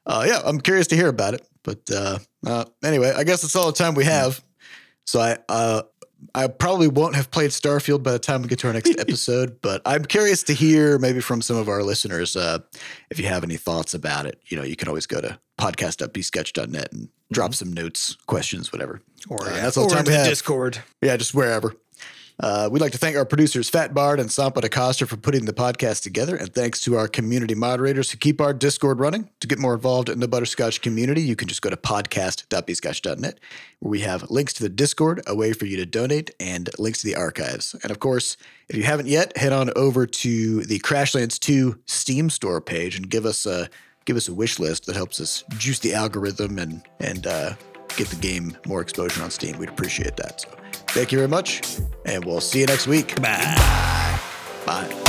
uh, 0.05 0.25
yeah, 0.27 0.41
I'm 0.43 0.59
curious 0.59 0.87
to 0.87 0.95
hear 0.95 1.07
about 1.07 1.33
it. 1.33 1.47
But 1.63 1.89
uh, 1.91 2.19
uh, 2.45 2.65
anyway, 2.83 3.13
I 3.15 3.23
guess 3.23 3.41
that's 3.41 3.55
all 3.55 3.67
the 3.67 3.77
time 3.77 3.95
we 3.95 4.05
have. 4.05 4.43
So 5.05 5.19
I 5.19 5.37
uh, 5.49 5.83
I 6.33 6.47
probably 6.47 6.87
won't 6.87 7.15
have 7.15 7.29
played 7.29 7.51
Starfield 7.51 8.03
by 8.03 8.11
the 8.11 8.19
time 8.19 8.41
we 8.41 8.47
get 8.47 8.59
to 8.59 8.67
our 8.67 8.73
next 8.73 8.95
episode, 8.99 9.61
but 9.61 9.81
I'm 9.85 10.05
curious 10.05 10.43
to 10.43 10.53
hear 10.53 10.97
maybe 10.97 11.21
from 11.21 11.41
some 11.41 11.57
of 11.57 11.69
our 11.69 11.83
listeners 11.83 12.35
uh, 12.35 12.59
if 13.09 13.19
you 13.19 13.27
have 13.27 13.43
any 13.43 13.57
thoughts 13.57 13.93
about 13.93 14.25
it. 14.25 14.39
You 14.47 14.57
know, 14.57 14.63
you 14.63 14.75
can 14.75 14.87
always 14.87 15.05
go 15.05 15.21
to 15.21 15.39
podcast.bscotch.net 15.59 16.91
and 16.91 17.09
drop 17.31 17.53
some 17.55 17.73
notes, 17.73 18.17
questions, 18.27 18.71
whatever. 18.71 19.01
Or 19.29 19.47
Uh, 19.47 19.55
yeah, 19.55 19.61
that's 19.61 19.77
all 19.77 19.87
the 19.87 19.93
or 19.93 19.97
time 19.97 20.05
we 20.05 20.13
have. 20.13 20.27
Discord. 20.27 20.79
Yeah, 21.01 21.17
just 21.17 21.33
wherever. 21.33 21.73
Uh, 22.37 22.67
we'd 22.69 22.81
like 22.81 22.91
to 22.91 22.97
thank 22.97 23.15
our 23.15 23.23
producers, 23.23 23.69
Fat 23.69 23.93
Bard 23.93 24.19
and 24.19 24.29
Sampa 24.29 24.59
DaCosta, 24.59 25.07
for 25.07 25.15
putting 25.15 25.45
the 25.45 25.53
podcast 25.53 26.03
together. 26.03 26.35
And 26.35 26.53
thanks 26.53 26.81
to 26.81 26.97
our 26.97 27.07
community 27.07 27.55
moderators 27.55 28.11
who 28.11 28.17
keep 28.17 28.41
our 28.41 28.53
Discord 28.53 28.99
running. 28.99 29.29
To 29.39 29.47
get 29.47 29.57
more 29.57 29.73
involved 29.73 30.09
in 30.09 30.19
the 30.19 30.27
Butterscotch 30.27 30.81
community, 30.81 31.21
you 31.21 31.37
can 31.37 31.47
just 31.47 31.61
go 31.61 31.69
to 31.69 31.77
podcast.bscotch.net, 31.77 33.39
where 33.79 33.89
we 33.89 34.01
have 34.01 34.29
links 34.29 34.51
to 34.53 34.63
the 34.63 34.69
Discord, 34.69 35.21
a 35.27 35.33
way 35.33 35.53
for 35.53 35.65
you 35.65 35.77
to 35.77 35.85
donate, 35.85 36.31
and 36.39 36.69
links 36.77 37.01
to 37.01 37.07
the 37.07 37.15
archives. 37.15 37.73
And 37.83 37.89
of 37.91 37.99
course, 37.99 38.35
if 38.67 38.75
you 38.75 38.83
haven't 38.83 39.07
yet, 39.07 39.37
head 39.37 39.53
on 39.53 39.71
over 39.75 40.05
to 40.05 40.63
the 40.65 40.79
Crashlands 40.79 41.39
2 41.39 41.79
Steam 41.85 42.29
store 42.29 42.59
page 42.59 42.97
and 42.97 43.09
give 43.09 43.25
us 43.25 43.45
a 43.45 43.69
give 44.05 44.17
us 44.17 44.27
a 44.27 44.33
wish 44.33 44.59
list 44.59 44.85
that 44.85 44.95
helps 44.95 45.19
us 45.19 45.43
juice 45.57 45.79
the 45.79 45.93
algorithm 45.93 46.57
and 46.59 46.81
and 46.99 47.27
uh, 47.27 47.53
get 47.97 48.07
the 48.07 48.15
game 48.15 48.57
more 48.65 48.81
exposure 48.81 49.21
on 49.23 49.31
Steam. 49.31 49.57
We'd 49.57 49.69
appreciate 49.69 50.15
that. 50.17 50.41
So 50.41 50.49
thank 50.89 51.11
you 51.11 51.17
very 51.17 51.29
much, 51.29 51.79
and 52.05 52.23
we'll 52.23 52.41
see 52.41 52.59
you 52.61 52.65
next 52.65 52.87
week. 52.87 53.19
Bye. 53.21 54.19
Bye. 54.65 55.04